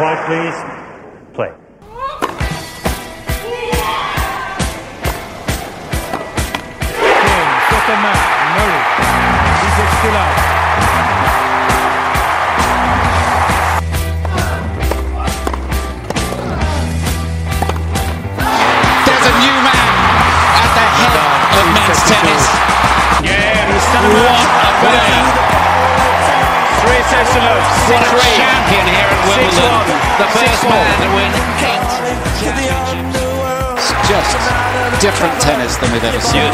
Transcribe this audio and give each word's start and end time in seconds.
Quiet, 0.00 0.24
please. 0.24 0.56
Play. 1.34 1.52
Certainement, 7.68 8.20
Murray. 8.56 8.80
He's 9.60 9.76
it 9.76 9.90
still 10.00 10.16
out. 10.16 10.36
There's 19.04 19.26
a 19.28 19.34
new 19.36 19.56
man 19.68 19.92
at 20.64 20.70
the 20.80 20.84
head 20.96 21.12
of 21.12 21.66
men's 21.76 22.00
tennis. 22.08 22.44
Yeah, 23.20 23.68
he's 23.68 23.84
still 23.84 24.08
What 24.16 24.64
a 24.64 24.80
player. 24.80 25.19
Champion 27.10 28.84
here 28.86 29.10
at 29.10 29.22
Wimbledon. 29.26 29.50
Six-one. 29.50 29.86
The 30.20 30.28
first 30.30 30.62
Six-four. 30.62 30.70
man 30.70 30.94
to 31.02 31.08
win 31.18 31.30
eight 31.66 31.86
championships. 32.38 33.18
It's 33.82 33.90
just 34.06 34.38
different 35.02 35.34
tennis 35.40 35.76
than 35.78 35.90
we've 35.92 36.04
ever 36.04 36.20
seen. 36.20 36.52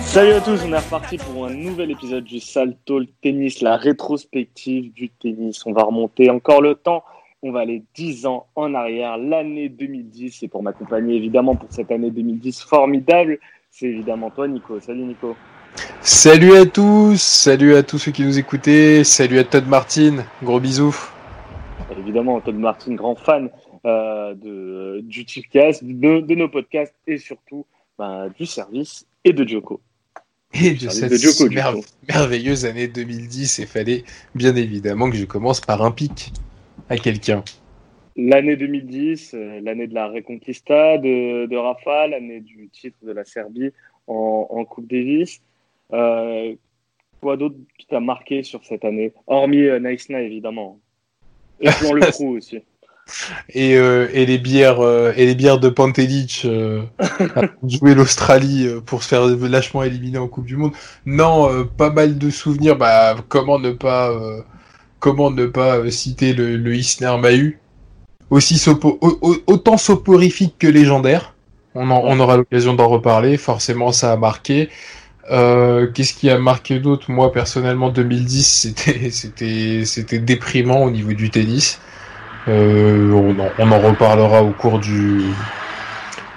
Salut 0.00 0.32
à 0.32 0.40
tous, 0.40 0.58
on 0.66 0.72
est 0.72 0.78
reparti 0.78 1.18
pour 1.18 1.46
un 1.46 1.54
nouvel 1.54 1.92
épisode 1.92 2.24
du 2.24 2.40
Salto 2.40 2.98
le 2.98 3.06
tennis, 3.22 3.60
la 3.60 3.76
rétrospective 3.76 4.92
du 4.92 5.08
tennis. 5.08 5.64
On 5.66 5.72
va 5.72 5.84
remonter 5.84 6.30
encore 6.30 6.62
le 6.62 6.74
temps, 6.74 7.04
on 7.42 7.52
va 7.52 7.60
aller 7.60 7.84
10 7.94 8.26
ans 8.26 8.46
en 8.56 8.74
arrière, 8.74 9.18
l'année 9.18 9.68
2010. 9.68 10.42
Et 10.42 10.48
pour 10.48 10.64
m'accompagner 10.64 11.14
évidemment 11.14 11.54
pour 11.54 11.68
cette 11.70 11.92
année 11.92 12.10
2010 12.10 12.60
formidable, 12.62 13.38
c'est 13.70 13.86
évidemment 13.86 14.30
toi 14.30 14.48
Nico. 14.48 14.80
Salut 14.80 15.04
Nico. 15.04 15.36
Salut 16.02 16.54
à 16.56 16.66
tous, 16.66 17.20
salut 17.20 17.74
à 17.74 17.82
tous 17.82 17.98
ceux 17.98 18.10
qui 18.10 18.22
nous 18.22 18.38
écoutaient, 18.38 19.04
salut 19.04 19.38
à 19.38 19.44
Todd 19.44 19.66
Martin, 19.66 20.24
gros 20.42 20.58
bisous. 20.58 20.96
Évidemment 21.98 22.40
Todd 22.40 22.56
Martin, 22.56 22.94
grand 22.94 23.14
fan 23.14 23.50
euh, 23.84 24.34
de, 24.34 25.00
du 25.02 25.24
Tipcast, 25.24 25.84
de, 25.84 26.20
de 26.20 26.34
nos 26.34 26.48
podcasts 26.48 26.94
et 27.06 27.18
surtout 27.18 27.66
bah, 27.98 28.28
du 28.30 28.46
service 28.46 29.06
et 29.24 29.32
de 29.32 29.46
Joko. 29.46 29.80
Et 30.52 30.72
de 30.72 30.88
cette 30.88 31.12
de 31.12 32.12
merveilleuse 32.12 32.66
année 32.66 32.88
2010, 32.88 33.58
il 33.58 33.66
fallait 33.66 34.04
bien 34.34 34.56
évidemment 34.56 35.08
que 35.08 35.16
je 35.16 35.24
commence 35.24 35.60
par 35.60 35.82
un 35.82 35.92
pic 35.92 36.32
à 36.88 36.96
quelqu'un. 36.96 37.44
L'année 38.16 38.56
2010, 38.56 39.34
euh, 39.34 39.60
l'année 39.62 39.86
de 39.86 39.94
la 39.94 40.08
Reconquista 40.08 40.98
de, 40.98 41.46
de 41.46 41.56
Rafa, 41.56 42.08
l'année 42.08 42.40
du 42.40 42.68
titre 42.72 42.96
de 43.02 43.12
la 43.12 43.24
Serbie 43.24 43.70
en, 44.08 44.48
en 44.50 44.64
Coupe 44.64 44.88
Davis. 44.90 45.40
Euh, 45.92 46.54
quoi 47.20 47.36
d'autre 47.36 47.56
qui 47.78 47.86
t'a 47.86 48.00
marqué 48.00 48.42
sur 48.42 48.64
cette 48.64 48.84
année 48.84 49.12
Hormis 49.26 49.66
euh, 49.66 49.78
Naïsna, 49.80 50.20
évidemment. 50.22 50.78
Et 51.60 51.66
Le 51.82 52.10
Crew 52.10 52.36
aussi. 52.36 52.60
Et, 53.54 53.74
euh, 53.76 54.08
et 54.12 54.24
les 54.24 54.38
bières 54.38 54.78
euh, 54.80 55.12
et 55.16 55.26
les 55.26 55.34
bières 55.34 55.58
de 55.58 55.68
Pantelic 55.68 56.42
euh, 56.44 56.82
jouer 57.66 57.94
l'Australie 57.94 58.66
euh, 58.68 58.80
pour 58.80 59.02
se 59.02 59.08
faire 59.08 59.26
lâchement 59.26 59.82
éliminer 59.82 60.18
en 60.18 60.28
Coupe 60.28 60.46
du 60.46 60.56
Monde. 60.56 60.72
Non, 61.06 61.50
euh, 61.52 61.64
pas 61.64 61.90
mal 61.90 62.18
de 62.18 62.30
souvenirs. 62.30 62.76
Bah, 62.76 63.16
comment 63.28 63.58
ne 63.58 63.72
pas 63.72 64.10
euh, 64.10 64.42
comment 65.00 65.30
ne 65.32 65.46
pas 65.46 65.90
citer 65.90 66.34
le, 66.34 66.56
le 66.56 66.74
Isner 66.76 67.16
Mahu 67.20 67.58
aussi 68.30 68.54
sopo- 68.54 68.98
au- 69.00 69.18
au- 69.22 69.36
autant 69.48 69.76
soporifique 69.76 70.54
que 70.58 70.68
légendaire. 70.68 71.34
On, 71.74 71.90
en- 71.90 72.02
on 72.04 72.20
aura 72.20 72.36
l'occasion 72.36 72.74
d'en 72.74 72.86
reparler. 72.88 73.36
Forcément, 73.38 73.90
ça 73.90 74.12
a 74.12 74.16
marqué. 74.16 74.68
Euh, 75.30 75.86
Qu'est-ce 75.92 76.14
qui 76.14 76.28
a 76.28 76.38
marqué 76.38 76.80
d'autre? 76.80 77.10
Moi, 77.10 77.32
personnellement, 77.32 77.90
2010, 77.90 78.74
c'était 79.84 80.18
déprimant 80.18 80.82
au 80.82 80.90
niveau 80.90 81.12
du 81.12 81.30
tennis. 81.30 81.80
Euh, 82.48 83.12
on, 83.12 83.70
en, 83.70 83.80
reparlera 83.80 84.42
au 84.42 84.50
cours 84.50 84.78
du 84.78 85.22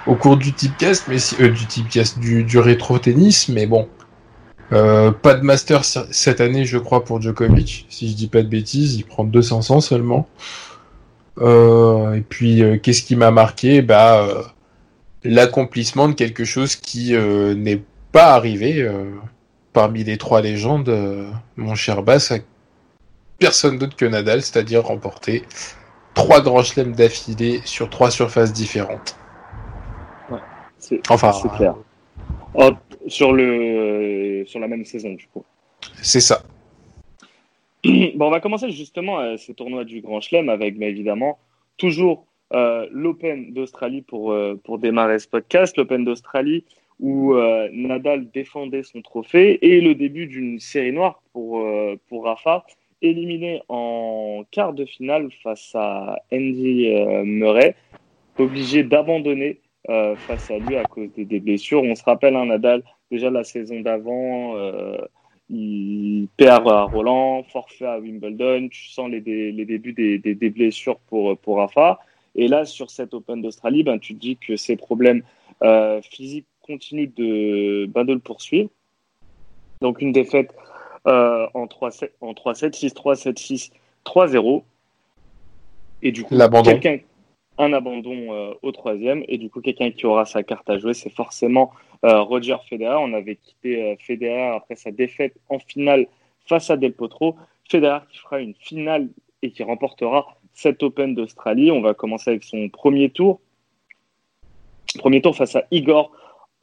au 0.06 0.16
cours 0.16 0.36
du 0.36 0.52
tipcast, 0.52 1.06
mais 1.08 1.16
euh, 1.40 1.48
du 1.48 1.64
tipcast 1.66 2.18
du, 2.18 2.44
du 2.44 2.58
rétro 2.58 2.98
tennis, 2.98 3.48
mais 3.48 3.66
bon, 3.66 3.88
pas 4.68 5.34
de 5.34 5.40
master 5.42 5.84
cette 5.84 6.40
année, 6.40 6.64
je 6.66 6.78
crois, 6.78 7.04
pour 7.04 7.22
Djokovic, 7.22 7.86
si 7.88 8.10
je 8.10 8.14
dis 8.14 8.26
pas 8.26 8.42
de 8.42 8.48
bêtises, 8.48 8.96
il 8.96 9.04
prend 9.04 9.24
200 9.24 9.80
seulement. 9.80 10.28
Et 11.40 12.22
puis, 12.28 12.62
qu'est-ce 12.82 13.02
qui 13.02 13.16
m'a 13.16 13.30
marqué? 13.30 13.82
Bah, 13.82 14.26
l'accomplissement 15.22 16.08
de 16.08 16.12
quelque 16.12 16.44
chose 16.44 16.76
qui 16.76 17.14
n'est 17.14 17.76
pas 17.76 17.93
arrivé 18.22 18.80
euh, 18.80 19.10
parmi 19.72 20.04
les 20.04 20.18
trois 20.18 20.40
légendes, 20.40 20.88
euh, 20.88 21.30
mon 21.56 21.74
cher 21.74 22.02
Bass, 22.02 22.30
à 22.30 22.36
personne 23.38 23.78
d'autre 23.78 23.96
que 23.96 24.04
Nadal, 24.04 24.42
c'est-à-dire 24.42 24.84
remporter 24.84 25.42
trois 26.14 26.40
grands 26.40 26.62
chelems 26.62 26.94
d'affilée 26.94 27.60
sur 27.64 27.90
trois 27.90 28.10
surfaces 28.10 28.52
différentes. 28.52 29.16
C'est 30.78 31.00
Enfin, 31.10 31.32
c'est 31.32 31.48
clair. 31.56 31.74
Oh, 32.54 32.70
sur, 33.08 33.32
le, 33.32 34.44
sur 34.46 34.60
la 34.60 34.68
même 34.68 34.84
saison, 34.84 35.14
du 35.14 35.26
coup. 35.26 35.44
c'est 36.00 36.20
ça. 36.20 36.42
Bon, 38.14 38.28
on 38.28 38.30
va 38.30 38.40
commencer 38.40 38.70
justement 38.70 39.20
euh, 39.20 39.36
ce 39.36 39.52
tournoi 39.52 39.84
du 39.84 40.00
Grand 40.00 40.20
Chelem 40.20 40.48
avec, 40.48 40.78
bah, 40.78 40.86
évidemment, 40.86 41.38
toujours 41.76 42.26
euh, 42.52 42.86
l'Open 42.90 43.52
d'Australie 43.52 44.02
pour, 44.02 44.32
euh, 44.32 44.58
pour 44.62 44.78
démarrer 44.78 45.18
ce 45.18 45.28
podcast. 45.28 45.76
L'Open 45.76 46.04
d'Australie 46.04 46.64
où 47.00 47.34
euh, 47.34 47.68
Nadal 47.72 48.30
défendait 48.30 48.82
son 48.82 49.02
trophée 49.02 49.58
et 49.62 49.80
le 49.80 49.94
début 49.94 50.26
d'une 50.26 50.60
série 50.60 50.92
noire 50.92 51.22
pour, 51.32 51.60
euh, 51.60 51.96
pour 52.08 52.24
Rafa, 52.24 52.64
éliminé 53.02 53.62
en 53.68 54.44
quart 54.50 54.72
de 54.72 54.84
finale 54.84 55.28
face 55.42 55.72
à 55.74 56.22
Andy 56.32 56.88
euh, 56.88 57.24
Murray, 57.24 57.74
obligé 58.38 58.82
d'abandonner 58.82 59.60
face 60.16 60.50
à 60.50 60.56
lui 60.56 60.76
à 60.76 60.84
cause 60.84 61.10
des, 61.14 61.40
blessures. 61.40 61.82
On 61.82 61.94
se 61.94 62.02
rappelle, 62.04 62.36
un 62.36 62.46
Nadal, 62.46 62.82
déjà 63.10 63.28
la 63.28 63.44
saison 63.44 63.80
d'avant, 63.80 64.56
il 65.50 66.26
perd 66.38 66.66
à 66.68 66.84
Roland, 66.84 67.42
forfait 67.42 67.84
à 67.84 67.98
Wimbledon, 67.98 68.68
tu 68.70 68.88
sens 68.88 69.10
les, 69.10 69.20
les 69.52 69.64
débuts 69.66 69.92
des, 69.92 70.18
des- 70.18 70.48
blessures 70.48 70.98
pour, 71.00 71.36
pour 71.36 71.58
Rafa. 71.58 72.00
Et 72.34 72.48
là, 72.48 72.64
sur 72.64 72.90
cet 72.90 73.12
Open 73.12 73.42
d'Australie, 73.42 73.82
ben, 73.82 73.98
tu 73.98 74.14
te 74.14 74.20
dis 74.20 74.38
que 74.38 74.56
ces 74.56 74.76
problèmes 74.76 75.22
physiques 76.00 76.46
continuent 76.66 77.12
de, 77.16 77.86
ben, 77.86 78.04
de 78.04 78.14
le 78.14 78.18
poursuivre. 78.18 78.70
Donc 79.80 80.00
une 80.00 80.12
défaite 80.12 80.54
euh, 81.06 81.46
en 81.54 81.66
3-7, 81.66 82.10
en 82.20 82.32
3-7, 82.32 82.92
6-3, 82.92 83.22
7-6, 83.22 83.70
3-0. 84.06 84.62
Et 86.02 86.12
du 86.12 86.24
coup, 86.24 86.34
quelqu'un 86.64 86.98
un 87.56 87.72
abandon 87.72 88.32
euh, 88.32 88.54
au 88.62 88.72
troisième. 88.72 89.24
Et 89.28 89.38
du 89.38 89.48
coup 89.48 89.60
quelqu'un 89.60 89.90
qui 89.90 90.06
aura 90.06 90.24
sa 90.24 90.42
carte 90.42 90.68
à 90.68 90.78
jouer 90.78 90.92
c'est 90.92 91.10
forcément 91.10 91.72
euh, 92.04 92.20
Roger 92.20 92.56
Federer. 92.68 92.96
On 92.98 93.12
avait 93.12 93.36
quitté 93.36 93.96
Federer 94.00 94.56
après 94.56 94.76
sa 94.76 94.90
défaite 94.90 95.34
en 95.48 95.58
finale 95.58 96.06
face 96.46 96.70
à 96.70 96.76
Del 96.76 96.92
Potro. 96.92 97.36
Federer 97.70 98.00
qui 98.10 98.18
fera 98.18 98.40
une 98.40 98.54
finale 98.54 99.08
et 99.42 99.50
qui 99.50 99.62
remportera 99.62 100.36
cet 100.52 100.82
Open 100.82 101.14
d'Australie. 101.14 101.70
On 101.70 101.80
va 101.80 101.94
commencer 101.94 102.30
avec 102.30 102.44
son 102.44 102.68
premier 102.68 103.10
tour. 103.10 103.40
Premier 104.98 105.20
tour 105.20 105.36
face 105.36 105.56
à 105.56 105.64
Igor 105.70 106.12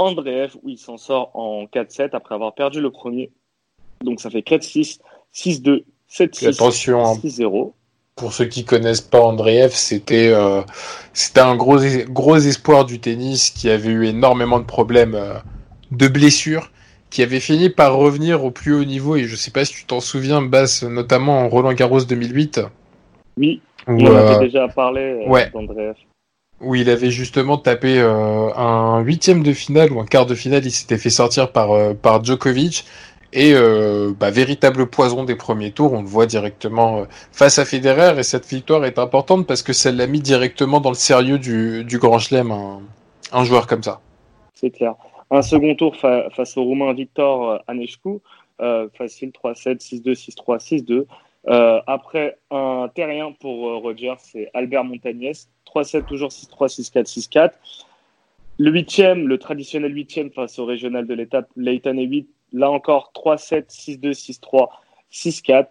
Andreev 0.02 0.56
où 0.64 0.70
il 0.70 0.78
s'en 0.78 0.98
sort 0.98 1.32
en 1.34 1.66
4-7 1.66 2.10
après 2.14 2.36
avoir 2.36 2.54
perdu 2.54 2.82
le 2.82 2.92
premier 2.92 3.32
donc 4.04 4.20
ça 4.20 4.30
fait 4.30 4.42
4-6 4.42 5.00
6-2 5.34 5.84
7-6 6.12 6.48
Attention, 6.50 7.06
hein. 7.06 7.14
6-0 7.24 7.72
Pour 8.16 8.34
ceux 8.34 8.46
qui 8.46 8.66
connaissent 8.66 9.02
pas 9.02 9.22
Andreev, 9.22 9.72
c'était 9.72 10.30
euh, 10.30 10.62
c'était 11.14 11.40
un 11.40 11.56
gros 11.56 11.78
gros 12.10 12.38
espoir 12.38 12.86
du 12.86 13.00
tennis 13.00 13.50
qui 13.50 13.70
avait 13.70 13.90
eu 13.90 14.06
énormément 14.08 14.60
de 14.60 14.66
problèmes 14.66 15.16
euh, 15.16 15.36
de 15.92 16.08
blessures, 16.08 16.70
qui 17.10 17.24
avait 17.24 17.40
fini 17.40 17.70
par 17.70 17.96
revenir 17.96 18.44
au 18.44 18.52
plus 18.52 18.74
haut 18.76 18.84
niveau. 18.84 19.16
Et 19.16 19.24
je 19.24 19.36
sais 19.36 19.52
pas 19.52 19.64
si 19.64 19.74
tu 19.74 19.86
t'en 19.86 20.02
souviens, 20.02 20.42
Bass, 20.42 20.84
notamment 20.84 21.40
en 21.40 21.50
Roland 21.50 21.74
Garros 21.74 22.04
2008, 22.04 22.62
oui 23.38 23.62
où, 23.88 23.94
on 23.94 24.06
en 24.06 24.16
euh, 24.16 24.36
avait 24.36 24.46
déjà 24.46 24.68
parlé 24.68 25.26
ouais. 25.28 25.50
d'Andreev 25.52 25.96
où 26.62 26.76
il 26.76 26.90
avait 26.90 27.12
justement 27.12 27.58
tapé 27.58 28.00
euh, 28.00 28.54
un 28.56 29.00
huitième 29.02 29.44
de 29.44 29.54
finale 29.54 29.92
ou 29.92 30.00
un 30.00 30.06
quart 30.06 30.26
de 30.26 30.36
finale. 30.36 30.66
Il 30.66 30.72
s'était 30.72 30.98
fait 30.98 31.10
sortir 31.10 31.52
par 31.52 31.72
euh, 31.72 31.94
par 31.94 32.24
Djokovic. 32.24 32.86
Et 33.34 33.54
euh, 33.54 34.12
bah, 34.20 34.30
véritable 34.30 34.88
poison 34.88 35.24
des 35.24 35.36
premiers 35.36 35.72
tours, 35.72 35.94
on 35.94 36.02
le 36.02 36.08
voit 36.08 36.26
directement 36.26 37.06
face 37.32 37.60
à 37.60 37.66
Federer. 37.66 38.20
Et 38.20 38.24
cette 38.24 38.46
victoire 38.46 38.84
est 38.86 39.00
importante 39.00 39.48
parce 39.48 39.64
que 39.64 39.72
ça 39.74 39.92
l'a 39.92 40.06
mis 40.06 40.20
directement 40.20 40.82
dans 40.82 40.90
le 40.90 40.96
sérieux 40.96 41.40
du, 41.40 41.86
du 41.86 41.98
Grand 41.98 42.20
Chelem, 42.20 42.52
un, 42.52 42.82
un 43.32 43.44
joueur 43.46 43.68
comme 43.68 43.84
ça. 43.84 44.02
c'est 44.54 44.72
clair. 44.72 44.96
Un 45.30 45.42
second 45.44 45.76
tour 45.76 45.96
fa- 45.96 46.30
face 46.32 46.58
au 46.58 46.64
Roumain 46.64 46.92
Victor 46.94 47.64
Anescu, 47.68 48.20
facile 48.98 49.32
3-7, 49.32 49.80
6-2, 50.04 50.14
6-3, 50.14 50.60
6-2. 50.60 51.06
Euh, 51.48 51.82
après 51.88 52.38
un 52.52 52.88
terrien 52.94 53.32
pour 53.32 53.70
euh, 53.70 53.78
Roger, 53.78 54.14
c'est 54.20 54.52
Albert 54.54 54.84
Montagnes, 54.84 55.32
3-7 55.66 56.06
toujours 56.06 56.30
6-3, 56.30 56.68
6-4, 56.68 57.06
6-4. 57.06 57.52
Le 58.60 58.72
huitième, 58.72 59.28
le 59.28 59.40
traditionnel 59.40 59.96
huitième 59.96 60.30
face 60.30 60.60
au 60.60 60.66
régional 60.66 61.08
de 61.08 61.14
l'étape, 61.16 61.50
Leighton 61.56 61.98
et 61.98 62.06
8, 62.06 62.30
là 62.54 62.70
encore 62.70 63.12
3-7, 63.16 63.70
6-2, 63.70 64.14
6-3, 64.14 64.70
6-4. 65.12 65.68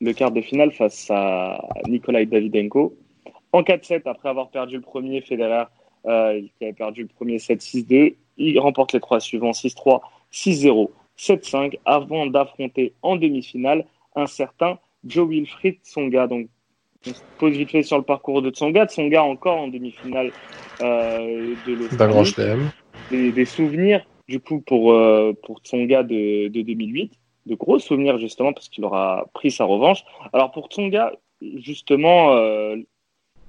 le 0.00 0.12
quart 0.12 0.32
de 0.32 0.40
finale 0.40 0.72
face 0.72 1.08
à 1.10 1.60
Nikolai 1.86 2.26
Davidenko. 2.26 2.96
En 3.52 3.62
4-7, 3.62 4.02
après 4.06 4.28
avoir 4.28 4.50
perdu 4.50 4.76
le 4.76 4.82
premier, 4.82 5.20
Federer, 5.20 5.64
euh, 6.06 6.40
qui 6.58 6.64
avait 6.64 6.72
perdu 6.72 7.02
le 7.02 7.08
premier 7.08 7.36
7-6-2, 7.36 8.16
il 8.38 8.58
remporte 8.58 8.92
les 8.92 9.00
trois 9.00 9.20
suivants 9.20 9.52
6-3, 9.52 10.00
6-0, 10.32 10.90
7-5, 11.16 11.78
avant 11.84 12.26
d'affronter 12.26 12.94
en 13.02 13.14
demi-finale 13.14 13.84
un 14.16 14.26
certain 14.26 14.78
Joe 15.04 15.28
Wilfried 15.28 15.78
Tsonga. 15.84 16.26
Donc, 16.26 16.48
on 17.06 17.10
se 17.10 17.20
pose 17.38 17.52
vite 17.52 17.70
fait 17.70 17.82
sur 17.82 17.98
le 17.98 18.04
parcours 18.04 18.42
de 18.42 18.50
Tsonga. 18.50 18.86
Tsonga 18.86 19.22
encore 19.22 19.58
en 19.58 19.68
demi-finale 19.68 20.32
euh, 20.80 21.54
de 21.66 21.72
l'Australie. 21.74 22.66
Des, 23.10 23.32
des, 23.32 23.44
souvenirs, 23.44 24.06
du 24.28 24.40
coup, 24.40 24.60
pour, 24.60 24.92
euh, 24.92 25.32
pour 25.44 25.60
Tsonga 25.60 26.02
de, 26.02 26.48
de 26.48 26.62
2008 26.62 27.12
de 27.46 27.54
gros 27.54 27.78
souvenirs 27.78 28.18
justement 28.18 28.52
parce 28.52 28.68
qu'il 28.68 28.84
aura 28.84 29.26
pris 29.34 29.50
sa 29.50 29.64
revanche. 29.64 30.04
Alors 30.32 30.52
pour 30.52 30.68
Tsonga, 30.68 31.12
justement, 31.56 32.32
euh, 32.36 32.76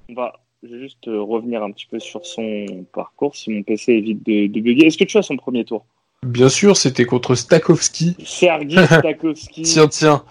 on 0.08 0.14
va 0.14 0.40
juste 0.62 1.06
revenir 1.06 1.62
un 1.62 1.70
petit 1.70 1.86
peu 1.86 2.00
sur 2.00 2.24
son 2.24 2.86
parcours 2.92 3.36
si 3.36 3.50
mon 3.50 3.62
PC 3.62 3.92
évite 3.92 4.24
de, 4.26 4.46
de 4.46 4.60
bugger. 4.60 4.86
Est-ce 4.86 4.98
que 4.98 5.04
tu 5.04 5.18
as 5.18 5.22
son 5.22 5.36
premier 5.36 5.64
tour? 5.64 5.84
Bien 6.24 6.48
sûr, 6.48 6.76
c'était 6.76 7.04
contre 7.04 7.34
Stakowski. 7.34 8.16
Sergei 8.24 8.84
Stakowski. 8.86 9.62
tiens, 9.62 9.88
tiens, 9.88 10.24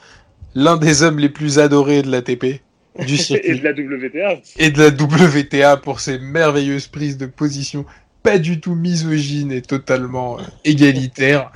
l'un 0.55 0.77
des 0.77 1.03
hommes 1.03 1.19
les 1.19 1.29
plus 1.29 1.59
adorés 1.59 2.01
de 2.01 2.11
l'ATP. 2.11 2.61
Du 3.05 3.17
circuit. 3.17 3.49
et 3.49 3.55
de 3.55 3.63
la 3.63 3.71
WTA. 3.71 4.41
Et 4.57 4.69
de 4.69 4.79
la 4.79 4.89
WTA 4.89 5.77
pour 5.77 5.99
ses 5.99 6.19
merveilleuses 6.19 6.87
prises 6.87 7.17
de 7.17 7.25
position, 7.25 7.85
pas 8.21 8.37
du 8.37 8.59
tout 8.59 8.75
misogynes 8.75 9.51
et 9.51 9.61
totalement 9.61 10.39
euh, 10.39 10.43
égalitaires. 10.63 11.51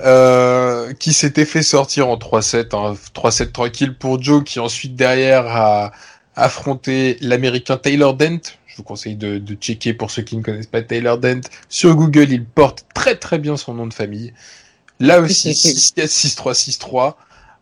Euh, 0.00 0.92
qui 0.92 1.12
s'était 1.12 1.44
fait 1.44 1.64
sortir 1.64 2.08
en 2.08 2.16
3-7, 2.16 2.68
hein, 2.72 2.94
3-7 3.16 3.50
tranquille 3.50 3.96
pour 3.96 4.22
Joe, 4.22 4.44
qui 4.44 4.60
ensuite 4.60 4.94
derrière 4.94 5.48
a 5.48 5.90
affronté 6.36 7.16
l'américain 7.20 7.76
Taylor 7.76 8.14
Dent. 8.14 8.38
Je 8.68 8.76
vous 8.76 8.84
conseille 8.84 9.16
de, 9.16 9.38
de, 9.38 9.54
checker 9.56 9.94
pour 9.94 10.12
ceux 10.12 10.22
qui 10.22 10.36
ne 10.36 10.42
connaissent 10.42 10.68
pas 10.68 10.82
Taylor 10.82 11.18
Dent. 11.18 11.40
Sur 11.68 11.96
Google, 11.96 12.30
il 12.30 12.44
porte 12.44 12.86
très 12.94 13.16
très 13.16 13.40
bien 13.40 13.56
son 13.56 13.74
nom 13.74 13.88
de 13.88 13.94
famille. 13.94 14.32
Là 15.00 15.20
aussi, 15.20 15.50
6-4, 15.50 16.06
6-3, 16.06 16.54
6-3. 16.78 17.14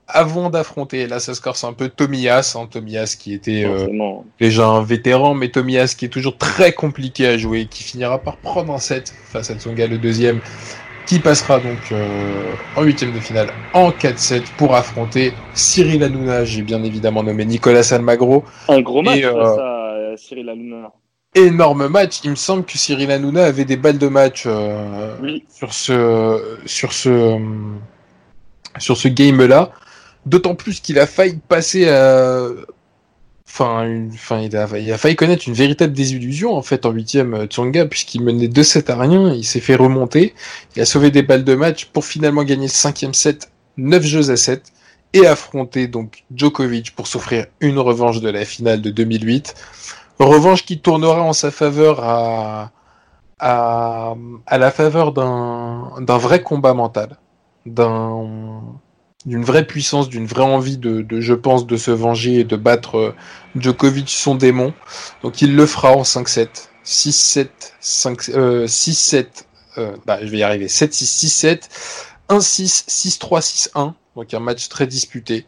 Avant 0.08 0.50
d'affronter, 0.50 1.06
là 1.06 1.18
ça 1.18 1.34
se 1.34 1.40
corse 1.40 1.64
un 1.64 1.72
peu 1.72 1.88
Tomias, 1.88 2.56
hein, 2.56 2.68
Tomias 2.70 3.16
qui 3.18 3.34
était 3.34 3.64
euh, 3.64 3.88
déjà 4.38 4.66
un 4.66 4.82
vétéran, 4.82 5.34
mais 5.34 5.48
Tomias 5.48 5.94
qui 5.98 6.04
est 6.04 6.10
toujours 6.10 6.38
très 6.38 6.72
compliqué 6.72 7.26
à 7.26 7.36
jouer, 7.36 7.66
qui 7.66 7.82
finira 7.82 8.18
par 8.18 8.36
prendre 8.36 8.72
un 8.72 8.78
set 8.78 9.12
face 9.24 9.50
à 9.50 9.56
Tsonga 9.56 9.88
le 9.88 9.98
deuxième 9.98 10.40
qui 11.06 11.20
passera 11.20 11.60
donc 11.60 11.78
euh, 11.92 12.52
en 12.74 12.82
huitième 12.82 13.12
de 13.12 13.20
finale 13.20 13.48
en 13.72 13.90
4-7 13.90 14.42
pour 14.58 14.74
affronter 14.74 15.32
Cyril 15.54 16.02
Hanouna. 16.02 16.44
J'ai 16.44 16.62
bien 16.62 16.82
évidemment 16.82 17.22
nommé 17.22 17.44
Nicolas 17.44 17.92
Almagro. 17.92 18.44
Un 18.68 18.80
gros 18.82 19.02
match 19.02 19.18
et, 19.18 19.24
euh, 19.24 20.12
à 20.12 20.16
Cyril 20.16 20.48
Hanouna. 20.48 20.92
Énorme 21.34 21.88
match. 21.88 22.20
Il 22.24 22.30
me 22.30 22.36
semble 22.36 22.64
que 22.64 22.76
Cyril 22.76 23.10
Hanouna 23.10 23.44
avait 23.44 23.64
des 23.64 23.76
balles 23.76 23.98
de 23.98 24.08
match 24.08 24.44
euh, 24.46 25.14
oui. 25.22 25.44
sur 25.48 25.72
ce 25.72 26.58
sur 26.66 26.92
ce 26.92 27.38
sur 28.78 28.96
ce 28.96 29.08
game 29.08 29.44
là. 29.46 29.70
D'autant 30.26 30.54
plus 30.54 30.80
qu'il 30.80 30.98
a 30.98 31.06
failli 31.06 31.38
passer 31.48 31.88
à 31.88 32.48
Enfin, 33.48 33.86
a, 34.32 34.38
il, 34.40 34.92
a, 34.92 34.98
failli 34.98 35.16
connaître 35.16 35.48
une 35.48 35.54
véritable 35.54 35.92
désillusion 35.92 36.54
en 36.54 36.62
fait 36.62 36.84
en 36.84 36.90
huitième 36.90 37.32
euh, 37.32 37.46
Tsonga 37.46 37.86
puisqu'il 37.86 38.22
menait 38.22 38.48
2-7 38.48 38.90
à 38.90 38.96
rien, 38.96 39.32
il 39.32 39.44
s'est 39.44 39.60
fait 39.60 39.76
remonter, 39.76 40.34
il 40.74 40.82
a 40.82 40.84
sauvé 40.84 41.10
des 41.10 41.22
balles 41.22 41.44
de 41.44 41.54
match 41.54 41.86
pour 41.86 42.04
finalement 42.04 42.42
gagner 42.42 42.66
le 42.66 42.72
cinquième 42.72 43.14
set, 43.14 43.50
9 43.78 44.02
jeux 44.02 44.30
à 44.30 44.36
7 44.36 44.72
et 45.14 45.26
affronter 45.26 45.86
donc 45.86 46.24
Djokovic 46.34 46.94
pour 46.94 47.06
s'offrir 47.06 47.46
une 47.60 47.78
revanche 47.78 48.20
de 48.20 48.28
la 48.28 48.44
finale 48.44 48.82
de 48.82 48.90
2008. 48.90 49.54
Revanche 50.18 50.64
qui 50.64 50.80
tournera 50.80 51.22
en 51.22 51.32
sa 51.32 51.50
faveur 51.50 52.00
à, 52.02 52.72
à, 53.38 54.16
à 54.46 54.58
la 54.58 54.70
faveur 54.70 55.12
d'un 55.12 56.18
vrai 56.18 56.42
combat 56.42 56.74
mental, 56.74 57.16
d'un 57.64 58.60
d'une 59.26 59.44
vraie 59.44 59.66
puissance, 59.66 60.08
d'une 60.08 60.26
vraie 60.26 60.42
envie 60.42 60.78
de, 60.78 61.02
de, 61.02 61.20
je 61.20 61.34
pense, 61.34 61.66
de 61.66 61.76
se 61.76 61.90
venger 61.90 62.40
et 62.40 62.44
de 62.44 62.56
battre 62.56 62.96
euh, 62.96 63.14
Djokovic 63.56 64.08
son 64.08 64.34
démon. 64.34 64.72
Donc 65.22 65.42
il 65.42 65.54
le 65.54 65.66
fera 65.66 65.92
en 65.92 66.02
5-7, 66.02 66.48
6-7, 66.84 67.48
5, 67.80 68.28
euh, 68.30 68.66
6-7, 68.66 69.26
euh, 69.78 69.96
bah, 70.06 70.18
je 70.22 70.28
vais 70.28 70.38
y 70.38 70.42
arriver, 70.42 70.68
7-6, 70.68 71.26
6-7, 71.26 71.60
1-6, 72.30 73.18
6-3, 73.18 73.70
6-1. 73.74 73.92
Donc 74.14 74.32
un 74.32 74.40
match 74.40 74.68
très 74.68 74.86
disputé 74.86 75.44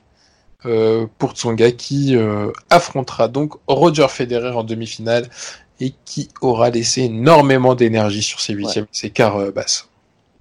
euh, 0.66 1.06
pour 1.18 1.32
Tsonga 1.32 1.70
qui 1.70 2.16
euh, 2.16 2.50
affrontera 2.68 3.28
donc 3.28 3.54
Roger 3.68 4.08
Federer 4.08 4.50
en 4.50 4.64
demi-finale 4.64 5.30
et 5.78 5.94
qui 6.04 6.28
aura 6.40 6.70
laissé 6.70 7.02
énormément 7.02 7.76
d'énergie 7.76 8.22
sur 8.22 8.40
ses 8.40 8.54
huitièmes, 8.54 8.84
ouais. 8.84 8.90
ses 8.90 9.10
quarts 9.10 9.36
euh, 9.36 9.50
basses. 9.52 9.88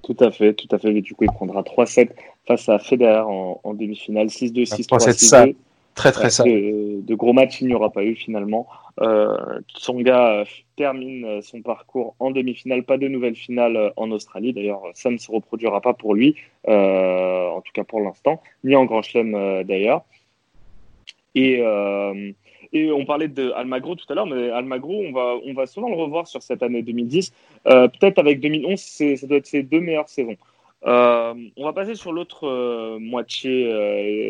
Tout 0.08 0.16
à 0.24 0.32
fait, 0.32 0.54
tout 0.54 0.74
à 0.74 0.78
fait. 0.78 0.94
Du 1.02 1.14
coup, 1.14 1.26
il 1.26 1.32
prendra 1.32 1.64
3-7 1.64 2.12
face 2.48 2.70
à 2.70 2.80
Federer 2.80 3.20
en, 3.20 3.60
en 3.62 3.74
demi-finale, 3.74 4.28
6-2, 4.28 4.66
6-3, 4.66 5.00
6-2. 5.12 5.56
Très 5.96 6.14
très 6.14 6.30
ça. 6.30 6.46
De, 6.46 7.02
de, 7.02 7.16
gros 7.16 7.34
matchs, 7.34 7.60
il 7.60 7.68
n'y 7.68 7.74
aura 7.74 7.90
pas 7.90 8.06
eu 8.06 8.16
finalement. 8.16 8.68
Euh, 9.02 9.60
Tsonga 9.76 10.46
termine 10.78 11.42
son 11.42 11.62
parcours 11.62 12.16
en 12.20 12.32
demi-finale, 12.32 12.84
pas 12.84 12.98
de 12.98 13.10
nouvelle 13.10 13.36
finale 13.36 13.92
en 13.98 14.10
Australie. 14.12 14.54
D'ailleurs, 14.54 14.82
ça 14.94 15.10
ne 15.10 15.18
se 15.18 15.30
reproduira 15.30 15.82
pas 15.82 15.94
pour 15.94 16.16
lui, 16.16 16.36
euh, 16.70 17.50
en 17.50 17.60
tout 17.60 17.74
cas 17.74 17.84
pour 17.84 18.00
l'instant, 18.00 18.42
ni 18.64 18.78
en 18.78 18.86
Grand 18.86 19.02
Chelem 19.02 19.36
euh, 19.36 19.66
d'ailleurs. 19.66 20.06
Et, 21.36 21.60
euh, 21.60 22.32
et 22.74 22.92
on 22.92 23.06
parlait 23.06 23.28
de 23.28 23.52
Almagro 23.52 23.96
tout 23.96 24.06
à 24.10 24.16
l'heure, 24.16 24.26
mais 24.26 24.50
Almagro, 24.50 24.94
on 24.94 25.12
va, 25.12 25.36
on 25.46 25.54
va 25.54 25.66
souvent 25.66 25.90
le 25.90 25.96
revoir 25.96 26.28
sur 26.28 26.42
cette 26.42 26.64
année 26.64 26.82
2010. 26.82 27.32
Euh, 27.68 27.88
Peut-être 27.88 28.20
avec 28.20 28.40
2011, 28.40 28.80
ça 28.80 29.28
doit 29.28 29.38
être 29.38 29.48
ses 29.48 29.64
deux 29.64 29.80
meilleures 29.80 30.10
saisons. 30.10 30.38
Euh, 30.86 31.34
on 31.58 31.66
va 31.66 31.74
passer 31.74 31.96
sur 31.96 32.14
l'autre 32.14 32.48
euh, 32.48 33.00
moitié 33.00 33.66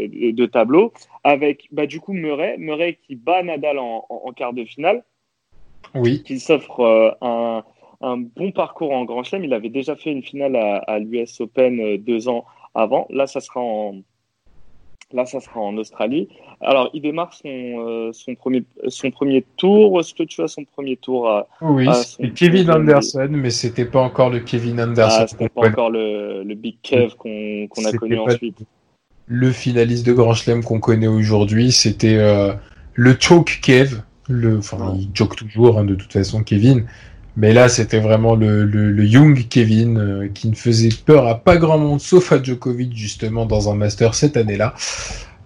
de 0.07 0.45
tableau 0.45 0.93
avec 1.23 1.67
bah, 1.71 1.85
du 1.85 1.99
coup 1.99 2.13
Murray, 2.13 2.55
Murray 2.57 2.97
qui 3.05 3.15
bat 3.15 3.43
Nadal 3.43 3.79
en, 3.79 4.05
en, 4.09 4.21
en 4.25 4.31
quart 4.31 4.53
de 4.53 4.63
finale, 4.63 5.03
oui. 5.93 6.23
qui 6.23 6.39
s'offre 6.39 7.17
un, 7.21 7.63
un, 8.01 8.17
bon 8.17 8.51
parcours 8.51 8.93
en 8.93 9.03
Grand 9.03 9.23
Chelem. 9.23 9.43
Il 9.43 9.53
avait 9.53 9.69
déjà 9.69 9.95
fait 9.95 10.11
une 10.11 10.23
finale 10.23 10.55
à, 10.55 10.77
à 10.77 10.99
l'US 10.99 11.41
Open 11.41 11.97
deux 11.97 12.29
ans 12.29 12.45
avant. 12.75 13.07
Là, 13.09 13.27
ça 13.27 13.41
sera 13.41 13.59
en 13.59 13.95
Là, 15.13 15.25
ça 15.25 15.39
sera 15.39 15.61
en 15.61 15.77
Australie. 15.77 16.27
Alors, 16.59 16.89
il 16.93 17.01
démarre 17.01 17.33
son, 17.33 17.47
euh, 17.47 18.11
son, 18.11 18.35
premier, 18.35 18.65
son 18.89 19.09
premier 19.09 19.45
tour. 19.55 20.01
Est-ce 20.01 20.13
que 20.13 20.23
tu 20.23 20.41
as 20.41 20.49
son 20.49 20.65
premier 20.65 20.97
tour 20.97 21.29
à, 21.29 21.47
Oui, 21.61 21.87
à 21.87 21.93
c'est 21.93 22.29
Kevin 22.31 22.69
Anderson, 22.69 23.29
mais 23.31 23.49
c'était 23.49 23.85
pas 23.85 24.01
encore 24.01 24.29
le 24.29 24.39
Kevin 24.39 24.81
Anderson. 24.81 25.19
Ah, 25.21 25.27
c'était 25.27 25.47
pas 25.47 25.69
encore 25.69 25.91
le, 25.91 26.43
le 26.43 26.55
Big 26.55 26.75
Kev 26.81 27.15
qu'on 27.15 27.67
qu 27.67 27.85
a 27.85 27.91
connu 27.93 28.19
ensuite. 28.19 28.57
Le 29.27 29.51
finaliste 29.51 30.05
de 30.05 30.11
Grand 30.11 30.33
Chelem 30.33 30.61
qu'on 30.61 30.81
connaît 30.81 31.07
aujourd'hui, 31.07 31.71
c'était 31.71 32.17
euh, 32.17 32.53
le 32.93 33.15
Choke 33.17 33.59
Kev. 33.61 34.01
Le, 34.27 34.57
enfin, 34.57 34.93
il 34.99 35.09
joke 35.13 35.37
toujours, 35.37 35.79
hein, 35.79 35.85
de 35.85 35.95
toute 35.95 36.11
façon, 36.11 36.43
Kevin. 36.43 36.85
Mais 37.37 37.53
là, 37.53 37.69
c'était 37.69 37.99
vraiment 37.99 38.35
le, 38.35 38.65
le, 38.65 38.91
le, 38.91 39.05
Young 39.05 39.47
Kevin 39.47 39.97
euh, 39.97 40.27
qui 40.33 40.49
ne 40.49 40.55
faisait 40.55 40.89
peur 41.05 41.27
à 41.27 41.35
pas 41.35 41.57
grand 41.57 41.77
monde, 41.77 42.01
sauf 42.01 42.31
à 42.31 42.41
Djokovic, 42.41 42.95
justement, 42.95 43.45
dans 43.45 43.71
un 43.71 43.75
Master 43.75 44.15
cette 44.15 44.37
année-là. 44.37 44.73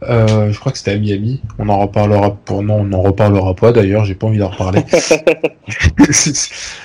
Euh, 0.04 0.52
je 0.52 0.60
crois 0.60 0.72
que 0.72 0.78
c'était 0.78 0.92
à 0.92 0.98
Miami. 0.98 1.42
On 1.60 1.70
en 1.70 1.80
reparlera 1.80 2.34
pour 2.34 2.64
non, 2.64 2.78
on 2.78 2.84
n'en 2.86 3.02
reparlera 3.02 3.56
pas 3.56 3.72
d'ailleurs. 3.72 4.06
J'ai 4.06 4.16
pas 4.16 4.28
envie 4.28 4.40
d'en 4.40 4.50
reparler. 4.50 4.84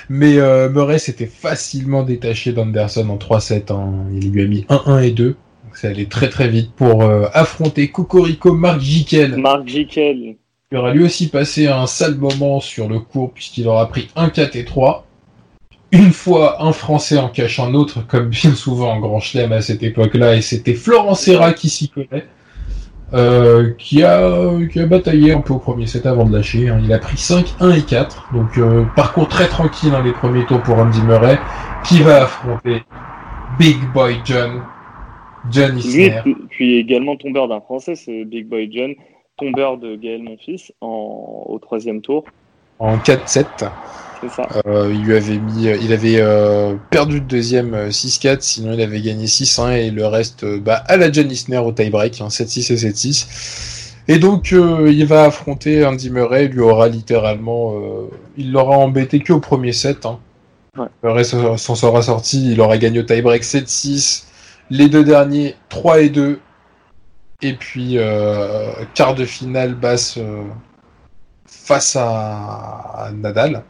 Mais 0.09 0.37
euh, 0.37 0.69
Murray 0.69 0.99
s'était 0.99 1.25
facilement 1.25 2.03
détaché 2.03 2.51
d'Anderson 2.51 3.09
en 3.09 3.17
3-7. 3.17 3.73
Hein. 3.73 3.93
Il 4.13 4.31
lui 4.31 4.43
a 4.43 4.47
mis 4.47 4.65
1-1 4.69 5.03
et 5.03 5.11
2. 5.11 5.29
Donc 5.29 5.77
ça 5.77 5.87
allait 5.87 6.05
très 6.05 6.29
très 6.29 6.47
vite 6.47 6.71
pour 6.75 7.03
euh, 7.03 7.25
affronter 7.33 7.89
Cocorico 7.89 8.53
Marc 8.53 8.81
Jiquel. 8.81 9.37
Marc 9.37 9.67
Jiquel. 9.67 10.35
Il 10.69 10.77
aura 10.77 10.93
lui 10.93 11.05
aussi 11.05 11.29
passé 11.29 11.67
un 11.67 11.87
sale 11.87 12.15
moment 12.15 12.59
sur 12.59 12.89
le 12.89 12.99
cours 12.99 13.31
puisqu'il 13.31 13.69
aura 13.69 13.87
pris 13.87 14.09
1 14.17 14.29
4 14.29 14.57
et 14.57 14.65
3. 14.65 15.05
Une 15.93 16.11
fois 16.11 16.61
un 16.61 16.73
Français 16.73 17.17
en 17.17 17.29
cache 17.29 17.61
un 17.61 17.73
autre, 17.73 18.05
comme 18.05 18.27
bien 18.27 18.51
souvent 18.51 18.91
en 18.91 18.99
Grand 18.99 19.21
Chelem 19.21 19.53
à 19.53 19.61
cette 19.61 19.81
époque-là, 19.81 20.35
et 20.35 20.41
c'était 20.41 20.73
Florent 20.73 21.15
Serra 21.15 21.53
qui 21.53 21.69
s'y 21.69 21.87
connaît, 21.87 22.25
euh, 23.13 23.71
qui, 23.77 24.03
a, 24.03 24.29
qui 24.69 24.81
a 24.81 24.85
bataillé 24.85 25.31
un 25.31 25.39
peu 25.39 25.53
au 25.53 25.59
premier 25.59 25.87
set 25.87 26.05
avant 26.05 26.25
de 26.25 26.35
lâcher. 26.35 26.67
Hein. 26.67 26.81
Il 26.83 26.91
a 26.91 26.99
pris 26.99 27.15
5, 27.15 27.45
1 27.61 27.71
et 27.71 27.83
4, 27.83 28.33
donc 28.33 28.57
euh, 28.57 28.83
parcours 28.93 29.29
très 29.29 29.47
tranquille 29.47 29.91
dans 29.91 29.99
hein, 29.99 30.03
les 30.03 30.11
premiers 30.11 30.45
tours 30.47 30.61
pour 30.63 30.77
Andy 30.77 31.01
Murray, 31.03 31.39
qui 31.85 32.01
va 32.01 32.23
affronter 32.23 32.83
Big 33.57 33.77
Boy 33.93 34.17
John, 34.25 34.63
John 35.49 35.77
Isner. 35.77 36.19
Lui, 36.25 36.35
puis 36.49 36.75
également 36.77 37.15
tombeur 37.15 37.47
d'un 37.47 37.61
Français, 37.61 37.95
c'est 37.95 38.25
Big 38.25 38.49
Boy 38.49 38.69
John 38.69 38.93
tombeur 39.37 39.77
de 39.77 39.95
Gaël 39.95 40.23
Monfils 40.23 40.71
en, 40.81 41.43
au 41.45 41.59
troisième 41.59 42.01
tour. 42.01 42.25
En 42.79 42.97
4-7. 42.97 43.45
C'est 44.21 44.29
ça. 44.29 44.47
Euh, 44.65 44.91
il 44.91 45.03
lui 45.03 45.15
avait 45.15 45.37
mis, 45.37 45.65
il 45.65 45.93
avait 45.93 46.19
euh, 46.19 46.75
perdu 46.89 47.15
le 47.15 47.25
deuxième 47.25 47.89
6-4, 47.89 48.41
sinon 48.41 48.73
il 48.73 48.81
avait 48.81 49.01
gagné 49.01 49.25
6-1 49.25 49.73
et 49.73 49.91
le 49.91 50.07
reste 50.07 50.43
bah, 50.59 50.83
à 50.87 50.97
la 50.97 51.11
John 51.11 51.29
Isner 51.29 51.59
au 51.59 51.71
tie-break, 51.71 52.19
hein, 52.21 52.27
7-6 52.29 52.73
et 52.73 52.75
7-6. 52.91 53.77
Et 54.09 54.19
donc, 54.19 54.53
euh, 54.53 54.89
il 54.91 55.05
va 55.05 55.25
affronter 55.25 55.85
Andy 55.85 56.09
Murray. 56.09 56.45
Il 56.45 56.51
lui 56.51 56.61
aura 56.61 56.87
littéralement. 56.87 57.73
euh, 57.75 58.09
il 58.37 58.51
l'aura 58.51 58.77
embêté 58.77 59.19
qu'au 59.19 59.39
premier 59.39 59.73
set. 59.73 60.05
Hein. 60.05 60.19
Ouais. 60.77 60.87
Murray 61.03 61.23
s'en 61.23 61.57
s'en 61.57 61.75
sera 61.75 62.01
sorti. 62.01 62.51
Il 62.53 62.61
aura 62.61 62.77
gagné 62.77 62.99
au 62.99 63.03
tie-break 63.03 63.43
7-6. 63.43 64.23
Les 64.69 64.87
deux 64.89 65.03
derniers, 65.03 65.55
3 65.69 66.01
et 66.01 66.09
2. 66.09 66.39
Et 67.41 67.53
puis, 67.53 67.97
euh, 67.97 68.71
quart 68.95 69.13
de 69.15 69.25
finale 69.25 69.75
basse 69.75 70.17
euh, 70.17 70.43
face 71.45 71.95
à, 71.95 73.05
à 73.05 73.11
Nadal. 73.11 73.63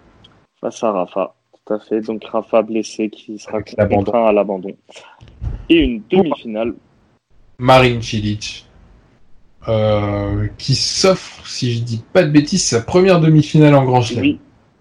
Face 0.61 0.83
à 0.83 0.91
Rafa, 0.91 1.35
tout 1.65 1.73
à 1.73 1.79
fait. 1.79 2.01
Donc 2.01 2.23
Rafa 2.23 2.61
blessé 2.61 3.09
qui 3.09 3.37
sera 3.39 3.61
contraint 3.61 4.25
à 4.27 4.31
l'abandon. 4.31 4.71
Et 5.69 5.79
une 5.79 6.01
demi-finale. 6.09 6.73
Marin 7.59 7.99
Cilic. 8.01 8.63
euh, 9.67 10.47
qui 10.57 10.75
s'offre, 10.75 11.45
si 11.45 11.73
je 11.73 11.83
dis 11.83 12.01
pas 12.13 12.23
de 12.23 12.29
bêtises, 12.31 12.63
sa 12.63 12.79
première 12.81 13.19
demi-finale 13.19 13.75
en 13.75 13.83
Grand 13.83 14.01
Chelem. 14.01 14.21
Oui, 14.23 14.39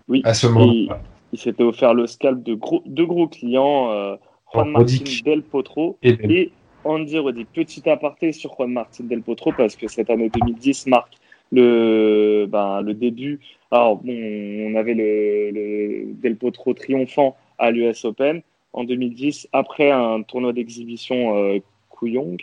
oui. 0.08 0.22
À 0.24 0.32
ce 0.32 0.46
Et 0.46 0.50
moment-là. 0.50 1.00
il 1.32 1.38
s'était 1.40 1.64
offert 1.64 1.92
le 1.92 2.06
scalp 2.06 2.40
de 2.44 2.54
gros, 2.54 2.82
deux 2.86 3.06
gros 3.06 3.26
clients, 3.26 3.90
euh, 3.90 4.14
Juan 4.54 4.66
Martin 4.70 4.78
Roddick. 4.78 5.24
Del 5.24 5.42
Potro 5.42 5.98
Et- 6.04 6.10
et 6.22 6.52
Andy 6.86 7.18
Roddick. 7.18 7.48
Petit 7.52 7.88
aparté 7.88 8.32
sur 8.32 8.54
Juan 8.54 8.72
Martin 8.72 9.04
Del 9.04 9.22
Potro 9.22 9.52
parce 9.52 9.76
que 9.76 9.88
cette 9.88 10.10
année 10.10 10.30
2010 10.30 10.86
marque 10.86 11.14
le, 11.52 12.46
ben, 12.48 12.80
le 12.80 12.94
début. 12.94 13.40
Alors, 13.70 14.00
on 14.04 14.74
avait 14.74 14.94
Del 14.94 16.36
Potro 16.36 16.74
triomphant 16.74 17.36
à 17.58 17.70
l'US 17.70 18.04
Open 18.04 18.42
en 18.72 18.84
2010 18.84 19.48
après 19.52 19.90
un 19.90 20.22
tournoi 20.22 20.52
d'exhibition 20.52 21.36
euh, 21.36 21.58
Kooyong. 21.90 22.38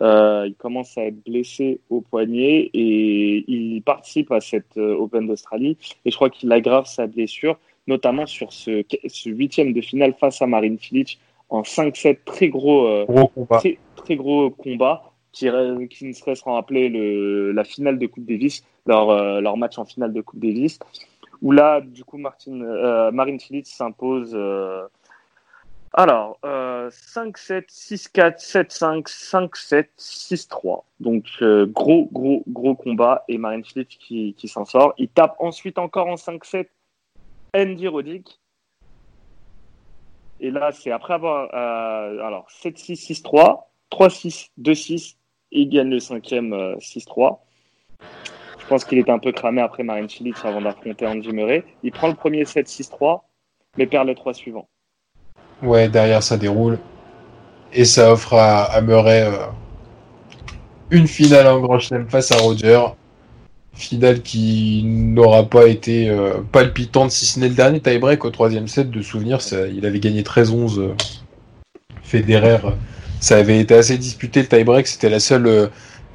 Euh, 0.00 0.44
il 0.48 0.54
commence 0.54 0.98
à 0.98 1.04
être 1.04 1.22
blessé 1.24 1.78
au 1.88 2.00
poignet 2.00 2.68
et 2.74 3.44
il 3.46 3.80
participe 3.82 4.32
à 4.32 4.40
cette 4.40 4.76
euh, 4.76 4.96
Open 4.96 5.28
d'Australie 5.28 5.76
et 6.04 6.10
je 6.10 6.16
crois 6.16 6.30
qu'il 6.30 6.50
aggrave 6.50 6.86
sa 6.86 7.06
blessure, 7.06 7.58
notamment 7.86 8.26
sur 8.26 8.52
ce, 8.52 8.82
ce 9.06 9.30
huitième 9.30 9.72
de 9.72 9.80
finale 9.80 10.14
face 10.18 10.42
à 10.42 10.48
Marin 10.48 10.76
Cilic 10.80 11.20
en 11.54 11.62
5-7, 11.62 12.18
très 12.24 12.48
gros, 12.48 12.86
euh, 12.86 13.04
Gros 13.06 13.28
combat. 13.28 13.58
très, 13.58 13.78
très 13.96 14.16
gros 14.16 14.50
combat 14.50 15.02
qui, 15.32 15.48
qui 15.90 16.04
ne 16.06 16.12
serait 16.12 16.34
se 16.34 16.44
rappeler 16.44 16.88
le, 16.88 17.52
la 17.52 17.64
finale 17.64 17.98
de 17.98 18.06
Coupe 18.06 18.26
Davis, 18.26 18.64
leur, 18.86 19.10
euh, 19.10 19.40
leur 19.40 19.56
match 19.56 19.78
en 19.78 19.84
finale 19.84 20.12
de 20.12 20.20
Coupe 20.20 20.40
Davis, 20.40 20.78
où 21.42 21.52
là, 21.52 21.80
du 21.80 22.04
coup, 22.04 22.18
Martin, 22.18 22.60
euh, 22.60 23.10
Marin 23.10 23.38
Cilic 23.38 23.66
s'impose. 23.66 24.32
euh, 24.34 24.86
alors, 25.96 26.38
euh, 26.44 26.90
5-7, 26.90 27.70
6-4, 27.70 28.38
7-5, 28.40 29.08
5-7, 29.08 29.86
6-3. 29.96 30.82
Donc, 30.98 31.24
euh, 31.40 31.66
gros, 31.66 32.08
gros, 32.12 32.42
gros 32.48 32.74
combat. 32.74 33.24
Et 33.28 33.38
Marin 33.38 33.62
Cilic 33.62 33.98
qui, 34.00 34.34
qui 34.36 34.48
s'en 34.48 34.64
sort. 34.64 34.94
Il 34.98 35.08
tape 35.08 35.36
ensuite 35.38 35.78
encore 35.78 36.08
en 36.08 36.16
5-7 36.16 36.66
Andy 37.56 37.86
Roddick. 37.86 38.40
Et 40.44 40.50
là, 40.50 40.72
c'est 40.72 40.90
après 40.90 41.14
avoir. 41.14 41.48
euh, 41.54 42.22
alors, 42.22 42.46
7-6, 42.62 43.22
6-3, 43.22 43.62
3-6, 43.90 44.50
2-6. 44.60 45.14
Et 45.52 45.60
il 45.60 45.70
gagne 45.70 45.88
le 45.88 46.00
cinquième 46.00 46.52
euh, 46.52 46.76
6-3. 46.76 47.38
Je 48.58 48.66
pense 48.68 48.84
qu'il 48.84 48.98
était 48.98 49.10
un 49.10 49.18
peu 49.18 49.32
cramé 49.32 49.62
après 49.62 49.84
Marin 49.84 50.06
Cilic 50.06 50.36
avant 50.44 50.60
d'affronter 50.60 51.06
Andy 51.06 51.32
Murray. 51.32 51.64
Il 51.82 51.92
prend 51.92 52.08
le 52.08 52.14
premier 52.14 52.44
7-6-3, 52.44 53.22
mais 53.78 53.86
perd 53.86 54.06
les 54.06 54.14
trois 54.14 54.34
suivants. 54.34 54.68
Ouais, 55.62 55.88
derrière 55.88 56.22
ça 56.22 56.36
déroule. 56.36 56.78
Et 57.72 57.86
ça 57.86 58.12
offre 58.12 58.34
à, 58.34 58.64
à 58.64 58.82
Murray 58.82 59.22
euh, 59.22 59.46
une 60.90 61.06
finale 61.06 61.46
en 61.46 61.58
Grand 61.60 61.78
Chelem 61.78 62.06
face 62.10 62.32
à 62.32 62.36
Roger. 62.36 62.80
Finale 63.76 64.22
qui 64.22 64.82
n'aura 64.84 65.44
pas 65.44 65.66
été 65.66 66.08
euh, 66.08 66.34
palpitante, 66.52 67.10
si 67.10 67.26
ce 67.26 67.40
n'est 67.40 67.48
le 67.48 67.54
dernier 67.54 67.80
tie-break 67.80 68.24
au 68.24 68.30
troisième 68.30 68.68
set. 68.68 68.90
De 68.90 69.02
souvenir, 69.02 69.40
ça, 69.42 69.66
il 69.66 69.84
avait 69.84 70.00
gagné 70.00 70.22
13-11. 70.22 70.78
euh, 70.80 70.94
Federer, 72.02 72.58
ça 73.20 73.36
avait 73.36 73.58
été 73.58 73.74
assez 73.74 73.98
disputé 73.98 74.42
le 74.42 74.46
tie-break. 74.48 74.86
C'était 74.86 75.08
la 75.10 75.18
seule 75.20 75.46
euh, 75.46 75.66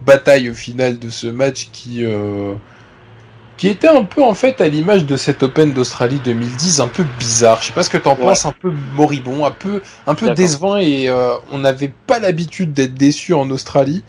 bataille 0.05 0.49
au 0.49 0.53
final 0.53 0.99
de 0.99 1.09
ce 1.09 1.27
match 1.27 1.69
qui, 1.73 2.05
euh, 2.05 2.53
qui 3.57 3.67
était 3.67 3.89
un 3.89 4.03
peu 4.03 4.23
en 4.23 4.33
fait 4.35 4.61
à 4.61 4.69
l'image 4.69 5.05
de 5.05 5.17
cet 5.17 5.43
Open 5.43 5.73
d'Australie 5.73 6.21
2010, 6.23 6.79
un 6.79 6.87
peu 6.87 7.03
bizarre. 7.19 7.59
Je 7.61 7.67
sais 7.67 7.73
pas 7.73 7.83
ce 7.83 7.89
que 7.89 7.97
t'en 7.97 8.11
Ouais. 8.15 8.21
penses, 8.27 8.45
un 8.45 8.53
peu 8.53 8.71
moribond, 8.95 9.45
un 9.45 9.51
peu, 9.51 9.81
un 10.07 10.15
peu 10.15 10.27
décevant 10.33 10.77
et 10.77 11.09
euh, 11.09 11.33
on 11.51 11.57
n'avait 11.57 11.91
pas 12.07 12.19
l'habitude 12.19 12.71
d'être 12.71 12.93
déçu 12.93 13.33
en 13.33 13.49
Australie. 13.49 14.03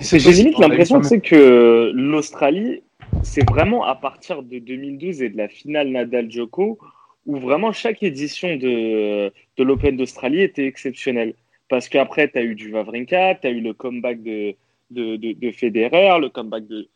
J'ai 0.00 0.18
limite 0.32 0.58
l'impression 0.58 1.00
tu 1.00 1.08
sais, 1.08 1.20
que 1.20 1.92
l'Australie, 1.94 2.82
c'est 3.22 3.48
vraiment 3.48 3.84
à 3.84 3.94
partir 3.94 4.42
de 4.42 4.58
2012 4.58 5.22
et 5.22 5.28
de 5.28 5.36
la 5.36 5.48
finale 5.48 5.88
Nadal-Djoko 5.88 6.78
où 7.26 7.36
vraiment 7.38 7.72
chaque 7.72 8.02
édition 8.02 8.56
de, 8.56 9.32
de 9.56 9.64
l'Open 9.64 9.96
d'Australie 9.96 10.42
était 10.42 10.66
exceptionnelle. 10.66 11.34
Parce 11.68 11.88
qu'après, 11.88 12.28
tu 12.30 12.38
as 12.38 12.42
eu 12.42 12.54
du 12.54 12.72
Wawrinka, 12.72 13.36
tu 13.36 13.46
as 13.46 13.50
eu 13.50 13.60
le 13.60 13.72
comeback 13.72 14.22
de, 14.22 14.54
de, 14.90 15.16
de, 15.16 15.32
de 15.32 15.50
Federer, 15.50 16.18
le 16.20 16.28
comeback 16.28 16.66
de, 16.66 16.88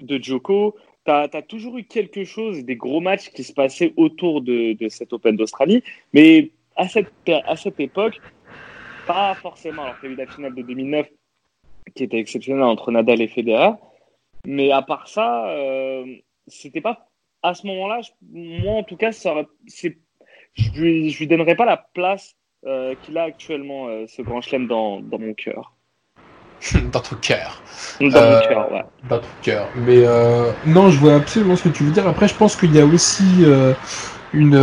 de 0.00 0.18
Djoko. 0.18 0.76
Tu 1.04 1.12
as, 1.12 1.28
toujours 1.42 1.78
eu 1.78 1.84
quelque 1.84 2.24
chose, 2.24 2.64
des 2.64 2.76
gros 2.76 3.00
matchs 3.00 3.30
qui 3.30 3.44
se 3.44 3.52
passaient 3.52 3.92
autour 3.96 4.42
de, 4.42 4.72
de 4.72 4.88
cet 4.88 5.12
Open 5.12 5.36
d'Australie. 5.36 5.82
Mais 6.12 6.50
à 6.76 6.88
cette, 6.88 7.12
à 7.28 7.54
cette 7.56 7.78
époque, 7.78 8.20
pas 9.06 9.34
forcément. 9.36 9.82
Alors, 9.82 9.96
tu 10.00 10.06
as 10.06 10.10
eu 10.10 10.14
la 10.16 10.26
finale 10.26 10.54
de 10.54 10.62
2009 10.62 11.06
qui 11.94 12.04
était 12.04 12.18
exceptionnelle 12.18 12.62
entre 12.64 12.90
Nadal 12.90 13.20
et 13.20 13.28
Federer. 13.28 13.72
Mais 14.46 14.72
à 14.72 14.82
part 14.82 15.08
ça, 15.08 15.46
euh, 15.48 16.04
c'était 16.46 16.80
pas. 16.80 17.08
À 17.42 17.54
ce 17.54 17.66
moment-là, 17.66 18.00
moi 18.32 18.74
en 18.74 18.82
tout 18.82 18.96
cas, 18.96 19.12
ça 19.12 19.32
aurait- 19.32 19.46
je 19.66 19.88
lui, 20.76 21.10
je 21.10 21.18
lui 21.18 21.26
donnerais 21.26 21.56
pas 21.56 21.64
la 21.64 21.76
place 21.94 22.34
euh, 22.66 22.94
qu'il 23.02 23.18
a 23.18 23.24
actuellement, 23.24 23.88
euh, 23.88 24.04
ce 24.06 24.22
grand 24.22 24.40
chelem, 24.40 24.68
dans, 24.68 25.00
dans 25.00 25.18
mon 25.18 25.34
cœur. 25.34 25.74
Dans 26.92 27.00
ton 27.00 27.16
cœur. 27.16 27.60
Dans 28.00 28.06
mon 28.06 28.40
cœur, 28.48 28.72
ouais. 28.72 28.84
Dans 29.08 29.18
ton 29.18 29.26
cœur. 29.42 29.68
Mais 29.74 30.02
non, 30.64 30.90
je 30.90 30.98
vois 31.00 31.16
absolument 31.16 31.56
ce 31.56 31.64
que 31.64 31.74
tu 31.74 31.82
veux 31.82 31.90
dire. 31.90 32.06
Après, 32.06 32.28
je 32.28 32.36
pense 32.36 32.54
qu'il 32.54 32.72
y 32.72 32.78
a 32.80 32.86
aussi 32.86 33.24
une, 34.32 34.54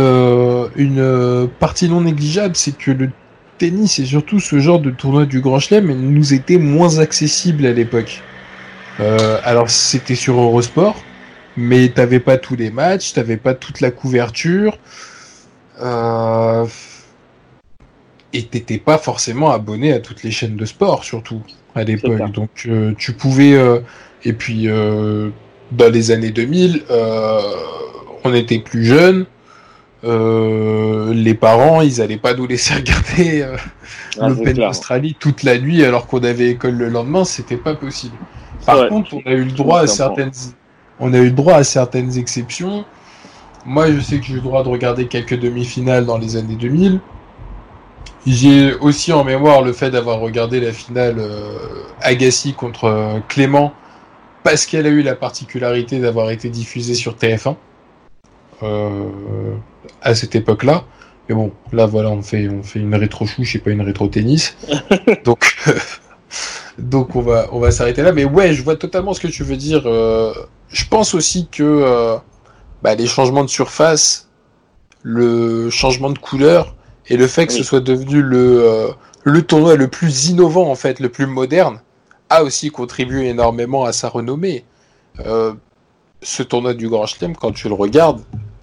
une 0.76 1.50
partie 1.58 1.90
non 1.90 2.00
négligeable, 2.00 2.56
c'est 2.56 2.74
que 2.78 2.90
le 2.90 3.10
tennis 3.60 3.98
et 3.98 4.06
surtout 4.06 4.40
ce 4.40 4.58
genre 4.58 4.80
de 4.80 4.90
tournoi 4.90 5.26
du 5.26 5.40
Grand 5.40 5.60
Chelem 5.60 5.92
nous 5.92 6.32
était 6.32 6.56
moins 6.56 6.98
accessible 6.98 7.66
à 7.66 7.72
l'époque. 7.72 8.22
Euh, 9.00 9.38
alors 9.44 9.68
c'était 9.70 10.14
sur 10.14 10.40
Eurosport, 10.40 11.02
mais 11.56 11.88
t'avais 11.90 12.20
pas 12.20 12.38
tous 12.38 12.56
les 12.56 12.70
matchs, 12.70 13.12
t'avais 13.12 13.36
pas 13.36 13.54
toute 13.54 13.80
la 13.80 13.90
couverture, 13.90 14.78
euh, 15.80 16.64
et 18.32 18.44
t'étais 18.44 18.78
pas 18.78 18.96
forcément 18.96 19.50
abonné 19.50 19.92
à 19.92 20.00
toutes 20.00 20.22
les 20.22 20.30
chaînes 20.30 20.56
de 20.56 20.64
sport 20.64 21.04
surtout 21.04 21.42
à 21.74 21.84
l'époque. 21.84 22.32
Donc 22.32 22.50
euh, 22.66 22.94
tu 22.98 23.12
pouvais 23.12 23.54
et 24.24 24.32
puis 24.32 24.68
dans 25.72 25.92
les 25.92 26.10
années 26.10 26.30
2000, 26.30 26.82
euh, 26.90 27.40
on 28.24 28.34
était 28.34 28.58
plus 28.58 28.84
jeunes. 28.84 29.26
Euh, 30.02 31.12
les 31.12 31.34
parents, 31.34 31.82
ils 31.82 32.00
allaient 32.00 32.16
pas 32.16 32.34
nous 32.34 32.46
laisser 32.46 32.74
regarder 32.76 33.42
euh, 33.42 33.56
Ah, 34.18 34.28
l'Open 34.28 34.54
d'Australie 34.54 35.16
toute 35.18 35.42
la 35.42 35.58
nuit 35.58 35.84
alors 35.84 36.06
qu'on 36.06 36.22
avait 36.22 36.48
école 36.50 36.76
le 36.76 36.88
lendemain, 36.88 37.24
c'était 37.24 37.56
pas 37.56 37.74
possible. 37.74 38.16
Par 38.64 38.78
Ouais, 38.80 38.88
contre, 38.88 39.14
on 39.14 39.28
a 39.28 39.32
eu 39.32 39.44
le 39.44 39.52
droit 39.52 39.80
à 39.80 39.86
certaines, 39.86 40.32
on 40.98 41.12
a 41.12 41.18
eu 41.18 41.26
le 41.26 41.30
droit 41.32 41.54
à 41.54 41.64
certaines 41.64 42.16
exceptions. 42.18 42.84
Moi, 43.66 43.92
je 43.92 44.00
sais 44.00 44.18
que 44.18 44.24
j'ai 44.24 44.32
eu 44.32 44.36
le 44.36 44.42
droit 44.42 44.62
de 44.62 44.68
regarder 44.68 45.06
quelques 45.06 45.38
demi-finales 45.38 46.06
dans 46.06 46.16
les 46.18 46.36
années 46.36 46.56
2000. 46.56 47.00
J'ai 48.26 48.74
aussi 48.74 49.12
en 49.12 49.24
mémoire 49.24 49.62
le 49.62 49.72
fait 49.72 49.90
d'avoir 49.90 50.20
regardé 50.20 50.60
la 50.60 50.72
finale 50.72 51.16
euh, 51.18 51.84
Agassi 52.02 52.52
contre 52.52 52.84
euh, 52.84 53.18
Clément 53.28 53.72
parce 54.42 54.66
qu'elle 54.66 54.86
a 54.86 54.90
eu 54.90 55.02
la 55.02 55.14
particularité 55.14 56.00
d'avoir 56.00 56.30
été 56.30 56.50
diffusée 56.50 56.94
sur 56.94 57.14
TF1 57.14 57.56
euh, 58.62 59.08
à 60.02 60.14
cette 60.14 60.34
époque-là. 60.34 60.84
Mais 61.28 61.34
bon, 61.34 61.52
là 61.72 61.86
voilà, 61.86 62.10
on 62.10 62.22
fait 62.22 62.48
on 62.48 62.62
fait 62.62 62.80
une 62.80 62.94
rétro 62.94 63.26
chouche 63.26 63.54
et 63.54 63.58
pas 63.60 63.70
une 63.70 63.82
rétro 63.82 64.08
tennis. 64.08 64.56
donc 65.24 65.56
donc 66.78 67.14
on 67.14 67.20
va 67.20 67.48
on 67.52 67.60
va 67.60 67.70
s'arrêter 67.70 68.02
là. 68.02 68.12
Mais 68.12 68.24
ouais, 68.24 68.52
je 68.52 68.62
vois 68.62 68.76
totalement 68.76 69.14
ce 69.14 69.20
que 69.20 69.28
tu 69.28 69.44
veux 69.44 69.56
dire. 69.56 69.82
Euh, 69.86 70.34
je 70.70 70.84
pense 70.86 71.14
aussi 71.14 71.48
que 71.50 71.62
euh, 71.62 72.16
bah, 72.82 72.94
les 72.94 73.06
changements 73.06 73.44
de 73.44 73.50
surface, 73.50 74.28
le 75.02 75.70
changement 75.70 76.10
de 76.10 76.18
couleur 76.18 76.74
et 77.08 77.16
le 77.16 77.26
fait 77.26 77.46
que 77.46 77.52
ce 77.52 77.62
soit 77.62 77.80
devenu 77.80 78.22
le 78.22 78.64
euh, 78.64 78.88
le 79.22 79.42
tournoi 79.42 79.76
le 79.76 79.88
plus 79.88 80.28
innovant 80.28 80.70
en 80.70 80.74
fait, 80.74 80.98
le 81.00 81.10
plus 81.10 81.26
moderne, 81.26 81.80
a 82.28 82.42
aussi 82.42 82.70
contribué 82.70 83.28
énormément 83.28 83.84
à 83.84 83.92
sa 83.92 84.08
renommée. 84.08 84.64
Ce 86.22 86.42
tournoi 86.42 86.74
du 86.74 86.88
Grand 86.88 87.06
Chelem, 87.06 87.34
quand 87.34 87.52
tu 87.52 87.68
le 87.68 87.74
regardes, 87.74 88.20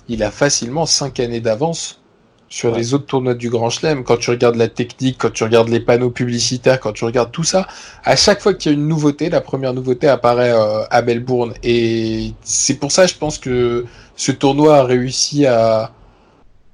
il 0.10 0.24
a 0.24 0.32
facilement 0.32 0.86
5 0.86 1.20
années 1.20 1.42
d'avance 1.42 2.02
sur 2.50 2.74
les 2.74 2.94
autres 2.94 3.06
tournois 3.08 3.34
du 3.34 3.50
Grand 3.50 3.70
Chelem, 3.70 4.06
quand 4.06 4.16
tu 4.18 4.30
regardes 4.30 4.56
la 4.56 4.70
technique, 4.70 5.18
quand 5.20 5.32
tu 5.34 5.44
regardes 5.44 5.68
les 5.68 5.82
panneaux 5.82 6.12
publicitaires, 6.12 6.80
quand 6.80 6.94
tu 6.94 7.04
regardes 7.04 7.32
tout 7.32 7.44
ça, 7.44 7.68
à 8.06 8.16
chaque 8.16 8.40
fois 8.42 8.54
qu'il 8.54 8.72
y 8.72 8.76
a 8.76 8.78
une 8.78 8.88
nouveauté, 8.88 9.30
la 9.30 9.42
première 9.42 9.74
nouveauté 9.74 10.08
apparaît 10.08 10.54
euh, 10.54 10.84
à 10.90 11.02
Melbourne. 11.02 11.54
Et 11.62 12.32
c'est 12.44 12.76
pour 12.76 12.94
ça, 12.94 13.06
je 13.06 13.16
pense 13.16 13.38
que 13.38 13.86
ce 14.16 14.32
tournoi 14.32 14.78
a 14.78 14.84
réussi 14.86 15.46
à, 15.46 15.92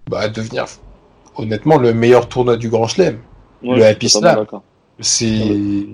bah, 0.08 0.20
à 0.20 0.28
devenir, 0.30 0.66
honnêtement, 1.38 1.78
le 1.78 1.92
meilleur 1.92 2.30
tournoi 2.30 2.56
du 2.56 2.70
Grand 2.70 2.86
Chelem. 2.88 3.18
Ouais, 3.64 3.78
le 3.78 3.86
Happy 3.86 4.10
Slam. 4.10 4.46
C'est. 5.00 5.88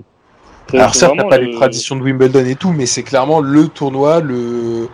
Alors 0.74 0.94
certes, 0.94 1.14
t'as 1.16 1.24
pas 1.24 1.38
le- 1.38 1.46
les 1.46 1.54
traditions 1.54 1.96
de 1.96 2.02
Wimbledon 2.02 2.44
et 2.44 2.54
tout, 2.54 2.72
mais 2.72 2.84
c'est 2.84 3.02
clairement 3.02 3.40
le 3.40 3.68
tournoi 3.68 4.20
le 4.20 4.88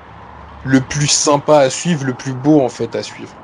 le 0.67 0.81
plus 0.81 1.07
sympa 1.11 1.59
à 1.59 1.71
suivre, 1.71 2.05
le 2.05 2.15
plus 2.15 2.33
beau 2.33 2.61
en 2.61 2.69
fait 2.69 2.95
à 2.95 3.03
suivre. 3.03 3.35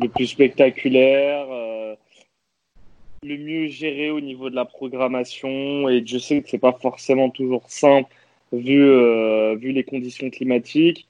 le 0.00 0.08
plus 0.08 0.26
spectaculaire, 0.26 1.46
euh, 1.50 1.94
le 3.22 3.36
mieux 3.36 3.66
géré 3.68 4.10
au 4.10 4.20
niveau 4.20 4.50
de 4.50 4.54
la 4.54 4.64
programmation. 4.64 5.88
Et 5.88 6.02
je 6.06 6.18
sais 6.18 6.40
que 6.42 6.48
c'est 6.48 6.58
pas 6.58 6.76
forcément 6.80 7.30
toujours 7.30 7.64
simple 7.68 8.14
vu, 8.52 8.82
euh, 8.82 9.56
vu 9.56 9.72
les 9.72 9.84
conditions 9.84 10.30
climatiques. 10.30 11.06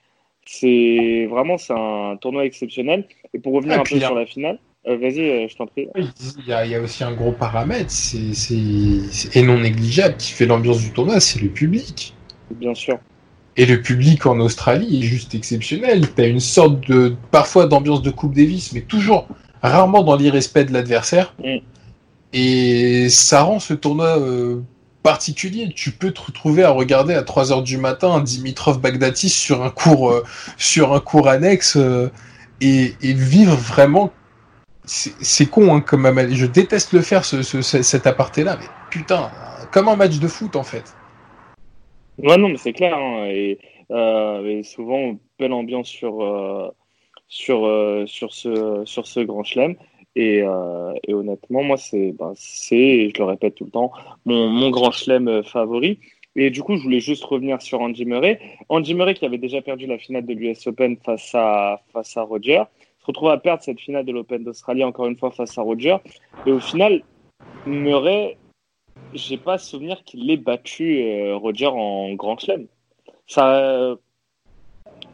C'est 0.46 1.26
vraiment 1.30 1.58
c'est 1.58 1.74
un 1.74 2.16
tournoi 2.16 2.44
exceptionnel. 2.44 3.06
Et 3.34 3.38
pour 3.38 3.52
revenir 3.54 3.76
Ah, 3.76 3.80
un 3.80 3.84
peu 3.84 3.96
a- 3.96 4.00
sur 4.06 4.14
la 4.14 4.26
finale, 4.26 4.58
euh, 4.88 4.96
vas-y, 4.96 5.48
je 5.48 5.56
t'en 5.56 5.66
prie. 5.66 5.88
Il 5.96 6.48
y, 6.48 6.52
a, 6.52 6.64
il 6.64 6.72
y 6.72 6.74
a 6.74 6.80
aussi 6.80 7.04
un 7.04 7.12
gros 7.12 7.32
paramètre, 7.32 7.90
c'est 7.90 8.34
c'est- 8.34 9.12
c'est- 9.12 9.36
et 9.36 9.42
non 9.42 9.58
négligeable, 9.58 10.16
qui 10.16 10.32
fait 10.32 10.46
l'ambiance 10.46 10.80
du 10.80 10.90
tournoi, 10.90 11.20
c'est 11.20 11.40
le 11.40 11.48
public. 11.48 12.14
Bien 12.50 12.74
sûr. 12.74 12.98
Et 13.60 13.66
le 13.66 13.82
public 13.82 14.24
en 14.24 14.40
Australie 14.40 15.00
est 15.00 15.06
juste 15.06 15.34
exceptionnel. 15.34 16.08
T'as 16.16 16.26
une 16.26 16.40
sorte 16.40 16.80
de 16.88 17.14
parfois 17.30 17.66
d'ambiance 17.66 18.00
de 18.00 18.10
Coupe 18.10 18.34
Davis, 18.34 18.72
mais 18.72 18.80
toujours 18.80 19.28
rarement 19.62 20.02
dans 20.02 20.16
l'irrespect 20.16 20.64
de 20.64 20.72
l'adversaire. 20.72 21.34
Mm. 21.44 21.56
Et 22.32 23.08
ça 23.10 23.42
rend 23.42 23.58
ce 23.58 23.74
tournoi 23.74 24.18
euh, 24.18 24.60
particulier. 25.02 25.70
Tu 25.74 25.90
peux 25.90 26.10
te 26.12 26.22
retrouver 26.22 26.62
à 26.64 26.70
regarder 26.70 27.12
à 27.12 27.22
3 27.22 27.52
heures 27.52 27.62
du 27.62 27.76
matin 27.76 28.10
un 28.12 28.20
Dimitrov 28.20 28.80
Bagdatis 28.80 29.28
sur 29.28 29.62
un 29.62 29.70
cours 29.70 30.10
euh, 30.10 30.24
sur 30.56 30.94
un 30.94 31.00
cours 31.00 31.28
annexe 31.28 31.76
euh, 31.76 32.10
et, 32.62 32.94
et 33.02 33.12
vivre 33.12 33.54
vraiment. 33.56 34.10
C'est 34.86 35.46
con 35.46 35.74
hein, 35.76 35.80
comme 35.82 36.10
je 36.32 36.46
déteste 36.46 36.92
le 36.94 37.02
faire 37.02 37.24
ce, 37.26 37.42
ce- 37.42 37.62
ce- 37.62 37.82
cet 37.82 38.06
aparté 38.06 38.42
là, 38.42 38.56
mais 38.58 38.66
putain, 38.90 39.30
comme 39.70 39.88
un 39.88 39.94
match 39.96 40.18
de 40.18 40.26
foot 40.26 40.56
en 40.56 40.64
fait. 40.64 40.84
Ouais, 42.22 42.36
non, 42.36 42.48
mais 42.48 42.56
c'est 42.56 42.72
clair. 42.72 42.96
hein, 42.96 43.26
et, 43.26 43.58
euh, 43.90 44.62
souvent, 44.62 45.18
belle 45.38 45.52
ambiance 45.52 45.88
sur, 45.88 46.22
euh, 46.22 46.68
sur, 47.28 47.66
euh, 47.66 48.04
sur, 48.06 48.32
ce, 48.32 48.82
sur 48.84 49.06
ce 49.06 49.20
grand 49.20 49.42
chelem. 49.44 49.76
Et, 50.16 50.42
euh, 50.42 50.92
et 51.06 51.14
honnêtement, 51.14 51.62
moi, 51.62 51.76
c'est, 51.76 52.12
ben, 52.12 52.32
je 52.34 53.18
le 53.18 53.24
répète 53.24 53.54
tout 53.54 53.64
le 53.64 53.70
temps, 53.70 53.92
mon, 54.24 54.48
mon 54.48 54.70
grand 54.70 54.90
chelem 54.90 55.28
euh, 55.28 55.42
favori. 55.42 55.98
Et 56.36 56.50
du 56.50 56.62
coup, 56.62 56.76
je 56.76 56.82
voulais 56.82 57.00
juste 57.00 57.24
revenir 57.24 57.60
sur 57.60 57.80
Andy 57.80 58.04
Murray. 58.04 58.40
Andy 58.68 58.94
Murray 58.94 59.14
qui 59.14 59.24
avait 59.24 59.38
déjà 59.38 59.62
perdu 59.62 59.86
la 59.86 59.98
finale 59.98 60.26
de 60.26 60.32
l'US 60.34 60.66
Open 60.66 60.96
face 61.04 61.34
à, 61.34 61.82
face 61.92 62.16
à 62.16 62.22
Roger, 62.22 62.62
se 63.00 63.06
retrouve 63.06 63.30
à 63.30 63.38
perdre 63.38 63.62
cette 63.62 63.80
finale 63.80 64.04
de 64.04 64.12
l'Open 64.12 64.44
d'Australie 64.44 64.84
encore 64.84 65.06
une 65.06 65.16
fois 65.16 65.30
face 65.32 65.56
à 65.58 65.62
Roger. 65.62 65.96
Et 66.46 66.52
au 66.52 66.60
final, 66.60 67.02
Murray, 67.66 68.36
j'ai 69.14 69.36
pas 69.36 69.58
souvenir 69.58 70.02
qu'il 70.04 70.30
ait 70.30 70.36
battu 70.36 71.02
euh, 71.02 71.36
Roger 71.36 71.66
en 71.66 72.12
Grand 72.14 72.38
Chelem. 72.38 72.66
Ça, 73.26 73.58
euh, 73.58 73.96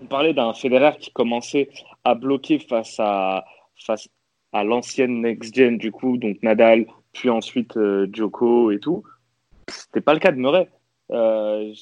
on 0.03 0.07
parlait 0.07 0.35
d'un 0.35 0.53
Federer 0.53 0.97
qui 0.99 1.11
commençait 1.11 1.71
à 2.05 2.15
bloquer 2.15 2.59
face 2.59 2.97
à 2.99 3.45
face 3.77 4.09
à 4.53 4.65
l'ancienne 4.65 5.21
next 5.21 5.55
gen 5.55 5.77
du 5.77 5.93
coup, 5.93 6.17
donc 6.17 6.43
Nadal, 6.43 6.87
puis 7.13 7.31
ensuite 7.31 7.77
euh, 7.77 8.09
Djoko 8.13 8.71
et 8.71 8.81
tout. 8.81 9.05
C'était 9.69 10.01
pas 10.01 10.15
le 10.15 10.21
cas 10.21 10.33
de 10.33 10.39
Murray. 10.39 10.69
Euh, 11.11 11.73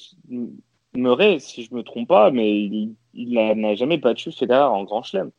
Murray, 0.95 1.39
si 1.39 1.63
je 1.63 1.73
me 1.73 1.83
trompe 1.83 2.07
pas, 2.07 2.31
mais 2.31 2.49
il, 2.51 2.95
il 3.13 3.33
n'a 3.33 3.75
jamais 3.75 3.97
battu 3.97 4.31
Federer 4.31 4.63
en 4.63 4.83
Grand 4.83 5.03
Chelem. 5.03 5.31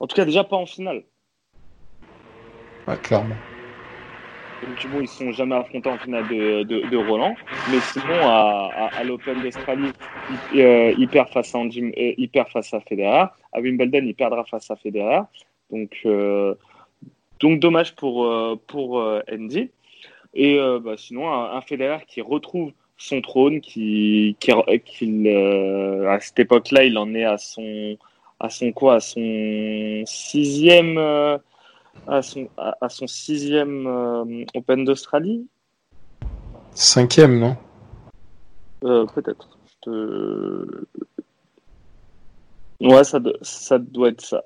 En 0.00 0.06
tout 0.06 0.16
cas, 0.16 0.24
déjà 0.24 0.44
pas 0.44 0.56
en 0.56 0.66
finale. 0.66 1.04
Ouais, 2.88 2.96
clairement. 2.98 3.36
Ils 4.62 5.00
ne 5.00 5.06
sont 5.06 5.32
jamais 5.32 5.56
affrontés 5.56 5.88
en 5.88 5.98
finale 5.98 6.28
de, 6.28 6.62
de, 6.62 6.96
Roland. 6.96 7.34
Mais 7.70 7.80
sinon, 7.80 8.20
à, 8.22 9.02
l'Open 9.04 9.42
d'Australie, 9.42 9.92
il, 10.54 10.60
euh, 10.60 11.06
perd 11.10 11.28
face 11.30 11.54
à 11.54 11.58
Andy, 11.58 11.82
euh, 11.82 12.14
il 12.16 12.28
perd 12.28 12.48
face 12.48 12.72
à 12.72 12.80
Federer. 12.80 13.26
À 13.52 13.60
Wimbledon, 13.60 14.02
il 14.04 14.14
perdra 14.14 14.44
face 14.44 14.70
à 14.70 14.76
Federer. 14.76 15.22
Donc, 15.70 15.98
euh, 16.06 16.54
donc 17.40 17.58
dommage 17.58 17.94
pour, 17.96 18.28
pour 18.66 19.22
Andy. 19.30 19.70
Et 20.34 20.58
bah, 20.80 20.94
sinon, 20.96 21.32
un, 21.32 21.60
Federer 21.62 22.04
qui 22.06 22.20
retrouve 22.20 22.72
son 22.96 23.20
trône, 23.20 23.60
qui, 23.60 24.36
qui, 24.38 24.52
à 24.52 26.20
cette 26.20 26.38
époque-là, 26.38 26.84
il 26.84 26.96
en 26.98 27.12
est 27.14 27.24
à 27.24 27.38
son, 27.38 27.96
à 28.38 28.48
son 28.48 28.70
quoi, 28.72 28.94
à 28.96 29.00
son 29.00 30.02
sixième. 30.06 30.98
À 32.06 32.22
son, 32.22 32.48
à, 32.56 32.76
à 32.80 32.88
son 32.88 33.06
sixième 33.06 33.86
euh, 33.86 34.44
Open 34.54 34.84
d'Australie 34.84 35.46
Cinquième, 36.74 37.38
non? 37.38 37.56
Euh, 38.84 39.06
Peut-être. 39.06 39.48
Te- 39.82 40.84
Ouais, 42.80 43.04
ça, 43.04 43.20
ça 43.42 43.78
doit 43.78 44.08
être 44.08 44.20
ça. 44.22 44.42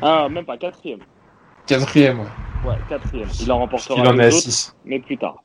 Ah, 0.00 0.28
même 0.28 0.44
pas 0.44 0.56
quatrième. 0.56 1.00
Quatrième, 1.66 2.20
ouais. 2.20 2.26
Ouais, 2.68 2.76
quatrième. 2.88 3.28
Il 3.40 3.50
en 3.50 3.58
remportera 3.58 3.94
qu'il 3.94 4.06
en 4.06 4.18
est 4.18 4.24
à 4.26 4.30
6. 4.30 4.76
mais 4.84 5.00
plus 5.00 5.18
tard. 5.18 5.42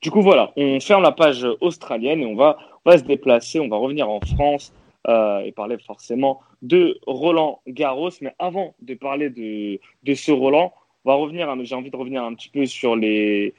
Du 0.00 0.10
coup, 0.10 0.22
voilà, 0.22 0.52
on 0.56 0.80
ferme 0.80 1.02
la 1.02 1.12
page 1.12 1.46
australienne 1.60 2.20
et 2.20 2.26
on 2.26 2.34
va, 2.34 2.56
on 2.84 2.90
va 2.90 2.98
se 2.98 3.04
déplacer, 3.04 3.60
on 3.60 3.68
va 3.68 3.76
revenir 3.76 4.08
en 4.08 4.20
France 4.20 4.72
euh, 5.06 5.40
et 5.40 5.52
parler 5.52 5.76
forcément 5.78 6.40
de 6.62 6.98
Roland 7.06 7.60
Garros. 7.66 8.10
Mais 8.20 8.32
avant 8.38 8.74
de 8.80 8.94
parler 8.94 9.30
de, 9.30 9.78
de 10.04 10.14
ce 10.14 10.32
Roland, 10.32 10.72
on 11.04 11.10
va 11.10 11.16
revenir, 11.16 11.52
j'ai 11.64 11.74
envie 11.74 11.90
de 11.90 11.96
revenir 11.96 12.22
un 12.22 12.34
petit 12.34 12.48
peu 12.48 12.64
sur 12.66 12.96
les, 12.96 13.54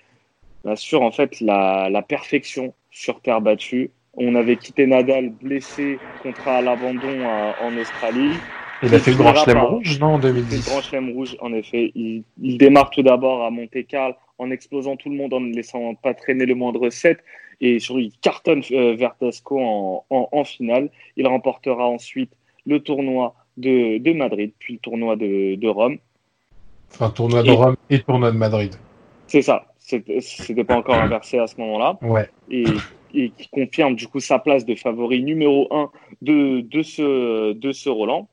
bah, 0.63 0.75
sur 0.75 1.01
en 1.01 1.11
fait 1.11 1.39
la, 1.41 1.89
la 1.89 2.01
perfection 2.01 2.73
sur 2.89 3.21
terre 3.21 3.41
battue. 3.41 3.91
On 4.15 4.35
avait 4.35 4.57
quitté 4.57 4.85
Nadal 4.85 5.29
blessé, 5.29 5.97
contrat 6.21 6.57
à 6.57 6.61
l'abandon 6.61 7.07
euh, 7.07 7.51
en 7.61 7.75
Australie. 7.77 8.31
Il 8.83 8.93
a 8.93 8.99
fait 8.99 9.11
le 9.11 9.17
grand 9.17 9.33
chelem 9.33 9.59
rouge, 9.59 9.99
non, 9.99 10.15
en 10.15 10.21
C'est 10.21 10.27
le 10.27 10.33
2010 10.33 10.65
grand 10.69 10.81
chelem 10.81 11.09
rouge, 11.11 11.37
en 11.39 11.53
effet. 11.53 11.91
Il, 11.95 12.23
il 12.41 12.57
démarre 12.57 12.89
tout 12.89 13.01
d'abord 13.01 13.43
à 13.43 13.49
Monte-Carlo 13.49 14.15
en 14.37 14.51
explosant 14.51 14.97
tout 14.97 15.09
le 15.09 15.15
monde, 15.15 15.33
en 15.33 15.39
ne 15.39 15.53
laissant 15.53 15.95
pas 15.95 16.13
traîner 16.13 16.45
le 16.45 16.53
moindre 16.53 16.89
set. 16.89 17.23
Et 17.61 17.79
sur, 17.79 17.99
il 17.99 18.11
cartonne 18.21 18.61
euh, 18.71 18.93
Verdasco 18.95 19.59
en, 19.59 20.05
en, 20.09 20.27
en 20.31 20.43
finale. 20.43 20.89
Il 21.15 21.27
remportera 21.27 21.87
ensuite 21.87 22.31
le 22.65 22.79
tournoi 22.79 23.35
de, 23.57 23.97
de 23.97 24.13
Madrid, 24.13 24.51
puis 24.59 24.73
le 24.73 24.79
tournoi 24.79 25.15
de, 25.15 25.55
de 25.55 25.67
Rome. 25.67 25.97
Enfin, 26.91 27.09
tournoi 27.09 27.43
de 27.43 27.49
Et- 27.49 27.51
Rome 27.55 27.75
et 27.89 27.99
tournoi 27.99 28.31
de 28.31 28.37
Madrid. 28.37 28.73
C'est 29.27 29.41
ça. 29.41 29.65
C'était 29.79 30.63
pas 30.63 30.77
encore 30.77 30.95
inversé 30.95 31.39
à 31.39 31.47
ce 31.47 31.59
moment-là. 31.59 31.97
Ouais. 32.01 32.29
et, 32.49 32.63
et 33.13 33.29
qui 33.31 33.47
confirme 33.49 33.95
du 33.95 34.07
coup 34.07 34.19
sa 34.19 34.39
place 34.39 34.65
de 34.65 34.75
favori 34.75 35.21
numéro 35.23 35.67
1 35.71 35.89
de, 36.21 36.61
de, 36.61 36.81
ce, 36.83 37.51
de 37.53 37.71
ce 37.71 37.89
Roland. 37.89 38.27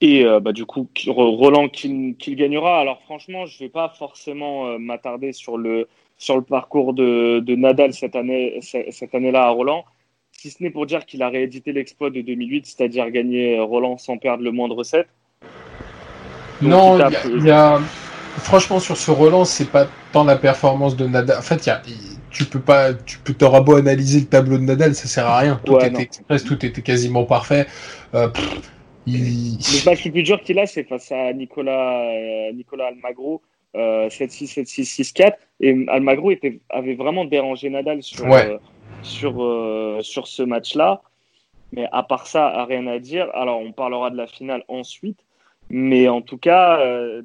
Et 0.00 0.24
euh, 0.24 0.40
bah, 0.40 0.52
du 0.52 0.66
coup, 0.66 0.88
Roland 1.06 1.68
qui, 1.68 2.14
qui 2.18 2.30
le 2.30 2.36
gagnera. 2.36 2.78
Alors 2.80 3.00
franchement, 3.02 3.46
je 3.46 3.58
vais 3.58 3.68
pas 3.70 3.88
forcément 3.88 4.66
euh, 4.66 4.78
m'attarder 4.78 5.32
sur 5.32 5.56
le, 5.56 5.88
sur 6.18 6.36
le 6.36 6.42
parcours 6.42 6.92
de, 6.92 7.40
de 7.40 7.56
Nadal 7.56 7.92
cette 7.94 8.14
année, 8.16 8.58
ce- 8.60 8.90
cette 8.90 9.14
année-là 9.14 9.46
à 9.46 9.50
Roland, 9.50 9.84
si 10.46 10.56
ce 10.56 10.62
n'est 10.62 10.70
pour 10.70 10.86
dire 10.86 11.04
qu'il 11.06 11.22
a 11.22 11.28
réédité 11.28 11.72
l'exploit 11.72 12.10
de 12.10 12.20
2008, 12.20 12.66
c'est-à-dire 12.66 13.10
gagner 13.10 13.58
euh, 13.58 13.64
Roland 13.64 13.98
sans 13.98 14.16
perdre 14.16 14.44
le 14.44 14.52
moindre 14.52 14.84
set. 14.84 15.06
Donc, 16.62 16.70
non, 16.70 16.96
il 16.98 16.98
il 16.98 16.98
tape- 17.02 17.12
y, 17.12 17.16
a- 17.16 17.36
il 17.38 17.46
y 17.46 17.50
a... 17.50 17.80
Franchement, 18.38 18.78
sur 18.80 18.96
ce 18.96 19.10
Roland, 19.10 19.44
c'est 19.44 19.70
pas 19.70 19.88
tant 20.12 20.22
la 20.24 20.36
performance 20.36 20.94
de 20.96 21.06
Nadal. 21.06 21.38
En 21.38 21.42
fait, 21.42 21.66
y 21.66 21.70
a... 21.70 21.82
tu 22.30 22.44
peux 22.44 22.60
pas, 22.60 22.92
tu 22.94 23.18
peux 23.18 23.32
t'auras 23.32 23.60
beau 23.60 23.76
analyser 23.76 24.20
le 24.20 24.26
tableau 24.26 24.58
de 24.58 24.62
Nadal, 24.62 24.94
ça 24.94 25.08
sert 25.08 25.26
à 25.26 25.38
rien. 25.38 25.60
Tout 25.64 25.72
Ouais, 25.74 25.88
était 25.88 26.02
express, 26.02 26.44
tout 26.44 26.64
était 26.64 26.82
quasiment 26.82 27.24
parfait. 27.24 27.66
Euh, 28.14 28.28
pff, 28.28 28.60
il... 29.06 29.56
Le 29.56 29.90
match 29.90 30.04
le 30.04 30.12
plus 30.12 30.22
dur 30.22 30.40
qu'il 30.42 30.58
a, 30.58 30.66
c'est 30.66 30.84
face 30.84 31.10
à 31.12 31.32
Nicolas, 31.32 32.02
euh, 32.12 32.52
Nicolas 32.52 32.86
Almagro, 32.88 33.42
euh, 33.74 34.08
7-6, 34.08 34.62
7-6, 34.62 35.02
6-4. 35.12 35.32
Et 35.60 35.86
Almagro 35.88 36.30
était, 36.30 36.60
avait 36.70 36.94
vraiment 36.94 37.24
dérangé 37.24 37.70
Nadal 37.70 38.02
sur, 38.02 38.26
Ouais. 38.26 38.58
Sur, 39.06 39.42
euh, 39.42 40.00
sur 40.02 40.26
ce 40.26 40.42
match-là. 40.42 41.02
Mais 41.72 41.88
à 41.92 42.02
part 42.02 42.26
ça, 42.26 42.64
rien 42.64 42.86
à 42.86 42.98
dire. 42.98 43.28
Alors, 43.34 43.60
on 43.60 43.72
parlera 43.72 44.10
de 44.10 44.16
la 44.16 44.26
finale 44.26 44.64
ensuite. 44.68 45.18
Mais 45.68 46.08
en 46.08 46.22
tout 46.22 46.38
cas, 46.38 46.78
euh, 46.80 47.22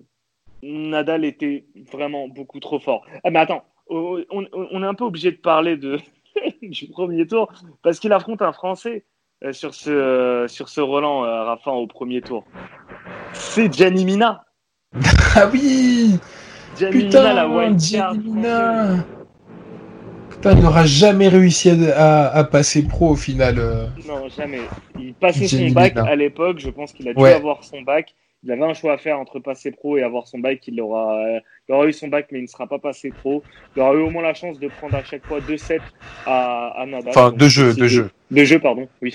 Nadal 0.64 1.26
était 1.26 1.66
vraiment 1.92 2.28
beaucoup 2.28 2.60
trop 2.60 2.80
fort. 2.80 3.06
Ah, 3.24 3.30
mais 3.30 3.40
attends, 3.40 3.64
on, 3.90 4.20
est 4.20 4.86
un 4.86 4.94
peu 4.94 5.04
obligé 5.04 5.32
de 5.32 5.38
parler 5.38 5.78
de, 5.78 6.00
du 6.62 6.88
premier 6.88 7.28
tour 7.28 7.52
parce 7.84 8.00
qu'il 8.00 8.14
affronte 8.14 8.42
un 8.42 8.54
Français. 8.54 9.06
euh, 9.44 9.54
sur 9.54 9.74
ce, 9.74 10.46
sur 10.48 10.70
ce 10.70 10.82
Roland, 10.82 11.22
Rafa, 11.22 11.72
au 11.72 11.88
premier 11.88 12.22
tour. 12.22 12.46
C'est 13.34 13.72
Gianni 13.74 14.06
Mina. 14.06 14.46
Ah 15.34 15.48
oui 15.54 16.20
Gianni 16.78 17.06
Mina, 17.06 17.34
la 17.34 17.46
Putain, 17.46 17.78
Gianni. 17.78 18.30
Mina 18.30 19.21
Putain, 20.42 20.56
il 20.58 20.64
n'aura 20.64 20.86
jamais 20.88 21.28
réussi 21.28 21.70
à, 21.70 21.76
à- 22.30 22.38
à 22.40 22.44
passer 22.44 22.82
pro 22.82 23.10
au 23.10 23.16
final. 23.16 23.60
euh. 23.60 23.86
Non, 24.08 24.28
jamais. 24.36 24.62
Il 25.00 25.14
passait 25.14 25.46
Gianni 25.46 25.70
son 25.70 25.76
bac 25.76 25.94
Mina. 25.96 26.08
à 26.10 26.16
l'époque. 26.16 26.58
Je 26.60 26.70
pense 26.72 26.94
qu'il 26.94 27.08
a 27.10 27.14
dû 27.14 27.22
Ouais. 27.22 27.34
avoir 27.34 27.64
son 27.64 27.82
bac. 27.84 28.16
Il 28.44 28.52
avait 28.52 28.64
un 28.64 28.74
choix 28.74 28.94
à 28.94 28.98
faire 28.98 29.20
entre 29.20 29.38
passer 29.40 29.70
pro 29.70 29.98
et 29.98 30.02
avoir 30.02 30.26
son 30.28 30.40
bac. 30.40 30.60
Il 30.68 30.82
aura, 30.82 31.16
euh, 31.16 31.40
il 31.70 31.76
aura 31.76 31.86
eu 31.86 31.94
son 31.94 32.08
bac, 32.08 32.26
mais 32.32 32.40
il 32.40 32.42
ne 32.42 32.48
sera 32.48 32.66
pas 32.66 32.80
passé 32.80 33.12
pro. 33.12 33.44
Il 33.76 33.84
aura 33.84 33.94
eu 33.94 34.02
au 34.02 34.10
moins 34.10 34.24
la 34.24 34.34
chance 34.34 34.58
de 34.60 34.68
prendre 34.68 34.96
à 34.96 35.04
chaque 35.04 35.24
fois 35.28 35.42
2-7 35.42 35.80
à, 36.26 36.70
à 36.76 36.86
Nadal. 36.88 37.10
Enfin, 37.10 37.32
deux 37.32 37.48
jeux, 37.50 37.74
6-2. 37.74 37.76
deux 37.78 37.88
jeux. 37.88 38.10
Deux 38.32 38.46
jeux, 38.46 38.60
pardon. 38.60 38.88
Oui. 39.04 39.12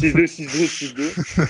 6-2, 0.00 0.26
6-2, 0.26 0.66
6-2. 0.66 1.48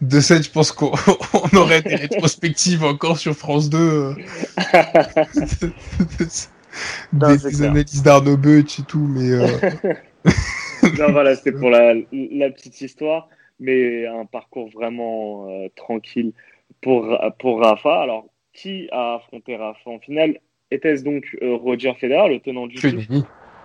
De 0.00 0.20
7, 0.20 0.44
je 0.44 0.50
pense 0.52 0.70
qu'on 0.70 0.92
on 1.52 1.56
aurait 1.56 1.82
des 1.82 1.96
rétrospectives 1.96 2.84
encore 2.84 3.18
sur 3.18 3.34
France 3.34 3.68
2. 3.68 4.14
Non, 7.12 7.28
des 7.28 7.38
des 7.38 7.62
analyses 7.62 8.02
d'Arnaud 8.02 8.36
Beutsch 8.36 8.80
et 8.80 8.82
tout, 8.82 9.06
mais 9.06 9.30
euh, 9.30 9.46
non, 10.98 11.12
voilà, 11.12 11.34
c'était 11.36 11.52
pour 11.52 11.70
la, 11.70 11.94
la 12.12 12.50
petite 12.50 12.80
histoire, 12.80 13.28
mais 13.60 14.06
un 14.06 14.24
parcours 14.26 14.68
vraiment 14.70 15.48
euh, 15.48 15.68
tranquille 15.76 16.32
pour, 16.80 17.18
pour 17.38 17.60
Rafa. 17.62 18.02
Alors, 18.02 18.26
qui 18.52 18.88
a 18.92 19.14
affronté 19.14 19.56
Rafa 19.56 19.90
en 19.90 19.98
finale? 19.98 20.38
Était-ce 20.70 21.04
donc 21.04 21.24
euh, 21.42 21.54
Roger 21.56 21.94
Federer, 21.94 22.28
le 22.28 22.40
tenant 22.40 22.66
du 22.66 22.76
titre? 22.76 23.02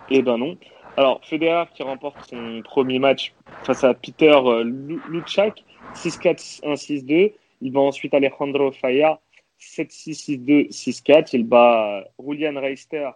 Eh 0.10 0.22
ben 0.22 0.38
non. 0.38 0.58
Alors, 0.98 1.22
Federer 1.24 1.66
qui 1.74 1.84
remporte 1.84 2.18
son 2.30 2.62
premier 2.64 3.00
match 3.00 3.34
face 3.64 3.84
à 3.84 3.94
Peter 3.94 4.34
Lu- 4.64 5.00
Luchak, 5.10 5.64
6-4, 5.96 6.62
1-6-2. 6.64 7.34
Il 7.62 7.72
va 7.72 7.80
ensuite 7.82 8.14
Alejandro 8.14 8.72
Falla, 8.72 9.20
7-6, 9.60 10.44
6-2, 10.46 10.70
6-4. 10.72 11.30
Il 11.34 11.46
bat 11.46 12.06
Julian 12.24 12.60
Reister 12.60 13.10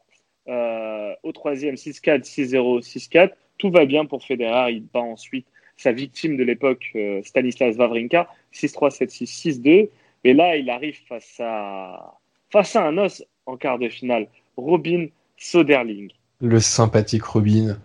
euh, 0.48 1.14
au 1.24 1.32
troisième, 1.32 1.76
6-4, 1.76 2.24
6-0, 2.24 2.82
6-4. 2.82 3.32
Tout 3.58 3.72
va 3.72 3.86
bien 3.86 4.06
pour 4.06 4.24
Federer. 4.24 4.74
Il 4.74 4.86
bat 4.86 5.02
ensuite 5.02 5.48
sa 5.78 5.92
victime 5.92 6.38
de 6.38 6.44
l'époque, 6.44 6.92
euh, 6.96 7.22
Stanislas 7.24 7.76
Wawrinka, 7.78 8.28
6-3, 8.54 8.98
7-6, 8.98 9.62
6-2. 9.62 9.90
Et 10.26 10.34
là, 10.34 10.56
il 10.56 10.70
arrive 10.70 10.98
face 11.08 11.40
à, 11.40 12.20
face 12.50 12.76
à 12.76 12.88
un 12.88 12.98
os 12.98 13.24
en 13.46 13.58
quart 13.58 13.80
de 13.80 13.90
finale, 13.90 14.28
Robin 14.56 15.08
Soderling. 15.38 16.10
Le 16.40 16.60
sympathique 16.60 17.24
Robin. 17.24 17.78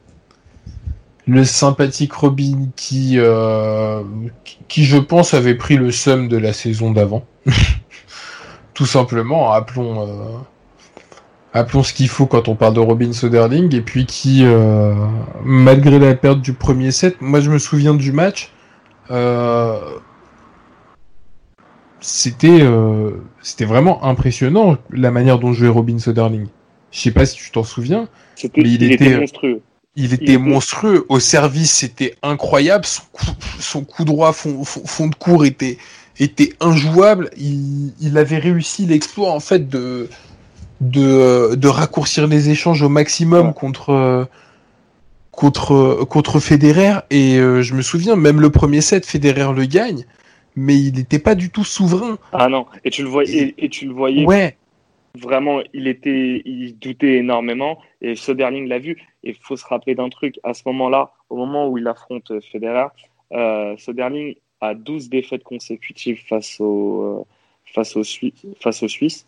Le 1.27 1.45
sympathique 1.45 2.13
Robin 2.13 2.71
qui, 2.77 3.15
euh, 3.17 4.03
qui, 4.45 4.59
qui, 4.69 4.85
je 4.85 4.97
pense, 4.97 5.35
avait 5.35 5.57
pris 5.57 5.77
le 5.77 5.91
seum 5.91 6.29
de 6.29 6.37
la 6.37 6.53
saison 6.53 6.91
d'avant. 6.91 7.27
Tout 8.79 8.87
simplement, 8.87 9.51
appelons, 9.51 10.07
euh, 10.07 10.39
appelons 11.53 11.83
ce 11.83 11.93
qu'il 11.93 12.09
faut 12.09 12.27
quand 12.27 12.47
on 12.47 12.55
parle 12.55 12.75
de 12.75 12.79
Robin 12.81 13.13
Soderling, 13.13 13.75
et 13.75 13.81
puis 13.81 14.07
qui, 14.07 14.45
euh, 14.45 14.95
malgré 15.43 15.99
la 15.99 16.15
perte 16.15 16.41
du 16.41 16.53
premier 16.53 16.93
set, 16.93 17.17
moi 17.21 17.41
je 17.41 17.51
me 17.51 17.59
souviens 17.59 17.95
du 17.95 18.13
match, 18.13 18.53
euh, 19.11 19.81
c'était 22.01 22.65
c'était 23.43 23.65
vraiment 23.65 24.05
impressionnant 24.05 24.77
la 24.93 25.11
manière 25.11 25.41
dont 25.41 25.53
jouait 25.53 25.67
Robin 25.69 25.99
Soderling. 25.99 26.47
Je 26.93 27.01
sais 27.01 27.11
pas 27.11 27.27
si 27.27 27.37
tu 27.37 27.51
t'en 27.51 27.65
souviens, 27.65 28.09
C'était, 28.37 28.63
Mais 28.63 28.69
il 28.71 28.83
il, 28.85 28.93
était, 28.93 29.07
était- 29.07 29.19
monstrueux. 29.19 29.61
il 29.97 30.15
était 30.15 30.39
monstrueux. 30.39 31.05
Au 31.09 31.19
service, 31.19 31.73
c'était 31.73 32.15
incroyable. 32.23 32.87
Son 32.87 33.03
coup, 33.13 33.27
son 33.59 33.85
coup 33.85 34.05
droit 34.05 34.33
fond, 34.33 34.63
fond, 34.63 34.83
fond 34.87 35.09
de 35.09 35.17
cours 35.17 35.45
était, 35.45 35.79
était 36.19 36.53
injouable. 36.61 37.31
Il, 37.37 37.93
il 38.01 38.19
avait 38.19 38.39
réussi 38.39 38.87
l'exploit, 38.87 39.31
en 39.31 39.41
fait, 39.41 39.69
de, 39.69 40.09
de, 40.81 41.55
de 41.55 41.69
raccourcir 41.69 42.27
les 42.27 42.51
échanges 42.51 42.83
au 42.83 42.89
maximum 42.89 43.49
Ouais. 43.49 43.53
contre, 43.55 44.29
contre, 45.31 46.05
contre 46.09 46.41
Federer. 46.41 47.01
Et 47.11 47.39
euh, 47.39 47.63
je 47.63 47.75
me 47.75 47.83
souviens, 47.83 48.17
même 48.17 48.41
le 48.41 48.51
premier 48.51 48.81
set, 48.81 49.07
Federer 49.07 49.53
le 49.55 49.65
gagne. 49.67 50.05
Mais 50.57 50.77
il 50.77 50.95
n'était 50.95 51.21
pas 51.21 51.35
du 51.37 51.51
tout 51.51 51.65
souverain. 51.65 52.19
Ah 52.33 52.49
non, 52.49 52.67
et 52.85 52.91
tu 52.91 53.03
le 53.05 53.09
voyais, 53.09 53.55
et, 53.59 53.65
et 53.67 53.69
tu 53.69 53.87
le 53.87 53.93
voyais 53.93 54.25
Ouais, 54.25 54.57
vraiment, 55.21 55.61
il 55.73 55.87
était, 55.87 56.43
il 56.45 56.77
doutait 56.81 57.19
énormément, 57.19 57.79
et 58.01 58.17
Soderling 58.17 58.67
l'a 58.67 58.81
vu. 58.81 58.97
Et 59.23 59.31
il 59.31 59.37
faut 59.41 59.57
se 59.57 59.65
rappeler 59.65 59.95
d'un 59.95 60.09
truc, 60.09 60.41
à 60.43 60.55
ce 60.55 60.63
moment-là, 60.67 61.13
au 61.31 61.37
moment 61.37 61.69
où 61.69 61.79
il 61.79 61.87
affronte 61.87 62.33
Federer, 62.51 62.89
euh, 63.33 63.77
Soderling 63.79 64.35
a 64.61 64.75
12 64.75 65.09
défaites 65.09 65.45
consécutives 65.45 66.23
face 66.27 66.61
au, 66.61 67.03
euh, 67.03 67.25
face 67.67 67.97
face 68.61 68.83
aux 68.83 68.89
Suisses, 68.89 69.27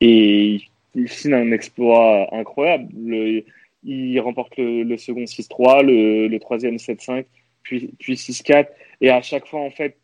et 0.00 0.60
il, 0.94 1.08
signe 1.08 1.34
un 1.34 1.52
exploit 1.52 2.28
incroyable. 2.34 2.88
Le- 2.96 3.44
il 3.84 4.20
remporte 4.20 4.56
le, 4.58 4.84
le 4.84 4.96
second 4.96 5.24
6-3, 5.24 5.82
le, 5.82 6.28
le 6.28 6.38
troisième 6.38 6.76
7-5, 6.76 7.24
puis, 7.62 7.90
puis 7.98 8.14
6-4, 8.14 8.68
et 9.00 9.10
à 9.10 9.22
chaque 9.22 9.46
fois, 9.46 9.60
en 9.60 9.70
fait, 9.70 9.96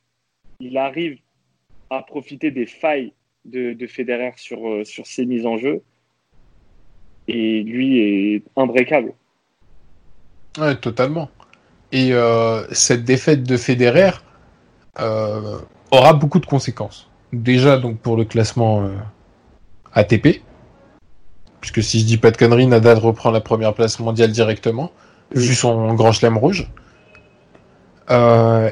il 0.60 0.76
arrive 0.76 1.18
à 1.90 2.02
profiter 2.02 2.50
des 2.50 2.66
failles 2.66 3.12
de, 3.44 3.72
de 3.72 3.86
Federer 3.86 4.32
sur, 4.36 4.68
euh, 4.68 4.84
sur 4.84 5.06
ses 5.06 5.24
mises 5.26 5.46
en 5.46 5.56
jeu. 5.58 5.82
Et 7.28 7.62
lui 7.62 7.98
est 7.98 8.42
imbrécable. 8.56 9.12
Ouais, 10.58 10.76
totalement. 10.76 11.30
Et 11.92 12.12
euh, 12.12 12.66
cette 12.72 13.04
défaite 13.04 13.42
de 13.44 13.56
Federer 13.56 14.10
euh, 15.00 15.58
aura 15.90 16.12
beaucoup 16.12 16.38
de 16.38 16.46
conséquences. 16.46 17.08
Déjà 17.32 17.78
donc 17.78 17.98
pour 17.98 18.16
le 18.16 18.24
classement 18.24 18.82
euh, 18.82 18.88
ATP, 19.94 20.42
puisque 21.60 21.82
si 21.82 22.00
je 22.00 22.04
dis 22.04 22.16
pas 22.16 22.30
de 22.30 22.36
conneries, 22.36 22.66
Nadal 22.66 22.98
reprend 22.98 23.30
la 23.30 23.40
première 23.40 23.74
place 23.74 23.98
mondiale 24.00 24.32
directement, 24.32 24.92
vu 25.34 25.54
son 25.54 25.94
grand 25.94 26.12
chelem 26.12 26.36
rouge. 26.36 26.70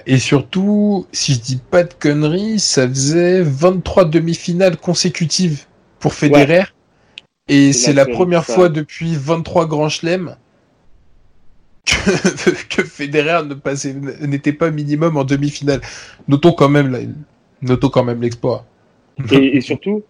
Et 0.06 0.18
surtout, 0.18 1.06
si 1.12 1.34
je 1.34 1.40
dis 1.40 1.60
pas 1.70 1.84
de 1.84 1.92
conneries, 1.92 2.58
ça 2.58 2.88
faisait 2.88 3.42
23 3.42 4.06
demi-finales 4.06 4.78
consécutives 4.78 5.66
pour 5.98 6.14
Federer. 6.14 6.64
Et 7.48 7.72
C'est 7.72 7.92
la 7.92 8.06
première 8.06 8.44
fois 8.44 8.68
depuis 8.68 9.14
23 9.14 9.66
grands 9.66 9.90
chelems 9.90 10.36
que, 11.86 12.66
que 12.76 12.82
Federer 12.84 13.42
ne 13.46 14.26
n'était 14.26 14.52
pas 14.52 14.70
minimum 14.70 15.16
en 15.16 15.24
demi-finale. 15.24 15.80
Notons 16.28 16.52
quand 16.52 16.68
même, 16.68 16.90
la- 16.90 17.00
notons 17.62 17.88
quand 17.88 18.04
même 18.04 18.20
l'exploit. 18.20 18.64
Et, 19.32 19.56
et 19.56 19.60
surtout, 19.62 20.02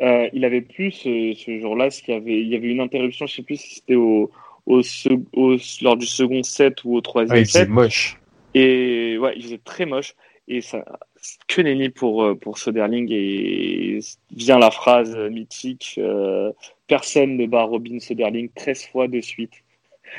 euh, 0.00 0.28
il 0.32 0.44
avait 0.44 0.60
plus 0.60 0.92
ce, 0.92 1.34
ce 1.36 1.58
jour-là, 1.60 1.90
ce 1.90 2.02
qu'il 2.02 2.14
avait, 2.14 2.40
il 2.40 2.48
y 2.48 2.54
avait 2.56 2.68
une 2.68 2.80
interruption, 2.80 3.26
je 3.26 3.34
sais 3.34 3.42
plus 3.42 3.56
si 3.56 3.76
c'était 3.76 3.96
au, 3.96 4.30
au, 4.66 4.80
sec- 4.82 5.20
au- 5.32 5.56
lors 5.82 5.96
du 5.96 6.06
second 6.06 6.42
set 6.42 6.84
ou 6.84 6.96
au 6.96 7.00
troisième 7.00 7.36
Ouais, 7.36 7.42
il 7.42 7.46
faisait 7.46 7.60
set. 7.60 7.68
moche. 7.68 8.16
Et 8.54 9.18
ouais, 9.18 9.32
il 9.36 9.42
faisait 9.42 9.60
très 9.64 9.86
moche. 9.86 10.14
Et 10.46 10.60
ça, 10.60 10.84
que 11.48 11.62
nenni 11.62 11.88
pour, 11.88 12.22
euh, 12.22 12.34
pour 12.34 12.58
Soderling. 12.58 13.08
Et 13.10 13.98
vient 14.30 14.58
la 14.58 14.70
phrase 14.70 15.16
mythique 15.30 15.94
euh, 15.98 16.52
Personne 16.86 17.36
ne 17.38 17.46
bat 17.46 17.62
Robin 17.62 17.98
Soderling 17.98 18.50
13 18.54 18.86
fois 18.92 19.08
de 19.08 19.20
suite. 19.22 19.52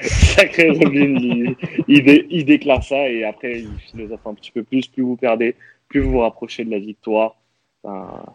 Sacré 0.01 0.69
Robin, 0.71 1.15
il, 1.19 1.55
il, 1.87 2.25
il 2.29 2.45
déclare 2.45 2.83
ça 2.83 3.09
et 3.09 3.23
après 3.23 3.61
il 3.61 3.69
philosophe 3.79 4.25
un 4.25 4.33
petit 4.33 4.51
peu 4.51 4.63
plus. 4.63 4.87
Plus 4.87 5.03
vous 5.03 5.15
perdez, 5.15 5.55
plus 5.87 6.01
vous 6.01 6.11
vous 6.11 6.19
rapprochez 6.19 6.65
de 6.65 6.71
la 6.71 6.79
victoire. 6.79 7.35
Enfin, 7.83 8.25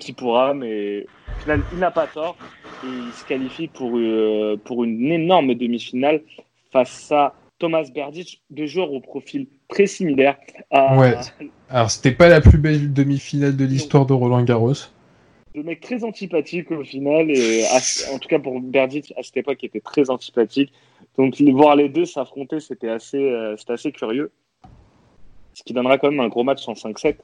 qui 0.00 0.12
pourra, 0.12 0.54
mais 0.54 1.06
il 1.46 1.78
n'a 1.78 1.90
pas 1.90 2.06
tort. 2.06 2.36
Et 2.84 2.86
il 2.86 3.12
se 3.12 3.24
qualifie 3.24 3.68
pour, 3.68 3.96
euh, 3.96 4.58
une 4.68 5.12
énorme 5.12 5.54
demi-finale 5.54 6.20
face 6.72 7.10
à 7.12 7.34
Thomas 7.58 7.88
Berdych, 7.94 8.42
deux 8.50 8.66
joueurs 8.66 8.92
au 8.92 9.00
profil 9.00 9.46
très 9.68 9.86
similaire. 9.86 10.36
À, 10.70 10.98
Ouais. 10.98 11.14
Alors, 11.70 11.90
c'était 11.90 12.12
pas 12.12 12.28
la 12.28 12.40
plus 12.40 12.58
belle 12.58 12.92
demi-finale 12.92 13.56
de 13.56 13.64
l'histoire 13.64 14.06
de 14.06 14.12
Roland 14.12 14.42
Garros. 14.42 14.74
Deux 15.54 15.62
mecs 15.62 15.80
très 15.80 16.02
antipathiques 16.02 16.72
au 16.72 16.82
final, 16.82 17.30
et 17.30 17.64
en 18.12 18.18
tout 18.18 18.28
cas 18.28 18.40
pour 18.40 18.60
Berdych 18.60 19.12
à 19.16 19.22
cette 19.22 19.36
époque, 19.36 19.62
était 19.62 19.80
très 19.80 20.10
antipathique. 20.10 20.72
Donc 21.16 21.40
voir 21.40 21.76
les 21.76 21.88
deux 21.88 22.06
s'affronter, 22.06 22.58
c'était 22.58 22.88
assez, 22.88 23.22
euh, 23.22 23.54
assez 23.68 23.92
curieux. 23.92 24.32
Ce 25.52 25.62
qui 25.62 25.72
donnera 25.72 25.98
quand 25.98 26.10
même 26.10 26.18
un 26.18 26.28
gros 26.28 26.42
match 26.42 26.66
en 26.66 26.72
5-7, 26.72 27.18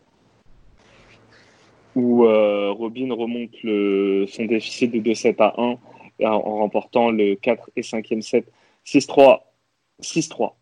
où 1.96 2.24
euh, 2.24 2.70
Robin 2.70 3.12
remonte 3.12 4.28
son 4.28 4.44
déficit 4.44 4.92
de 4.92 5.00
2-7 5.00 5.34
à 5.40 5.60
1 5.60 5.76
et 6.20 6.26
en, 6.28 6.40
remportant 6.40 7.10
le 7.10 7.34
4 7.34 7.70
et 7.74 7.80
5e 7.80 8.20
set 8.20 8.46
6-3, 8.86 9.40
6-3. 10.02 10.52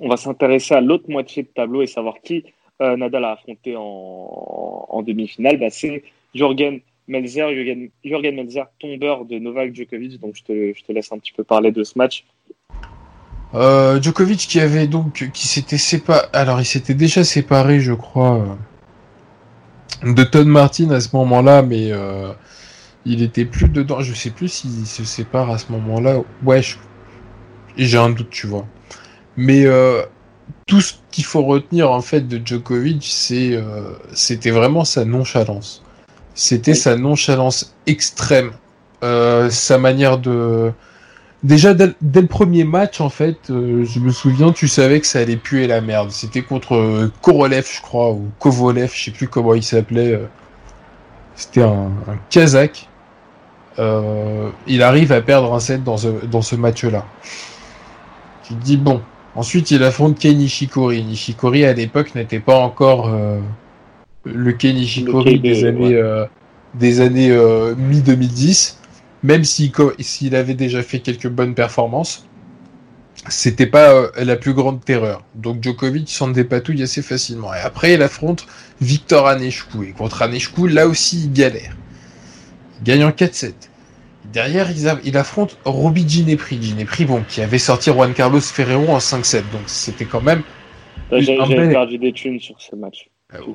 On 0.00 0.08
va 0.08 0.16
s'intéresser 0.16 0.74
à 0.74 0.80
l'autre 0.80 1.08
moitié 1.08 1.44
de 1.44 1.48
tableau 1.48 1.82
et 1.82 1.86
savoir 1.86 2.20
qui 2.20 2.44
euh, 2.80 2.96
Nadal 2.96 3.26
a 3.26 3.32
affronté 3.32 3.76
en, 3.76 3.82
en 4.88 5.02
demi-finale. 5.02 5.58
Bah, 5.58 5.70
c'est 5.70 6.02
Jürgen 6.34 6.80
Melzer, 7.08 7.52
Jürgen, 8.04 8.34
Melzer, 8.34 8.66
tombeur 8.78 9.24
de 9.24 9.38
Novak 9.38 9.74
Djokovic. 9.74 10.20
Donc 10.20 10.36
je 10.36 10.42
te, 10.44 10.92
laisse 10.92 11.12
un 11.12 11.18
petit 11.18 11.32
peu 11.32 11.44
parler 11.44 11.72
de 11.72 11.82
ce 11.84 11.98
match. 11.98 12.24
Euh, 13.54 14.00
Djokovic 14.00 14.38
qui 14.40 14.60
avait 14.60 14.86
donc 14.86 15.30
qui 15.34 15.46
s'était 15.46 15.76
séparé 15.76 16.26
alors 16.32 16.58
il 16.62 16.64
s'était 16.64 16.94
déjà 16.94 17.22
séparé 17.22 17.80
je 17.80 17.92
crois 17.92 18.56
euh, 20.02 20.14
de 20.14 20.24
Todd 20.24 20.46
Martin 20.46 20.90
à 20.90 21.00
ce 21.00 21.14
moment-là 21.14 21.60
mais 21.60 21.92
euh, 21.92 22.32
il 23.04 23.22
était 23.22 23.44
plus 23.44 23.68
dedans 23.68 24.00
je 24.00 24.14
sais 24.14 24.30
plus 24.30 24.48
s'il 24.48 24.86
se 24.86 25.04
sépare 25.04 25.50
à 25.50 25.58
ce 25.58 25.70
moment-là 25.70 26.22
ouais 26.42 26.62
j'ai 27.76 27.98
un 27.98 28.08
doute 28.08 28.30
tu 28.30 28.46
vois 28.46 28.66
mais 29.36 29.66
tout 30.66 30.80
ce 30.80 30.94
qu'il 31.10 31.24
faut 31.24 31.42
retenir 31.42 31.92
en 31.92 32.00
fait 32.00 32.26
de 32.26 32.40
Djokovic 32.42 33.04
c'est 33.04 33.62
c'était 34.14 34.50
vraiment 34.50 34.86
sa 34.86 35.04
nonchalance 35.04 35.84
c'était 36.34 36.74
Oui. 36.74 36.76
sa 36.76 36.96
nonchalance 36.96 37.74
extrême 37.86 38.52
euh, 39.04 39.50
sa 39.50 39.78
manière 39.78 40.18
de 40.18 40.72
Déjà 41.44 41.74
dès, 41.74 41.94
dès 42.00 42.20
le 42.22 42.28
premier 42.28 42.64
match, 42.64 43.00
en 43.00 43.10
fait, 43.10 43.50
euh, 43.50 43.84
je 43.84 43.98
me 44.00 44.10
souviens, 44.12 44.52
tu 44.52 44.68
savais 44.68 45.00
que 45.00 45.06
ça 45.06 45.20
allait 45.20 45.36
puer 45.36 45.66
la 45.66 45.80
merde. 45.80 46.10
C'était 46.12 46.42
contre 46.42 46.74
euh, 46.76 47.12
Korolev, 47.20 47.66
je 47.72 47.80
crois, 47.82 48.10
ou 48.12 48.32
Kovolev, 48.38 48.92
je 48.94 49.04
sais 49.06 49.10
plus 49.12 49.28
comment 49.28 49.54
il 49.54 49.62
s'appelait. 49.64 50.12
euh. 50.14 50.26
C'était 51.34 51.62
un, 51.62 51.92
un 52.08 52.18
Kazakh. 52.30 52.90
Euh, 53.78 54.50
il 54.66 54.82
arrive 54.82 55.12
à 55.12 55.22
perdre 55.22 55.52
un 55.54 55.60
set 55.60 55.82
dans 55.84 55.96
ce, 55.96 56.08
dans 56.26 56.42
ce 56.42 56.56
match-là. 56.56 57.12
Tu 58.42 58.54
te 58.54 58.62
dis, 58.62 58.76
bon. 58.76 59.06
Ensuite, 59.34 59.70
il 59.70 59.82
affronte 59.84 60.18
Kei 60.18 60.34
Nishikori. 60.36 61.04
Nishikori, 61.04 61.64
à 61.64 61.72
l'époque, 61.72 62.14
n'était 62.14 62.40
pas 62.40 62.58
encore 62.58 63.08
euh, 63.08 63.40
le 64.24 64.52
Kei 64.52 64.74
Nishikori 64.74 65.40
des 65.40 65.64
années, 65.64 65.88
ouais. 65.88 65.94
euh, 65.94 66.26
des 66.74 67.00
années 67.00 67.30
euh, 67.30 67.74
mi-2010 67.76 68.76
même 69.22 69.44
s'il 69.44 70.34
avait 70.34 70.54
déjà 70.54 70.82
fait 70.82 70.98
quelques 70.98 71.28
bonnes 71.28 71.54
performances, 71.54 72.26
c'était 73.28 73.66
pas 73.66 73.92
euh, 73.92 74.10
la 74.18 74.36
plus 74.36 74.52
grande 74.52 74.84
terreur. 74.84 75.24
Donc 75.34 75.62
Djokovic 75.62 76.08
s'en 76.08 76.28
dépatouille 76.28 76.82
assez 76.82 77.02
facilement. 77.02 77.54
Et 77.54 77.60
après, 77.60 77.94
il 77.94 78.02
affronte 78.02 78.46
Victor 78.80 79.28
Aneshkou. 79.28 79.84
Et 79.84 79.92
contre 79.92 80.22
Aneshkou, 80.22 80.66
là 80.66 80.88
aussi, 80.88 81.24
il 81.24 81.32
galère. 81.32 81.76
Il 82.80 82.84
gagne 82.84 83.04
en 83.04 83.10
4-7. 83.10 83.52
Derrière, 84.32 84.70
il, 85.04 85.16
affronte 85.16 85.58
Roby 85.64 86.08
Ginepri. 86.08 86.60
Ginepri, 86.60 87.04
bon, 87.04 87.22
qui 87.28 87.42
avait 87.42 87.58
sorti 87.58 87.90
Juan 87.90 88.14
Carlos 88.14 88.40
Ferrero 88.40 88.88
en 88.88 88.98
5-7. 88.98 89.42
Donc 89.52 89.62
c'était 89.66 90.06
quand 90.06 90.22
même... 90.22 90.42
J'ai 91.12 91.36
perdu 91.36 91.98
des 91.98 92.12
thunes 92.12 92.40
sur 92.40 92.60
ce 92.60 92.74
match. 92.74 93.08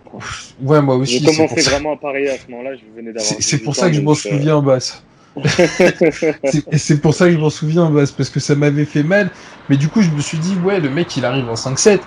Quoi. 0.05 0.19
Ouais, 0.61 0.81
moi 0.81 0.95
aussi. 0.95 1.19
J'ai 1.19 1.19
c'est 1.19 1.35
commencé 1.35 1.53
pour 1.55 1.63
ça- 1.63 1.69
vraiment 1.71 1.93
à 1.93 1.97
parier 1.97 2.29
à 2.29 2.37
ce 2.37 2.49
moment-là. 2.51 2.75
Je 2.75 2.81
venais 2.95 3.13
d'avoir. 3.13 3.23
C'est 3.23 3.41
c'est 3.41 3.57
18 3.57 3.63
pour 3.63 3.75
ça 3.75 3.89
que 3.89 3.95
je 3.95 4.01
m'en 4.01 4.13
souviens, 4.13 4.61
Bass. 4.61 5.03
C'est- 5.45 6.65
et 6.71 6.77
c'est 6.79 6.99
pour 6.99 7.13
ça 7.13 7.25
que 7.27 7.33
je 7.33 7.37
m'en 7.37 7.51
souviens, 7.51 7.89
Bas, 7.91 8.05
parce 8.17 8.29
que 8.31 8.39
ça 8.39 8.55
m'avait 8.55 8.85
fait 8.85 9.03
mal. 9.03 9.29
Mais 9.69 9.77
du 9.77 9.87
coup, 9.87 10.01
je 10.01 10.09
me 10.09 10.19
suis 10.21 10.39
dit, 10.39 10.55
ouais, 10.65 10.79
le 10.79 10.89
mec, 10.89 11.15
il 11.15 11.25
arrive 11.25 11.47
en 11.47 11.53
5-7. 11.55 11.99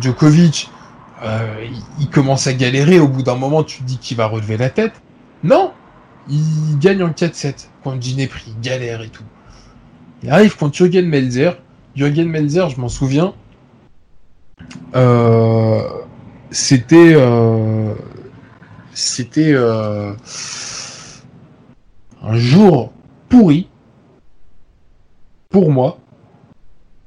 Djokovic, 0.00 0.70
euh, 1.22 1.64
il, 1.70 1.82
il 2.00 2.08
commence 2.08 2.46
à 2.46 2.54
galérer. 2.54 2.98
Au 2.98 3.08
bout 3.08 3.22
d'un 3.22 3.34
moment, 3.34 3.62
tu 3.62 3.78
te 3.78 3.84
dis 3.84 3.98
qu'il 3.98 4.16
va 4.16 4.26
relever 4.26 4.56
la 4.56 4.70
tête. 4.70 4.92
Non 5.44 5.72
Il 6.30 6.78
gagne 6.78 7.02
en 7.02 7.10
4-7 7.10 7.68
contre 7.84 8.00
Ginepri, 8.02 8.42
il 8.56 8.60
galère 8.62 9.02
et 9.02 9.08
tout. 9.08 9.24
Il 10.22 10.30
arrive 10.30 10.56
contre 10.56 10.76
Jürgen 10.76 11.06
Melzer. 11.06 11.58
Jürgen 11.94 12.28
Melzer, 12.28 12.70
je 12.70 12.80
m'en 12.80 12.88
souviens. 12.88 13.34
Euh, 14.96 15.82
c'était... 16.50 17.14
euh, 17.14 17.94
euh, 19.38 20.14
un 22.22 22.36
jour 22.36 22.92
pourri 23.28 23.68
pour 25.50 25.70
moi. 25.70 25.98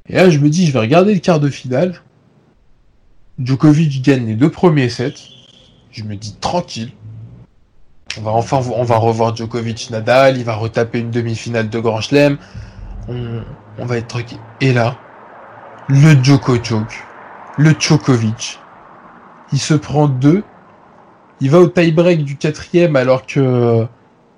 Et 0.07 0.15
là, 0.15 0.29
je 0.29 0.39
me 0.39 0.49
dis, 0.49 0.67
je 0.67 0.73
vais 0.73 0.79
regarder 0.79 1.13
le 1.13 1.19
quart 1.19 1.39
de 1.39 1.49
finale. 1.49 2.01
Djokovic 3.39 4.01
gagne 4.01 4.25
les 4.25 4.35
deux 4.35 4.49
premiers 4.49 4.89
sets. 4.89 5.13
Je 5.91 6.03
me 6.03 6.15
dis 6.15 6.35
tranquille. 6.35 6.91
On 8.17 8.21
va 8.21 8.31
enfin 8.31 8.61
on 8.75 8.83
va 8.83 8.97
revoir 8.97 9.35
Djokovic 9.35 9.89
Nadal, 9.89 10.37
il 10.37 10.43
va 10.43 10.55
retaper 10.55 10.99
une 10.99 11.11
demi-finale 11.11 11.69
de 11.69 11.79
Grand 11.79 12.01
Chelem. 12.01 12.37
On, 13.07 13.41
on 13.77 13.85
va 13.85 13.97
être 13.97 14.07
tranquille. 14.07 14.39
Et 14.59 14.73
là, 14.73 14.97
le 15.87 16.21
Djokovic, 16.21 16.71
le 17.57 17.75
Djokovic, 17.77 18.60
il 19.51 19.59
se 19.59 19.73
prend 19.73 20.07
deux. 20.07 20.43
Il 21.39 21.49
va 21.49 21.59
au 21.59 21.67
tie-break 21.67 22.23
du 22.23 22.37
quatrième 22.37 22.95
alors 22.95 23.25
que 23.25 23.85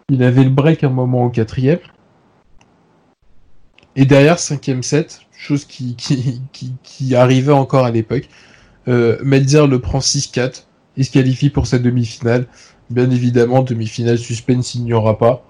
il 0.09 0.23
avait 0.23 0.43
le 0.43 0.49
break 0.49 0.83
un 0.83 0.89
moment 0.89 1.25
au 1.25 1.29
quatrième. 1.29 1.79
Et 3.95 4.05
derrière, 4.05 4.39
cinquième 4.39 4.83
set, 4.83 5.21
chose 5.37 5.65
qui, 5.65 5.95
arrivait 7.15 7.51
encore 7.51 7.85
à 7.85 7.91
l'époque, 7.91 8.27
euh, 8.87 9.17
Melzer 9.23 9.67
le 9.67 9.79
prend 9.79 9.99
6-4 9.99 10.65
et 10.97 11.03
se 11.03 11.11
qualifie 11.11 11.49
pour 11.49 11.67
sa 11.67 11.79
demi-finale. 11.79 12.47
Bien 12.89 13.09
évidemment, 13.09 13.61
demi-finale 13.61 14.17
suspense, 14.17 14.75
il 14.75 14.83
n'y 14.83 14.93
aura 14.93 15.17
pas. 15.17 15.45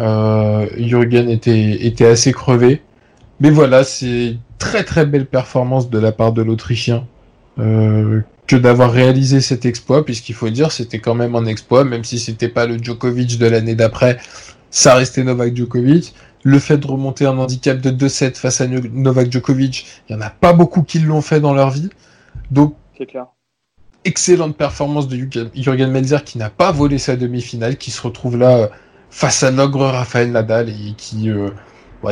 Euh, 0.00 0.66
Jürgen 0.78 1.28
était, 1.28 1.86
était 1.86 2.06
assez 2.06 2.32
crevé. 2.32 2.82
Mais 3.40 3.50
voilà, 3.50 3.84
c'est 3.84 4.36
très 4.58 4.84
très 4.84 5.04
belle 5.04 5.26
performance 5.26 5.90
de 5.90 5.98
la 5.98 6.12
part 6.12 6.32
de 6.32 6.42
l'Autrichien 6.42 7.06
euh, 7.58 8.20
que 8.46 8.56
d'avoir 8.56 8.90
réalisé 8.92 9.40
cet 9.40 9.64
exploit, 9.66 10.04
puisqu'il 10.04 10.34
faut 10.34 10.50
dire 10.50 10.72
c'était 10.72 10.98
quand 10.98 11.14
même 11.14 11.34
un 11.36 11.46
exploit, 11.46 11.84
même 11.84 12.04
si 12.04 12.18
c'était 12.18 12.48
pas 12.48 12.66
le 12.66 12.76
Djokovic 12.78 13.38
de 13.38 13.46
l'année 13.46 13.74
d'après, 13.74 14.18
ça 14.70 14.94
restait 14.94 15.22
Novak 15.24 15.56
Djokovic. 15.56 16.14
Le 16.44 16.58
fait 16.58 16.76
de 16.78 16.86
remonter 16.86 17.24
un 17.24 17.38
handicap 17.38 17.80
de 17.80 17.90
2-7 17.90 18.34
face 18.36 18.60
à 18.60 18.66
No- 18.66 18.80
Novak 18.92 19.30
Djokovic, 19.30 19.86
il 20.08 20.12
y 20.14 20.16
en 20.16 20.20
a 20.20 20.30
pas 20.30 20.52
beaucoup 20.52 20.82
qui 20.82 20.98
l'ont 20.98 21.20
fait 21.22 21.38
dans 21.40 21.54
leur 21.54 21.70
vie. 21.70 21.88
Donc 22.50 22.74
clair. 23.08 23.26
excellente 24.04 24.56
performance 24.56 25.06
de 25.08 25.16
Jürgen- 25.16 25.90
Melzer 25.90 26.24
qui 26.24 26.38
n'a 26.38 26.50
pas 26.50 26.72
volé 26.72 26.98
sa 26.98 27.16
demi-finale, 27.16 27.76
qui 27.76 27.90
se 27.92 28.00
retrouve 28.02 28.36
là 28.36 28.56
euh, 28.56 28.66
face 29.10 29.42
à 29.44 29.50
l'ogre 29.52 29.84
Rafael 29.86 30.32
Nadal 30.32 30.68
et 30.68 30.94
qui, 30.96 31.30
euh, 31.30 31.50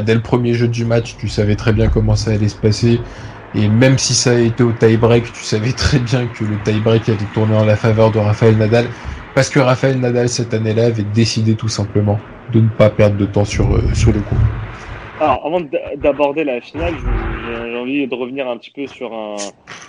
dès 0.04 0.14
le 0.14 0.22
premier 0.22 0.54
jeu 0.54 0.68
du 0.68 0.84
match, 0.84 1.16
tu 1.18 1.28
savais 1.28 1.56
très 1.56 1.72
bien 1.72 1.88
comment 1.88 2.14
ça 2.14 2.30
allait 2.30 2.48
se 2.48 2.56
passer. 2.56 3.00
Et 3.54 3.68
même 3.68 3.98
si 3.98 4.14
ça 4.14 4.30
a 4.30 4.38
été 4.38 4.62
au 4.62 4.72
tie-break, 4.72 5.24
tu 5.32 5.42
savais 5.42 5.72
très 5.72 5.98
bien 5.98 6.26
que 6.26 6.44
le 6.44 6.56
tie-break 6.64 7.08
allait 7.08 7.18
tourner 7.34 7.56
en 7.56 7.64
la 7.64 7.76
faveur 7.76 8.10
de 8.12 8.18
Rafael 8.18 8.56
Nadal. 8.56 8.86
Parce 9.34 9.48
que 9.48 9.58
Rafael 9.60 9.98
Nadal, 9.98 10.28
cette 10.28 10.54
année-là, 10.54 10.86
avait 10.86 11.02
décidé 11.14 11.54
tout 11.54 11.68
simplement 11.68 12.18
de 12.52 12.60
ne 12.60 12.68
pas 12.68 12.90
perdre 12.90 13.16
de 13.16 13.26
temps 13.26 13.44
sur, 13.44 13.74
euh, 13.74 13.80
sur 13.94 14.12
le 14.12 14.20
coup. 14.20 14.36
Alors, 15.20 15.44
avant 15.46 15.60
d'a- 15.60 15.96
d'aborder 15.96 16.44
la 16.44 16.60
finale, 16.60 16.94
j'ai 17.68 17.76
envie 17.76 18.06
de 18.06 18.14
revenir 18.14 18.48
un 18.48 18.56
petit 18.56 18.70
peu 18.70 18.86
sur 18.86 19.12
un, 19.12 19.36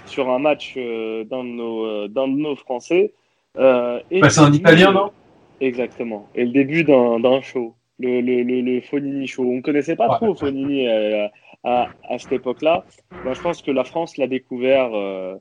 sur 0.05 0.29
un 0.29 0.39
match 0.39 0.73
euh, 0.77 1.23
d'un 1.23 1.43
de, 1.43 1.49
nos, 1.49 1.85
euh, 1.85 2.07
d'un 2.07 2.27
de 2.27 2.37
nos 2.37 2.55
Français. 2.55 3.13
Euh, 3.57 3.99
Bah, 4.21 4.29
c'est 4.29 4.41
un 4.41 4.51
Italien, 4.53 4.91
non? 4.91 5.11
Exactement. 5.59 6.27
Et 6.35 6.45
le 6.45 6.51
début 6.51 6.83
d'un 6.83 7.19
d'un 7.19 7.41
show, 7.41 7.75
le, 7.99 8.21
le, 8.21 8.41
le, 8.43 8.61
le 8.61 8.81
Fonini 8.81 9.27
Show. 9.27 9.43
On 9.43 9.57
ne 9.57 9.61
connaissait 9.61 9.95
pas 9.95 10.09
Ouais. 10.09 10.15
trop 10.15 10.33
Fonini 10.35 10.87
euh, 10.87 11.27
à, 11.63 11.89
cette 12.17 12.31
époque-là. 12.31 12.85
Moi, 13.23 13.33
je 13.33 13.41
pense 13.41 13.61
que 13.61 13.71
la 13.71 13.83
France 13.83 14.17
l'a 14.17 14.27
découvert 14.27 14.91
euh, 14.93 15.35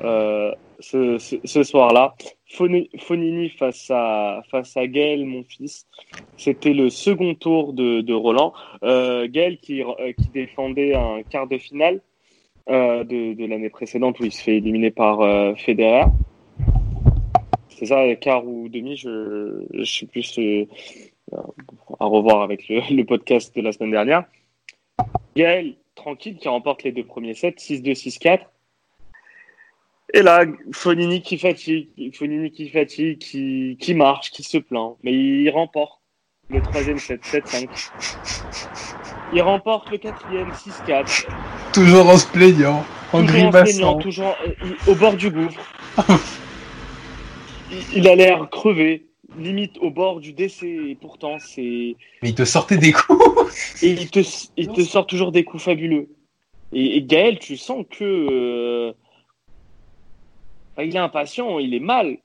euh, 0.00 0.52
ce, 0.80 1.62
soir-là. 1.62 2.14
Foni- 2.48 2.90
Fonini 2.98 3.50
face 3.50 3.90
à, 3.90 4.42
face 4.50 4.76
à 4.76 4.86
Gaël, 4.86 5.24
mon 5.24 5.42
fils. 5.44 5.86
C'était 6.36 6.72
le 6.72 6.90
second 6.90 7.34
tour 7.34 7.72
de, 7.72 8.12
Roland. 8.12 8.52
Euh, 8.82 9.28
Gaël 9.28 9.58
qui, 9.58 9.82
euh, 9.82 10.12
qui 10.12 10.28
défendait 10.28 10.94
un 10.94 11.22
quart 11.22 11.46
de 11.46 11.58
finale 11.58 12.00
de, 12.68 13.46
l'année 13.46 13.70
précédente 13.70 14.18
où 14.18 14.24
il 14.24 14.32
se 14.32 14.42
fait 14.42 14.56
éliminer 14.56 14.90
par 14.90 15.18
Federer. 15.56 16.06
C'est 17.68 17.86
ça, 17.86 18.12
quart 18.16 18.44
ou 18.44 18.68
demi, 18.68 18.96
je 18.96 19.66
je 19.72 19.84
sais 19.84 20.06
plus 20.06 20.36
à 21.30 22.06
revoir 22.06 22.42
avec 22.42 22.68
le 22.68 23.02
podcast 23.04 23.54
de 23.54 23.62
la 23.62 23.70
semaine 23.70 23.92
dernière. 23.92 24.24
Gaël, 25.36 25.74
tranquille, 25.94 26.36
qui 26.38 26.48
remporte 26.48 26.82
les 26.82 26.92
deux 26.92 27.04
premiers 27.04 27.34
sets, 27.34 27.56
6-2, 27.58 27.94
6-4. 27.94 28.40
Et 30.14 30.22
là, 30.22 30.44
Fonini 30.72 31.20
qui 31.20 31.36
fatigue, 31.36 31.88
Fonini 32.14 32.50
qui 32.50 32.68
fatigue, 32.70 33.18
qui, 33.18 33.76
qui 33.80 33.94
marche, 33.94 34.30
qui 34.30 34.42
se 34.42 34.58
plaint, 34.58 34.96
mais 35.02 35.12
il 35.12 35.50
remporte 35.50 36.00
le 36.48 36.62
troisième 36.62 36.98
set, 36.98 37.20
7-5. 37.24 37.90
Il 39.34 39.42
remporte 39.42 39.90
le 39.90 39.98
quatrième, 39.98 40.50
6-4. 40.52 41.26
Toujours 41.72 42.08
en 42.08 42.16
se 42.16 42.26
plaignant, 42.28 42.84
en 43.12 43.20
Toujours 43.20 43.20
en 43.20 43.22
grimaçant. 43.24 43.64
plaignant, 43.64 43.98
toujours 43.98 44.36
euh, 44.46 44.90
au 44.92 44.94
bord 44.94 45.14
du 45.14 45.30
gouffre. 45.30 45.74
il, 47.72 47.98
il 47.98 48.08
a 48.08 48.14
l'air 48.14 48.48
crevé, 48.48 49.06
limite 49.38 49.78
au 49.78 49.90
bord 49.90 50.20
du 50.20 50.32
décès, 50.32 50.90
et 50.90 50.94
pourtant 50.94 51.38
c'est. 51.38 51.96
Mais 52.22 52.30
il 52.30 52.34
te 52.34 52.44
sortait 52.44 52.78
des 52.78 52.92
coups. 52.92 53.22
Et 53.82 53.90
il 53.92 54.10
te, 54.10 54.20
il 54.56 54.68
te 54.68 54.80
sort 54.82 55.06
toujours 55.06 55.32
des 55.32 55.44
coups 55.44 55.62
fabuleux. 55.62 56.08
Et, 56.72 56.96
et 56.96 57.02
Gaël, 57.02 57.38
tu 57.38 57.56
sens 57.56 57.84
que. 57.88 58.04
euh, 58.04 58.92
il 60.78 60.94
est 60.94 60.98
impatient, 60.98 61.58
il 61.58 61.74
est 61.74 61.80
mal. 61.80 62.18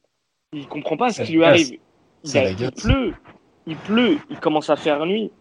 Il 0.53 0.67
comprend 0.67 0.97
pas 0.97 1.11
ce 1.11 1.21
qui 1.23 1.33
lui 1.33 1.39
l'agace. 1.41 1.61
arrive. 1.61 1.79
Il, 2.23 2.65
a- 2.65 2.71
pleut, 2.71 3.13
il 3.65 3.75
pleut, 3.77 4.17
il 4.29 4.39
commence 4.39 4.69
à 4.69 4.75
faire 4.75 5.05
nuit. 5.05 5.31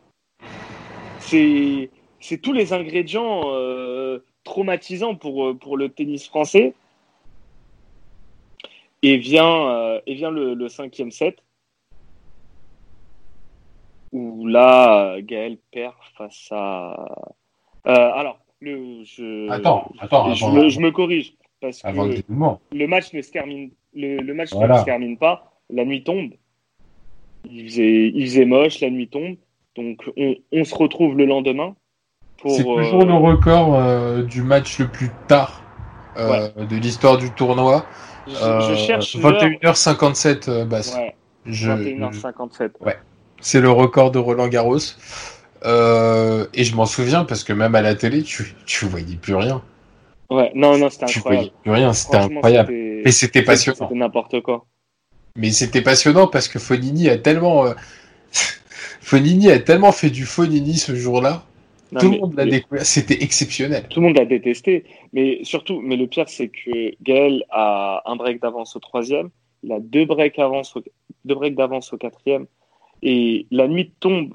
C'est, 1.18 1.90
c'est 2.20 2.38
tous 2.38 2.52
les 2.52 2.72
ingrédients 2.72 3.42
euh, 3.52 4.20
traumatisant 4.44 5.14
pour, 5.14 5.48
euh, 5.48 5.54
pour 5.54 5.76
le 5.76 5.88
tennis 5.88 6.26
français. 6.26 6.74
Et 9.02 9.16
vient, 9.16 9.68
euh, 9.70 10.00
et 10.06 10.14
vient 10.14 10.30
le, 10.30 10.54
le 10.54 10.68
cinquième 10.68 11.10
set, 11.10 11.38
où 14.12 14.46
là, 14.46 15.20
Gaël 15.22 15.58
perd 15.72 15.94
face 16.16 16.48
à. 16.50 16.94
Euh, 17.86 18.10
alors, 18.14 18.38
le, 18.60 19.02
je, 19.04 19.48
Attends, 19.50 19.90
attends, 20.00 20.32
je, 20.34 20.44
avant- 20.44 20.54
me, 20.54 20.68
je 20.68 20.80
me 20.80 20.90
corrige. 20.90 21.34
Parce 21.60 21.82
le 21.84 22.22
que 22.22 22.56
le 22.74 22.86
match 22.86 23.12
ne 23.12 23.20
se 23.20 23.30
termine, 23.30 23.70
le, 23.94 24.16
le 24.18 24.34
match 24.34 24.50
Voilà. 24.52 24.74
ne 24.76 24.80
se 24.80 24.84
termine 24.84 25.18
pas. 25.18 25.52
La 25.68 25.84
nuit 25.84 26.02
tombe. 26.02 26.30
Il 27.50 27.64
faisait, 27.68 28.08
il 28.14 28.22
faisait 28.26 28.44
moche, 28.46 28.80
la 28.80 28.90
nuit 28.90 29.08
tombe. 29.08 29.36
Donc, 29.76 30.02
on, 30.16 30.34
on 30.52 30.64
se 30.64 30.74
retrouve 30.74 31.16
le 31.16 31.26
lendemain. 31.26 31.76
C'est 32.46 32.64
toujours 32.64 33.02
euh, 33.02 33.04
le 33.04 33.12
record 33.14 33.74
euh, 33.74 34.22
du 34.22 34.42
match 34.42 34.78
le 34.78 34.88
plus 34.88 35.10
tard 35.28 35.62
euh, 36.16 36.48
de 36.64 36.76
l'histoire 36.76 37.18
du 37.18 37.30
tournoi. 37.30 37.84
je, 38.26 38.32
Euh, 38.42 38.60
je 38.62 38.74
cherche 38.74 39.14
l'heure. 39.16 39.32
21h57 39.32 40.48
euh, 40.50 40.64
Bass. 40.64 40.96
Ouais, 40.96 41.14
Je- 41.44 41.70
21h57. 41.70 42.70
C'est 43.40 43.60
le 43.60 43.70
record 43.70 44.10
de 44.10 44.18
Roland 44.18 44.48
Garros. 44.48 44.78
Euh, 45.64 46.46
et 46.54 46.64
je 46.64 46.74
m'en 46.74 46.86
souviens 46.86 47.24
parce 47.24 47.44
que 47.44 47.52
même 47.52 47.74
à 47.74 47.82
la 47.82 47.94
télé, 47.94 48.22
tu, 48.22 48.54
tu 48.66 48.86
voyais 48.86 49.16
plus 49.16 49.34
rien. 49.34 49.62
Ouais, 50.30 50.50
non, 50.54 50.78
non, 50.78 50.88
c'était 50.90 51.06
Tu 51.06 51.18
incroyable. 51.18 51.46
voyais 51.48 51.62
plus 51.62 51.70
rien, 51.72 51.92
c'était 51.92 52.16
incroyable. 52.16 52.72
Et 52.72 53.10
c'était 53.10 53.42
passionnant. 53.42 53.78
C'était 53.80 53.94
n'importe 53.98 54.40
quoi. 54.42 54.64
Mais 55.36 55.50
c'était 55.50 55.82
passionnant 55.82 56.26
parce 56.28 56.48
que 56.48 56.58
Fonini 56.58 57.08
a 57.08 57.18
tellement, 57.18 57.66
euh, 57.66 57.72
Fonini 59.00 59.50
a 59.50 59.58
tellement 59.58 59.92
fait 59.92 60.10
du 60.10 60.24
Fonini 60.24 60.76
ce 60.76 60.94
jour-là. 60.94 61.42
Non, 61.92 62.00
Tout 62.00 62.08
mais- 62.10 62.14
le 62.16 62.20
monde 62.20 62.34
l'a 62.36 62.44
mais- 62.44 62.50
découvert. 62.52 62.86
C'était 62.86 63.22
exceptionnel. 63.22 63.84
Tout 63.90 64.00
le 64.00 64.06
monde 64.06 64.16
l'a 64.16 64.24
détesté. 64.24 64.84
Mais 65.12 65.40
surtout, 65.42 65.80
mais 65.80 65.96
le 65.96 66.06
pire, 66.06 66.28
c'est 66.28 66.48
que 66.48 66.94
Gaël 67.02 67.44
a 67.50 68.02
un 68.06 68.16
break 68.16 68.40
d'avance 68.40 68.76
au 68.76 68.78
troisième. 68.80 69.30
Il 69.62 69.72
a 69.72 69.80
deux 69.80 70.04
breaks, 70.06 70.38
avance 70.38 70.74
au- 70.76 70.82
deux 71.24 71.34
breaks 71.34 71.56
d'avance 71.56 71.92
au 71.92 71.96
quatrième. 71.98 72.46
Et 73.02 73.46
la 73.50 73.68
nuit 73.68 73.92
tombe, 74.00 74.34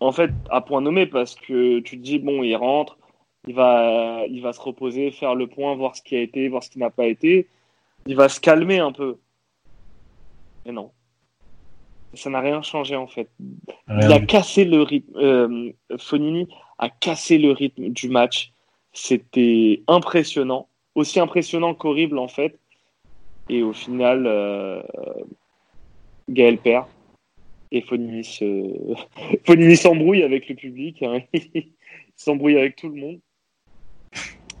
en 0.00 0.12
fait, 0.12 0.30
à 0.50 0.60
point 0.60 0.80
nommé 0.80 1.06
parce 1.06 1.34
que 1.34 1.80
tu 1.80 1.98
te 1.98 2.02
dis, 2.02 2.18
bon, 2.18 2.42
il 2.42 2.54
rentre, 2.56 2.98
il 3.46 3.54
va, 3.54 4.24
il 4.28 4.42
va 4.42 4.52
se 4.52 4.60
reposer, 4.60 5.10
faire 5.10 5.34
le 5.34 5.46
point, 5.46 5.74
voir 5.74 5.96
ce 5.96 6.02
qui 6.02 6.16
a 6.16 6.20
été, 6.20 6.48
voir 6.48 6.62
ce 6.62 6.70
qui 6.70 6.78
n'a 6.78 6.90
pas 6.90 7.06
été. 7.06 7.48
Il 8.06 8.16
va 8.16 8.28
se 8.28 8.40
calmer 8.40 8.78
un 8.78 8.92
peu. 8.92 9.16
Mais 10.64 10.72
non. 10.72 10.90
Ça 12.14 12.30
n'a 12.30 12.40
rien 12.40 12.62
changé, 12.62 12.96
en 12.96 13.06
fait. 13.06 13.28
Il 13.88 14.12
a 14.12 14.20
cassé 14.20 14.64
le 14.64 14.82
rythme. 14.82 15.16
euh, 15.16 15.72
Fonini 15.98 16.48
a 16.78 16.88
cassé 16.88 17.38
le 17.38 17.52
rythme 17.52 17.88
du 17.88 18.08
match. 18.08 18.52
C'était 18.92 19.82
impressionnant, 19.88 20.68
aussi 20.94 21.20
impressionnant 21.20 21.74
qu'horrible 21.74 22.18
en 22.18 22.28
fait. 22.28 22.58
Et 23.48 23.62
au 23.62 23.72
final, 23.72 24.26
euh, 24.26 24.82
Gaël 26.28 26.58
perd 26.58 26.86
et 27.72 27.82
Fonini. 27.82 28.22
Fonini 29.46 29.76
s'embrouille 29.76 30.22
avec 30.22 30.48
le 30.48 30.54
public. 30.54 31.02
hein. 31.02 31.20
il 31.32 31.72
s'embrouille 32.16 32.58
avec 32.58 32.76
tout 32.76 32.88
le 32.88 32.94
monde, 33.00 33.18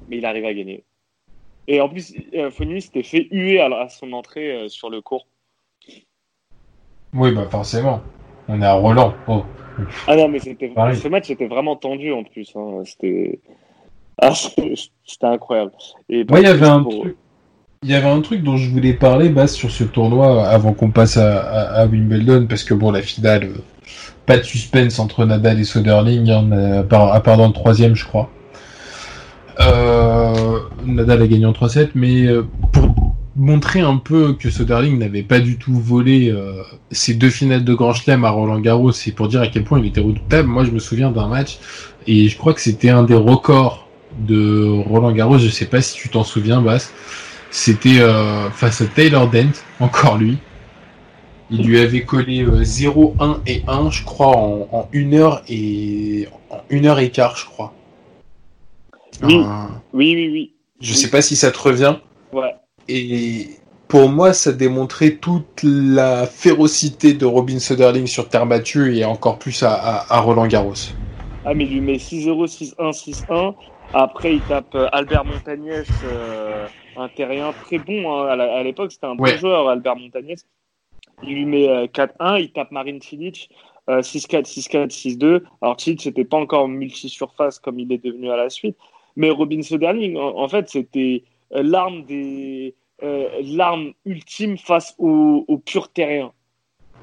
mais 0.08 0.18
il 0.18 0.26
arrive 0.26 0.44
à 0.44 0.54
gagner. 0.54 0.84
Et 1.68 1.80
en 1.80 1.88
plus, 1.88 2.14
euh, 2.34 2.50
Fonini 2.50 2.80
s'était 2.80 3.02
fait 3.02 3.28
huer 3.30 3.60
à, 3.60 3.88
son 3.88 4.12
entrée 4.12 4.52
euh, 4.52 4.68
sur 4.68 4.88
le 4.90 5.00
court. 5.00 5.26
Oui, 7.12 7.32
bah 7.32 7.48
forcément. 7.50 8.02
On 8.48 8.60
est 8.62 8.66
à 8.66 8.74
Roland. 8.74 9.14
Oh. 9.26 9.42
Ah 10.06 10.16
non, 10.16 10.28
mais 10.28 10.38
ce 10.38 11.08
match 11.08 11.30
était 11.30 11.48
vraiment 11.48 11.76
tendu 11.76 12.12
en 12.12 12.22
plus. 12.24 12.52
hein. 12.54 12.82
C'était 12.84 13.40
ah, 14.18 14.32
c'était 15.04 15.26
incroyable. 15.26 15.72
Et 16.08 16.24
Moi, 16.24 16.40
il 16.40 16.46
y 16.46 16.48
avait 16.48 16.66
un 16.66 16.82
pour- 16.82 17.00
truc. 17.00 17.16
Il 17.82 17.90
y 17.90 17.94
avait 17.94 18.08
un 18.08 18.20
truc 18.20 18.42
dont 18.42 18.56
je 18.56 18.70
voulais 18.70 18.94
parler, 18.94 19.28
Bas, 19.28 19.46
sur 19.46 19.70
ce 19.70 19.84
tournoi 19.84 20.48
avant 20.48 20.72
qu'on 20.72 20.90
passe 20.90 21.16
à, 21.16 21.86
Wimbledon, 21.86 22.46
parce 22.46 22.64
que 22.64 22.74
bon, 22.74 22.90
la 22.90 23.02
finale, 23.02 23.44
euh, 23.44 23.58
pas 24.24 24.38
de 24.38 24.42
suspense 24.42 24.98
entre 24.98 25.24
Nadal 25.24 25.60
et 25.60 25.64
Soderling, 25.64 26.30
hein, 26.30 26.50
à 26.90 27.20
part, 27.20 27.36
dans 27.36 27.46
le 27.46 27.52
troisième, 27.52 27.94
je 27.94 28.04
crois. 28.04 28.30
Euh, 29.60 30.58
Nadal 30.84 31.22
a 31.22 31.26
gagné 31.26 31.46
en 31.46 31.52
3-7, 31.52 31.90
mais 31.94 32.26
euh, 32.26 32.46
pour 32.72 32.94
montrer 33.36 33.80
un 33.80 33.96
peu 33.98 34.34
que 34.34 34.50
Soderling 34.50 34.98
n'avait 34.98 35.22
pas 35.22 35.40
du 35.40 35.58
tout 35.58 35.78
volé 35.78 36.30
euh, 36.30 36.62
ses 36.90 37.14
deux 37.14 37.30
finales 37.30 37.64
de 37.64 37.74
Grand 37.74 37.92
Chelem 37.92 38.24
à 38.24 38.30
Roland 38.30 38.58
Garros, 38.58 38.92
et 38.92 39.12
pour 39.12 39.28
dire 39.28 39.42
à 39.42 39.46
quel 39.46 39.64
point 39.64 39.78
il 39.78 39.86
était 39.86 40.00
redoutable, 40.00 40.48
moi 40.48 40.64
je 40.64 40.70
me 40.70 40.78
souviens 40.78 41.10
d'un 41.10 41.28
match, 41.28 41.58
et 42.06 42.28
je 42.28 42.36
crois 42.36 42.54
que 42.54 42.60
c'était 42.60 42.90
un 42.90 43.02
des 43.02 43.14
records 43.14 43.88
de 44.26 44.66
Roland 44.88 45.12
Garros, 45.12 45.38
je 45.38 45.48
sais 45.48 45.66
pas 45.66 45.82
si 45.82 45.94
tu 45.94 46.08
t'en 46.08 46.24
souviens, 46.24 46.60
Bass. 46.62 46.92
C'était 47.58 48.00
euh, 48.00 48.50
face 48.50 48.82
à 48.82 48.86
Taylor 48.86 49.30
Dent, 49.30 49.48
encore 49.80 50.18
lui. 50.18 50.36
Il 51.50 51.66
lui 51.66 51.80
avait 51.80 52.02
collé 52.04 52.42
euh, 52.42 52.62
0, 52.62 53.14
1 53.18 53.40
et 53.46 53.62
1, 53.66 53.88
je 53.90 54.04
crois, 54.04 54.36
en, 54.36 54.68
en 54.72 54.88
une 54.92 55.14
heure 55.14 55.42
et 55.48 56.28
en 56.50 56.58
une 56.68 56.84
heure 56.84 56.98
et 56.98 57.10
quart, 57.10 57.34
je 57.34 57.46
crois. 57.46 57.72
Oui. 59.22 59.36
Un- 59.42 59.70
Oui, 59.94 60.12
oui, 60.14 60.28
oui. 60.30 60.52
je 60.82 60.92
sais 60.92 61.08
pas 61.08 61.22
si 61.22 61.34
ça 61.34 61.50
te 61.50 61.58
revient. 61.58 61.96
Ouais. 62.30 62.54
Et 62.88 63.48
pour 63.88 64.10
moi, 64.10 64.34
ça 64.34 64.52
démontrait 64.52 65.12
toute 65.12 65.62
la 65.62 66.26
férocité 66.26 67.14
de 67.14 67.24
Robin 67.24 67.58
Soderling 67.58 68.06
sur 68.06 68.28
terre 68.28 68.44
battue 68.44 68.94
et 68.98 69.06
encore 69.06 69.38
plus 69.38 69.62
à, 69.62 69.72
à- 69.72 70.14
à 70.14 70.20
Roland 70.20 70.46
Garros. 70.46 70.74
Ah, 71.46 71.54
mais 71.54 71.64
il 71.64 71.70
lui 71.70 71.80
met 71.80 71.96
6-0, 71.96 72.46
6-1, 72.74 72.92
6-1. 72.92 73.54
Après, 73.94 74.34
il 74.34 74.40
tape 74.42 74.74
euh, 74.74 74.88
Albert 74.92 75.24
Montagnès, 75.24 75.86
euh, 76.04 76.66
un 76.96 77.08
terrien 77.08 77.52
très 77.64 77.78
bon 77.78 78.12
hein. 78.12 78.26
à 78.38 78.62
l'époque. 78.62 78.92
C'était 78.92 79.06
un 79.06 79.14
bon 79.14 79.24
Ouais. 79.24 79.38
joueur, 79.38 79.68
Albert 79.68 79.96
Montagnès. 79.96 80.44
Il 81.22 81.34
lui 81.34 81.44
met 81.46 81.68
euh, 81.68 81.86
4-1. 81.86 82.40
Il 82.40 82.52
tape 82.52 82.70
Marine 82.72 83.00
Cilic, 83.00 83.48
euh, 83.88 84.00
6-4, 84.02 84.44
6-4, 84.44 84.90
6-2. 85.18 85.42
Alors, 85.62 85.80
Cilic 85.80 86.04
n'était 86.04 86.24
pas 86.24 86.36
encore 86.36 86.68
multi-surface 86.68 87.58
comme 87.58 87.78
il 87.78 87.90
est 87.92 88.02
devenu 88.04 88.30
à 88.30 88.36
la 88.36 88.50
suite. 88.50 88.76
Mais 89.16 89.30
Robin 89.30 89.62
Soderling, 89.62 90.16
en, 90.18 90.36
en 90.38 90.48
fait, 90.48 90.68
c'était 90.68 91.24
euh, 91.54 91.62
l'arme 91.62 92.04
des 92.04 92.74
euh, 93.02 93.28
l'arme 93.42 93.92
ultime 94.04 94.56
face 94.58 94.94
au, 94.98 95.44
au 95.48 95.58
pur 95.58 95.88
terrien. 95.90 96.32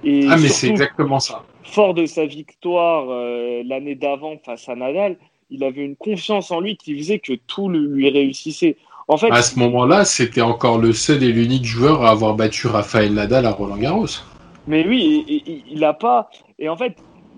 Et 0.03 0.27
Ah, 0.29 0.37
mais 0.37 0.49
c'est 0.49 0.69
exactement 0.69 1.19
ça. 1.19 1.43
fort 1.63 1.93
de 1.93 2.05
sa 2.05 2.25
victoire 2.25 3.05
euh, 3.09 3.63
l'année 3.65 3.95
d'avant 3.95 4.37
face 4.43 4.67
à 4.69 4.75
Nadal, 4.75 5.17
il 5.49 5.63
avait 5.63 5.83
une 5.83 5.95
confiance 5.95 6.51
en 6.51 6.59
lui 6.59 6.77
qui 6.77 6.97
faisait 6.97 7.19
que 7.19 7.33
tout 7.33 7.69
lui 7.69 8.09
réussissait. 8.09 8.77
En 9.07 9.17
fait, 9.17 9.31
À 9.31 9.41
ce 9.41 9.59
moment-là, 9.59 10.05
c'était 10.05 10.41
encore 10.41 10.77
le 10.77 10.93
seul 10.93 11.23
et 11.23 11.31
l'unique 11.31 11.65
joueur 11.65 12.05
à 12.05 12.11
avoir 12.11 12.35
battu 12.35 12.67
Rafael 12.67 13.13
Nadal 13.13 13.45
à 13.45 13.51
Roland 13.51 13.77
Garros. 13.77 14.07
mais 14.67 14.87
oui, 14.87 15.63
il 15.69 15.83
a 15.83 15.93
pas. 15.93 16.29
Et 16.57 16.69
en 16.69 16.77
fait, 16.77 16.95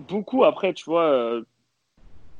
beaucoup 0.08 0.44
après, 0.44 0.72
tu 0.74 0.84
vois, 0.84 1.04
euh, 1.04 1.42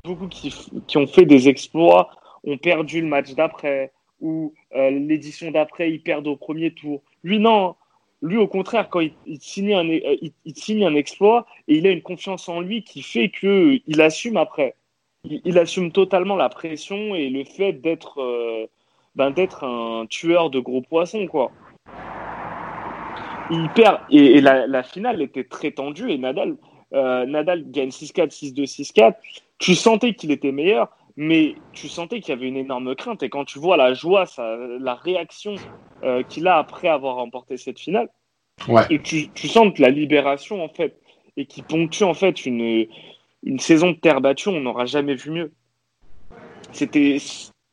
beaucoup 0.05 0.29
qui, 0.29 0.55
qui 0.87 0.97
ont 0.99 1.07
fait 1.07 1.25
des 1.27 1.49
exploits 1.49 2.11
ont 2.45 2.57
perdu 2.59 3.01
le 3.01 3.09
match 3.09 3.35
d'après 3.35 3.93
ou 4.21 4.55
euh, 4.75 4.91
l'édition 4.91 5.51
d'après, 5.51 5.91
ils 5.91 6.01
perdent 6.01 6.27
au 6.29 6.37
premier 6.37 6.73
tour. 6.73 7.03
Lui, 7.23 7.39
non. 7.39 7.75
Lui, 8.23 8.39
au 8.39 8.47
contraire, 8.47 8.89
quand 8.89 9.01
il, 9.01 9.13
il 9.27 9.41
signe 9.41 9.75
un, 9.75 9.89
euh, 9.89 10.17
il, 10.23 10.33
il 10.45 10.57
signe 10.57 10.85
un 10.85 10.95
exploit 10.95 11.47
et 11.69 11.77
il 11.77 11.87
a 11.87 11.91
une 11.91 12.03
confiance 12.03 12.49
en 12.49 12.61
lui 12.61 12.83
qui 12.83 13.03
fait 13.03 13.29
que 13.29 13.79
il 13.87 14.01
assume 14.01 14.37
après. 14.37 14.75
Il, 15.25 15.41
il 15.45 15.59
assume 15.59 15.93
totalement 15.93 16.37
la 16.37 16.49
pression 16.49 17.15
et 17.15 17.29
le 17.29 17.45
fait 17.45 17.73
d'être 17.73 18.21
euh, 18.23 18.67
ben, 19.15 19.31
d'être 19.31 19.65
un 19.65 20.07
tueur 20.07 20.51
de 20.51 20.61
gros 20.61 20.83
poissons, 20.83 21.27
quoi. 21.27 21.51
Il 23.51 23.69
perd 23.75 24.01
et, 24.11 24.37
et 24.37 24.41
la, 24.41 24.67
la 24.67 24.83
finale 24.83 25.23
était 25.23 25.45
très 25.45 25.71
tendue 25.71 26.11
et 26.11 26.19
Nadal, 26.19 26.57
euh, 26.93 27.25
Nadal 27.27 27.71
gagne 27.71 27.91
6-4, 27.91 28.31
6-2, 28.55 28.65
6-4. 28.67 29.15
Tu 29.59 29.75
sentais 29.75 30.15
qu'il 30.15 30.33
était 30.33 30.53
meilleur, 30.53 30.89
mais 31.17 31.55
tu 31.73 31.89
sentais 31.89 32.21
qu'il 32.21 32.31
y 32.35 32.37
avait 32.37 32.49
une 32.49 32.57
énorme 32.57 32.95
crainte. 32.97 33.23
Et 33.23 33.29
quand 33.31 33.45
tu 33.45 33.59
vois 33.59 33.77
la 33.77 33.95
joie, 33.95 34.27
ça, 34.27 34.57
la 34.81 34.95
réaction 34.95 35.55
euh, 36.03 36.23
qu'il 36.25 36.47
a 36.49 36.57
après 36.59 36.89
avoir 36.89 37.17
remporté 37.17 37.57
cette 37.57 37.79
finale, 37.79 38.09
Ouais. 38.69 38.83
et 38.89 39.01
tu, 39.03 39.31
tu 39.33 39.49
sens 39.49 39.73
que 39.75 39.83
la 39.83 39.91
libération, 39.91 40.65
en 40.65 40.69
fait, 40.69 40.99
et 41.37 41.45
qui 41.45 41.61
ponctue, 41.61 42.05
en 42.05 42.15
fait, 42.15 42.47
une, 42.47 42.87
une 43.43 43.59
saison 43.59 43.91
de 43.91 43.97
terre 43.97 44.21
battue, 44.21 44.49
on 44.49 44.61
n'aura 44.61 44.87
jamais 44.87 45.15
vu 45.15 45.31
mieux. 45.31 45.53
C'était, 46.73 47.19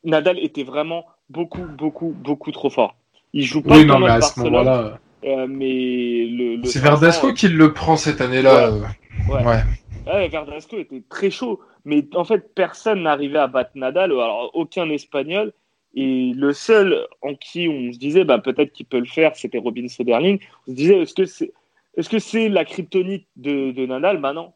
Nadal 0.04 0.38
était 0.38 0.62
vraiment 0.62 1.04
beaucoup, 1.28 1.64
beaucoup, 1.64 2.14
beaucoup 2.16 2.52
trop 2.52 2.70
fort. 2.70 2.96
Il 3.32 3.44
joue 3.44 3.62
pas 3.62 3.76
Oui, 3.76 3.84
non, 3.84 3.98
mais 3.98 4.10
à 4.10 4.20
ce 4.20 4.40
moment-là, 4.40 4.98
euh, 5.24 5.46
mais 5.48 6.26
le, 6.26 6.56
le 6.56 6.64
c'est 6.64 6.78
500, 6.78 6.90
Verdasco 6.90 7.32
qui 7.32 7.48
le 7.48 7.72
prend 7.72 7.96
cette 7.96 8.20
année-là. 8.20 8.70
Ouais. 8.72 9.44
Ouais. 9.44 9.62
Ouais, 10.06 10.28
Verdasco 10.28 10.78
était 10.78 11.02
très 11.08 11.30
chaud, 11.30 11.60
mais 11.84 12.04
en 12.14 12.24
fait, 12.24 12.54
personne 12.54 13.02
n'arrivait 13.02 13.38
à 13.38 13.46
battre 13.46 13.70
Nadal, 13.74 14.12
alors 14.12 14.50
aucun 14.54 14.88
Espagnol. 14.90 15.52
Et 15.96 16.32
le 16.34 16.52
seul 16.52 17.06
en 17.22 17.34
qui 17.34 17.68
on 17.68 17.92
se 17.92 17.98
disait, 17.98 18.24
bah, 18.24 18.38
peut-être 18.38 18.72
qu'il 18.72 18.86
peut 18.86 18.98
le 18.98 19.06
faire, 19.06 19.36
c'était 19.36 19.58
Robin 19.58 19.86
Soderling. 19.86 20.40
On 20.66 20.72
se 20.72 20.76
disait, 20.76 20.98
est-ce 20.98 21.14
que 21.14 21.24
c'est 21.24 21.52
est 21.96 22.02
-ce 22.02 22.18
c'est 22.18 22.48
la 22.48 22.64
kryptonite 22.64 23.28
de, 23.36 23.70
de 23.70 23.86
Nadal? 23.86 24.20
Bah 24.20 24.32
non. 24.32 24.52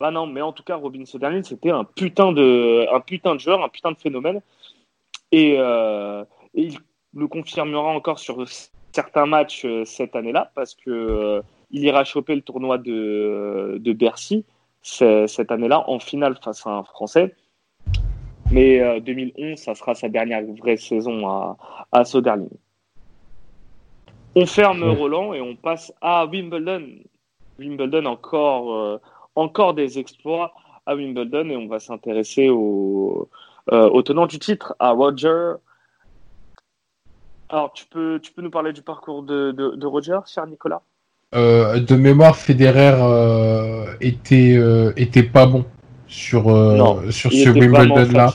Bah 0.00 0.10
non, 0.12 0.26
mais 0.26 0.40
en 0.40 0.52
tout 0.52 0.62
cas, 0.62 0.76
Robin 0.76 1.04
Soderling, 1.04 1.42
c'était 1.42 1.70
un 1.70 1.84
putain, 1.84 2.32
de, 2.32 2.86
un 2.92 3.00
putain 3.00 3.34
de 3.34 3.40
joueur, 3.40 3.62
un 3.62 3.68
putain 3.68 3.90
de 3.90 3.96
phénomène. 3.96 4.40
Et, 5.32 5.56
euh, 5.58 6.24
et 6.54 6.62
il 6.64 6.78
le 7.14 7.26
confirmera 7.26 7.88
encore 7.88 8.18
sur 8.18 8.44
certains 8.92 9.26
matchs 9.26 9.64
euh, 9.64 9.84
cette 9.84 10.16
année-là 10.16 10.50
parce 10.54 10.74
que 10.74 10.90
euh, 10.90 11.42
il 11.70 11.84
ira 11.84 12.04
choper 12.04 12.34
le 12.34 12.42
tournoi 12.42 12.78
de, 12.78 13.78
de 13.80 13.92
Bercy 13.92 14.44
cette 14.80 15.50
année-là 15.50 15.84
en 15.90 15.98
finale 15.98 16.36
face 16.42 16.66
à 16.66 16.70
un 16.70 16.84
Français. 16.84 17.34
Mais 18.50 19.00
2011, 19.00 19.58
ça 19.58 19.74
sera 19.74 19.94
sa 19.94 20.08
dernière 20.08 20.42
vraie 20.58 20.78
saison 20.78 21.28
à, 21.28 21.58
à 21.92 22.06
Soderling. 22.06 22.48
On 24.34 24.46
ferme 24.46 24.82
Roland 24.84 25.34
et 25.34 25.42
on 25.42 25.56
passe 25.56 25.92
à 26.00 26.24
Wimbledon. 26.24 26.86
Wimbledon 27.58 28.06
encore, 28.06 29.00
encore 29.38 29.74
des 29.74 29.98
exploits 29.98 30.52
à 30.86 30.94
Wimbledon 30.94 31.48
et 31.50 31.56
on 31.56 31.68
va 31.68 31.80
s'intéresser 31.80 32.48
au, 32.48 33.28
au 33.70 34.02
tenant 34.02 34.26
du 34.26 34.38
titre, 34.38 34.74
à 34.78 34.90
Roger. 34.90 35.54
Alors, 37.50 37.72
tu 37.72 37.86
peux, 37.86 38.20
tu 38.22 38.32
peux 38.32 38.42
nous 38.42 38.50
parler 38.50 38.72
du 38.72 38.82
parcours 38.82 39.22
de, 39.22 39.52
de, 39.52 39.86
Roger, 39.86 40.18
cher 40.26 40.46
Nicolas? 40.46 40.82
Euh, 41.34 41.80
De 41.80 41.96
mémoire, 41.96 42.36
Federer 42.36 42.96
euh, 43.00 43.86
était, 44.00 44.54
euh, 44.56 44.92
était 44.96 45.22
pas 45.22 45.46
bon 45.46 45.64
sur, 46.06 46.44
sur 47.10 47.32
ce 47.32 47.48
Wimbledon-là. 47.48 48.32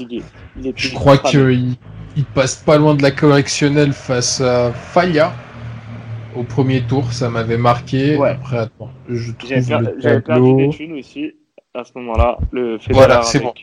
Je 0.75 0.93
crois 0.93 1.17
qu'il 1.17 1.75
il 2.15 2.25
passe 2.25 2.55
pas 2.55 2.77
loin 2.77 2.95
de 2.95 3.01
la 3.01 3.11
correctionnelle 3.11 3.93
face 3.93 4.41
à 4.41 4.71
Faya 4.71 5.33
au 6.35 6.43
premier 6.43 6.81
tour. 6.81 7.11
Ça 7.13 7.29
m'avait 7.29 7.57
marqué. 7.57 8.15
Après, 8.23 8.57
attends, 8.57 8.89
je 9.09 9.31
J'avais 9.99 10.21
perdu 10.21 10.55
des 10.55 10.69
thunes 10.69 10.93
aussi 10.93 11.33
à 11.73 11.83
ce 11.83 11.91
moment-là. 11.95 12.37
Le 12.51 12.77
Federer 12.77 12.93
voilà, 12.93 13.19
avec 13.19 13.41
bon. 13.41 13.53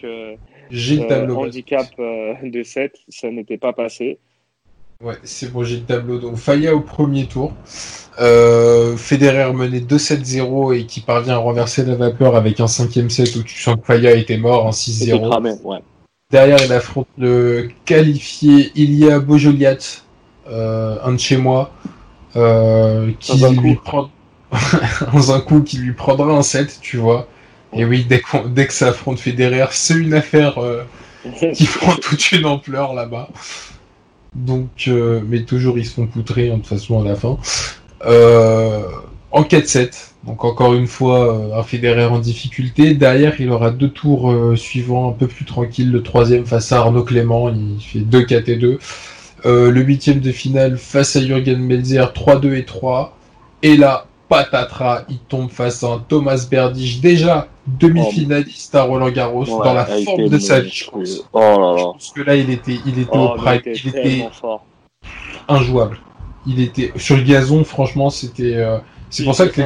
Le 0.73 1.07
tableau, 1.09 1.37
handicap 1.39 1.87
de 1.99 2.63
7, 2.63 2.97
ça 3.09 3.31
n'était 3.31 3.59
pas 3.59 3.73
passé. 3.73 4.19
Ouais, 5.03 5.17
c'est 5.23 5.51
bon, 5.51 5.65
j'ai 5.65 5.77
le 5.77 5.83
tableau. 5.83 6.19
Donc 6.19 6.37
Faya 6.37 6.75
au 6.75 6.81
premier 6.81 7.27
tour. 7.27 7.55
Euh, 8.21 8.97
Federer 8.99 9.51
menait 9.55 9.81
2-7-0 9.81 10.77
et 10.77 10.85
qui 10.85 11.01
parvient 11.01 11.35
à 11.35 11.39
renverser 11.39 11.87
la 11.87 11.95
vapeur 11.95 12.37
avec 12.37 12.61
un 12.61 12.67
cinquième 12.67 13.09
set 13.09 13.35
où 13.37 13.43
tu 13.43 13.59
sens 13.59 13.77
que 13.77 13.87
Faya 13.87 14.15
était 14.15 14.37
mort 14.37 14.67
en 14.67 14.71
6-0. 14.71 15.81
Derrière, 16.31 16.59
il 16.63 16.73
affronte 16.73 17.09
le 17.17 17.71
qualifié 17.87 18.71
Ilia 18.75 19.19
Bojoliat, 19.21 20.03
euh, 20.49 20.99
un 21.03 21.13
de 21.13 21.19
chez 21.19 21.39
moi, 21.39 21.73
euh, 22.37 23.11
qui 23.19 23.39
lui 23.49 23.77
prend 23.77 24.11
dans 25.13 25.33
un 25.33 25.41
coup 25.41 25.61
qui 25.65 25.79
lui 25.79 25.93
prendra 25.93 26.33
un 26.33 26.43
set, 26.43 26.79
tu 26.81 26.97
vois. 26.97 27.29
Et 27.73 27.85
oui, 27.85 28.05
dès, 28.09 28.23
dès 28.49 28.67
que 28.67 28.73
ça 28.73 28.89
affronte 28.89 29.21
Federer, 29.21 29.67
c'est 29.71 29.95
une 29.95 30.15
affaire 30.15 30.59
euh, 30.59 30.83
qui 31.55 31.67
prend 31.67 31.95
toute 31.95 32.33
une 32.33 32.47
ampleur 32.47 32.95
là-bas. 32.95 33.29
Donc, 34.35 34.85
euh, 34.89 35.21
mais 35.27 35.43
toujours 35.43 35.79
ils 35.79 35.87
sont 35.87 36.07
poutrés 36.07 36.51
hein, 36.51 36.55
de 36.55 36.59
toute 36.59 36.69
façon 36.69 37.01
à 37.01 37.05
la 37.05 37.17
fin. 37.17 37.39
Euh, 38.07 38.83
en 39.33 39.43
4-7, 39.43 40.13
donc 40.25 40.45
encore 40.45 40.75
une 40.75 40.87
fois 40.87 41.35
euh, 41.35 41.59
un 41.59 41.63
Federer 41.63 42.07
en 42.07 42.19
difficulté. 42.19 42.95
Derrière, 42.95 43.41
il 43.41 43.51
aura 43.51 43.71
deux 43.71 43.91
tours 43.91 44.35
suivants 44.57 45.11
un 45.11 45.13
peu 45.13 45.27
plus 45.27 45.45
tranquilles. 45.45 45.91
Le 45.91 46.03
troisième 46.03 46.47
face 46.47 46.73
à 46.73 46.79
Arnaud 46.81 47.05
Clément, 47.05 47.49
il 47.49 47.81
fait 47.81 48.01
2 48.01 48.25
4 48.25 48.49
et 48.49 48.57
2. 48.57 48.79
Le 49.45 49.81
huitième 49.81 50.21
de 50.21 50.33
finale 50.33 50.77
face 50.79 51.17
à 51.17 51.21
Jürgen 51.21 51.59
Melzer, 51.59 52.13
3-2 52.13 52.55
et 52.55 52.65
3. 52.65 53.17
Et 53.63 53.77
là, 53.77 54.07
patatras, 54.31 55.05
il 55.09 55.19
tombe 55.19 55.51
face 55.51 55.83
à 55.83 55.89
un 55.89 55.99
Thomas 55.99 56.47
Berdych, 56.49 57.01
déjà 57.01 57.49
demi-finaliste 57.67 58.75
à 58.75 58.85
Roland 58.85 59.11
Garros, 59.11 59.45
dans 59.45 59.75
la 59.75 59.85
forme 59.85 60.29
de 60.29 60.39
sa 60.39 60.61
vie, 60.61 60.71
je 60.71 60.91
pense. 60.91 61.29
Oh 61.33 61.41
là 61.41 61.75
là. 61.77 61.93
Parce 61.93 62.13
que 62.13 62.23
là, 62.23 62.37
il 62.37 62.49
était, 62.49 62.79
il 62.87 62.99
était 62.99 63.17
au 63.17 63.33
oh, 63.33 63.35
prime, 63.37 63.61
il 63.65 63.89
était, 63.89 64.29
injouable. 65.49 65.99
Il 66.47 66.61
était 66.61 66.93
sur 66.97 67.17
le 67.17 67.23
gazon, 67.23 67.65
franchement, 67.65 68.09
c'était. 68.09 68.57
Euh, 68.57 68.79
c'est 69.11 69.25
pour 69.25 69.35
ça 69.35 69.49
que. 69.49 69.61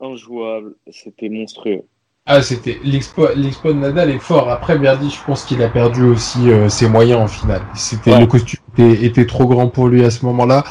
Injouable, 0.00 0.74
c'était 0.90 1.28
monstrueux. 1.28 1.82
Ah, 2.24 2.40
c'était 2.40 2.78
l'exploit, 2.84 3.34
de 3.34 3.72
Nadal 3.72 4.08
est 4.10 4.20
fort. 4.20 4.48
Après, 4.48 4.78
Berdy, 4.78 5.10
je 5.10 5.18
pense 5.26 5.44
qu'il 5.44 5.60
a 5.60 5.68
perdu 5.68 6.04
aussi 6.04 6.52
euh, 6.52 6.68
ses 6.68 6.88
moyens 6.88 7.20
en 7.20 7.26
finale. 7.26 7.62
C'était 7.74 8.16
le 8.16 8.26
costume 8.26 8.60
était, 8.78 9.26
trop 9.26 9.46
grand 9.46 9.66
pour 9.66 9.88
lui 9.88 10.04
à 10.04 10.10
ce 10.10 10.24
moment-là. 10.26 10.62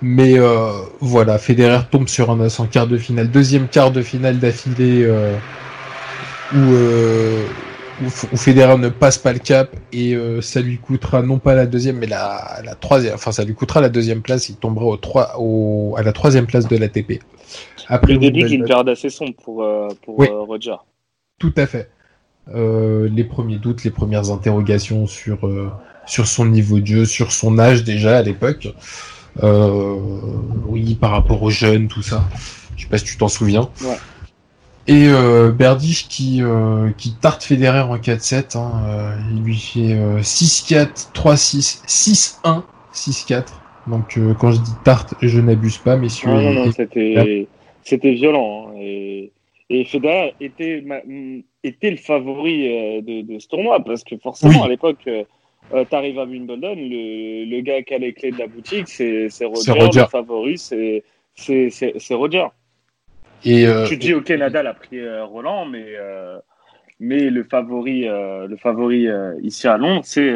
Mais 0.00 0.38
euh, 0.38 0.70
voilà, 1.00 1.36
Federer 1.36 1.80
tombe 1.90 2.08
sur 2.08 2.30
un 2.30 2.40
as 2.40 2.58
en 2.58 2.66
quart 2.66 2.86
de 2.86 2.96
finale, 2.96 3.30
deuxième 3.30 3.68
quart 3.68 3.90
de 3.90 4.00
finale 4.00 4.38
d'affilée 4.38 5.04
euh, 5.04 5.36
où, 6.54 8.04
où, 8.04 8.36
Federer 8.36 8.78
ne 8.78 8.88
passe 8.88 9.18
pas 9.18 9.34
le 9.34 9.40
cap 9.40 9.76
et 9.92 10.16
ça 10.40 10.62
lui 10.62 10.78
coûtera 10.78 11.20
non 11.20 11.38
pas 11.38 11.54
la 11.54 11.66
deuxième, 11.66 11.98
mais 11.98 12.06
la, 12.06 12.62
la 12.64 12.74
troisième. 12.76 13.14
Enfin, 13.14 13.30
ça 13.30 13.44
lui 13.44 13.54
coûtera 13.54 13.82
la 13.82 13.90
deuxième 13.90 14.22
place. 14.22 14.48
Il 14.48 14.56
tombera 14.56 14.86
au 14.86 14.96
3, 14.96 15.34
au, 15.38 15.96
à 15.98 16.02
la 16.02 16.12
troisième 16.12 16.46
place 16.46 16.66
de 16.66 16.78
l'ATP. 16.78 17.20
Après, 17.88 18.14
le 18.14 18.18
début 18.18 18.44
d'une 18.44 18.64
période 18.64 18.88
assez 18.88 19.10
sombre 19.10 19.34
pour, 19.44 19.66
pour 20.02 20.16
Roger. 20.16 20.76
Tout 21.44 21.60
à 21.60 21.66
fait. 21.66 21.90
Euh, 22.54 23.06
les 23.12 23.24
premiers 23.24 23.58
doutes, 23.58 23.84
les 23.84 23.90
premières 23.90 24.30
interrogations 24.30 25.06
sur, 25.06 25.46
euh, 25.46 25.70
sur 26.06 26.26
son 26.26 26.46
niveau 26.46 26.80
de 26.80 26.86
jeu, 26.86 27.04
sur 27.04 27.32
son 27.32 27.58
âge 27.58 27.84
déjà 27.84 28.16
à 28.16 28.22
l'époque. 28.22 28.68
Euh, 29.42 29.94
oui, 30.66 30.94
par 30.94 31.10
rapport 31.10 31.42
aux 31.42 31.50
jeunes, 31.50 31.88
tout 31.88 32.00
ça. 32.00 32.24
Je 32.76 32.84
sais 32.84 32.88
pas 32.88 32.96
si 32.96 33.04
tu 33.04 33.18
t'en 33.18 33.28
souviens. 33.28 33.68
Ouais. 33.82 33.98
Et 34.86 35.08
euh, 35.08 35.52
Berdych 35.52 36.06
qui, 36.08 36.40
qui 36.96 37.12
tarte 37.12 37.42
Federer 37.44 37.80
en 37.80 37.98
4-7. 37.98 38.56
Hein, 38.56 39.18
il 39.30 39.42
lui 39.42 39.58
fait 39.58 39.98
6-4, 40.22 41.12
3-6, 41.12 41.82
6-1, 42.42 42.62
6-4. 42.94 43.44
Donc 43.86 44.18
quand 44.38 44.52
je 44.52 44.62
dis 44.62 44.72
tarte, 44.82 45.12
je 45.20 45.40
n'abuse 45.40 45.76
pas, 45.76 45.98
messieurs. 45.98 46.30
Non, 46.30 46.40
non, 46.40 46.52
non, 46.52 46.72
c'était, 46.72 47.48
c'était 47.82 48.12
violent. 48.12 48.68
Hein, 48.70 48.78
et 48.78 49.32
et 49.74 49.84
Federer 49.84 50.34
était, 50.40 50.84
était 51.62 51.90
le 51.90 51.96
favori 51.96 52.68
euh, 52.68 53.00
de, 53.02 53.22
de, 53.22 53.38
ce 53.38 53.48
tournoi 53.48 53.82
parce 53.84 54.04
que 54.04 54.16
forcément, 54.18 54.64
à 54.64 54.68
l'époque, 54.68 55.00
euh, 55.06 55.24
euh, 55.72 55.84
tu 55.88 55.96
arrives 55.96 56.18
à 56.18 56.24
Wimbledon, 56.24 56.74
le, 56.76 57.44
le, 57.44 57.60
gars 57.62 57.82
qui 57.82 57.94
a 57.94 57.98
les 57.98 58.12
clés 58.12 58.30
de 58.30 58.38
la 58.38 58.46
boutique, 58.46 58.88
c'est 58.88 59.28
Roger, 59.44 59.72
Roger, 59.72 60.00
le 60.00 60.06
favori, 60.06 60.58
c'est 60.58 61.02
Roger. 62.10 62.46
Et 63.44 63.66
tu 63.88 63.98
te 63.98 64.00
dis, 64.00 64.14
ok, 64.14 64.30
Nadal 64.30 64.66
a 64.66 64.74
pris 64.74 65.00
Roland, 65.22 65.66
mais, 65.66 65.86
mais 67.00 67.30
le 67.30 67.44
favori, 67.44 68.02
le 68.02 68.56
favori 68.56 69.08
ici 69.42 69.66
à 69.66 69.76
Londres, 69.76 70.02
c'est 70.04 70.32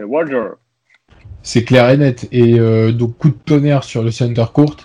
Roger. 0.00 0.48
C'est 1.42 1.64
clair 1.64 1.88
et 1.88 1.96
net. 1.96 2.28
Et 2.32 2.58
donc, 2.92 3.16
coup 3.16 3.30
de 3.30 3.38
tonnerre 3.44 3.84
sur 3.84 4.02
le 4.02 4.10
center 4.10 4.44
court. 4.52 4.76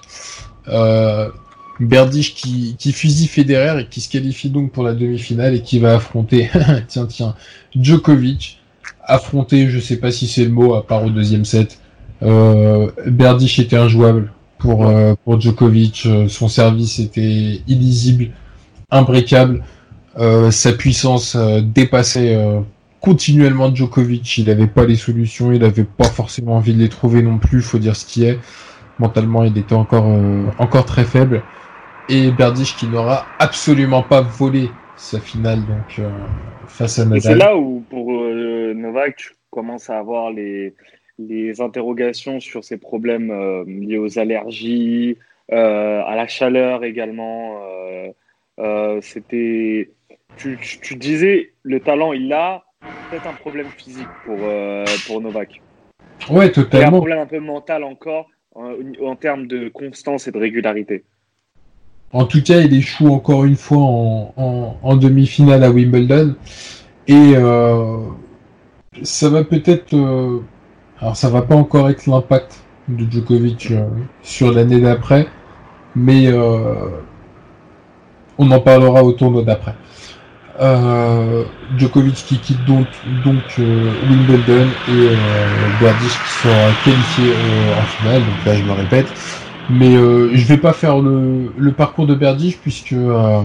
Berdych 1.79 2.33
qui, 2.35 2.75
qui 2.77 2.91
fusille 2.91 3.27
Federer 3.27 3.81
et 3.81 3.85
qui 3.87 4.01
se 4.01 4.09
qualifie 4.09 4.49
donc 4.49 4.71
pour 4.71 4.83
la 4.83 4.93
demi-finale 4.93 5.55
et 5.55 5.61
qui 5.61 5.79
va 5.79 5.95
affronter, 5.95 6.49
tiens, 6.87 7.05
tiens, 7.05 7.35
Djokovic. 7.75 8.59
Affronter, 9.03 9.69
je 9.69 9.79
sais 9.79 9.97
pas 9.97 10.11
si 10.11 10.27
c'est 10.27 10.45
le 10.45 10.51
mot, 10.51 10.73
à 10.73 10.85
part 10.85 11.03
au 11.03 11.09
deuxième 11.09 11.45
set. 11.45 11.79
Euh, 12.23 12.89
Berdych 13.05 13.59
était 13.59 13.77
injouable 13.77 14.31
pour, 14.57 14.87
euh, 14.87 15.13
pour 15.23 15.39
Djokovic. 15.39 16.03
Euh, 16.05 16.27
son 16.27 16.47
service 16.47 16.99
était 16.99 17.61
illisible, 17.67 18.31
imbrécable. 18.89 19.63
Euh, 20.17 20.49
sa 20.49 20.71
puissance 20.71 21.35
dépassait 21.35 22.37
continuellement 23.01 23.73
Djokovic. 23.73 24.37
Il 24.37 24.45
n'avait 24.45 24.67
pas 24.67 24.85
les 24.85 24.95
solutions, 24.95 25.51
il 25.51 25.59
n'avait 25.59 25.83
pas 25.83 26.09
forcément 26.09 26.55
envie 26.55 26.73
de 26.73 26.79
les 26.79 26.89
trouver 26.89 27.21
non 27.21 27.37
plus, 27.37 27.61
faut 27.61 27.79
dire 27.79 27.95
ce 27.95 28.05
qui 28.05 28.23
est. 28.23 28.39
Mentalement, 28.97 29.43
il 29.43 29.57
était 29.57 29.75
encore, 29.75 30.07
encore 30.57 30.85
très 30.85 31.03
faible 31.03 31.43
et 32.09 32.31
Berdych 32.31 32.75
qui 32.77 32.87
n'aura 32.87 33.25
absolument 33.39 34.03
pas 34.03 34.21
volé 34.21 34.69
sa 34.95 35.19
finale 35.19 35.59
donc 35.65 35.99
euh, 35.99 36.09
face 36.67 36.99
à 36.99 37.05
Nadal. 37.05 37.21
C'est 37.21 37.35
là 37.35 37.57
où 37.57 37.83
pour 37.89 38.11
euh, 38.13 38.73
Novak 38.73 39.15
tu 39.17 39.31
commences 39.49 39.89
à 39.89 39.97
avoir 39.97 40.31
les, 40.31 40.73
les 41.19 41.61
interrogations 41.61 42.39
sur 42.39 42.63
ses 42.63 42.77
problèmes 42.77 43.31
euh, 43.31 43.63
liés 43.65 43.97
aux 43.97 44.19
allergies, 44.19 45.17
à 45.51 46.15
la 46.15 46.27
chaleur 46.27 46.83
également. 46.83 47.59
C'était, 49.01 49.91
tu, 50.37 50.57
tu, 50.81 50.95
disais 50.95 51.53
le 51.63 51.79
talent 51.79 52.13
il 52.13 52.31
a, 52.33 52.63
peut-être 53.09 53.27
un 53.27 53.33
problème 53.33 53.67
physique 53.77 54.07
pour 54.25 54.37
pour 55.05 55.21
Novak. 55.21 55.61
Ouais 56.29 56.51
totalement. 56.51 56.79
Il 56.79 56.83
a 56.83 56.87
un 56.87 56.91
problème 56.91 57.19
un 57.19 57.25
peu 57.27 57.39
mental 57.39 57.83
encore 57.83 58.29
en 58.55 59.15
termes 59.15 59.47
de 59.47 59.69
constance 59.69 60.27
et 60.27 60.31
de 60.31 60.39
régularité. 60.39 61.03
En 62.15 62.23
tout 62.23 62.41
cas, 62.41 62.61
il 62.61 62.73
échoue 62.73 63.13
encore 63.13 63.43
une 63.43 63.57
fois 63.57 63.79
en, 63.81 64.95
demi-finale 64.95 65.65
à 65.65 65.69
Wimbledon. 65.69 66.35
Et 67.09 67.33
euh, 67.35 67.97
ça 69.03 69.27
va 69.27 69.43
peut-être. 69.43 69.93
Euh, 69.93 70.39
alors, 71.01 71.17
ça 71.17 71.29
va 71.29 71.41
pas 71.41 71.55
encore 71.55 71.89
être 71.89 72.07
l'impact 72.07 72.61
de 72.87 73.05
Djokovic 73.11 73.69
euh, 73.71 73.85
sur 74.23 74.53
l'année 74.53 74.79
d'après, 74.79 75.27
mais 75.93 76.31
on 78.37 78.49
en 78.49 78.59
parlera 78.61 79.03
au 79.03 79.11
tournoi 79.11 79.43
d'après. 79.43 79.75
Djokovic 81.77 82.15
qui 82.15 82.37
quitte 82.39 82.63
donc, 82.63 82.87
Wimbledon 83.57 84.67
et 84.87 85.09
Berdych 85.81 86.07
qui 86.07 86.31
sera 86.43 86.71
qualifié 86.85 87.33
en 87.77 87.83
finale. 87.83 88.21
Donc 88.21 88.45
là, 88.45 88.55
je 88.55 88.63
me 88.63 88.71
répète. 88.71 89.44
Mais 89.69 89.95
euh, 89.95 90.29
je 90.33 90.45
vais 90.45 90.57
pas 90.57 90.73
faire 90.73 90.99
le, 90.99 91.51
le 91.57 91.71
parcours 91.71 92.05
de 92.07 92.13
Berdych 92.15 92.59
puisque 92.61 92.93
euh, 92.93 93.41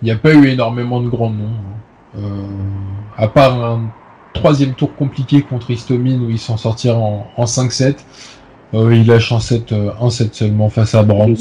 il 0.00 0.06
n'y 0.06 0.10
a 0.10 0.16
pas 0.16 0.32
eu 0.32 0.46
énormément 0.48 1.00
de 1.00 1.08
grands 1.08 1.30
noms. 1.30 1.50
Euh, 2.16 2.20
à 3.16 3.28
part 3.28 3.62
un 3.64 3.90
troisième 4.34 4.74
tour 4.74 4.94
compliqué 4.96 5.42
contre 5.42 5.70
Istomine 5.70 6.24
où 6.24 6.30
il 6.30 6.38
s'en 6.38 6.56
sortira 6.56 6.96
en, 6.98 7.26
en 7.36 7.44
5-7. 7.44 7.96
Euh, 8.74 8.94
il 8.94 9.06
lâche 9.06 9.30
en 9.32 9.40
7, 9.40 9.72
euh, 9.72 9.90
en 10.00 10.08
7 10.08 10.34
seulement 10.34 10.70
face 10.70 10.94
à 10.94 11.02
Brands. 11.02 11.34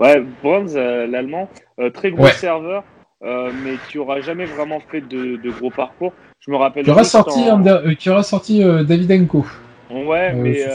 Ouais, 0.00 0.24
Brands, 0.42 0.76
euh, 0.76 1.08
l'allemand, 1.08 1.48
euh, 1.80 1.90
très 1.90 2.12
gros 2.12 2.22
Ouais. 2.24 2.30
serveur, 2.30 2.84
euh, 3.24 3.50
mais 3.64 3.72
qui 3.90 3.98
aura 3.98 4.20
jamais 4.20 4.44
vraiment 4.44 4.78
fait 4.92 5.00
de, 5.00 5.36
de 5.42 5.50
gros 5.50 5.70
parcours. 5.70 6.12
Je 6.46 6.52
me 6.52 6.56
rappelle. 6.56 6.84
Qui 6.84 6.90
aura 6.92 7.02
sorti, 7.02 7.40
en- 7.50 7.56
un 7.56 7.60
da- 7.60 7.82
euh, 7.84 7.94
qui 7.94 8.08
aura 8.08 8.22
sorti 8.22 8.62
euh, 8.62 8.84
Davidenko 8.84 9.44
Ouais, 9.90 10.32
euh, 10.34 10.42
mais 10.42 10.62
euh, 10.62 10.70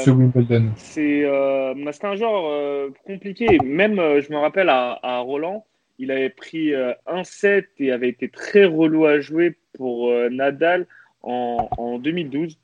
c'est 0.76 1.24
euh, 1.24 1.92
c'était 1.92 2.08
un 2.08 2.16
genre 2.16 2.90
compliqué. 3.06 3.60
Même, 3.60 3.96
je 3.98 4.32
me 4.32 4.38
rappelle 4.38 4.70
à, 4.70 5.00
à 5.04 5.20
Roland, 5.20 5.66
il 6.00 6.12
avait 6.12 6.30
pris 6.30 6.74
un 7.06 7.24
set 7.24 7.70
et 7.80 7.92
avait 7.92 8.10
été 8.10 8.30
très 8.30 8.66
relou 8.66 9.06
à 9.06 9.20
jouer 9.20 9.56
pour 9.74 10.12
Nadal 10.30 10.88
en, 11.22 11.70
en 11.78 12.00
2012. 12.00 12.58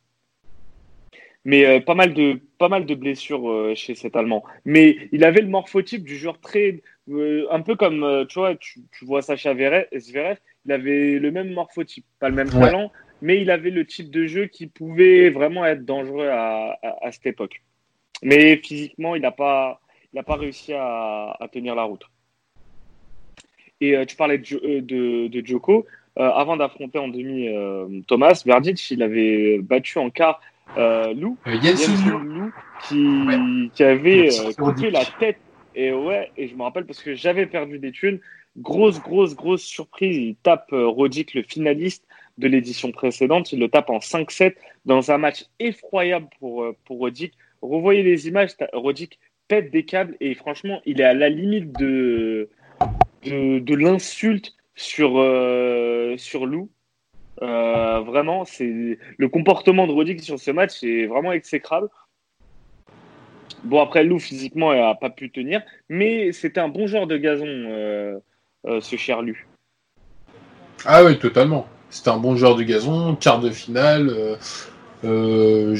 Mais 1.45 1.65
euh, 1.65 1.79
pas 1.79 1.95
mal 1.95 2.13
de 2.13 2.39
pas 2.57 2.67
mal 2.67 2.85
de 2.85 2.93
blessures 2.95 3.49
euh, 3.49 3.73
chez 3.75 3.95
cet 3.95 4.15
Allemand. 4.15 4.43
Mais 4.65 4.97
il 5.11 5.23
avait 5.23 5.41
le 5.41 5.47
morphotype 5.47 6.03
du 6.03 6.17
joueur 6.17 6.39
très 6.39 6.81
euh, 7.09 7.47
un 7.49 7.61
peu 7.61 7.75
comme 7.75 8.25
tu 8.27 8.39
vois 8.39 8.55
tu, 8.55 8.81
tu 8.91 9.05
vois 9.05 9.21
Sacha 9.21 9.53
Zverev, 9.53 9.85
Zverev, 9.97 10.37
il 10.65 10.71
avait 10.71 11.17
le 11.17 11.31
même 11.31 11.51
morphotype, 11.53 12.05
pas 12.19 12.29
le 12.29 12.35
même 12.35 12.49
Ouais. 12.53 12.59
talent, 12.59 12.91
mais 13.21 13.41
il 13.41 13.51
avait 13.51 13.71
le 13.71 13.85
type 13.85 14.09
de 14.09 14.25
jeu 14.25 14.45
qui 14.47 14.67
pouvait 14.67 15.29
vraiment 15.29 15.65
être 15.65 15.85
dangereux 15.85 16.27
à, 16.27 16.77
à, 16.81 17.07
à 17.07 17.11
cette 17.11 17.25
époque. 17.25 17.61
Mais 18.21 18.57
physiquement, 18.57 19.15
il 19.15 19.21
n'a 19.21 19.31
pas, 19.31 19.81
il 20.13 20.23
pas 20.23 20.35
réussi 20.35 20.73
à, 20.73 21.37
à 21.39 21.47
tenir 21.47 21.75
la 21.75 21.83
route. 21.83 22.03
Et 23.81 23.95
euh, 23.95 24.05
tu 24.05 24.15
parlais 24.15 24.37
de, 24.37 24.55
euh, 24.55 24.81
de, 24.81 25.27
de 25.27 25.45
Djoko. 25.45 25.85
Euh, 26.17 26.29
avant 26.31 26.57
d'affronter 26.57 26.99
en 26.99 27.07
demi 27.07 27.47
euh, 27.47 27.87
Thomas, 28.07 28.43
Verdic, 28.45 28.91
il 28.91 29.01
avait 29.03 29.59
battu 29.59 29.99
en 29.99 30.09
quart 30.09 30.41
Lou, 30.75 31.37
Lou, 31.45 32.51
qui, 32.87 33.71
qui 33.73 33.83
avait 33.83 34.29
coupé 34.57 34.91
la 34.91 35.05
tête. 35.05 35.37
Et 35.75 35.93
ouais, 35.93 36.29
et 36.35 36.47
je 36.47 36.55
me 36.55 36.63
rappelle 36.63 36.85
parce 36.85 37.01
que 37.01 37.15
j'avais 37.15 37.45
perdu 37.45 37.79
des 37.79 37.91
thunes. 37.91 38.19
Grosse, 38.57 38.99
grosse, 39.01 39.35
grosse 39.35 39.63
surprise. 39.63 40.17
Il 40.17 40.35
tape 40.35 40.71
Rodic, 40.71 41.33
le 41.35 41.43
finaliste 41.43 42.05
de 42.39 42.47
l'édition 42.47 42.91
précédente. 42.91 43.51
Il 43.51 43.59
le 43.59 43.69
tape 43.69 43.89
en 43.89 43.99
5-7 43.99 44.55
dans 44.85 45.11
un 45.11 45.17
match 45.17 45.45
effroyable 45.59 46.27
pour, 46.39 46.63
euh, 46.63 46.75
pour 46.85 46.97
Rodic. 46.97 47.33
Revoyez 47.61 48.01
les 48.03 48.27
images, 48.27 48.51
Rodic 48.73 49.19
pète 49.47 49.71
des 49.71 49.83
câbles 49.83 50.15
et 50.21 50.33
franchement, 50.33 50.81
il 50.85 51.01
est 51.01 51.05
à 51.05 51.13
la 51.13 51.29
limite 51.29 51.77
de, 51.77 52.49
de, 53.23 53.75
l'insulte 53.75 54.55
sur, 54.75 55.19
euh, 55.19 56.15
sur 56.17 56.45
Lou. 56.45 56.69
Euh, 57.41 57.99
vraiment, 58.01 58.45
c'est 58.45 58.97
le 59.17 59.29
comportement 59.29 59.87
de 59.87 59.91
Rodic 59.91 60.21
sur 60.21 60.39
ce 60.39 60.51
match 60.51 60.83
est 60.83 61.07
vraiment 61.07 61.33
exécrable. 61.33 61.89
Bon, 63.63 63.81
après, 63.81 64.05
Lou, 64.05 64.19
physiquement, 64.19 64.73
n'a 64.73 64.95
pas 64.95 65.09
pu 65.09 65.29
tenir, 65.31 65.61
mais 65.89 66.31
c'était 66.31 66.61
un 66.61 66.69
bon 66.69 66.87
genre 66.87 67.07
de 67.07 67.17
gazon, 67.17 68.21
ce 68.65 68.95
cher 68.95 69.21
Lu. 69.21 69.47
Ah 70.85 71.03
oui, 71.03 71.19
totalement. 71.19 71.67
C'était 71.89 72.09
un 72.09 72.17
bon 72.17 72.35
joueur 72.35 72.55
de 72.55 72.63
gazon, 72.63 73.15
quart 73.15 73.39
de 73.39 73.49
finale, 73.49 74.09
euh, 74.09 74.35
euh, 75.03 75.75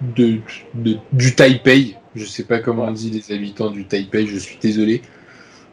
du 0.00 1.34
Taipei. 1.34 1.96
Je 2.14 2.24
sais 2.24 2.44
pas 2.44 2.58
comment 2.58 2.84
on 2.84 2.92
dit 2.92 3.10
les 3.10 3.34
habitants 3.34 3.70
du 3.70 3.86
Taipei, 3.86 4.26
je 4.26 4.38
suis 4.38 4.58
désolé. 4.60 5.02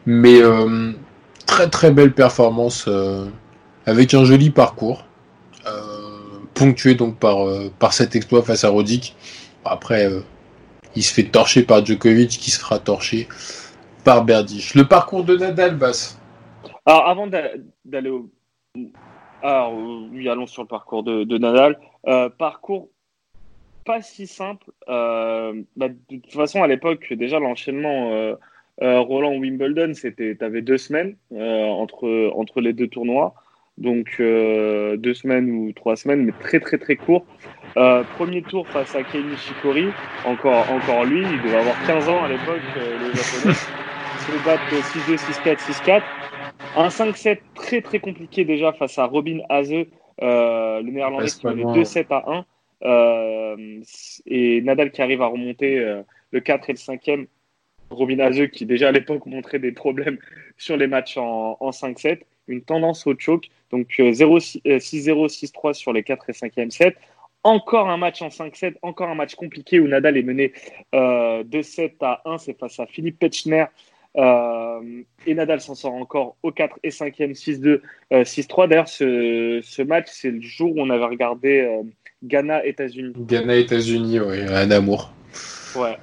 Mais 0.05 0.41
euh, 0.41 0.91
très 1.45 1.69
très 1.69 1.91
belle 1.91 2.13
performance 2.13 2.89
avec 3.85 4.13
un 4.13 4.23
joli 4.23 4.49
parcours, 4.49 5.05
ponctué 6.53 6.95
donc 6.95 7.17
par, 7.17 7.93
cet 7.93 8.15
exploit 8.15 8.41
face 8.41 8.63
à 8.63 8.69
Rodic. 8.69 9.15
Après, 9.65 10.09
il 10.95 11.03
se 11.03 11.13
fait 11.13 11.25
torcher 11.25 11.63
par 11.63 11.85
Djokovic 11.85 12.29
qui 12.29 12.49
se 12.49 12.59
fera 12.59 12.79
torcher 12.79 13.27
par 14.03 14.23
Berdych. 14.23 14.73
Le 14.73 14.87
parcours 14.87 15.23
de 15.23 15.37
Nadal, 15.37 15.75
Bass. 15.75 16.17
Alors, 16.85 17.07
avant 17.07 17.27
d'a- 17.27 17.51
d'aller 17.85 18.09
au. 18.09 18.29
Alors, 19.41 19.73
oui, 20.11 20.27
allons 20.27 20.47
sur 20.47 20.63
le 20.63 20.67
parcours 20.67 21.03
de, 21.03 21.23
de 21.23 21.37
Nadal. 21.37 21.79
Euh, 22.07 22.29
parcours 22.29 22.89
pas 23.85 24.01
si 24.01 24.27
simple. 24.27 24.65
Euh, 24.87 25.63
bah, 25.75 25.87
de 25.89 26.17
toute 26.17 26.33
façon, 26.33 26.61
à 26.61 26.67
l'époque, 26.67 27.13
déjà, 27.13 27.39
l'enchaînement 27.39 28.11
euh, 28.11 28.35
euh, 28.81 28.99
Roland-Wimbledon, 28.99 29.93
c'était, 29.93 30.35
t'avais 30.35 30.61
deux 30.61 30.77
semaines 30.77 31.15
euh, 31.33 31.65
entre, 31.65 32.31
entre 32.35 32.61
les 32.61 32.73
deux 32.73 32.87
tournois. 32.87 33.33
Donc, 33.77 34.17
euh, 34.19 34.97
deux 34.97 35.13
semaines 35.13 35.49
ou 35.49 35.71
trois 35.71 35.95
semaines, 35.95 36.23
mais 36.23 36.33
très, 36.39 36.59
très, 36.59 36.77
très 36.77 36.97
court. 36.97 37.25
Premier 38.17 38.41
tour 38.41 38.67
face 38.67 38.93
à 38.93 39.03
Kei 39.03 39.23
Nishikori. 39.23 39.87
Encore, 40.25 40.69
encore 40.69 41.05
lui, 41.05 41.21
il 41.21 41.41
devait 41.41 41.57
avoir 41.57 41.75
15 41.87 42.09
ans 42.09 42.23
à 42.25 42.27
l'époque, 42.27 42.61
le 42.75 43.13
japonais. 43.15 43.55
Se 43.55 44.45
battre 44.45 44.69
6-2, 45.07 45.15
6-4, 45.17 45.57
6-4. 45.59 46.01
Un 46.75 46.87
5-7 46.87 47.39
très 47.55 47.81
très 47.81 47.99
compliqué 47.99 48.45
déjà 48.45 48.73
face 48.73 48.97
à 48.97 49.05
Robin 49.05 49.39
Haze, 49.49 49.71
euh, 49.71 50.81
le 50.81 50.91
néerlandais 50.91 51.27
qui 51.27 51.45
menait 51.45 51.63
loin. 51.63 51.75
2-7 51.75 52.05
à 52.11 52.23
1. 52.31 52.45
Euh, 52.81 53.81
et 54.25 54.61
Nadal 54.61 54.91
qui 54.91 55.01
arrive 55.01 55.21
à 55.21 55.27
remonter 55.27 55.79
euh, 55.79 56.01
le 56.31 56.39
4 56.39 56.69
et 56.69 56.73
le 56.73 56.77
5e. 56.77 57.27
Robin 57.89 58.19
Haze 58.19 58.47
qui 58.51 58.65
déjà 58.65 58.89
à 58.89 58.91
l'époque 58.91 59.25
montrait 59.25 59.59
des 59.59 59.71
problèmes 59.71 60.17
sur 60.57 60.77
les 60.77 60.87
matchs 60.87 61.17
en, 61.17 61.57
en 61.59 61.69
5-7. 61.71 62.21
Une 62.47 62.61
tendance 62.61 63.05
au 63.07 63.15
choke. 63.17 63.49
Donc 63.71 63.87
euh, 63.99 64.11
0-6, 64.11 64.61
euh, 64.67 64.77
6-0, 64.77 65.27
6-3 65.27 65.73
sur 65.73 65.93
les 65.93 66.03
4 66.03 66.29
et 66.29 66.33
5e 66.33 66.69
set. 66.69 66.95
Encore 67.43 67.89
un 67.89 67.97
match 67.97 68.21
en 68.21 68.27
5-7, 68.27 68.75
encore 68.81 69.07
un 69.09 69.15
match 69.15 69.35
compliqué 69.35 69.79
où 69.79 69.87
Nadal 69.87 70.17
est 70.17 70.23
mené 70.23 70.51
euh, 70.93 71.43
2-7 71.43 71.93
à 72.01 72.21
1. 72.25 72.37
C'est 72.37 72.57
face 72.57 72.79
à 72.79 72.85
Philippe 72.85 73.19
Petchner. 73.19 73.65
Euh, 74.17 75.03
et 75.27 75.35
Nadal 75.35 75.61
s'en 75.61 75.75
sort 75.75 75.93
encore 75.93 76.35
au 76.43 76.51
4 76.51 76.79
et 76.83 76.89
5e, 76.89 77.33
6-2, 77.33 77.81
euh, 78.11 78.23
6-3. 78.23 78.67
D'ailleurs, 78.67 78.87
ce, 78.87 79.59
ce 79.63 79.81
match, 79.81 80.07
c'est 80.09 80.31
le 80.31 80.41
jour 80.41 80.71
où 80.75 80.81
on 80.81 80.89
avait 80.89 81.05
regardé 81.05 81.61
euh, 81.61 81.83
Ghana-États-Unis. 82.23 83.13
Ghana, 83.17 83.55
États-Unis, 83.57 84.19
ouais, 84.19 84.43
un 84.47 84.71
amour. 84.71 85.11
Ouais. 85.75 85.97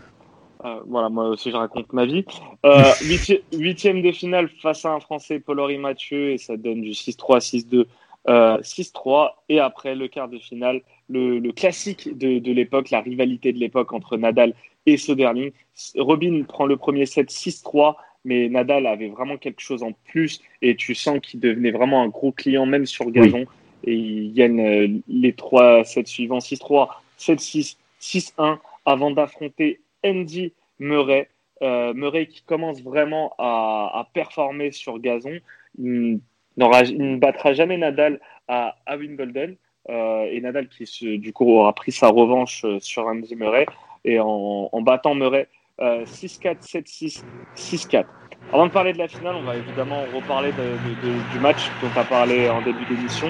Euh, 0.65 0.81
voilà, 0.87 1.09
moi 1.09 1.29
aussi, 1.29 1.51
je 1.51 1.57
raconte 1.57 1.93
ma 1.93 2.07
vie. 2.07 2.25
Euh, 2.65 2.83
huiti- 3.03 3.43
huitième 3.53 4.03
de 4.03 4.13
finale 4.13 4.49
face 4.63 4.85
à 4.85 4.93
un 4.93 5.01
Français, 5.01 5.41
Paul-Henri 5.41 5.79
Mathieu, 5.79 6.31
et 6.31 6.39
ça 6.39 6.57
donne 6.57 6.81
du 6.83 6.91
6-3, 6.93 7.41
6-2, 7.41 7.87
euh, 8.29 8.59
6-3. 8.63 9.31
Et 9.49 9.61
après, 9.61 9.95
le 9.95 10.09
quart 10.09 10.29
de 10.29 10.39
finale, 10.39 10.81
le, 11.09 11.39
le 11.39 11.53
classique 11.53 12.17
de, 12.17 12.39
de 12.39 12.53
l'époque, 12.53 12.91
la 12.91 13.01
rivalité 13.01 13.53
de 13.53 13.59
l'époque 13.59 13.93
entre 13.93 14.17
Nadal 14.17 14.55
et 14.87 14.97
Soderling. 14.97 15.53
Robin 15.97 16.43
prend 16.47 16.67
le 16.67 16.77
premier 16.77 17.07
set 17.07 17.31
6-3, 17.31 17.97
mais 18.25 18.49
Nadal 18.49 18.87
avait 18.87 19.09
vraiment 19.09 19.37
quelque 19.37 19.61
chose 19.61 19.83
en 19.83 19.93
plus, 20.09 20.41
et 20.63 20.75
tu 20.77 20.95
sens 20.95 21.21
qu'il 21.21 21.41
devenait 21.41 21.71
vraiment 21.71 22.03
un 22.03 22.09
gros 22.09 22.33
client, 22.33 22.67
même 22.67 22.87
sur 22.87 23.11
gazon. 23.11 23.45
Et 23.85 23.95
il 23.95 24.33
gagne 24.33 24.61
euh, 24.61 24.89
les 25.09 25.33
trois 25.33 25.85
sets 25.85 26.07
suivants 26.07 26.39
6-3, 26.39 26.89
7-6, 27.19 27.77
6-1, 28.01 28.59
avant 28.85 29.11
d'affronter 29.11 29.81
Andy 30.05 30.53
Murray. 30.79 31.29
Euh, 31.63 31.95
Murray 31.95 32.27
qui 32.27 32.43
commence 32.43 32.83
vraiment 32.83 33.35
à, 33.39 33.91
à 33.95 34.09
performer 34.13 34.73
sur 34.73 34.99
gazon. 34.99 35.39
Il, 35.79 36.21
il 36.59 36.99
ne 36.99 37.17
battra 37.19 37.53
jamais 37.55 37.77
Nadal 37.79 38.21
à, 38.49 38.77
à 38.87 38.97
Wimbledon. 38.97 39.55
Euh, 39.89 40.25
et 40.33 40.41
Nadal 40.41 40.69
qui, 40.69 40.85
se- 40.87 41.17
du 41.17 41.33
coup, 41.33 41.49
aura 41.53 41.73
pris 41.75 41.93
sa 41.93 42.09
revanche 42.09 42.65
sur 42.81 43.07
Andy 43.07 43.37
Murray. 43.37 43.67
Et 44.07 44.19
en, 44.21 44.69
en 44.73 44.81
battant 44.83 45.15
Murray 45.15 45.49
euh, 45.81 46.05
6-4, 46.07 46.63
7-6, 46.63 47.23
6-4. 47.57 48.05
Avant 48.53 48.67
de 48.67 48.71
parler 48.73 48.93
de 48.93 48.99
la 48.99 49.09
finale, 49.09 49.35
on 49.35 49.43
va 49.43 49.57
évidemment 49.57 50.03
reparler 50.15 50.53
de- 50.53 50.57
de- 50.57 51.09
de- 51.09 51.33
du 51.33 51.39
match 51.41 51.69
dont 51.83 51.89
tu 51.93 51.99
as 51.99 52.05
parlé 52.05 52.49
en 52.49 52.63
début 52.63 52.85
d'émission. 52.87 53.29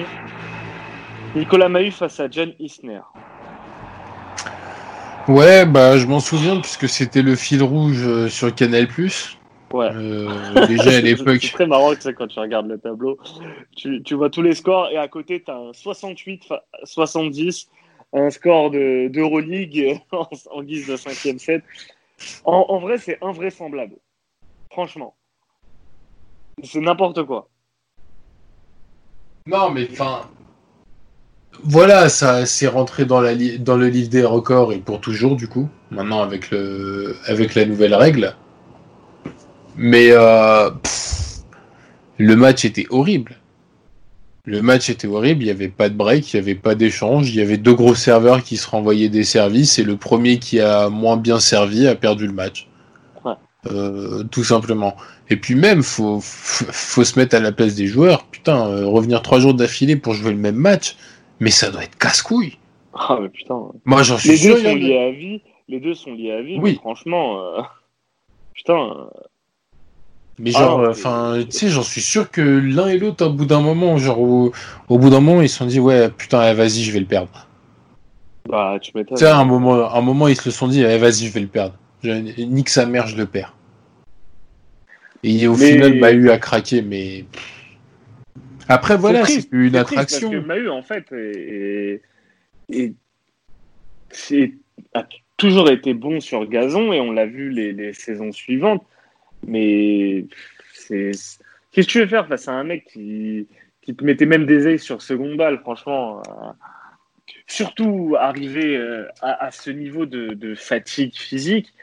Nicolas 1.35 1.67
Mahut 1.67 1.91
face 1.91 2.19
à 2.19 2.29
John 2.29 2.53
Isner. 2.59 3.01
Ouais, 5.27 5.65
bah 5.65 5.97
je 5.97 6.05
m'en 6.05 6.19
souviens 6.21 6.59
puisque 6.61 6.87
c'était 6.87 7.21
le 7.21 7.35
fil 7.35 7.61
rouge 7.61 8.05
euh, 8.07 8.29
sur 8.29 8.53
Canal+. 8.55 8.87
Ouais. 9.73 9.89
Euh, 9.93 10.29
déjà 10.67 10.83
à 10.83 10.91
C'est 10.93 11.01
l'époque. 11.01 11.51
très 11.51 11.67
marrant 11.67 11.91
quand 12.17 12.27
tu 12.27 12.39
regardes 12.39 12.67
le 12.67 12.77
tableau. 12.77 13.17
Tu, 13.75 14.01
tu 14.03 14.15
vois 14.15 14.29
tous 14.29 14.41
les 14.41 14.53
scores 14.55 14.89
et 14.89 14.97
à 14.97 15.09
côté, 15.09 15.43
tu 15.43 15.51
as 15.51 15.55
un 15.57 15.73
68, 15.73 16.45
fa- 16.45 16.63
70, 16.83 17.69
un 18.13 18.29
score 18.29 18.71
de- 18.71 19.07
d'Euroleague 19.09 19.99
en, 20.11 20.27
en 20.51 20.63
guise 20.63 20.87
de 20.87 20.97
cinquième 20.97 21.39
set. 21.39 21.63
En, 22.45 22.79
vrai, 22.79 22.97
c'est 22.97 23.17
invraisemblable. 23.21 23.95
Franchement. 24.71 25.15
C'est 26.63 26.79
n'importe 26.79 27.23
quoi. 27.23 27.49
Non, 29.45 29.69
mais 29.69 29.87
enfin. 29.91 30.29
Voilà, 31.63 32.09
ça 32.09 32.45
c'est 32.45 32.67
rentré 32.67 33.05
dans, 33.05 33.21
la 33.21 33.33
dans 33.57 33.77
le 33.77 33.87
livre 33.87 34.09
des 34.09 34.23
records 34.23 34.73
et 34.73 34.77
pour 34.77 35.01
toujours, 35.01 35.35
du 35.35 35.47
coup, 35.47 35.69
maintenant 35.89 36.21
avec 36.21 36.51
la 36.51 37.65
nouvelle 37.65 37.95
règle. 37.95 38.35
Mais 39.75 40.09
euh, 40.11 40.69
le 42.17 42.35
match 42.35 42.65
était 42.65 42.85
horrible. 42.89 43.37
Le 44.47 44.61
match 44.61 44.89
était 44.89 45.09
horrible, 45.09 45.41
il 45.43 45.47
n'y 45.47 45.51
avait 45.51 45.67
pas 45.67 45.89
de 45.89 45.93
break, 45.93 46.31
il 46.31 46.37
n'y 46.37 46.39
avait 46.39 46.55
pas 46.55 46.73
d'échange, 46.73 47.29
il 47.29 47.35
y 47.35 47.41
avait 47.41 47.57
deux 47.57 47.73
gros 47.73 47.95
serveurs 47.95 48.41
qui 48.43 48.55
se 48.55 48.69
renvoyaient 48.69 49.09
des 49.09 49.25
services 49.25 49.77
et 49.77 49.83
le 49.83 49.97
premier 49.97 50.39
qui 50.39 50.61
a 50.61 50.87
moins 50.87 51.17
bien 51.17 51.41
servi 51.41 51.85
a 51.85 51.95
perdu 51.95 52.27
le 52.27 52.31
match. 52.31 52.69
Ouais. 53.25 53.33
Euh, 53.69 54.23
tout 54.23 54.45
simplement. 54.45 54.95
Et 55.29 55.35
puis 55.35 55.55
même, 55.55 55.83
faut, 55.83 56.19
faut 56.21 57.03
se 57.03 57.19
mettre 57.19 57.35
à 57.35 57.41
la 57.41 57.51
place 57.51 57.75
des 57.75 57.87
joueurs. 57.87 58.23
Putain, 58.27 58.69
euh, 58.69 58.85
revenir 58.85 59.21
trois 59.21 59.39
jours 59.41 59.53
d'affilée 59.53 59.97
pour 59.97 60.13
jouer 60.13 60.31
le 60.31 60.37
même 60.37 60.55
match, 60.55 60.95
mais 61.41 61.51
ça 61.51 61.69
doit 61.69 61.83
être 61.83 61.97
casse-couille. 61.97 62.57
Ah 62.99 63.19
mais 63.21 63.29
putain. 63.29 63.59
Moi 63.85 64.01
j'en 64.01 64.17
suis 64.17 64.29
les 64.29 64.37
sûr. 64.37 64.55
Deux 64.55 64.63
sont 64.63 64.75
liés 64.75 64.97
à 64.97 65.11
vie. 65.11 65.41
Les 65.67 65.79
deux 65.79 65.93
sont 65.93 66.13
liés 66.13 66.31
à 66.31 66.41
vie. 66.41 66.57
Oui. 66.59 66.75
franchement, 66.75 67.39
euh... 67.39 67.61
putain. 68.55 69.09
Mais 70.39 70.51
genre, 70.51 70.87
enfin, 70.87 71.43
tu 71.45 71.51
sais, 71.51 71.69
j'en 71.69 71.81
suis 71.81 72.01
sûr 72.01 72.29
que 72.29 72.41
l'un 72.41 72.87
et 72.87 72.99
l'autre, 72.99 73.25
au 73.25 73.33
bout 73.33 73.45
d'un 73.45 73.59
moment, 73.59 73.97
genre, 73.97 74.19
au, 74.19 74.51
au 74.87 74.99
bout 74.99 75.09
d'un 75.09 75.19
moment, 75.19 75.41
ils 75.41 75.49
se 75.49 75.57
sont 75.57 75.65
dit, 75.65 75.79
ouais, 75.79 76.09
putain, 76.09 76.51
eh, 76.51 76.53
vas-y, 76.53 76.83
je 76.83 76.91
vais 76.91 76.99
le 76.99 77.07
perdre. 77.07 77.47
Bah, 78.47 78.77
tu 78.79 78.91
m'étonnes. 78.93 79.17
Tu 79.17 79.23
sais, 79.23 79.29
à 79.29 79.37
un 79.37 79.45
moment, 79.45 79.91
un 79.91 80.01
moment, 80.01 80.27
ils 80.27 80.35
se 80.35 80.45
le 80.45 80.51
sont 80.51 80.67
dit, 80.67 80.83
eh, 80.83 80.97
vas-y, 80.99 81.25
je 81.25 81.31
vais 81.31 81.39
le 81.39 81.47
perdre. 81.47 81.75
Je, 82.03 82.11
nique 82.11 82.69
sa 82.69 82.85
mère, 82.85 83.07
je 83.07 83.17
le 83.17 83.25
perds. 83.25 83.55
Et 85.23 85.47
au 85.47 85.57
mais... 85.57 85.73
final, 85.73 85.95
Mahu 85.95 86.29
a 86.29 86.37
craqué, 86.37 86.83
mais. 86.83 87.25
Après, 88.69 88.95
voilà, 88.95 89.25
c'est 89.25 89.47
une 89.51 89.75
attraction. 89.75 90.29
Parce 90.29 90.41
que 90.41 90.47
Mahu, 90.47 90.69
en 90.69 90.83
fait, 90.83 91.11
est, 91.13 92.01
est, 92.69 92.93
est, 94.29 94.53
a 94.93 95.07
toujours 95.37 95.71
été 95.71 95.95
bon 95.95 96.19
sur 96.19 96.47
gazon 96.47 96.93
et 96.93 96.99
on 96.99 97.11
l'a 97.11 97.25
vu 97.25 97.49
les, 97.49 97.73
les 97.73 97.93
saisons 97.93 98.31
suivantes. 98.31 98.83
Mais. 99.45 100.25
Qu'est-ce 100.87 101.39
que 101.75 101.81
tu 101.81 101.99
veux 101.99 102.07
faire 102.07 102.27
face 102.27 102.47
à 102.47 102.53
un 102.53 102.63
mec 102.63 102.85
qui, 102.85 103.47
qui 103.81 103.95
te 103.95 104.03
mettait 104.03 104.25
même 104.25 104.45
des 104.45 104.67
ailes 104.67 104.79
sur 104.79 105.01
seconde 105.01 105.37
balle, 105.37 105.59
franchement 105.59 106.21
euh... 106.27 106.51
Surtout 107.45 108.15
arriver 108.19 108.75
euh, 108.75 109.07
à, 109.21 109.51
ce 109.51 109.69
niveau 109.69 110.05
de, 110.05 110.55
fatigue 110.55 111.15
physique, 111.15 111.73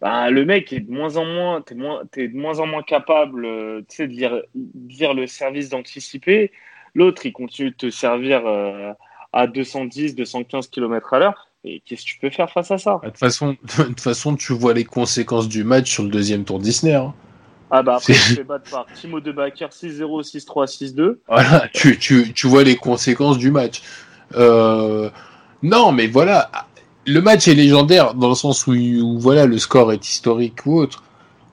bah, 0.00 0.30
le 0.30 0.44
mec 0.44 0.72
est 0.72 0.80
de 0.80 0.90
moins 0.90 1.16
en 1.16 1.24
moins, 1.24 1.60
t'es 1.60 1.76
moins, 1.76 2.02
es 2.16 2.28
de 2.28 2.36
moins 2.36 2.58
en 2.58 2.66
moins 2.66 2.82
capable, 2.82 3.44
euh, 3.46 3.82
de 3.98 4.04
lire, 4.04 4.42
lire 4.88 5.14
le 5.14 5.28
service 5.28 5.68
d'anticiper. 5.68 6.50
L'autre, 6.94 7.24
il 7.26 7.32
continue 7.32 7.70
de 7.70 7.76
te 7.76 7.90
servir 7.90 8.42
à 9.32 9.46
210, 9.46 10.14
215 10.14 10.68
km 10.68 11.14
à 11.14 11.18
l'heure. 11.20 11.51
Et 11.64 11.80
qu'est-ce 11.86 12.02
que 12.02 12.06
tu 12.08 12.18
peux 12.18 12.30
faire 12.30 12.50
face 12.50 12.70
à 12.70 12.78
ça? 12.78 13.00
De 13.02 13.08
toute 13.08 13.18
façon, 13.18 13.56
de 13.78 13.84
toute 13.84 14.00
façon, 14.00 14.34
tu 14.34 14.52
vois 14.52 14.74
les 14.74 14.84
conséquences 14.84 15.48
du 15.48 15.62
match 15.62 15.90
sur 15.90 16.02
le 16.02 16.08
deuxième 16.08 16.44
tour 16.44 16.58
Disney. 16.58 16.94
Hein. 16.94 17.14
Ah 17.70 17.82
bah 17.82 17.96
après, 17.96 18.12
tu 18.12 18.18
fais 18.18 18.44
battre 18.44 18.70
par 18.70 18.86
Timo 18.94 19.20
De 19.20 19.32
Backer 19.32 19.68
6-0, 19.68 20.22
6-3, 20.22 20.94
6-2. 20.94 21.18
Voilà, 21.28 21.68
tu, 21.72 21.98
tu, 21.98 22.32
tu, 22.34 22.46
vois 22.46 22.64
les 22.64 22.76
conséquences 22.76 23.38
du 23.38 23.50
match. 23.50 23.80
Euh... 24.34 25.08
Non, 25.62 25.92
mais 25.92 26.08
voilà, 26.08 26.50
le 27.06 27.20
match 27.20 27.48
est 27.48 27.54
légendaire 27.54 28.14
dans 28.14 28.28
le 28.28 28.34
sens 28.34 28.66
où, 28.66 28.72
où, 28.72 29.18
voilà, 29.18 29.46
le 29.46 29.56
score 29.58 29.92
est 29.92 30.06
historique 30.06 30.66
ou 30.66 30.78
autre. 30.78 31.04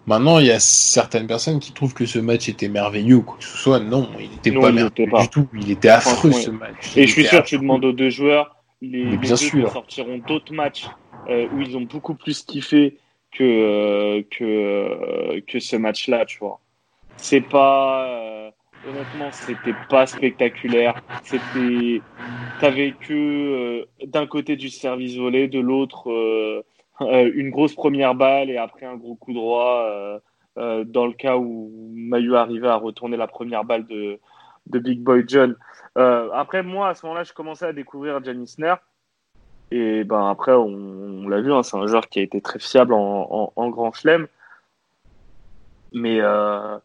Maintenant, 0.08 0.40
il 0.40 0.48
y 0.48 0.52
a 0.52 0.60
certaines 0.60 1.28
personnes 1.28 1.60
qui 1.60 1.72
trouvent 1.72 1.94
que 1.94 2.08
ce 2.08 2.18
match 2.18 2.50
était 2.50 2.68
merveilleux 2.68 3.18
ou 3.18 3.22
quoi 3.22 3.38
que 3.38 3.46
ce 3.46 3.58
soit. 3.58 3.80
Non, 3.80 4.10
il 4.20 4.32
n'était 4.32 4.52
pas 4.52 4.72
merveilleux 4.72 4.90
du 4.90 5.30
tout. 5.30 5.48
Il 5.54 5.70
était 5.70 5.90
affreux 5.90 6.32
ce 6.32 6.50
match. 6.50 6.98
Et 6.98 7.06
je 7.06 7.12
suis 7.12 7.26
sûr 7.26 7.44
que 7.44 7.48
tu 7.48 7.60
demandes 7.60 7.86
aux 7.86 7.94
deux 7.94 8.10
joueurs 8.10 8.59
les, 8.82 9.04
les 9.06 9.18
bien 9.18 9.32
deux 9.32 9.36
sûr. 9.36 9.72
sortiront 9.72 10.18
d'autres 10.20 10.54
matchs 10.54 10.88
euh, 11.30 11.48
où 11.54 11.62
ils 11.62 11.78
ont 11.78 11.82
beaucoup 11.82 12.16
plus 12.16 12.44
kiffé 12.44 12.98
que 13.32 13.44
euh, 13.44 14.24
que 14.30 14.44
euh, 14.44 15.42
que 15.48 15.60
ce 15.60 15.76
match-là, 15.76 16.26
tu 16.26 16.40
vois. 16.40 16.60
C'est 17.18 17.42
pas 17.42 18.08
euh, 18.08 18.52
honnêtement, 18.88 19.32
c'était 19.32 19.76
pas 19.90 20.06
spectaculaire. 20.06 21.02
C'était 21.24 22.02
t'avais 22.60 22.94
que 22.94 23.86
d'un 24.06 24.28
côté 24.28 24.56
du 24.56 24.70
service 24.70 25.16
volé, 25.18 25.48
de 25.48 25.60
l'autre 25.60 26.64
une 27.02 27.50
grosse 27.50 27.76
première 27.76 28.16
balle 28.16 28.50
et 28.50 28.58
après 28.58 28.86
un 28.86 28.96
gros 28.96 29.16
coup 29.16 29.34
droit. 29.34 29.86
dans 30.58 31.06
le 31.08 31.14
cas 31.14 31.38
où 31.38 31.92
Mayu 31.94 32.36
arrivait 32.36 32.68
à 32.68 32.76
retourner 32.76 33.18
la 33.18 33.28
première 33.28 33.64
balle 33.64 33.86
de 33.88 34.20
de 34.68 34.80
Big 34.80 35.02
Boy 35.02 35.24
John. 35.28 35.56
Euh, 36.00 36.30
après, 36.34 36.64
moi, 36.64 36.90
à 36.90 36.96
ce 36.96 37.06
moment-là, 37.06 37.24
je 37.24 37.34
commençais 37.34 37.66
à 37.66 37.74
découvrir 37.74 38.24
Giannis 38.24 38.48
Sner. 38.48 38.76
Et 39.72 40.04
ben 40.04 40.30
après, 40.30 40.54
on, 40.54 41.28
l'a 41.28 41.42
vu, 41.42 41.54
hein, 41.54 41.62
c'est 41.62 41.78
un 41.78 41.86
joueur 41.86 42.10
qui 42.10 42.20
a 42.20 42.24
été 42.24 42.42
très 42.42 42.58
fiable 42.58 42.94
en, 42.94 43.70
grand 43.70 43.92
chelem. 43.94 44.28
Mais, 45.94 46.20
euh, 46.22 46.78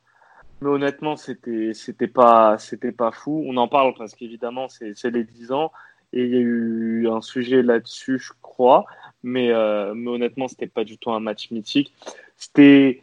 mais 0.60 0.68
honnêtement, 0.68 1.16
c'était 1.16 1.72
pas 2.12 2.58
pas 2.98 3.10
fou. 3.12 3.42
On 3.46 3.56
en 3.56 3.68
parle 3.68 3.94
parce 3.94 4.14
qu'évidemment, 4.14 4.68
c'est 4.68 5.10
les 5.10 5.24
10 5.24 5.52
ans 5.52 5.72
et 6.12 6.24
il 6.24 6.30
y 6.30 6.36
a 6.36 6.40
eu 6.40 7.08
un 7.08 7.20
sujet 7.20 7.62
là-dessus, 7.62 8.18
je 8.18 8.32
crois. 8.42 8.84
Mais, 9.22 9.50
euh, 9.50 9.94
mais 9.94 10.10
honnêtement, 10.10 10.48
c'était 10.48 10.66
pas 10.66 10.84
du 10.84 10.98
tout 10.98 11.10
un 11.10 11.20
match 11.20 11.50
mythique. 11.50 11.94
C'était 12.36 13.02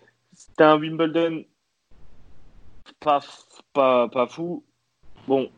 un 0.60 0.78
Wimbledon 0.80 1.44
pas 3.00 3.22
pas 3.74 4.08
pas 4.10 4.28
fou 4.28 4.64
Bon, 5.28 5.50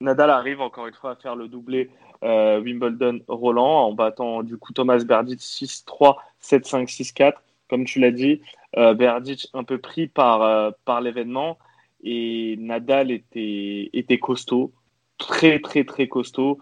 Nadal 0.00 0.30
arrive 0.30 0.60
encore 0.60 0.86
une 0.86 0.94
fois 0.94 1.12
à 1.12 1.16
faire 1.16 1.34
le 1.34 1.48
doublé 1.48 1.90
euh, 2.22 2.60
Wimbledon-Roland 2.60 3.86
en 3.86 3.92
battant 3.92 4.42
du 4.42 4.56
coup 4.56 4.72
Thomas 4.72 5.02
Berdych 5.04 5.40
6-3, 5.40 6.16
7-5, 6.42 6.86
6-4. 6.86 7.32
Comme 7.68 7.84
tu 7.84 7.98
l'as 8.00 8.12
dit, 8.12 8.40
euh, 8.76 8.94
Berdych 8.94 9.48
un 9.54 9.64
peu 9.64 9.78
pris 9.78 10.06
par, 10.06 10.42
euh, 10.42 10.70
par 10.84 11.00
l'événement 11.00 11.58
et 12.04 12.56
Nadal 12.58 13.10
était, 13.10 13.90
était 13.92 14.18
costaud, 14.18 14.72
très 15.18 15.58
très 15.58 15.84
très 15.84 16.06
costaud. 16.06 16.58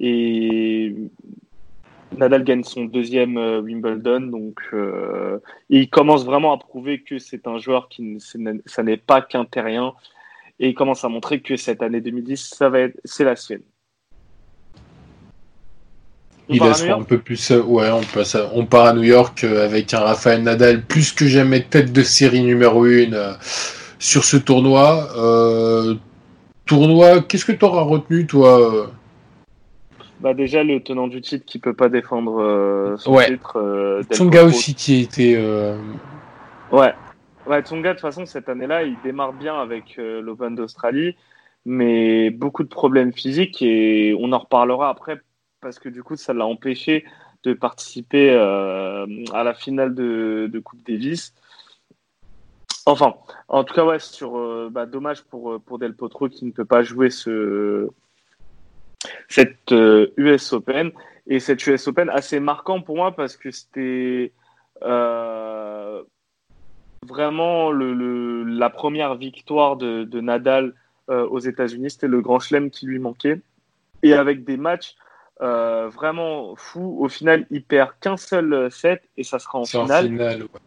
Et 0.00 0.94
Nadal 2.16 2.44
gagne 2.44 2.64
son 2.64 2.86
deuxième 2.86 3.36
euh, 3.36 3.60
Wimbledon, 3.60 4.20
donc 4.20 4.60
il 5.68 5.90
commence 5.90 6.24
vraiment 6.24 6.52
à 6.52 6.58
prouver 6.58 7.02
que 7.02 7.18
c'est 7.18 7.46
un 7.46 7.58
joueur 7.58 7.88
qui 7.90 8.18
ça 8.64 8.82
n'est 8.82 8.96
pas 8.96 9.20
qu'un 9.20 9.44
terrien 9.44 9.94
et 10.60 10.68
il 10.68 10.74
commence 10.74 11.04
à 11.04 11.08
montrer 11.08 11.40
que 11.40 11.56
cette 11.56 11.82
année 11.82 12.00
2010, 12.00 12.54
ça 12.56 12.68
va 12.68 12.80
être, 12.80 12.98
c'est 13.04 13.24
la 13.24 13.36
sienne. 13.36 13.62
On 16.50 16.54
il 16.54 16.62
laisse 16.62 16.82
un 16.82 17.02
peu 17.02 17.18
plus, 17.18 17.50
ouais, 17.50 17.90
on 17.90 18.02
passe, 18.02 18.34
à, 18.34 18.50
on 18.54 18.64
part 18.64 18.86
à 18.86 18.92
New 18.94 19.02
York 19.02 19.44
euh, 19.44 19.64
avec 19.64 19.92
un 19.92 20.00
Rafael 20.00 20.42
Nadal 20.42 20.82
plus 20.82 21.12
que 21.12 21.26
jamais 21.26 21.62
tête 21.62 21.92
de 21.92 22.02
série 22.02 22.42
numéro 22.42 22.84
1 22.84 23.12
euh, 23.12 23.34
sur 23.98 24.24
ce 24.24 24.38
tournoi. 24.38 25.08
Euh, 25.16 25.94
tournoi, 26.64 27.20
qu'est-ce 27.20 27.44
que 27.44 27.52
tu 27.52 27.64
auras 27.64 27.82
retenu, 27.82 28.26
toi 28.26 28.90
bah 30.20 30.34
déjà 30.34 30.64
le 30.64 30.80
tenant 30.80 31.06
du 31.06 31.20
titre 31.20 31.44
qui 31.46 31.58
peut 31.58 31.74
pas 31.74 31.88
défendre 31.88 32.42
euh, 32.42 32.96
son 32.96 33.14
ouais. 33.14 33.26
titre. 33.26 33.56
Euh, 33.56 34.02
Tsonga 34.10 34.44
aussi 34.44 34.74
qui 34.74 35.02
était. 35.02 35.34
Euh... 35.36 35.78
Ouais, 36.72 36.92
Ouais, 37.48 37.62
Tsonga, 37.62 37.90
de 37.90 37.94
toute 37.94 38.02
façon, 38.02 38.26
cette 38.26 38.50
année-là, 38.50 38.82
il 38.82 39.00
démarre 39.02 39.32
bien 39.32 39.58
avec 39.58 39.98
euh, 39.98 40.20
l'Open 40.20 40.54
d'Australie, 40.54 41.16
mais 41.64 42.28
beaucoup 42.28 42.62
de 42.62 42.68
problèmes 42.68 43.14
physiques 43.14 43.62
et 43.62 44.14
on 44.20 44.32
en 44.32 44.38
reparlera 44.38 44.90
après 44.90 45.18
parce 45.62 45.78
que 45.78 45.88
du 45.88 46.02
coup, 46.02 46.14
ça 46.14 46.34
l'a 46.34 46.44
empêché 46.44 47.06
de 47.44 47.54
participer 47.54 48.32
euh, 48.32 49.06
à 49.32 49.44
la 49.44 49.54
finale 49.54 49.94
de, 49.94 50.60
Coupe 50.62 50.82
Davis. 50.86 51.32
Enfin, 52.84 53.14
en 53.48 53.64
tout 53.64 53.72
cas, 53.72 53.86
ouais, 53.86 53.98
sur 53.98 54.36
euh, 54.36 54.68
bah, 54.70 54.84
dommage 54.84 55.22
pour, 55.24 55.58
pour 55.62 55.78
Del 55.78 55.96
Potro 55.96 56.28
qui 56.28 56.44
ne 56.44 56.50
peut 56.50 56.66
pas 56.66 56.82
jouer 56.82 57.08
ce, 57.08 57.88
cette 59.28 59.72
US 60.18 60.52
Open. 60.52 60.90
Et 61.26 61.40
cette 61.40 61.66
US 61.66 61.88
Open 61.88 62.10
assez 62.10 62.40
marquant 62.40 62.82
pour 62.82 62.96
moi 62.96 63.12
parce 63.12 63.38
que 63.38 63.50
c'était 63.50 64.32
vraiment 67.08 67.70
le, 67.70 67.94
le, 67.94 68.44
la 68.44 68.70
première 68.70 69.14
victoire 69.14 69.76
de, 69.76 70.04
de 70.04 70.20
Nadal 70.20 70.74
euh, 71.10 71.26
aux 71.26 71.38
États-Unis. 71.38 71.90
C'était 71.90 72.08
le 72.08 72.20
grand 72.20 72.38
chelem 72.38 72.70
qui 72.70 72.86
lui 72.86 72.98
manquait. 72.98 73.40
Et 74.02 74.12
avec 74.12 74.44
des 74.44 74.56
matchs 74.56 74.94
euh, 75.40 75.88
vraiment 75.88 76.54
fous, 76.56 76.96
au 77.00 77.08
final, 77.08 77.46
il 77.50 77.64
perd 77.64 77.90
qu'un 78.00 78.16
seul 78.16 78.70
set 78.70 79.02
et 79.16 79.24
ça 79.24 79.38
sera 79.38 79.58
en 79.58 79.64
finale. 79.64 80.06
En 80.06 80.08
finale 80.08 80.42
ouais. 80.42 80.60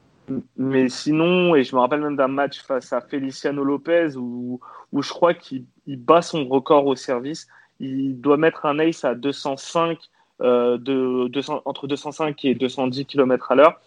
Mais 0.58 0.90
sinon, 0.90 1.56
et 1.56 1.64
je 1.64 1.76
me 1.76 1.82
rappelle 1.82 2.02
même 2.02 2.16
d'un 2.16 2.28
match 2.28 2.62
face 2.62 2.94
à 2.94 3.02
Feliciano 3.02 3.64
Lopez 3.64 4.16
où, 4.16 4.60
où 4.92 5.02
je 5.02 5.10
crois 5.10 5.34
qu'il 5.34 5.66
bat 5.88 6.22
son 6.22 6.48
record 6.48 6.86
au 6.86 6.96
service. 6.96 7.48
Il 7.80 8.20
doit 8.22 8.38
mettre 8.38 8.66
un 8.66 8.80
ace 8.80 9.04
à 9.04 9.16
205, 9.16 9.98
euh, 10.42 10.78
de, 10.78 11.28
200, 11.28 11.64
entre 11.66 11.88
205 11.88 12.46
et 12.46 12.56
210 12.56 13.06
km 13.06 13.52
à 13.52 13.56
l'heure, 13.56 13.82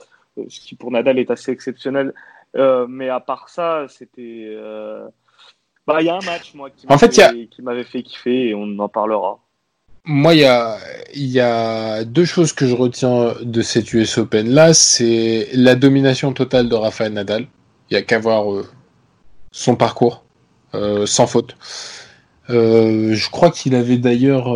ce 0.49 0.61
qui 0.61 0.75
pour 0.75 0.91
Nadal 0.91 1.19
est 1.19 1.31
assez 1.31 1.53
exceptionnel. 1.53 2.13
Euh, 2.57 2.87
mais 2.89 3.09
à 3.09 3.21
part 3.21 3.49
ça, 3.49 3.87
c'était. 3.89 4.47
Euh, 4.49 5.07
Bah, 5.87 6.01
il 6.01 6.07
y 6.07 6.09
a 6.09 6.15
un 6.15 6.25
match, 6.25 6.55
moi, 6.55 6.71
qui 6.71 6.87
En 6.89 6.97
fait, 6.97 7.19
a- 7.19 7.29
m'avait 7.33 7.47
qui 7.47 7.61
m'avait 7.63 7.85
fait 7.85 8.03
kiffer 8.03 8.49
et 8.49 8.55
on 8.55 8.79
en 8.79 8.89
parlera. 8.89 9.39
Moi, 10.07 10.35
il 10.35 10.41
y 10.41 10.45
a, 10.45 10.79
il 11.15 11.27
y 11.27 11.41
a 11.41 12.05
deux 12.05 12.25
choses 12.25 12.53
que 12.53 12.67
je 12.67 12.75
retiens 12.75 13.35
de 13.43 13.63
cette 13.63 13.93
US 13.93 14.19
Open 14.19 14.49
là, 14.51 14.73
c'est 14.75 15.49
la 15.55 15.75
domination 15.75 16.33
totale 16.33 16.69
de 16.69 16.75
Rafael 16.75 17.13
Nadal. 17.13 17.47
Il 17.91 17.95
y 17.95 17.97
a 17.97 18.03
qu'à 18.03 18.19
voir 18.19 18.53
euh, 18.53 18.67
son 19.51 19.77
parcours, 19.77 20.25
sans 21.07 21.27
faute. 21.27 21.57
Je 22.49 23.31
crois 23.31 23.51
qu'il 23.51 23.75
avait 23.75 23.97
d'ailleurs, 23.99 24.49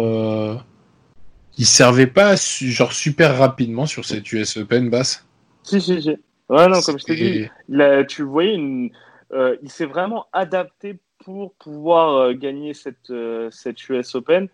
il 1.56 1.66
servait 1.66 2.06
pas 2.06 2.34
genre 2.36 2.92
super 2.92 3.38
rapidement 3.38 3.86
sur 3.86 4.04
cette 4.04 4.30
US 4.32 4.56
Open 4.58 4.90
basse. 4.90 5.26
Si, 5.62 5.80
si, 5.80 6.00
si. 6.02 6.16
Ouais, 6.48 6.66
non, 6.68 6.80
comme 6.80 6.98
je 6.98 7.04
t'ai 7.04 7.14
dit, 7.14 7.80
a- 7.80 8.04
tu 8.04 8.22
voyais, 8.22 8.54
une, 8.54 8.90
euh, 9.32 9.56
il 9.62 9.70
s'est 9.70 9.84
vraiment 9.84 10.26
adapté 10.32 10.98
pour 11.24 11.52
pouvoir 11.54 12.14
euh, 12.14 12.32
gagner 12.32 12.72
cette, 12.74 13.10
euh, 13.10 13.50
cette 13.50 13.86
US 13.88 14.14
Open. 14.14 14.48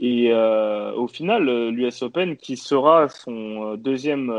Et 0.00 0.32
au 0.34 1.06
final, 1.06 1.44
l'US 1.70 2.02
Open, 2.02 2.36
qui 2.36 2.56
sera 2.56 3.08
son 3.08 3.76
deuxième, 3.76 4.34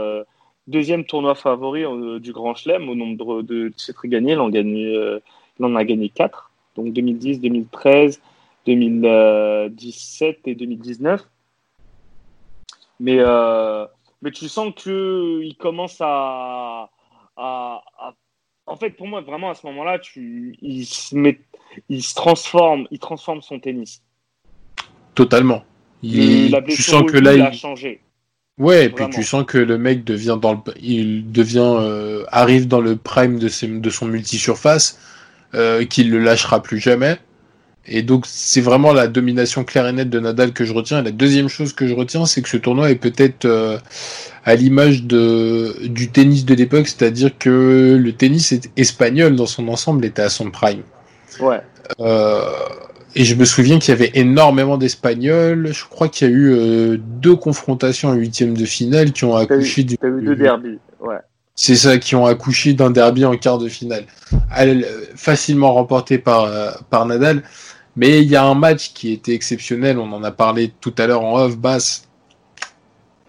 deuxième 0.68 1.06
tournoi 1.06 1.34
favori 1.34 1.86
du 2.20 2.34
Grand 2.34 2.56
Chelem 2.56 2.90
au 2.90 2.96
nombre 2.96 3.42
de 3.42 3.70
titres 3.70 4.06
gagnés, 4.08 4.34
il 4.34 4.40
en, 4.40 4.50
gagne, 4.50 4.76
il 4.76 5.22
en 5.66 5.74
a 5.78 5.84
gagné 5.86 6.10
4, 6.10 6.52
donc 6.76 6.92
2010, 6.92 7.40
2013, 7.40 8.20
2017 8.66 10.40
et 10.46 10.56
2019. 10.56 11.24
Mais, 13.00 13.20
mais 14.22 14.32
tu 14.32 14.50
sens 14.50 14.74
qu'il 14.76 15.56
commence 15.58 16.00
à, 16.02 16.90
à, 17.38 17.82
à- 18.00 18.14
En 18.68 18.76
fait, 18.76 18.92
pour 18.92 19.08
moi, 19.08 19.22
vraiment, 19.22 19.50
à 19.52 19.56
ce 19.56 19.66
moment-là, 19.68 20.00
tu... 20.00 20.58
il, 20.62 20.86
se 20.86 21.16
met... 21.16 21.40
il 21.90 22.04
se 22.04 22.16
transforme, 22.16 22.88
il 22.92 23.00
transforme 23.00 23.42
son 23.42 23.60
tennis. 23.60 24.02
Totalement. 25.14 25.64
Il- 26.04 26.52
la 26.52 26.62
tu 26.62 26.82
sens 26.82 27.10
que 27.12 27.18
là, 27.18 27.34
il, 27.36 27.54
changé. 27.58 28.02
Ouais, 28.58 28.86
et 28.86 28.90
puis 28.90 29.10
tu 29.10 29.24
sens 29.24 29.44
que 29.46 29.58
le 29.58 29.78
mec 29.78 30.04
devient 30.04 30.38
dans 30.42 30.54
le, 30.54 30.60
il 30.82 31.32
devient, 31.32 31.76
euh, 31.80 32.24
arrive 32.30 32.68
dans 32.68 32.80
le 32.82 32.96
prime 32.96 33.38
de, 33.38 33.50
ses- 33.50 33.68
de 33.68 33.90
son 33.90 34.06
multi-surface, 34.06 35.00
euh, 35.54 35.86
qu'il 35.86 36.10
le 36.10 36.20
lâchera 36.20 36.62
plus 36.62 36.80
jamais. 36.80 37.18
Et 37.88 38.02
donc, 38.02 38.26
c'est 38.28 38.62
vraiment 38.62 38.94
la 38.94 39.08
domination 39.08 39.64
claire 39.64 39.86
et 39.88 39.94
nette 39.94 40.10
de 40.10 40.20
Nadal 40.20 40.54
que 40.54 40.66
je 40.66 40.74
retiens. 40.74 41.00
Et 41.00 41.04
la 41.04 41.12
deuxième 41.12 41.50
chose 41.50 41.74
que 41.74 41.88
je 41.88 41.94
retiens, 41.94 42.26
c'est 42.26 42.42
que 42.42 42.50
ce 42.50 42.58
tournoi 42.58 42.90
est 42.90 42.96
peut-être 42.96 43.46
euh, 43.46 43.78
à 44.44 44.56
l'image 44.56 45.04
de, 45.04 45.76
du 45.88 46.10
tennis 46.10 46.46
de 46.46 46.56
l'époque, 46.56 46.88
c'est-à-dire 46.88 47.38
que 47.38 48.00
le 48.02 48.12
tennis 48.14 48.52
est- 48.52 48.72
espagnol 48.76 49.36
dans 49.36 49.46
son 49.46 49.68
ensemble 49.68 50.04
était 50.06 50.24
à 50.24 50.30
son 50.30 50.50
prime. 50.50 50.82
Ouais. 51.40 51.62
Euh, 52.00 52.42
et 53.14 53.24
je 53.24 53.36
me 53.36 53.46
souviens 53.46 53.78
qu'il 53.78 53.94
y 53.94 53.98
avait 53.98 54.12
énormément 54.16 54.78
d'Espagnols. 54.78 55.70
Je 55.72 55.86
crois 55.86 56.10
qu'il 56.10 56.28
y 56.28 56.32
a 56.32 56.34
eu 56.34 56.54
euh, 56.54 56.98
deux 57.00 57.36
confrontations 57.36 58.10
en 58.10 58.14
huitième 58.14 58.58
de 58.58 58.66
finale 58.66 59.12
qui 59.12 59.26
ont 59.26 59.36
accouché 59.36 59.84
du. 59.84 59.98
t'as 59.98 60.08
eu 60.08 60.22
deux 60.24 60.36
derbies. 60.36 60.80
Ouais. 61.00 61.18
C'est 61.54 61.76
ça, 61.76 61.98
qui 62.00 62.16
ont 62.16 62.26
accouché 62.26 62.74
d'un 62.74 62.90
derby 62.90 63.24
en 63.24 63.38
quart 63.38 63.58
de 63.60 63.70
finale. 63.70 64.04
Facilement 65.16 65.74
remporté 65.74 66.18
par, 66.18 66.44
euh, 66.44 66.72
par 66.90 67.06
Nadal. 67.06 67.44
Mais 67.96 68.22
il 68.22 68.30
y 68.30 68.36
a 68.36 68.44
un 68.46 68.56
match 68.56 68.94
qui 68.94 69.14
était 69.14 69.34
exceptionnel. 69.34 69.98
On 70.00 70.12
en 70.12 70.24
a 70.24 70.32
parlé 70.32 70.72
tout 70.82 70.94
à 70.98 71.08
l'heure 71.08 71.24
en 71.24 71.38
off 71.40 71.58
basse. 71.58 72.08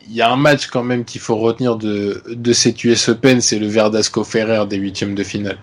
Il 0.09 0.14
y 0.14 0.23
a 0.23 0.31
un 0.31 0.37
match 0.37 0.67
quand 0.69 0.85
même 0.85 1.05
qu'il 1.05 1.21
faut 1.21 1.37
retenir 1.37 1.77
de, 1.77 2.23
de 2.29 2.53
cette 2.53 2.83
US 2.85 3.09
Open, 3.09 3.41
c'est 3.41 3.59
le 3.59 3.67
Verdasco 3.67 4.23
Ferrer 4.23 4.64
des 4.67 4.77
huitièmes 4.77 5.14
de 5.17 5.25
finale. 5.25 5.59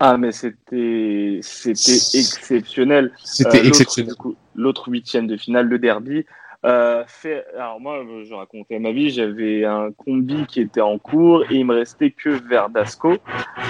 Ah, 0.00 0.16
mais 0.16 0.32
c'était, 0.32 1.38
c'était 1.42 1.94
exceptionnel. 2.18 3.12
C'était 3.22 3.60
Euh, 3.60 3.68
exceptionnel. 3.68 4.14
L'autre 4.56 4.88
huitième 4.88 5.26
de 5.28 5.36
finale, 5.36 5.66
le 5.68 5.78
derby. 5.78 6.24
Euh, 6.64 7.04
fait, 7.06 7.44
alors 7.54 7.78
moi, 7.80 8.02
je 8.28 8.34
racontais 8.34 8.78
ma 8.80 8.90
vie, 8.90 9.10
j'avais 9.10 9.64
un 9.64 9.92
combi 9.92 10.46
qui 10.46 10.60
était 10.60 10.80
en 10.80 10.98
cours 10.98 11.44
et 11.50 11.56
il 11.56 11.64
me 11.66 11.74
restait 11.74 12.10
que 12.10 12.30
Verdasco. 12.30 13.16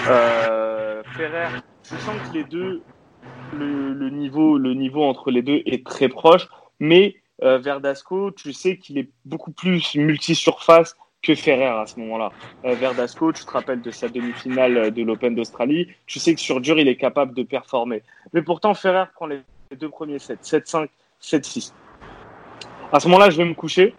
Euh, 0.09 1.03
Ferrer, 1.17 1.49
je 1.83 1.97
sens 1.97 2.15
que 2.31 2.39
les 2.39 2.45
deux, 2.45 2.81
le, 3.55 4.11
niveau, 4.11 4.59
le 4.59 4.75
niveau 4.75 5.03
entre 5.05 5.31
les 5.31 5.43
deux 5.43 5.63
est 5.67 5.87
très 5.87 6.09
proche, 6.09 6.49
mais 6.81 7.17
euh, 7.43 7.59
Verdasco, 7.59 8.31
tu 8.31 8.53
sais 8.53 8.77
qu'il 8.77 8.99
est 8.99 9.09
beaucoup 9.25 9.51
plus 9.51 9.95
multi-surface 9.97 10.97
que 11.23 11.35
Ferrer 11.35 11.67
à 11.67 11.87
ce 11.87 11.99
moment-là. 12.01 12.31
Euh, 12.65 12.75
Verdasco, 12.75 13.33
tu 13.33 13.45
te 13.45 13.51
rappelles 13.51 13.81
de 13.81 13.91
sa 13.91 14.09
demi-finale 14.09 14.93
de 14.93 15.03
l'Open 15.03 15.35
d'Australie, 15.35 15.89
tu 16.07 16.19
sais 16.19 16.35
que 16.35 16.41
sur 16.41 16.61
dur, 16.61 16.79
il 16.79 16.87
est 16.87 16.97
capable 16.97 17.35
de 17.35 17.43
performer. 17.43 18.03
Mais 18.33 18.43
pourtant, 18.43 18.75
Ferrer 18.75 19.07
prend 19.15 19.27
les 19.27 19.41
deux 19.77 19.89
premiers 19.89 20.19
sets, 20.19 20.39
7-5, 20.43 20.89
7-6. 21.21 21.73
À 22.93 23.01
ce 23.01 23.09
moment-là, 23.09 23.31
je 23.31 23.39
vais 23.39 23.45
me 23.45 23.55
coucher. 23.55 23.95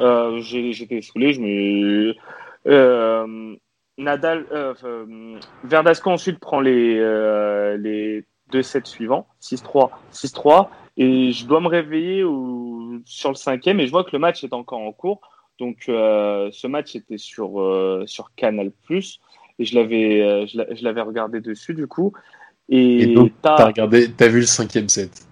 Euh, 0.00 0.40
J'étais 0.40 1.00
saoulé, 1.00 1.32
je 1.32 1.40
me... 1.40 2.14
Euh, 2.66 3.56
Nadal, 3.96 4.44
Verdasco 5.62 6.10
ensuite 6.10 6.40
prend 6.40 6.60
les, 6.60 6.98
les 7.78 8.24
deux 8.50 8.62
sets 8.62 8.82
suivants, 8.84 9.26
6-3, 9.40 9.90
6-3, 10.12 10.70
et 10.96 11.32
je 11.32 11.46
dois 11.46 11.60
me 11.60 11.68
réveiller 11.68 12.22
au- 12.24 12.98
sur 13.04 13.30
le 13.30 13.34
cinquième 13.34 13.80
et 13.80 13.86
je 13.86 13.90
vois 13.90 14.04
que 14.04 14.10
le 14.12 14.18
match 14.18 14.44
est 14.44 14.52
encore 14.52 14.80
en 14.80 14.92
cours. 14.92 15.20
Donc 15.58 15.84
euh, 15.88 16.50
ce 16.52 16.66
match 16.66 16.94
était 16.96 17.18
sur, 17.18 17.60
euh, 17.60 18.04
sur 18.06 18.34
Canal+, 18.34 18.70
et 18.90 19.64
je 19.64 19.74
l'avais 19.74 20.20
euh, 20.22 20.46
je 20.46 20.58
l'a- 20.58 20.74
je 20.74 20.82
l'avais 20.84 21.00
regardé 21.00 21.40
dessus 21.40 21.74
du 21.74 21.86
coup. 21.86 22.12
Et, 22.68 23.02
Et 23.02 23.06
donc, 23.14 23.32
t'as- 23.42 23.56
t'as 23.56 23.66
regardé, 23.66 24.10
t'as 24.10 24.28
vu 24.28 24.40
le 24.40 24.46
cinquième 24.46 24.88
set? 24.88 25.26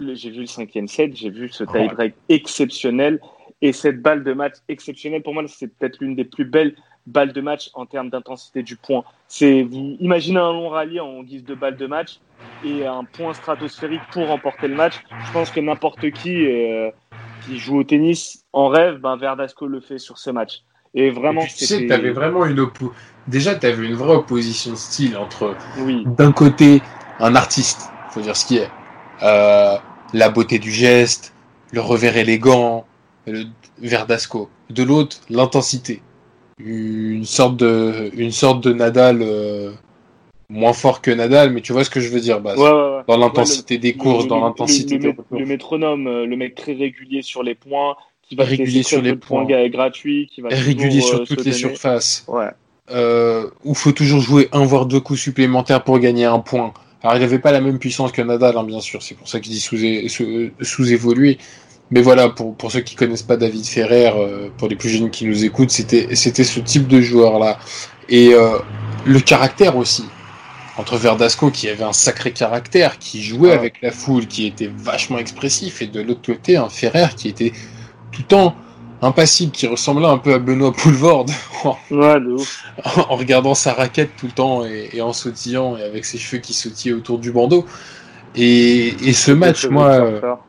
j'ai 0.00 0.30
vu 0.30 0.40
le 0.40 0.46
cinquième 0.46 0.86
set, 0.86 1.16
j'ai 1.16 1.28
vu 1.30 1.48
ce 1.48 1.64
Oh. 1.64 1.72
tie-break 1.72 2.14
exceptionnel 2.28 3.20
et 3.60 3.72
cette 3.72 4.00
balle 4.00 4.22
de 4.22 4.32
match 4.32 4.54
exceptionnelle. 4.68 5.22
Pour 5.22 5.34
moi, 5.34 5.42
c'est 5.48 5.66
peut-être 5.66 5.98
l'une 6.00 6.14
des 6.14 6.24
plus 6.24 6.44
belles 6.44 6.76
balles 7.08 7.32
de 7.32 7.40
match 7.40 7.70
en 7.74 7.86
termes 7.86 8.10
d'intensité 8.10 8.62
du 8.62 8.76
point. 8.76 9.04
C'est 9.26 9.62
vous 9.62 9.96
imaginez 10.00 10.38
un 10.38 10.52
long 10.52 10.68
rallye 10.68 11.00
en 11.00 11.22
guise 11.22 11.44
de 11.44 11.54
balle 11.54 11.76
de 11.76 11.86
match 11.86 12.20
et 12.64 12.86
un 12.86 13.04
point 13.04 13.34
stratosphérique 13.34 14.02
pour 14.12 14.26
remporter 14.28 14.68
le 14.68 14.74
match. 14.74 14.94
Je 15.26 15.32
pense 15.32 15.50
que 15.50 15.60
n'importe 15.60 16.10
qui 16.10 16.46
euh, 16.46 16.90
qui 17.46 17.58
joue 17.58 17.78
au 17.78 17.84
tennis 17.84 18.44
en 18.52 18.68
rêve, 18.68 18.98
ben 18.98 19.16
Verdasco 19.16 19.66
le 19.66 19.80
fait 19.80 19.98
sur 19.98 20.18
ce 20.18 20.30
match. 20.30 20.62
Et 20.94 21.10
vraiment, 21.10 21.42
Et 21.42 21.48
tu 21.48 21.66
sais, 21.66 21.86
t'avais 21.86 22.10
vraiment 22.10 22.46
une 22.46 22.60
oppo... 22.60 22.92
Déjà, 23.26 23.54
t'avais 23.54 23.86
une 23.86 23.94
vraie 23.94 24.14
opposition 24.14 24.70
de 24.72 24.76
style 24.76 25.16
entre, 25.18 25.54
oui, 25.80 26.02
d'un 26.06 26.32
côté, 26.32 26.80
un 27.20 27.34
artiste, 27.34 27.90
faut 28.10 28.22
dire 28.22 28.34
ce 28.34 28.46
qui 28.46 28.56
est, 28.56 28.70
euh, 29.22 29.76
la 30.14 30.30
beauté 30.30 30.58
du 30.58 30.72
geste, 30.72 31.34
le 31.72 31.80
revers 31.80 32.16
élégant, 32.16 32.86
le 33.26 33.44
Verdasco. 33.78 34.48
De 34.70 34.82
l'autre, 34.82 35.18
l'intensité. 35.28 36.02
Une 36.60 37.24
sorte 37.24 37.56
de, 37.56 38.10
une 38.16 38.32
sorte 38.32 38.62
de 38.64 38.72
Nadal, 38.72 39.18
euh, 39.22 39.70
moins 40.48 40.72
fort 40.72 41.00
que 41.00 41.10
Nadal, 41.10 41.52
mais 41.52 41.60
tu 41.60 41.72
vois 41.72 41.84
ce 41.84 41.90
que 41.90 42.00
je 42.00 42.08
veux 42.08 42.20
dire, 42.20 42.40
Bas. 42.40 42.56
Ouais, 42.56 42.62
ouais, 42.62 42.70
ouais. 42.70 43.02
Dans 43.06 43.16
l'intensité 43.16 43.78
des 43.78 43.94
courses, 43.94 44.24
le- 44.24 44.28
dans 44.30 44.40
l'intensité 44.40 44.94
le, 44.94 45.00
des 45.00 45.06
le, 45.08 45.38
le 45.38 45.46
métronome, 45.46 46.06
euh, 46.08 46.26
le 46.26 46.36
mec 46.36 46.54
très 46.54 46.72
régulier 46.72 47.22
sur 47.22 47.42
les 47.42 47.54
points, 47.54 47.96
qui 48.22 48.34
va 48.34 48.44
Régulier 48.44 48.82
sur 48.82 49.00
les 49.00 49.14
points 49.14 49.44
points. 49.46 49.68
gratuits, 49.68 50.28
qui 50.32 50.40
va 50.40 50.48
régulier 50.50 51.00
sur 51.00 51.20
euh, 51.20 51.24
toutes 51.24 51.44
les 51.44 51.52
surfaces. 51.70 52.26
Euh, 52.90 53.46
où 53.64 53.74
faut 53.74 53.92
toujours 53.92 54.20
jouer 54.20 54.48
un 54.52 54.64
voire 54.64 54.86
deux 54.86 55.00
coups 55.00 55.20
supplémentaires 55.20 55.84
pour 55.84 55.98
gagner 55.98 56.24
un 56.24 56.38
point. 56.38 56.72
Alors 57.02 57.16
il 57.16 57.20
n'avait 57.20 57.38
pas 57.38 57.52
la 57.52 57.60
même 57.60 57.78
puissance 57.78 58.10
que 58.12 58.22
Nadal, 58.22 58.56
hein, 58.56 58.64
bien 58.64 58.80
sûr, 58.80 59.02
c'est 59.02 59.14
pour 59.14 59.28
ça 59.28 59.40
qu'il 59.40 59.52
dit 59.52 59.60
sous- 59.60 59.76
sous- 60.08 60.50
sous-évolué. 60.62 61.38
Mais 61.90 62.02
voilà, 62.02 62.28
pour, 62.28 62.54
pour 62.54 62.70
ceux 62.70 62.80
qui 62.80 62.94
connaissent 62.96 63.22
pas 63.22 63.36
David 63.36 63.64
Ferrer, 63.66 64.12
euh, 64.14 64.48
pour 64.58 64.68
les 64.68 64.76
plus 64.76 64.90
jeunes 64.90 65.10
qui 65.10 65.24
nous 65.26 65.44
écoutent, 65.44 65.70
c'était 65.70 66.14
c'était 66.16 66.44
ce 66.44 66.60
type 66.60 66.86
de 66.86 67.00
joueur-là. 67.00 67.58
Et 68.08 68.34
euh, 68.34 68.58
le 69.06 69.20
caractère 69.20 69.76
aussi. 69.76 70.04
Entre 70.76 70.96
Verdasco, 70.96 71.50
qui 71.50 71.68
avait 71.68 71.82
un 71.84 71.92
sacré 71.92 72.30
caractère, 72.32 72.98
qui 72.98 73.20
jouait 73.22 73.48
Ouais. 73.50 73.54
avec 73.54 73.82
la 73.82 73.90
foule, 73.90 74.26
qui 74.28 74.46
était 74.46 74.70
vachement 74.76 75.18
expressif, 75.18 75.82
et 75.82 75.88
de 75.88 76.00
l'autre 76.00 76.22
côté, 76.24 76.56
un 76.56 76.68
Ferrer 76.68 77.08
qui 77.16 77.28
était 77.28 77.50
tout 78.12 78.20
le 78.20 78.26
temps 78.26 78.54
impassible, 79.02 79.50
qui 79.52 79.66
ressemblait 79.66 80.06
un 80.06 80.18
peu 80.18 80.34
à 80.34 80.38
Benoît 80.38 80.72
Poulvorde 80.72 81.30
Ouais, 81.90 82.20
de 82.20 82.32
ouf. 82.34 82.62
en 82.96 83.16
regardant 83.16 83.54
sa 83.56 83.72
raquette 83.72 84.10
tout 84.16 84.26
le 84.26 84.32
temps 84.32 84.64
et, 84.64 84.90
et 84.92 85.00
en 85.02 85.12
sautillant 85.12 85.76
et 85.76 85.82
avec 85.82 86.04
ses 86.04 86.18
cheveux 86.18 86.40
qui 86.40 86.54
sautillaient 86.54 86.94
autour 86.94 87.18
du 87.18 87.32
bandeau. 87.32 87.66
Et, 88.36 88.88
et 89.08 89.12
ce 89.14 89.32
match, 89.32 89.66
moi, 89.66 90.47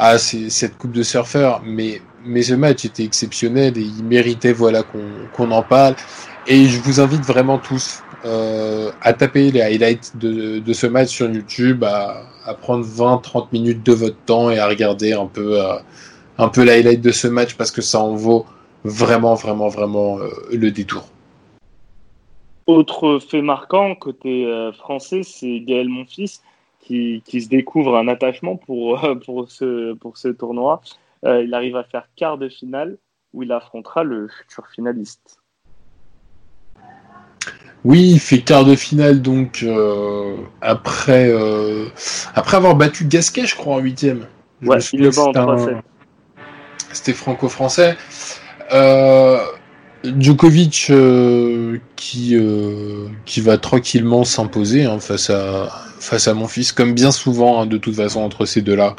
euh, 0.00 0.14
ah, 0.14 0.18
c'est 0.18 0.50
cette 0.50 0.78
coupe 0.78 0.92
de 0.92 1.02
surfeur, 1.02 1.62
mais, 1.64 2.00
mais 2.24 2.42
ce 2.42 2.54
match 2.54 2.84
était 2.84 3.04
exceptionnel 3.04 3.76
et 3.76 3.82
il 3.82 4.04
méritait 4.04 4.52
voilà 4.52 4.82
qu'on 4.82 5.50
en 5.50 5.62
parle. 5.62 5.94
Et 6.46 6.66
je 6.66 6.80
vous 6.80 7.00
invite 7.00 7.22
vraiment 7.22 7.58
tous 7.58 8.02
euh, 8.24 8.90
à 9.02 9.12
taper 9.12 9.50
les 9.50 9.60
highlights 9.60 10.16
de, 10.16 10.58
de 10.58 10.72
ce 10.72 10.86
match 10.86 11.08
sur 11.08 11.30
YouTube, 11.30 11.84
à, 11.84 12.22
à 12.44 12.54
prendre 12.54 12.84
20-30 12.84 13.48
minutes 13.52 13.84
de 13.84 13.92
votre 13.92 14.16
temps 14.26 14.50
et 14.50 14.58
à 14.58 14.66
regarder 14.66 15.12
un 15.12 15.26
peu, 15.26 15.60
euh, 15.62 15.74
un 16.38 16.48
peu 16.48 16.64
de 16.64 17.10
ce 17.10 17.28
match 17.28 17.54
parce 17.54 17.70
que 17.70 17.82
ça 17.82 18.00
en 18.00 18.14
vaut 18.14 18.46
vraiment, 18.84 19.34
vraiment, 19.34 19.68
vraiment 19.68 20.18
euh, 20.18 20.28
le 20.52 20.70
détour. 20.70 21.04
Autre 22.66 23.18
fait 23.18 23.42
marquant 23.42 23.94
côté 23.94 24.46
euh, 24.46 24.72
français, 24.72 25.22
c'est 25.22 25.60
Gaël 25.60 25.88
Monfils. 25.88 26.40
Qui, 26.90 27.22
qui, 27.24 27.40
se 27.40 27.48
découvre 27.48 27.96
un 27.96 28.08
attachement 28.08 28.56
pour, 28.56 29.00
pour, 29.24 29.48
ce, 29.48 29.94
pour 29.94 30.16
ce 30.16 30.26
tournoi. 30.26 30.80
Euh, 31.24 31.44
il 31.44 31.54
arrive 31.54 31.76
à 31.76 31.84
faire 31.84 32.08
quart 32.16 32.36
de 32.36 32.48
finale 32.48 32.98
où 33.32 33.44
il 33.44 33.52
affrontera 33.52 34.02
le 34.02 34.26
futur 34.26 34.66
finaliste. 34.74 35.38
Oui, 37.84 38.10
il 38.10 38.18
fait 38.18 38.40
quart 38.40 38.64
de 38.64 38.74
finale 38.74 39.22
donc 39.22 39.62
euh, 39.62 40.36
après, 40.60 41.30
euh, 41.30 41.86
après 42.34 42.56
avoir 42.56 42.74
battu 42.74 43.04
Gasquet, 43.04 43.46
je 43.46 43.54
crois, 43.54 43.76
en 43.76 43.78
huitième. 43.78 44.26
Ouais, 44.62 44.78
il 44.92 45.00
le 45.00 45.10
bat 45.10 45.22
en 45.22 45.32
3 45.32 45.82
C'était 46.92 47.14
franco-français. 47.14 47.96
Djokovic 50.04 50.92
qui, 51.96 52.36
qui 53.26 53.40
va 53.40 53.58
tranquillement 53.58 54.24
s'imposer 54.24 54.84
hein, 54.84 54.98
face, 54.98 55.30
à, 55.30 55.68
face 55.98 56.26
à 56.28 56.34
mon 56.34 56.48
fils, 56.48 56.72
comme 56.72 56.94
bien 56.94 57.12
souvent 57.12 57.60
hein, 57.60 57.66
de 57.66 57.76
toute 57.76 57.96
façon 57.96 58.20
entre 58.20 58.46
ces 58.46 58.62
deux-là. 58.62 58.96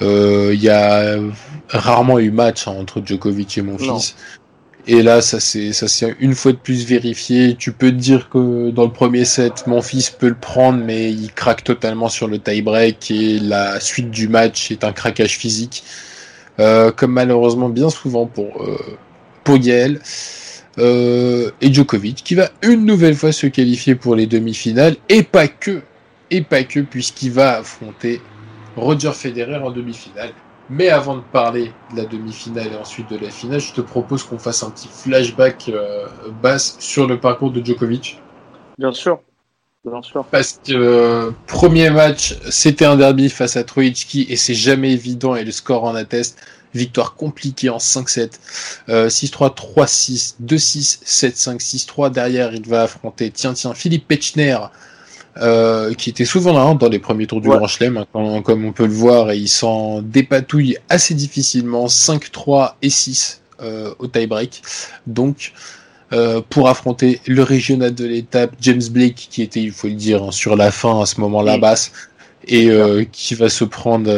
Il 0.00 0.62
y 0.62 0.68
a 0.68 1.16
rarement 1.68 2.18
eu 2.18 2.30
match 2.30 2.68
hein, 2.68 2.74
entre 2.78 3.02
Djokovic 3.04 3.56
et 3.58 3.62
mon 3.62 3.78
fils. 3.78 4.14
Et 4.88 5.02
là, 5.02 5.20
ça 5.20 5.40
c'est 5.40 6.16
une 6.20 6.34
fois 6.34 6.52
de 6.52 6.58
plus 6.58 6.86
vérifié. 6.86 7.56
Tu 7.56 7.72
peux 7.72 7.90
te 7.90 7.96
dire 7.96 8.28
que 8.28 8.70
dans 8.70 8.84
le 8.84 8.92
premier 8.92 9.24
set, 9.24 9.66
mon 9.66 9.82
fils 9.82 10.10
peut 10.10 10.28
le 10.28 10.36
prendre, 10.36 10.78
mais 10.78 11.10
il 11.10 11.32
craque 11.32 11.64
totalement 11.64 12.08
sur 12.08 12.28
le 12.28 12.38
tie-break 12.38 13.10
et 13.10 13.40
la 13.40 13.80
suite 13.80 14.10
du 14.12 14.28
match 14.28 14.70
est 14.70 14.84
un 14.84 14.92
craquage 14.92 15.36
physique, 15.38 15.82
euh, 16.60 16.92
comme 16.92 17.12
malheureusement 17.12 17.68
bien 17.68 17.90
souvent 17.90 18.26
pour 18.26 18.62
Gaël. 19.54 20.00
Euh, 20.78 21.50
et 21.62 21.72
Djokovic 21.72 22.22
qui 22.22 22.34
va 22.34 22.50
une 22.60 22.84
nouvelle 22.84 23.14
fois 23.14 23.32
se 23.32 23.46
qualifier 23.46 23.94
pour 23.94 24.14
les 24.14 24.26
demi-finales 24.26 24.96
et 25.08 25.22
pas 25.22 25.48
que 25.48 25.80
et 26.30 26.42
pas 26.42 26.64
que 26.64 26.80
puisqu'il 26.80 27.32
va 27.32 27.58
affronter 27.58 28.20
Roger 28.76 29.12
Federer 29.12 29.56
en 29.56 29.70
demi-finale. 29.70 30.32
Mais 30.68 30.88
avant 30.88 31.16
de 31.16 31.22
parler 31.22 31.72
de 31.92 31.96
la 31.96 32.04
demi-finale 32.04 32.72
et 32.72 32.76
ensuite 32.76 33.08
de 33.08 33.16
la 33.16 33.30
finale, 33.30 33.60
je 33.60 33.72
te 33.72 33.80
propose 33.80 34.24
qu'on 34.24 34.38
fasse 34.38 34.62
un 34.64 34.70
petit 34.70 34.88
flashback 34.88 35.68
euh, 35.68 36.06
basse 36.42 36.76
sur 36.80 37.06
le 37.06 37.18
parcours 37.18 37.52
de 37.52 37.64
Djokovic. 37.64 38.20
Bien 38.76 38.92
sûr. 38.92 39.20
Bien 39.84 40.02
sûr. 40.02 40.24
Parce 40.24 40.60
que 40.66 40.72
euh, 40.72 41.30
premier 41.46 41.90
match, 41.90 42.36
c'était 42.50 42.84
un 42.84 42.96
derby 42.96 43.30
face 43.30 43.56
à 43.56 43.62
Troitsky 43.62 44.26
et 44.28 44.36
c'est 44.36 44.54
jamais 44.54 44.92
évident 44.92 45.36
et 45.36 45.44
le 45.44 45.52
score 45.52 45.84
en 45.84 45.94
atteste. 45.94 46.44
Victoire 46.76 47.14
compliquée 47.14 47.70
en 47.70 47.78
5-7. 47.78 48.30
6-3, 48.88 49.54
3-6, 49.54 50.34
2-6, 50.44 51.00
7-5, 51.04 51.86
6-3. 51.86 52.10
Derrière, 52.10 52.54
il 52.54 52.66
va 52.66 52.82
affronter, 52.82 53.30
tiens, 53.30 53.54
tiens, 53.54 53.74
Philippe 53.74 54.06
Pechner, 54.06 54.58
euh, 55.38 55.92
qui 55.92 56.08
était 56.08 56.24
souvent 56.24 56.54
là 56.54 56.62
hein, 56.62 56.74
dans 56.74 56.88
les 56.88 56.98
premiers 56.98 57.26
tours 57.26 57.42
du 57.42 57.48
Grand 57.48 57.66
Chelem, 57.66 57.98
hein, 58.14 58.42
comme 58.42 58.64
on 58.64 58.72
peut 58.72 58.86
le 58.86 58.92
voir, 58.92 59.30
et 59.30 59.36
il 59.36 59.48
s'en 59.48 60.00
dépatouille 60.00 60.78
assez 60.88 61.12
difficilement, 61.12 61.88
5-3 61.88 62.76
et 62.80 62.88
6 62.88 63.42
euh, 63.60 63.92
au 63.98 64.06
tie-break. 64.06 64.62
Donc, 65.06 65.52
euh, 66.14 66.40
pour 66.48 66.70
affronter 66.70 67.20
le 67.26 67.42
régional 67.42 67.94
de 67.94 68.06
l'étape, 68.06 68.52
James 68.62 68.82
Blake, 68.90 69.28
qui 69.30 69.42
était, 69.42 69.60
il 69.60 69.72
faut 69.72 69.88
le 69.88 69.94
dire, 69.94 70.22
hein, 70.22 70.32
sur 70.32 70.56
la 70.56 70.70
fin 70.70 71.02
à 71.02 71.06
ce 71.06 71.20
moment-là 71.20 71.58
basse, 71.58 71.92
et 72.46 72.70
euh, 72.70 73.04
qui 73.10 73.34
va 73.34 73.48
se 73.48 73.64
prendre 73.64 74.10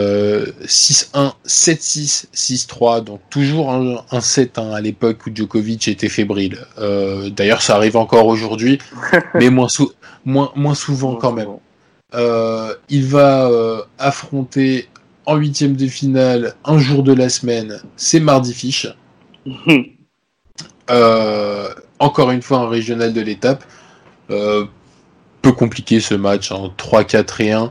6-1, 0.64 1.32
7-6, 1.46 2.26
6-3, 2.34 3.02
donc 3.02 3.20
toujours 3.30 3.72
un, 3.72 4.04
un 4.10 4.20
7 4.20 4.58
hein, 4.58 4.72
à 4.72 4.80
l'époque 4.80 5.26
où 5.26 5.30
Djokovic 5.34 5.88
était 5.88 6.10
fébrile. 6.10 6.58
Euh, 6.78 7.30
D'ailleurs, 7.30 7.62
ça 7.62 7.76
arrive 7.76 7.96
encore 7.96 8.26
aujourd'hui, 8.26 8.78
mais 9.34 9.48
moins, 9.48 9.68
sou 9.68 9.92
moins, 10.26 10.52
moins 10.54 10.74
souvent 10.74 11.14
quand 11.16 11.32
même. 11.32 11.48
Euh, 12.14 12.74
il 12.88 13.06
va 13.06 13.50
affronter 13.98 14.88
en 15.24 15.36
huitième 15.36 15.76
de 15.76 15.86
finale 15.86 16.54
un 16.64 16.78
jour 16.78 17.02
de 17.02 17.12
la 17.12 17.28
semaine, 17.28 17.80
c'est 17.96 18.20
Mardi 18.20 18.52
Fish. 18.54 18.86
Euh, 20.90 21.68
encore 21.98 22.30
une 22.30 22.40
fois 22.40 22.60
un 22.60 22.68
régional 22.70 23.12
de 23.12 23.20
l'étape. 23.20 23.62
peu 24.26 25.52
compliqué 25.54 26.00
ce 26.00 26.14
match, 26.14 26.50
hein, 26.50 26.72
3-4 26.78 27.42
et 27.42 27.52
1 27.52 27.70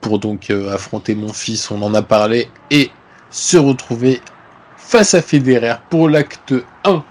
pour 0.00 0.18
donc 0.18 0.50
euh, 0.50 0.72
affronter 0.72 1.14
mon 1.14 1.32
fils, 1.32 1.70
on 1.70 1.82
en 1.82 1.94
a 1.94 2.02
parlé, 2.02 2.48
et 2.70 2.90
se 3.30 3.56
retrouver 3.56 4.20
face 4.76 5.14
à 5.14 5.22
Federer 5.22 5.74
pour 5.90 6.08
l'acte 6.08 6.54
1 6.84 7.04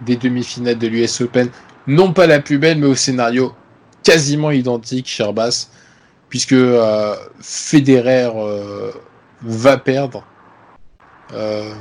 des 0.00 0.16
demi-finales 0.16 0.78
de 0.78 0.86
l'US 0.86 1.20
Open. 1.20 1.50
Non 1.86 2.12
pas 2.12 2.26
la 2.26 2.40
plus 2.40 2.58
belle, 2.58 2.78
mais 2.78 2.86
au 2.86 2.94
scénario 2.94 3.54
quasiment 4.02 4.50
identique, 4.50 5.06
cher 5.06 5.32
Bass, 5.32 5.70
puisque 6.28 6.52
euh, 6.52 7.14
Federer 7.40 8.30
euh, 8.34 8.90
va 9.42 9.76
perdre 9.76 10.24
euh, 11.32 11.72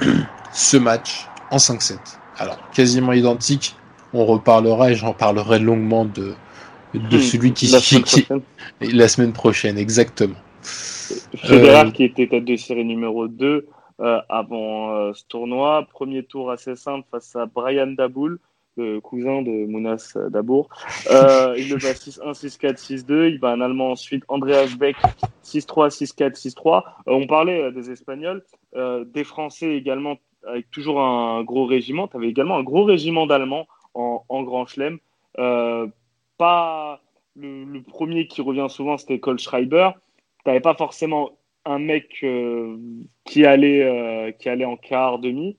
ce 0.52 0.76
match 0.76 1.28
en 1.50 1.56
5-7. 1.56 1.96
Alors, 2.38 2.58
quasiment 2.70 3.12
identique, 3.12 3.76
on 4.12 4.24
reparlera 4.24 4.90
et 4.90 4.94
j'en 4.94 5.12
parlerai 5.12 5.58
longuement 5.58 6.04
de, 6.04 6.34
de 6.94 7.18
celui 7.18 7.52
qui, 7.52 7.66
la 7.68 7.80
semaine, 7.80 8.04
qui, 8.04 8.92
la 8.92 9.08
semaine 9.08 9.32
prochaine, 9.32 9.78
exactement. 9.78 10.36
Federer 10.62 11.88
euh... 11.88 11.90
qui 11.90 12.04
était 12.04 12.26
tête 12.26 12.44
de 12.44 12.56
série 12.56 12.84
numéro 12.84 13.28
2 13.28 13.68
euh, 14.00 14.20
avant 14.28 14.94
euh, 14.94 15.12
ce 15.14 15.24
tournoi. 15.28 15.86
Premier 15.90 16.22
tour 16.24 16.50
assez 16.50 16.76
simple 16.76 17.06
face 17.10 17.36
à 17.36 17.46
Brian 17.46 17.88
Daboul, 17.88 18.38
le 18.76 19.00
cousin 19.00 19.42
de 19.42 19.66
Mounas 19.66 20.16
Dabour. 20.30 20.68
Il 21.08 21.68
le 21.68 21.76
bat 21.76 21.92
6-1, 21.92 22.32
6-4, 22.32 23.04
6-2. 23.06 23.30
Il 23.30 23.38
bat 23.38 23.52
un 23.52 23.60
Allemand 23.60 23.92
ensuite, 23.92 24.24
Andreas 24.28 24.74
Beck, 24.78 24.96
6-3, 25.44 25.90
6-4, 25.90 26.54
6-3. 26.54 26.82
on 27.06 27.26
parlait 27.26 27.70
des 27.72 27.90
Espagnols, 27.90 28.44
des 28.74 29.24
Français 29.24 29.76
également, 29.76 30.16
avec 30.46 30.70
toujours 30.70 31.00
un 31.00 31.42
gros 31.44 31.66
régiment. 31.66 32.08
Tu 32.08 32.16
avais 32.16 32.28
également 32.28 32.56
un 32.56 32.64
gros 32.64 32.84
régiment 32.84 33.26
d'Allemands 33.26 33.66
en, 33.94 34.24
en 34.28 34.42
Grand 34.42 34.66
Chelem. 34.66 34.98
Euh, 36.36 36.44
pas 36.44 37.00
le, 37.34 37.64
le, 37.64 37.82
premier 37.82 38.26
qui 38.26 38.40
revient 38.40 38.66
souvent, 38.68 38.96
c'était 38.96 39.18
Cole 39.18 39.38
Schreiber. 39.38 39.90
Tu 40.44 40.50
n'avais 40.50 40.60
pas 40.60 40.74
forcément 40.74 41.32
un 41.64 41.78
mec 41.78 42.18
euh, 42.22 42.76
qui, 43.24 43.44
allait, 43.44 43.82
euh, 43.82 44.32
qui 44.32 44.48
allait 44.48 44.64
en 44.64 44.76
quart, 44.76 45.18
demi. 45.18 45.56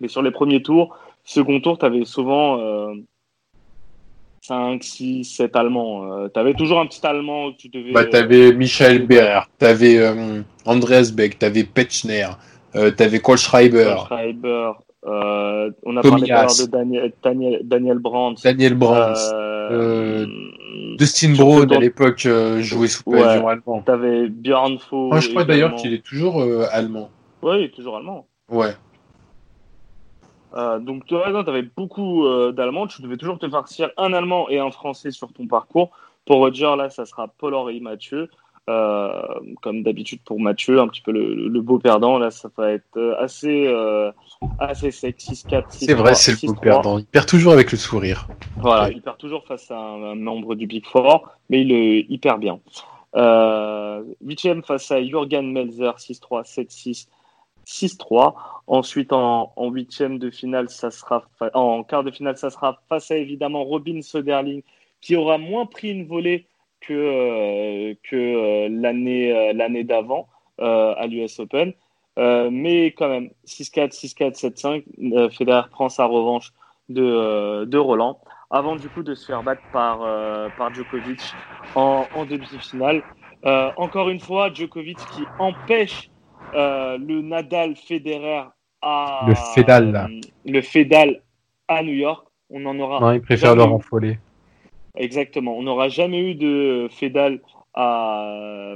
Mais 0.00 0.08
sur 0.08 0.22
les 0.22 0.30
premiers 0.30 0.62
tours, 0.62 0.96
second 1.24 1.60
tour, 1.60 1.78
tu 1.78 1.86
avais 1.86 2.04
souvent 2.04 2.58
euh, 2.60 2.94
5, 4.42 4.82
6, 4.82 5.24
7 5.24 5.56
Allemands. 5.56 6.28
tu 6.28 6.38
avais 6.38 6.54
toujours 6.54 6.80
un 6.80 6.86
petit 6.86 7.04
Allemand 7.06 7.52
tu 7.52 7.68
devais. 7.68 7.92
Bah, 7.92 8.04
tu 8.04 8.16
avais 8.16 8.52
Michael 8.52 9.06
Berer, 9.06 9.40
tu 9.58 9.64
avais 9.64 9.98
euh, 9.98 10.42
Andreas 10.66 11.12
Beck, 11.14 11.38
tu 11.38 11.46
avais 11.46 11.64
Petschner, 11.64 12.28
tu 12.74 12.78
avais 12.78 13.20
Schreiber. 13.36 13.96
Euh, 15.06 15.70
on 15.84 15.96
a 15.96 16.02
parlé 16.02 16.22
de 16.22 16.66
Daniel, 16.70 17.12
Daniel, 17.22 17.60
Daniel 17.64 17.98
Brandt. 17.98 18.42
Daniel 18.42 18.74
Brandt. 18.74 19.20
Euh, 19.70 20.26
Dustin 20.96 21.34
Brown 21.34 21.70
à 21.72 21.78
l'époque 21.78 22.26
euh, 22.26 22.60
jouait 22.60 22.88
sous 22.88 23.02
pavillon 23.02 23.44
ouais, 23.44 23.52
allemand. 23.52 23.82
T'avais 23.82 24.28
Björn 24.28 24.78
Fo. 24.78 25.08
Moi, 25.08 25.20
je 25.20 25.30
crois 25.30 25.44
d'ailleurs 25.44 25.74
qu'il 25.74 25.92
est 25.92 26.04
toujours 26.04 26.40
euh, 26.40 26.66
allemand. 26.70 27.10
Ouais, 27.42 27.60
il 27.60 27.64
est 27.66 27.74
toujours 27.74 27.96
allemand. 27.96 28.26
Ouais. 28.50 28.74
Euh, 30.54 30.78
donc, 30.78 31.04
tu 31.06 31.16
avais 31.16 31.62
beaucoup 31.62 32.24
d'Allemands. 32.52 32.86
Tu 32.86 33.02
devais 33.02 33.16
toujours 33.16 33.38
te 33.38 33.48
farcir 33.48 33.90
un 33.96 34.12
Allemand 34.12 34.48
et 34.48 34.58
un 34.58 34.70
Français 34.70 35.10
sur 35.10 35.32
ton 35.32 35.46
parcours. 35.46 35.90
Pour 36.26 36.38
Roger, 36.38 36.74
là, 36.78 36.88
ça 36.90 37.04
sera 37.04 37.28
Paul-Henri 37.28 37.80
Mathieu. 37.80 38.30
Euh, 38.70 39.22
comme 39.60 39.82
d'habitude 39.82 40.20
pour 40.24 40.40
Mathieu, 40.40 40.80
un 40.80 40.88
petit 40.88 41.02
peu 41.02 41.12
le, 41.12 41.34
le, 41.34 41.60
beau 41.60 41.78
perdant. 41.78 42.16
Là, 42.16 42.30
ça 42.30 42.48
va 42.56 42.72
être 42.72 43.14
assez, 43.18 43.66
euh, 43.66 44.10
assez 44.58 44.90
sec. 44.90 45.18
6-4, 45.18 45.64
C'est 45.68 45.92
vrai, 45.92 46.14
c'est 46.14 46.32
le 46.32 46.46
beau 46.46 46.54
perdant. 46.54 46.98
Il 46.98 47.04
perd 47.04 47.28
toujours 47.28 47.52
avec 47.52 47.72
le 47.72 47.76
sourire. 47.76 48.26
Voilà, 48.56 48.86
okay. 48.86 48.94
il 48.96 49.02
perd 49.02 49.18
toujours 49.18 49.44
face 49.44 49.70
à 49.70 49.76
un, 49.76 50.12
un, 50.12 50.14
membre 50.14 50.54
du 50.54 50.66
Big 50.66 50.86
Four, 50.86 51.28
mais 51.50 51.60
il, 51.60 52.06
il 52.08 52.18
perd 52.18 52.40
bien. 52.40 52.58
Euh, 53.16 54.02
huitième 54.22 54.62
face 54.62 54.90
à 54.90 55.02
Jürgen 55.02 55.52
Melzer, 55.52 55.96
6-3, 55.98 56.44
7-6, 56.44 57.08
6-3. 57.66 58.34
Ensuite, 58.66 59.12
en, 59.12 59.52
en 59.56 59.68
huitième 59.68 60.18
de 60.18 60.30
finale, 60.30 60.70
ça 60.70 60.90
sera 60.90 61.24
en 61.52 61.84
quart 61.84 62.02
de 62.02 62.10
finale, 62.10 62.38
ça 62.38 62.48
sera 62.48 62.80
face 62.88 63.10
à 63.10 63.16
évidemment 63.16 63.62
Robin 63.64 64.00
Söderling, 64.00 64.62
qui 65.02 65.16
aura 65.16 65.36
moins 65.36 65.66
pris 65.66 65.90
une 65.90 66.06
volée 66.06 66.46
que, 66.86 66.92
euh, 66.92 67.94
que 68.02 68.16
euh, 68.16 68.68
l'année 68.70 69.32
euh, 69.32 69.52
l'année 69.52 69.84
d'avant 69.84 70.28
à 70.58 71.06
l'US 71.08 71.40
Open. 71.40 71.72
mais 72.16 72.86
quand 72.96 73.08
même, 73.08 73.30
6-4, 73.44 73.90
6-4, 73.90 74.84
7-5, 74.94 75.30
Federer 75.30 75.68
prend 75.68 75.88
sa 75.88 76.04
revanche 76.04 76.52
de, 76.88 77.64
de 77.64 77.78
Roland 77.78 78.20
avant 78.52 78.76
du 78.76 78.88
coup 78.88 79.02
de 79.02 79.16
se 79.16 79.26
faire 79.26 79.42
battre 79.42 79.62
par, 79.72 79.98
par 80.56 80.72
Djokovic 80.72 81.20
en, 81.74 82.04
en 82.14 82.24
demi-finale. 82.24 83.02
encore 83.76 84.10
une 84.10 84.20
fois, 84.20 84.52
Djokovic 84.54 84.98
qui 85.12 85.24
empêche 85.40 86.08
le 86.52 87.20
Nadal 87.20 87.74
Federer 87.74 88.44
à 88.80 89.24
le 89.26 89.34
Fedal 89.34 90.08
le 90.46 90.60
Fedal 90.62 91.20
à 91.66 91.82
New 91.82 91.94
York. 91.94 92.28
On 92.48 92.64
en 92.66 92.78
aura. 92.78 93.00
Non, 93.00 93.10
il 93.10 93.22
préfère 93.22 93.56
le 93.56 93.64
renfoler. 93.64 94.18
Exactement. 94.96 95.56
On 95.56 95.62
n'aura 95.62 95.88
jamais 95.88 96.20
eu 96.20 96.34
de 96.34 96.88
Fédal 96.90 97.40
à, 97.74 98.74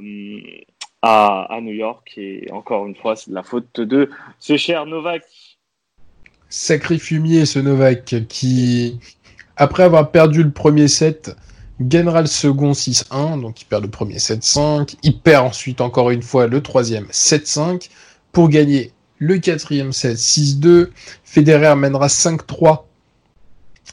à, 1.03 1.55
à, 1.55 1.61
New 1.61 1.73
York. 1.73 2.15
Et 2.17 2.51
encore 2.51 2.87
une 2.87 2.97
fois, 2.97 3.17
c'est 3.17 3.31
de 3.31 3.35
la 3.35 3.43
faute 3.43 3.81
de 3.81 4.11
ce 4.41 4.57
cher 4.57 4.87
Novak. 4.87 5.23
Sacré 6.49 6.99
fumier, 6.99 7.47
ce 7.47 7.59
Novak, 7.59 8.27
qui, 8.29 8.99
après 9.57 9.85
avoir 9.85 10.11
perdu 10.11 10.43
le 10.43 10.51
premier 10.51 10.89
set, 10.89 11.37
gagnera 11.81 12.23
le 12.23 12.27
second 12.27 12.73
6-1, 12.73 13.41
donc 13.41 13.61
il 13.63 13.67
perd 13.67 13.85
le 13.85 13.91
premier 13.91 14.17
7-5. 14.17 14.97
Il 15.03 15.21
perd 15.21 15.47
ensuite 15.47 15.81
encore 15.81 16.11
une 16.11 16.23
fois 16.23 16.47
le 16.47 16.63
troisième 16.63 17.07
7-5 17.07 17.91
pour 18.33 18.49
gagner 18.49 18.93
le 19.19 19.39
quatrième 19.39 19.93
set 19.93 20.17
6-2. 20.17 20.89
Federer 21.23 21.77
mènera 21.77 22.07
5-3 22.09 22.85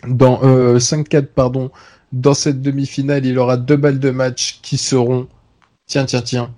dans 0.08 0.44
euh, 0.44 0.78
5-4 0.78 1.26
pardon 1.28 1.72
dans 2.16 2.34
cette 2.34 2.62
demi-finale. 2.62 3.26
Il 3.26 3.38
aura 3.38 3.58
deux 3.58 3.76
balles 3.76 4.00
de 4.00 4.10
match 4.10 4.60
qui 4.62 4.78
seront 4.78 5.28
tiens 5.86 6.06
tiens 6.06 6.22
tiens 6.22 6.52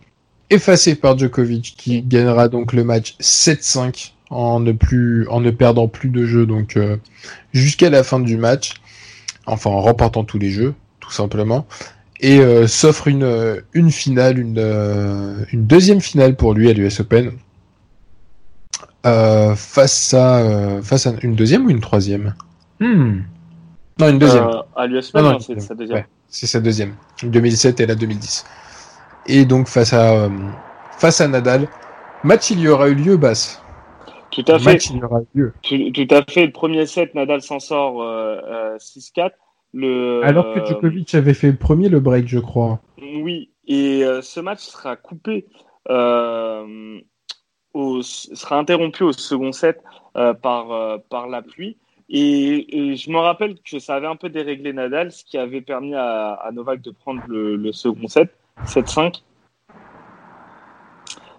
effacées 0.50 0.96
par 0.96 1.18
Djokovic 1.18 1.76
qui 1.78 2.02
gagnera 2.02 2.48
donc 2.48 2.72
le 2.72 2.86
match 2.86 3.16
7-5 3.20 4.14
en 4.30 4.60
ne 4.62 5.52
perdant 5.52 5.88
plus 5.90 6.10
de 6.10 6.26
jeux 6.26 6.46
donc 6.46 6.78
euh, 6.78 6.96
jusqu'à 7.52 7.90
la 7.90 8.04
fin 8.04 8.20
du 8.20 8.38
match. 8.38 8.76
Enfin 9.46 9.70
en 9.70 9.82
remportant 9.82 10.24
tous 10.24 10.40
les 10.40 10.52
jeux 10.52 10.74
tout 11.00 11.12
simplement 11.12 11.66
et 12.20 12.40
euh, 12.40 12.68
s'offre 12.68 13.08
une 13.08 13.62
une 13.74 13.92
finale 13.92 14.40
une 14.40 14.58
euh, 14.58 15.46
une 15.52 15.66
deuxième 15.66 16.02
finale 16.02 16.36
pour 16.36 16.54
lui 16.54 16.70
à 16.70 16.74
l'US 16.74 17.00
Open. 17.00 17.32
Euh, 19.06 19.56
face 19.56 20.14
à 20.14 20.40
euh, 20.40 20.82
face 20.82 21.08
à 21.08 21.14
une 21.22 21.36
deuxième 21.36 21.66
ou 21.66 21.70
une 21.70 21.80
troisième? 21.80 22.34
Hmm. 22.80 23.22
Non, 24.00 24.10
une 24.10 24.20
deuxième. 24.20 24.44
Euh, 24.44 24.62
à 24.76 24.88
l'US 24.88 25.14
Non, 25.14 25.22
non, 25.22 25.30
Open, 25.30 25.42
c'est 25.42 25.60
sa 25.60 25.76
deuxième. 25.76 25.98
Ouais, 25.98 26.08
c'est 26.28 26.48
sa 26.48 26.60
deuxième. 26.60 26.96
2007 27.24 27.80
et 27.80 27.86
la 27.86 27.96
2010. 27.96 28.46
Et 29.28 29.46
donc 29.46 29.68
face 29.68 29.94
à 29.94 30.14
euh, 30.14 30.30
face 30.98 31.20
à 31.22 31.28
Nadal, 31.28 31.68
match 32.24 32.52
il 32.52 32.60
y 32.60 32.68
aura 32.68 32.90
eu 32.90 32.96
lieu, 32.96 33.18
Basse. 33.18 33.62
Tout 34.32 34.46
à 34.48 34.60
fait. 34.60 34.74
Match 34.74 34.90
il 34.92 34.98
y 34.98 35.04
aura 35.04 35.22
eu 35.22 35.40
lieu. 35.40 35.54
Tout, 35.64 35.78
tout 35.94 36.16
à 36.16 36.24
fait. 36.32 36.46
Le 36.46 36.52
premier 36.52 36.86
set, 36.86 37.16
Nadal 37.16 37.42
s'en 37.42 37.60
sort 37.60 38.02
euh, 38.02 38.40
euh, 38.46 38.78
6-4. 38.78 39.32
Le, 39.74 40.22
Alors 40.24 40.54
que 40.54 40.60
euh, 40.60 40.66
Djokovic 40.66 41.14
avait 41.16 41.34
fait 41.34 41.52
le 41.52 41.58
premier 41.58 41.90
le 41.90 42.00
break, 42.00 42.28
je 42.28 42.40
crois. 42.40 42.80
Oui, 43.00 43.52
et 43.68 44.04
euh, 44.04 44.22
ce 44.22 44.40
match 44.40 44.60
sera 44.60 44.96
coupé, 44.96 45.46
euh, 45.90 47.00
au, 47.74 48.02
sera 48.02 48.58
interrompu 48.58 49.04
au 49.04 49.12
second 49.12 49.52
set 49.52 49.80
euh, 50.16 50.34
par, 50.34 50.72
euh, 50.72 50.98
par 51.10 51.28
la 51.28 51.42
pluie. 51.42 51.78
Et, 52.10 52.96
je 52.96 53.10
me 53.12 53.18
rappelle 53.18 53.56
que 53.60 53.80
ça 53.80 53.96
avait 53.96 54.08
un 54.08 54.16
peu 54.16 54.30
déréglé 54.30 54.74
Nadal, 54.74 55.12
ce 55.12 55.26
qui 55.26 55.38
avait 55.38 55.62
permis 55.62 55.94
à, 55.96 56.50
Novak 56.54 56.82
de 56.82 56.92
prendre 56.92 57.22
le, 57.28 57.72
second 57.72 58.08
set, 58.08 58.32
7-5. 58.66 59.22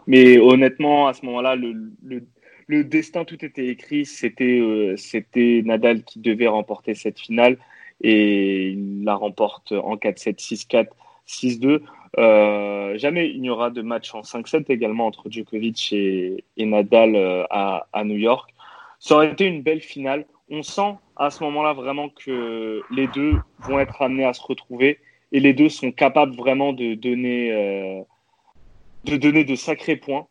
Mais 0.07 0.39
honnêtement, 0.39 1.09
à 1.09 1.14
ce 1.14 1.25
moment-là, 1.27 1.57
le, 1.57 2.85
destin, 2.85 3.25
tout 3.25 3.43
était 3.45 3.69
écrit. 3.69 4.05
C'était 4.05 4.61
euh, 4.61 5.62
Nadal 5.62 6.03
qui 6.03 6.19
devait 6.21 6.49
remporter 6.49 6.95
cette 6.95 7.19
finale 7.19 7.59
et 8.01 8.71
il 8.71 9.05
la 9.05 9.14
remporte 9.14 9.73
en 9.73 9.97
4-7, 9.97 10.39
6-4, 10.39 10.89
6-2. 11.27 11.81
Euh, 12.19 12.97
jamais 12.97 13.29
il 13.31 13.41
n'y 13.43 13.51
aura 13.51 13.71
de 13.71 13.83
match 13.83 14.14
en 14.14 14.23
5-7 14.23 14.64
également 14.69 15.07
entre 15.07 15.31
Djokovic 15.31 15.93
et, 15.93 16.45
Nadal 16.57 17.16
euh, 17.16 17.45
à, 17.51 18.05
New 18.05 18.16
York. 18.16 18.51
Ça 18.99 19.16
aurait 19.16 19.33
été 19.33 19.47
une 19.47 19.62
belle 19.62 19.81
finale. 19.81 20.27
On 20.51 20.63
sent 20.63 20.97
à 21.17 21.31
ce 21.31 21.43
moment-là 21.45 21.73
vraiment 21.73 22.09
que 22.09 22.83
les 22.91 23.07
deux 23.09 23.35
vont 23.61 23.79
être 23.79 24.01
amenés 24.01 24.25
à 24.25 24.33
se 24.33 24.43
retrouver 24.43 24.99
et 25.33 25.41
les 25.41 25.53
deux 25.53 25.69
sont 25.69 25.93
capables 25.93 26.35
vraiment 26.35 26.73
de 26.73 26.95
donner, 26.95 27.53
euh, 27.53 28.03
de, 29.05 29.17
donner 29.17 29.45
de 29.45 29.55
sacrés 29.55 29.97
points. 29.97 30.27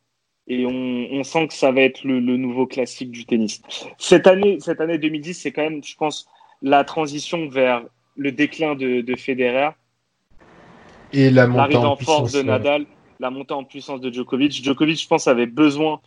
Et 0.47 0.65
on, 0.65 0.71
on 1.11 1.23
sent 1.23 1.49
que 1.49 1.53
ça 1.53 1.71
va 1.71 1.81
être 1.81 2.03
le, 2.03 2.19
le, 2.19 2.37
nouveau 2.37 2.65
classique 2.65 3.11
du 3.11 3.25
tennis. 3.25 3.61
Cette 3.97 4.27
année, 4.27 4.59
cette 4.61 4.79
année 4.79 4.97
2010, 4.97 5.33
c'est 5.33 5.51
quand 5.51 5.63
même, 5.63 5.83
je 5.83 5.95
pense, 5.95 6.27
la 6.61 6.83
transition 6.85 7.49
vers 7.49 7.83
le 8.15 8.31
déclin 8.31 8.73
de, 8.75 9.01
de 9.01 9.15
Federer 9.15 9.71
et 11.13 11.29
la 11.29 11.47
montée 11.47 11.77
en, 11.77 11.91
en 11.91 11.95
force 11.95 12.33
de 12.33 12.41
Nadal, 12.41 12.85
la 13.19 13.29
montée 13.29 13.53
en 13.53 13.63
puissance 13.63 14.01
de 14.01 14.11
Djokovic. 14.11 14.63
Djokovic, 14.63 15.01
je 15.01 15.07
pense, 15.07 15.27
avait 15.27 15.45
besoin 15.45 16.01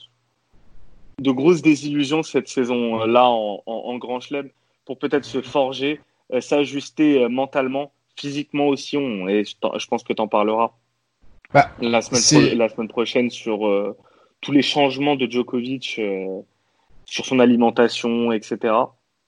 de 1.21 1.31
grosses 1.31 1.63
désillusions 1.63 2.23
cette 2.23 2.49
saison-là 2.49 3.29
en, 3.29 3.63
en, 3.67 3.73
en, 3.73 3.99
Grand 3.99 4.21
Chelem 4.21 4.49
pour 4.87 4.99
peut-être 4.99 5.25
se 5.25 5.43
forger, 5.43 6.01
euh, 6.33 6.41
s'ajuster 6.41 7.23
euh, 7.23 7.29
mentalement, 7.29 7.93
physiquement 8.17 8.67
aussi. 8.67 8.97
On, 8.97 9.29
et 9.29 9.45
je, 9.45 9.55
je 9.79 9.87
pense 9.87 10.03
que 10.03 10.13
tu 10.13 10.23
en 10.23 10.29
parleras 10.29 10.73
bah, 11.53 11.71
la, 11.81 12.01
semaine 12.01 12.49
pro, 12.49 12.57
la 12.57 12.69
semaine 12.69 12.89
prochaine 12.89 13.31
sur 13.31 13.67
euh, 13.67 13.97
tous 14.41 14.53
les 14.53 14.63
changements 14.63 15.15
de 15.15 15.31
Djokovic, 15.31 15.97
euh, 15.99 16.41
sur 17.05 17.27
son 17.27 17.39
alimentation, 17.39 18.33
etc. 18.33 18.75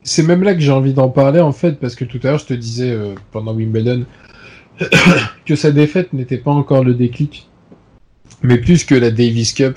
C'est 0.03 0.23
même 0.23 0.43
là 0.43 0.55
que 0.55 0.61
j'ai 0.61 0.73
envie 0.73 0.95
d'en 0.95 1.11
parler 1.11 1.41
en 1.41 1.53
fait, 1.53 1.79
parce 1.79 1.95
que 1.95 2.05
tout 2.05 2.19
à 2.23 2.29
l'heure 2.29 2.39
je 2.39 2.47
te 2.47 2.55
disais 2.55 2.97
pendant 3.31 3.55
Wimbledon 3.55 4.05
que 5.47 5.55
sa 5.55 5.71
défaite 5.71 6.13
n'était 6.13 6.39
pas 6.39 6.51
encore 6.51 6.83
le 6.83 6.95
déclic, 6.95 7.49
mais 8.43 8.59
plus 8.59 8.85
que 8.85 8.95
la 8.95 9.11
Davis 9.11 9.53
Cup 9.53 9.77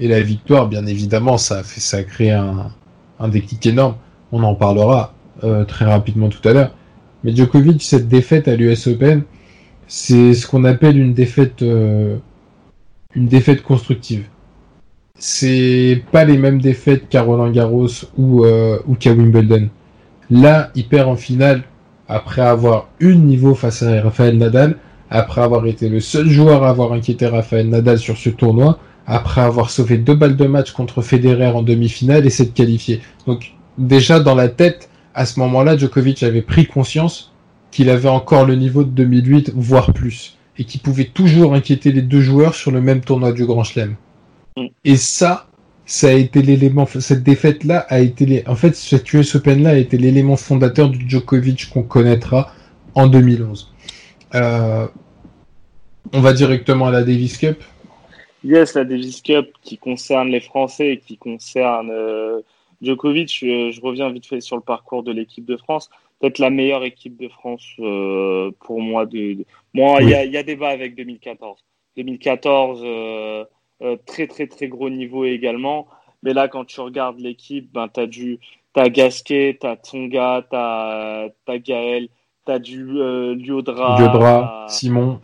et 0.00 0.08
la 0.08 0.20
victoire, 0.22 0.66
bien 0.66 0.86
évidemment, 0.86 1.36
ça 1.36 1.62
a, 1.92 2.02
créé 2.02 2.32
un, 2.32 3.28
déclic 3.28 3.64
énorme. 3.66 3.96
On 4.32 4.42
en 4.42 4.54
parlera 4.54 5.12
euh, 5.44 5.64
très 5.64 5.84
rapidement 5.84 6.30
tout 6.30 6.46
à 6.48 6.54
l'heure. 6.54 6.74
Mais 7.22 7.36
Djokovic, 7.36 7.82
cette 7.82 8.08
défaite 8.08 8.48
à 8.48 8.56
l'US 8.56 8.86
Open, 8.86 9.24
c'est 9.86 10.32
ce 10.32 10.46
qu'on 10.46 10.64
appelle 10.64 10.98
une 10.98 11.12
défaite, 11.12 11.60
euh, 11.60 12.16
une 13.14 13.26
défaite 13.26 13.62
constructive. 13.62 14.24
C'est 15.18 16.02
pas 16.12 16.24
les 16.24 16.38
mêmes 16.38 16.62
défaites 16.62 17.10
qu'à 17.10 17.20
Roland 17.20 17.50
Garros 17.50 17.88
ou, 18.16 18.46
euh, 18.46 18.78
ou 18.86 18.94
qu'à 18.94 19.12
Wimbledon. 19.12 19.68
Là, 20.30 20.70
il 20.74 20.88
perd 20.88 21.10
en 21.10 21.16
finale 21.16 21.64
après 22.08 22.40
avoir 22.40 22.88
eu 23.00 23.16
niveau 23.16 23.54
face 23.54 23.82
à 23.82 24.00
Rafael 24.00 24.38
Nadal, 24.38 24.78
après 25.10 25.42
avoir 25.42 25.66
été 25.66 25.90
le 25.90 26.00
seul 26.00 26.28
joueur 26.28 26.62
à 26.64 26.70
avoir 26.70 26.94
inquiété 26.94 27.26
Rafael 27.26 27.68
Nadal 27.68 27.98
sur 27.98 28.16
ce 28.16 28.30
tournoi, 28.30 28.78
après 29.10 29.40
avoir 29.40 29.70
sauvé 29.70 29.98
deux 29.98 30.14
balles 30.14 30.36
de 30.36 30.46
match 30.46 30.70
contre 30.70 31.02
Federer 31.02 31.48
en 31.48 31.62
demi-finale 31.62 32.26
et 32.26 32.30
s'être 32.30 32.54
qualifié. 32.54 33.00
Donc 33.26 33.54
déjà 33.76 34.20
dans 34.20 34.36
la 34.36 34.48
tête, 34.48 34.88
à 35.14 35.26
ce 35.26 35.40
moment-là, 35.40 35.76
Djokovic 35.76 36.22
avait 36.22 36.42
pris 36.42 36.66
conscience 36.66 37.32
qu'il 37.72 37.90
avait 37.90 38.08
encore 38.08 38.46
le 38.46 38.54
niveau 38.54 38.84
de 38.84 38.90
2008, 38.90 39.52
voire 39.54 39.92
plus, 39.92 40.38
et 40.58 40.64
qu'il 40.64 40.80
pouvait 40.80 41.10
toujours 41.12 41.54
inquiéter 41.54 41.90
les 41.90 42.02
deux 42.02 42.20
joueurs 42.20 42.54
sur 42.54 42.70
le 42.70 42.80
même 42.80 43.00
tournoi 43.00 43.32
du 43.32 43.46
Grand 43.46 43.64
Chelem. 43.64 43.96
Et 44.84 44.96
ça, 44.96 45.48
ça 45.86 46.08
a 46.08 46.12
été 46.12 46.40
l'élément, 46.40 46.86
cette 46.86 47.24
défaite-là 47.24 47.86
a 47.88 47.98
été, 47.98 48.26
les, 48.26 48.44
en 48.46 48.54
fait, 48.54 48.76
cette 48.76 49.12
US 49.12 49.34
Open-là 49.34 49.70
a 49.70 49.74
été 49.74 49.98
l'élément 49.98 50.36
fondateur 50.36 50.88
du 50.88 51.08
Djokovic 51.08 51.68
qu'on 51.70 51.82
connaîtra 51.82 52.52
en 52.94 53.08
2011. 53.08 53.72
Euh, 54.36 54.86
on 56.12 56.20
va 56.20 56.32
directement 56.32 56.86
à 56.86 56.90
la 56.92 57.02
Davis 57.02 57.38
Cup. 57.38 57.60
Yes, 58.42 58.74
la 58.74 58.84
Davis 58.84 59.20
Cup 59.22 59.52
qui 59.62 59.78
concerne 59.78 60.28
les 60.28 60.40
Français 60.40 60.88
et 60.88 60.98
qui 60.98 61.18
concerne 61.18 61.90
euh, 61.90 62.40
Djokovic. 62.80 63.38
Je, 63.38 63.70
je, 63.70 63.80
reviens 63.80 64.10
vite 64.10 64.26
fait 64.26 64.40
sur 64.40 64.56
le 64.56 64.62
parcours 64.62 65.02
de 65.02 65.12
l'équipe 65.12 65.44
de 65.44 65.56
France. 65.56 65.90
Peut-être 66.18 66.38
la 66.38 66.50
meilleure 66.50 66.84
équipe 66.84 67.16
de 67.16 67.28
France 67.28 67.64
euh, 67.80 68.50
pour 68.60 68.80
moi. 68.80 69.06
De, 69.06 69.34
de... 69.34 69.44
Moi, 69.74 69.98
il 70.00 70.06
oui. 70.06 70.12
y, 70.12 70.14
a, 70.14 70.24
y, 70.24 70.36
a, 70.36 70.42
débat 70.42 70.68
avec 70.68 70.94
2014. 70.94 71.62
2014, 71.96 72.80
euh, 72.84 73.44
très 74.06 74.26
très 74.26 74.46
très 74.46 74.68
gros 74.68 74.90
niveau 74.90 75.24
également. 75.24 75.88
Mais 76.22 76.34
là, 76.34 76.48
quand 76.48 76.64
tu 76.64 76.80
regardes 76.80 77.18
l'équipe, 77.18 77.70
ben 77.72 77.88
t'as 77.88 78.06
du, 78.06 78.38
t'as 78.72 78.88
Gasquet, 78.88 79.58
t'as 79.60 79.76
Tsonga, 79.76 80.46
t'as 80.50 81.28
as 81.46 81.58
Gaël, 81.58 82.08
t'as 82.44 82.58
du 82.58 82.98
euh, 82.98 83.34
Liodra, 83.34 83.98
Liodra 83.98 84.66
Simon. 84.68 85.20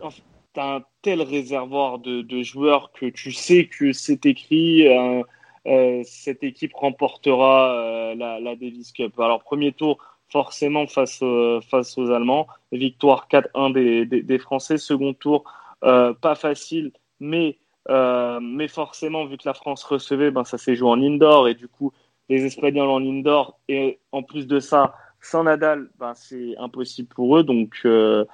Un 0.57 0.81
tel 1.03 1.21
réservoir 1.21 1.99
de, 1.99 2.41
joueurs 2.41 2.91
que 2.91 3.05
tu 3.05 3.31
sais 3.31 3.67
que 3.67 3.93
c'est 3.93 4.25
écrit. 4.25 4.87
Euh, 4.87 5.21
euh, 5.67 6.01
cette 6.03 6.43
équipe 6.43 6.73
remportera 6.73 7.73
euh, 7.75 8.15
la, 8.15 8.55
Davis 8.55 8.91
Cup. 8.91 9.19
Alors 9.19 9.43
premier 9.43 9.71
tour 9.71 9.99
forcément 10.29 10.87
face 10.87 11.21
aux 11.21 12.11
Allemands, 12.11 12.47
victoire 12.71 13.27
4-1 13.29 13.73
des, 13.73 14.05
des, 14.23 14.39
Français. 14.39 14.77
Second 14.77 15.13
tour 15.13 15.43
pas 15.81 16.35
facile, 16.35 16.91
mais 17.19 17.57
mais 17.89 18.67
forcément, 18.67 19.25
vu 19.25 19.37
que 19.37 19.47
la 19.47 19.53
France 19.53 19.83
recevait, 19.83 20.31
ben, 20.31 20.43
ça 20.43 20.57
s'est 20.57 20.75
joué 20.75 20.89
en 20.89 21.01
indoor 21.01 21.47
et 21.47 21.53
du 21.53 21.67
coup, 21.67 21.93
les 22.29 22.45
Espagnols 22.45 22.89
en 22.89 23.01
indoor 23.01 23.59
et 23.69 23.99
en 24.11 24.23
plus 24.23 24.47
de 24.47 24.59
ça, 24.59 24.93
sans 25.21 25.43
Nadal, 25.43 25.89
ben, 25.99 26.13
c'est 26.15 26.55
impossible 26.57 27.09
pour 27.13 27.37
eux. 27.37 27.43
Donc, 27.43 27.81
euh, 27.85 28.25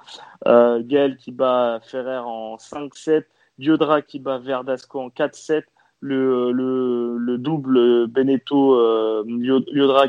euh, 0.46 0.82
Gaël 0.84 1.16
qui 1.16 1.32
bat 1.32 1.80
Ferrer 1.82 2.18
en 2.18 2.56
5-7, 2.56 3.24
Diodra 3.58 4.02
qui 4.02 4.18
bat 4.18 4.38
Verdasco 4.38 5.00
en 5.00 5.08
4-7, 5.08 5.64
le, 6.00 6.52
le, 6.52 7.16
le, 7.16 7.38
double 7.38 8.06
Beneteau 8.08 8.78
euh, 8.78 9.24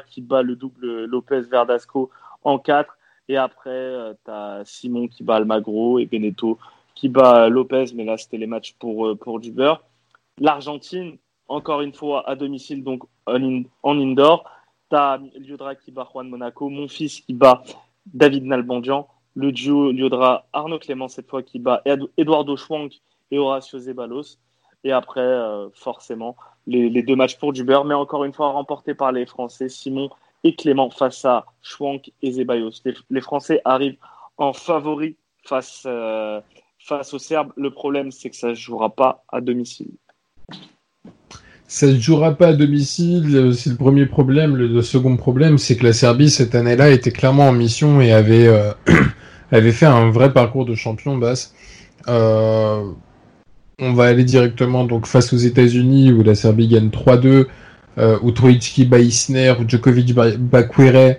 qui 0.08 0.22
bat 0.22 0.42
le 0.42 0.56
double 0.56 1.06
Lopez 1.06 1.42
Verdasco 1.42 2.10
en 2.44 2.60
4. 2.60 2.98
Et 3.28 3.38
après, 3.38 4.14
tu 4.26 4.32
as 4.32 4.62
Simon 4.66 5.08
qui 5.08 5.24
bat 5.24 5.38
Almagro 5.38 6.00
et 6.00 6.06
Beneteau 6.06 6.60
qui 6.94 7.10
bat 7.10 7.50
Lopez, 7.50 7.86
mais 7.96 8.06
là 8.06 8.18
c'était 8.18 8.38
les 8.38 8.48
matchs 8.48 8.76
pour, 8.78 9.18
pour. 9.18 9.40
L'Argentine, 10.40 11.18
encore 11.48 11.82
une 11.82 11.94
fois 11.94 12.30
à 12.30 12.36
domicile, 12.36 12.84
donc 12.84 13.04
en, 13.26 13.64
en 13.84 14.00
indoor. 14.00 14.44
T'as 14.90 15.18
Liodra 15.36 15.76
qui 15.76 15.92
bat 15.92 16.08
Juan 16.12 16.30
Monaco, 16.30 16.70
mon 16.70 16.88
fils 16.88 17.22
qui 17.22 17.34
bat 17.34 17.64
David 18.06 18.46
Nalbandian, 18.46 19.08
le 19.34 19.52
duo 19.52 19.92
Liodra 19.92 20.48
Arnaud 20.54 20.80
Clément 20.80 21.08
cette 21.08 21.28
fois 21.28 21.42
qui 21.42 21.60
bat 21.60 21.82
Eduardo 22.18 22.56
Schwank 22.56 22.94
et 23.32 23.40
Horacio 23.40 23.80
Zeballos. 23.80 24.38
Et 24.84 24.92
après, 24.92 25.22
euh, 25.22 25.70
forcément, 25.74 26.36
les, 26.68 27.02
deux 27.02 27.16
matchs 27.16 27.38
pour 27.40 27.52
du 27.52 27.64
beurre, 27.64 27.86
mais 27.86 27.96
encore 27.96 28.24
une 28.24 28.34
fois 28.34 28.52
remportés 28.52 28.94
par 28.94 29.12
les 29.12 29.26
Français, 29.26 29.68
Simon 29.68 30.12
et 30.44 30.56
Clément 30.56 30.92
face 30.92 31.26
à 31.26 31.48
Schwank 31.64 32.12
et 32.22 32.32
Zeballos. 32.34 32.84
Les, 33.10 33.22
Français 33.22 33.62
arrivent 33.66 33.98
en 34.38 34.54
favori 34.54 35.18
face, 35.44 35.84
euh, 35.88 36.40
face 36.78 37.16
aux 37.16 37.20
Serbes. 37.20 37.52
Le 37.58 37.72
problème, 37.72 38.12
c'est 38.12 38.30
que 38.30 38.36
ça 38.36 38.50
ne 38.50 38.54
jouera 38.54 38.92
pas 38.92 39.24
à 39.30 39.42
domicile. 39.42 39.90
Ça 41.68 41.88
ne 41.88 41.98
jouera 41.98 42.36
pas 42.36 42.50
à 42.50 42.54
domicile, 42.54 43.36
euh, 43.36 43.52
c'est 43.52 43.72
le 43.72 43.76
premier 43.76 44.06
problème. 44.06 44.56
Le, 44.56 44.82
second 44.84 45.18
problème, 45.18 45.58
c'est 45.58 45.76
que 45.76 45.84
la 45.84 45.94
Serbie, 45.94 46.30
cette 46.30 46.54
année-là, 46.54 46.92
était 46.92 47.12
clairement 47.12 47.50
en 47.50 47.54
mission 47.54 48.02
et 48.02 48.12
avait, 48.12 48.48
euh, 48.48 48.72
avait 49.52 49.72
fait 49.72 49.88
un 49.88 50.12
vrai 50.12 50.32
parcours 50.32 50.66
de 50.66 50.76
champion 50.76 51.18
basse. 51.18 51.56
Euh, 52.08 52.84
on 53.80 53.94
va 53.94 54.06
aller 54.06 54.24
directement 54.24 54.86
donc 54.86 55.08
face 55.08 55.34
aux 55.34 55.38
États-Unis 55.38 56.12
où 56.14 56.22
la 56.22 56.36
Serbie 56.36 56.68
gagne 56.68 56.90
3-2, 56.90 57.48
où 58.22 58.32
Troitsky 58.32 58.86
bat 58.86 59.00
Isner, 59.00 59.54
où 59.60 59.68
Djokovic 59.68 60.14
bat 60.14 60.64
Quere, 60.64 61.16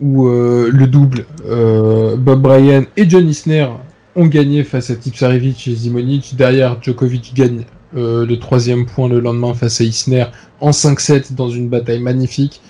où 0.00 0.28
le 0.28 0.86
double 0.86 1.24
Bob 1.46 2.42
Bryan 2.42 2.84
et 2.96 3.08
John 3.08 3.26
Isner 3.26 3.68
ont 4.16 4.26
gagné 4.26 4.64
face 4.64 4.90
à 4.90 4.96
Tipsarevic 4.96 5.66
et 5.68 5.74
Zimonic. 5.74 6.34
Derrière, 6.36 6.76
Djokovic 6.82 7.32
gagne 7.34 7.64
euh, 7.96 8.26
le 8.26 8.38
troisième 8.38 8.84
point 8.84 9.08
le 9.08 9.18
lendemain 9.18 9.54
face 9.54 9.80
à 9.80 9.84
Isner 9.84 10.26
en 10.60 10.70
5-7 10.70 11.34
dans 11.34 11.48
une 11.48 11.68
bataille 11.68 12.00
magnifique. 12.00 12.60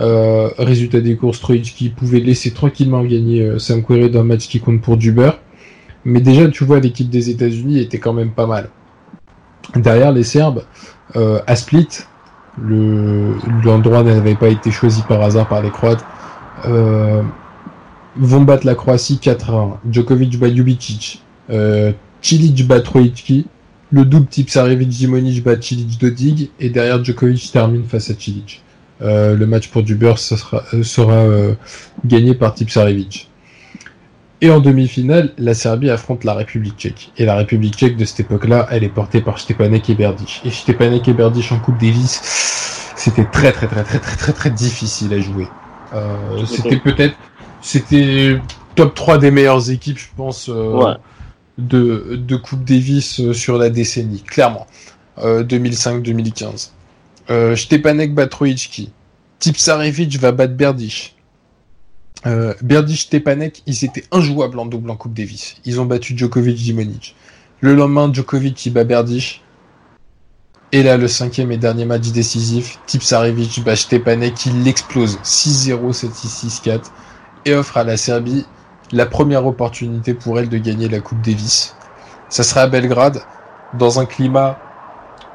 Euh, 0.00 0.48
résultat 0.58 1.00
des 1.00 1.16
courses, 1.16 1.40
qui 1.40 1.90
pouvait 1.90 2.20
laisser 2.20 2.52
tranquillement 2.52 3.04
gagner 3.04 3.42
euh, 3.42 3.58
Sam 3.58 3.84
Querrey 3.84 4.08
d'un 4.08 4.24
match 4.24 4.48
qui 4.48 4.58
compte 4.58 4.80
pour 4.80 4.96
du 4.96 5.12
beurre. 5.12 5.38
Mais 6.04 6.20
déjà, 6.20 6.48
tu 6.48 6.64
vois, 6.64 6.80
l'équipe 6.80 7.10
des 7.10 7.28
États-Unis 7.30 7.78
était 7.78 7.98
quand 7.98 8.14
même 8.14 8.32
pas 8.32 8.46
mal. 8.46 8.70
Derrière, 9.76 10.10
les 10.10 10.24
Serbes, 10.24 10.64
à 11.14 11.54
Split, 11.54 11.86
l'endroit 12.58 14.02
n'avait 14.02 14.34
pas 14.34 14.48
été 14.48 14.72
choisi 14.72 15.02
par 15.02 15.22
hasard 15.22 15.48
par 15.48 15.62
les 15.62 15.70
Croates, 15.70 16.04
vont 16.64 18.40
battre 18.40 18.66
la 18.66 18.74
Croatie 18.74 19.20
4-1. 19.22 19.74
Djokovic 19.88 20.40
bat 20.40 20.52
Jubicic, 20.52 21.22
Cilic 22.20 22.66
bat 22.66 22.80
Troitsky, 22.80 23.46
le 23.92 24.06
double 24.06 24.26
type 24.26 24.50
Sarevic 24.50 24.90
Jimonic 24.90 25.44
bat 25.44 25.60
Cilic 25.60 26.00
Dodig 26.00 26.50
et 26.58 26.70
derrière 26.70 27.04
Djokovic 27.04 27.52
termine 27.52 27.84
face 27.84 28.10
à 28.10 28.14
Cilic. 28.14 28.62
Euh, 29.02 29.36
le 29.36 29.46
match 29.46 29.68
pour 29.68 29.82
du 29.82 29.94
beurre 29.94 30.18
sera, 30.18 30.62
euh, 30.72 30.82
sera 30.82 31.12
euh, 31.12 31.54
gagné 32.04 32.34
par 32.34 32.54
type 32.54 32.70
Sarevic. 32.70 33.28
Et 34.40 34.50
en 34.50 34.60
demi-finale, 34.60 35.34
la 35.38 35.54
Serbie 35.54 35.90
affronte 35.90 36.24
la 36.24 36.34
République 36.34 36.76
tchèque. 36.76 37.12
Et 37.16 37.26
la 37.26 37.36
République 37.36 37.74
tchèque 37.74 37.96
de 37.96 38.04
cette 38.04 38.20
époque-là, 38.20 38.66
elle 38.70 38.82
est 38.82 38.88
portée 38.88 39.20
par 39.20 39.38
Stepanek 39.38 39.90
et. 39.90 39.96
Et 40.44 40.50
Stepanek 40.50 41.06
et 41.06 41.12
Berdic 41.12 41.52
en 41.52 41.58
Coupe 41.58 41.78
Davis, 41.78 42.20
c'était 42.96 43.26
très 43.26 43.52
très 43.52 43.68
très 43.68 43.84
très 43.84 43.98
très 43.98 44.16
très 44.16 44.32
très 44.32 44.50
difficile 44.50 45.12
à 45.14 45.20
jouer. 45.20 45.46
c'était 46.46 46.78
peut-être, 46.78 47.14
c'était 47.60 48.40
top 48.74 48.94
3 48.94 49.18
des 49.18 49.30
meilleures 49.30 49.70
équipes, 49.70 49.98
je 49.98 50.08
pense. 50.16 50.48
Ouais 50.48 50.94
de, 51.58 52.36
Coupe 52.36 52.64
Davis 52.64 53.20
euh, 53.20 53.32
sur 53.32 53.58
la 53.58 53.70
décennie, 53.70 54.22
clairement. 54.22 54.66
2005-2015. 55.18 56.70
Euh, 57.30 57.56
Stepanek 57.56 58.10
euh, 58.10 58.14
bat 58.14 58.26
Troitsky. 58.26 58.90
Tipsarevic 59.38 60.18
va 60.18 60.32
battre 60.32 60.54
Berdych. 60.54 61.16
Euh, 62.26 62.54
Berdych, 62.62 63.02
Stepanek, 63.02 63.62
ils 63.66 63.84
étaient 63.84 64.04
injouables 64.10 64.58
en 64.58 64.66
double 64.66 64.90
en 64.90 64.96
Coupe 64.96 65.14
Davis. 65.14 65.56
Ils 65.64 65.80
ont 65.80 65.84
battu 65.84 66.16
Djokovic, 66.16 66.56
Dimonic. 66.56 67.16
Le 67.60 67.74
lendemain, 67.74 68.12
Djokovic, 68.12 68.66
il 68.66 68.72
bat 68.72 68.84
Berdych. 68.84 69.42
Et 70.72 70.82
là, 70.82 70.96
le 70.96 71.06
cinquième 71.06 71.52
et 71.52 71.58
dernier 71.58 71.84
match 71.84 72.10
décisif, 72.12 72.78
Tipsarevic 72.86 73.62
bat 73.62 73.76
Stepanek, 73.76 74.46
il 74.46 74.62
l'explose 74.62 75.18
6-0, 75.22 75.92
7-6, 75.92 76.62
6-4 76.62 76.80
et 77.44 77.54
offre 77.54 77.76
à 77.76 77.84
la 77.84 77.96
Serbie 77.96 78.46
la 78.92 79.06
première 79.06 79.46
opportunité 79.46 80.14
pour 80.14 80.38
elle 80.38 80.48
de 80.48 80.58
gagner 80.58 80.88
la 80.88 81.00
Coupe 81.00 81.20
Davis. 81.22 81.74
Ça 82.28 82.42
sera 82.42 82.62
à 82.62 82.66
Belgrade, 82.66 83.22
dans 83.74 84.00
un 84.00 84.06
climat 84.06 84.58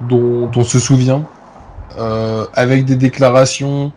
dont 0.01 0.49
on 0.55 0.63
se 0.63 0.79
souvient, 0.79 1.25
euh, 1.97 2.45
avec 2.53 2.85
des 2.85 2.95
déclarations 2.95 3.91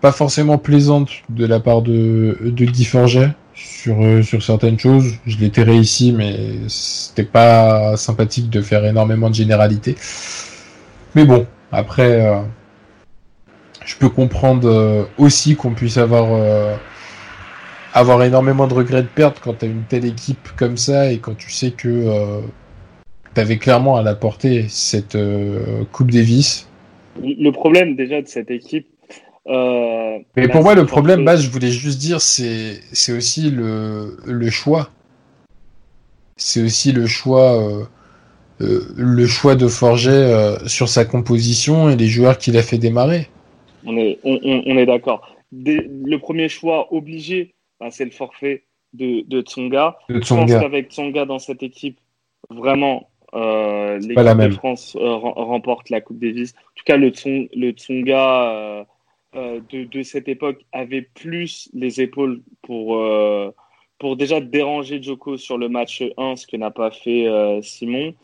pas 0.00 0.12
forcément 0.12 0.56
plaisantes 0.56 1.10
de 1.28 1.44
la 1.44 1.60
part 1.60 1.82
de, 1.82 2.38
Guy 2.42 2.84
Forget 2.86 3.32
sur, 3.52 4.02
euh, 4.02 4.22
sur 4.22 4.42
certaines 4.42 4.78
choses. 4.78 5.14
Je 5.26 5.36
l'ai 5.36 5.50
terré 5.50 5.76
ici, 5.76 6.12
mais 6.12 6.38
c'était 6.68 7.24
pas 7.24 7.98
sympathique 7.98 8.48
de 8.48 8.62
faire 8.62 8.84
énormément 8.86 9.28
de 9.28 9.34
généralité. 9.34 9.96
Mais 11.14 11.26
bon, 11.26 11.46
après, 11.70 12.24
euh, 12.24 12.40
je 13.84 13.96
peux 13.96 14.08
comprendre 14.08 15.06
aussi 15.18 15.56
qu'on 15.56 15.74
puisse 15.74 15.98
avoir 15.98 16.28
avoir 17.92 18.22
énormément 18.22 18.66
de 18.66 18.74
regrets 18.74 19.02
de 19.02 19.08
perdre 19.08 19.40
quand 19.42 19.58
tu 19.58 19.64
as 19.64 19.68
une 19.68 19.82
telle 19.82 20.04
équipe 20.04 20.48
comme 20.56 20.76
ça 20.76 21.12
et 21.12 21.18
quand 21.18 21.36
tu 21.36 21.50
sais 21.50 21.72
que 21.72 21.88
euh, 21.88 22.40
tu 23.34 23.40
avais 23.40 23.58
clairement 23.58 23.96
à 23.96 24.02
la 24.02 24.14
portée 24.14 24.66
cette 24.68 25.14
euh, 25.14 25.84
Coupe 25.92 26.10
Davis. 26.10 26.68
Le 27.22 27.50
problème 27.50 27.96
déjà 27.96 28.22
de 28.22 28.28
cette 28.28 28.50
équipe. 28.50 28.86
Euh, 29.46 30.18
Mais 30.36 30.48
pour 30.48 30.62
moi, 30.62 30.74
le 30.74 30.86
problème, 30.86 31.24
bah, 31.24 31.36
je 31.36 31.50
voulais 31.50 31.70
juste 31.70 31.98
dire, 31.98 32.20
c'est 32.20 33.12
aussi 33.12 33.50
le, 33.50 34.16
le 34.24 34.50
choix. 34.50 34.90
C'est 36.36 36.62
aussi 36.62 36.92
le 36.92 37.06
choix, 37.06 37.60
euh, 38.60 38.80
le 38.96 39.26
choix 39.26 39.56
de 39.56 39.66
Forget 39.66 40.56
sur 40.66 40.88
sa 40.88 41.04
composition 41.04 41.90
et 41.90 41.96
les 41.96 42.06
joueurs 42.06 42.38
qu'il 42.38 42.56
a 42.56 42.62
fait 42.62 42.78
démarrer. 42.78 43.28
On 43.84 43.96
est, 43.96 44.18
on, 44.24 44.38
on 44.42 44.76
est 44.78 44.86
d'accord. 44.86 45.36
Le 45.52 46.16
premier 46.18 46.48
choix 46.48 46.92
obligé, 46.92 47.54
c'est 47.88 48.04
le 48.04 48.10
forfait 48.10 48.64
de, 48.92 49.22
de 49.26 49.40
Tsonga. 49.40 49.98
Je 50.08 50.18
pense 50.18 50.50
qu'avec 50.50 50.90
Tsonga 50.90 51.24
dans 51.24 51.38
cette 51.38 51.62
équipe, 51.62 51.98
vraiment, 52.50 53.08
euh, 53.34 53.98
l'équipe 53.98 54.16
de 54.16 54.50
France 54.50 54.96
euh, 55.00 55.14
remporte 55.14 55.90
la 55.90 56.00
Coupe 56.00 56.18
Davis. 56.18 56.52
En 56.52 56.74
tout 56.74 56.84
cas, 56.84 56.96
le, 56.96 57.12
le 57.54 57.70
Tsonga 57.70 58.84
euh, 59.36 59.60
de, 59.70 59.84
de, 59.84 60.02
cette 60.02 60.28
époque 60.28 60.64
avait 60.72 61.02
plus 61.02 61.70
les 61.72 62.00
épaules 62.00 62.42
pour, 62.62 63.00
pour 63.98 64.16
déjà 64.16 64.40
déranger 64.40 65.02
Joko 65.02 65.36
sur 65.36 65.56
le 65.56 65.68
match 65.68 66.02
1, 66.16 66.36
ce 66.36 66.46
que 66.46 66.56
n'a 66.56 66.70
pas 66.70 66.90
fait 66.90 67.28
Simon, 67.62 68.14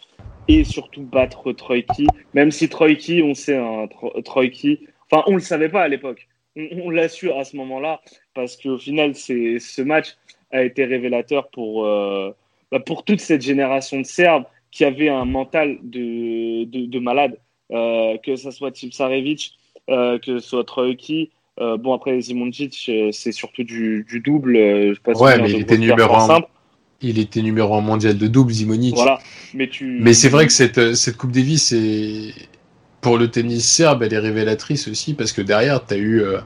et 0.49 0.65
surtout 0.65 1.03
battre 1.03 1.53
Troïki. 1.53 2.09
Même 2.35 2.51
si 2.51 2.69
Troïki, 2.69 3.23
on 3.23 3.35
sait, 3.35 3.57
un 3.57 3.85
hein, 3.85 3.89
enfin, 4.03 5.23
on 5.27 5.31
ne 5.31 5.37
le 5.37 5.41
savait 5.41 5.69
pas 5.69 5.83
à 5.83 5.89
l'époque 5.89 6.27
on, 6.57 6.91
l'a 6.91 7.09
su 7.09 7.31
à 7.31 7.45
ce 7.45 7.57
moment-là 7.57 8.01
parce 8.35 8.57
qu'au 8.57 8.79
final, 8.79 9.15
ce 9.15 9.83
match 9.83 10.17
a 10.51 10.63
été 10.63 10.85
révélateur 10.85 11.49
pour, 11.51 11.87
euh, 11.87 12.35
bah, 12.73 12.81
pour 12.81 13.05
toute 13.05 13.21
cette 13.21 13.43
génération 13.43 14.01
de 14.01 14.07
Serbes 14.07 14.45
qui 14.71 14.85
avait 14.85 15.09
un 15.09 15.25
mental 15.25 15.79
de, 15.83 16.65
de, 16.65 16.99
malade, 16.99 17.39
euh, 17.73 18.17
que 18.19 18.37
ce 18.37 18.51
soit 18.51 18.73
Tipsarevic, 18.73 19.55
euh, 19.89 20.19
que 20.19 20.39
ce 20.39 20.49
soit 20.49 20.65
Troiki. 20.65 21.31
bon, 21.59 21.95
après, 21.95 22.21
Zimonjic, 22.21 22.91
c'est 23.13 23.33
surtout 23.33 23.65
du, 23.65 24.05
double. 24.25 24.57
ouais, 24.57 25.41
mais 25.41 25.51
il 25.51 25.61
était, 25.61 25.79
numéro 25.79 26.15
un, 26.15 26.43
il 27.01 27.19
était 27.19 27.43
numéro 27.43 27.75
un 27.75 27.81
mondial 27.81 28.19
de 28.19 28.27
double, 28.27 28.53
Zimonic. 28.53 28.95
Voilà. 28.95 29.19
Mais, 29.55 29.69
tu... 29.69 29.99
mais 30.01 30.13
c'est 30.13 30.29
vrai 30.29 30.47
que 30.47 30.53
cette, 30.53 30.95
cette 30.95 31.17
Coupe 31.17 31.33
Davis 31.33 31.73
est 31.73 32.35
pour 33.07 33.19
le 33.19 33.31
tennis 33.31 33.65
serbe, 33.65 34.03
elle 34.03 34.15
est 34.15 34.19
révélatrice 34.19 34.89
aussi 34.89 35.15
parce 35.15 35.31
que 35.31 35.41
derrière, 35.41 35.87
tu 35.87 35.95
as 35.95 35.97
eu, 35.97 36.23
euh, 36.23 36.39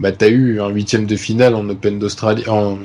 bah, 0.00 0.10
as 0.20 0.28
eu 0.28 0.60
un 0.60 0.68
huitième 0.68 1.06
de 1.06 1.16
finale 1.16 1.54
en 1.54 1.66
Open 1.70 1.98
d'Australie, 1.98 2.46
en, 2.46 2.76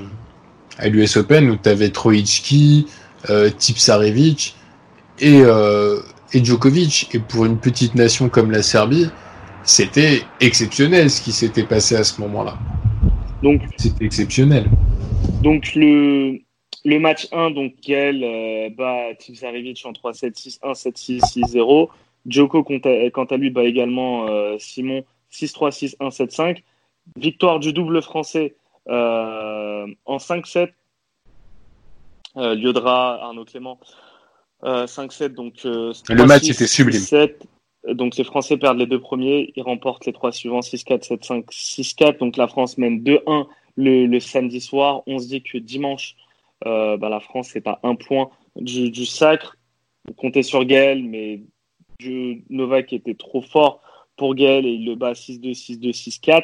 à 0.77 0.87
l'US 0.87 1.17
Open 1.17 1.49
où 1.49 1.57
tu 1.61 1.67
avais 1.67 1.89
Troitsky, 1.89 2.87
euh, 3.29 3.49
Tipsarevic 3.49 4.55
et, 5.19 5.41
euh, 5.41 5.99
et 6.31 6.45
Djokovic. 6.45 7.09
Et 7.13 7.19
pour 7.19 7.43
une 7.43 7.57
petite 7.57 7.93
nation 7.95 8.29
comme 8.29 8.51
la 8.51 8.63
Serbie, 8.63 9.09
c'était 9.65 10.21
exceptionnel 10.39 11.09
ce 11.09 11.21
qui 11.21 11.33
s'était 11.33 11.65
passé 11.65 11.97
à 11.97 12.05
ce 12.05 12.21
moment-là. 12.21 12.57
Donc, 13.41 13.63
c'était 13.75 14.05
exceptionnel. 14.05 14.69
Donc, 15.41 15.75
le, 15.75 16.39
le 16.85 16.99
match 16.99 17.27
1, 17.33 17.51
donc, 17.51 17.73
Gaël 17.85 18.23
euh, 18.23 18.69
bat 18.69 19.13
Tipsarevic 19.19 19.83
en 19.83 19.91
3-7, 19.91 20.59
6-1, 20.63 20.73
7-6, 20.73 21.19
6-0. 21.51 21.89
Joko, 22.25 22.63
quant 22.63 23.25
à 23.25 23.37
lui, 23.37 23.49
bat 23.49 23.63
également 23.63 24.27
euh, 24.27 24.55
Simon 24.59 25.03
6-3, 25.31 25.95
6-1, 25.97 26.09
7-5. 26.09 26.63
Victoire 27.17 27.59
du 27.59 27.73
double 27.73 28.01
français 28.01 28.55
euh, 28.87 29.85
en 30.05 30.17
5-7 30.17 30.69
Euh, 32.37 32.55
Liodra, 32.55 33.23
Arnaud 33.23 33.45
Clément, 33.45 33.79
5-7. 34.63 35.29
Donc, 35.29 35.63
le 35.63 36.25
match 36.25 36.49
était 36.49 36.67
sublime. 36.67 36.99
7, 36.99 37.45
donc 37.89 38.15
les 38.15 38.23
Français 38.23 38.57
perdent 38.57 38.77
les 38.77 38.85
deux 38.85 38.99
premiers, 38.99 39.51
ils 39.55 39.61
remportent 39.61 40.05
les 40.05 40.13
trois 40.13 40.31
suivants 40.31 40.61
6-4, 40.61 41.05
7-5, 41.19 41.45
6-4. 41.49 42.19
Donc 42.19 42.37
la 42.37 42.47
France 42.47 42.77
mène 42.77 43.03
2-1 43.03 43.47
le, 43.75 44.19
samedi 44.19 44.61
soir. 44.61 45.03
On 45.05 45.19
se 45.19 45.27
dit 45.27 45.43
que 45.43 45.57
dimanche, 45.57 46.15
euh, 46.65 46.95
bah, 46.97 47.09
la 47.09 47.19
France 47.19 47.55
est 47.55 47.67
à 47.67 47.79
un 47.83 47.95
point 47.95 48.29
du, 48.55 48.89
du 48.89 49.05
sacre. 49.05 49.57
Comptez 50.15 50.43
sur 50.43 50.63
Gaël, 50.65 51.03
mais 51.03 51.41
Novak 52.49 52.93
était 52.93 53.15
trop 53.15 53.41
fort 53.41 53.81
pour 54.15 54.35
Gaël 54.35 54.65
et 54.65 54.71
il 54.71 54.85
le 54.85 54.95
bat 54.95 55.13
6-2, 55.13 55.53
6-2, 55.53 55.91
6-4. 55.91 56.43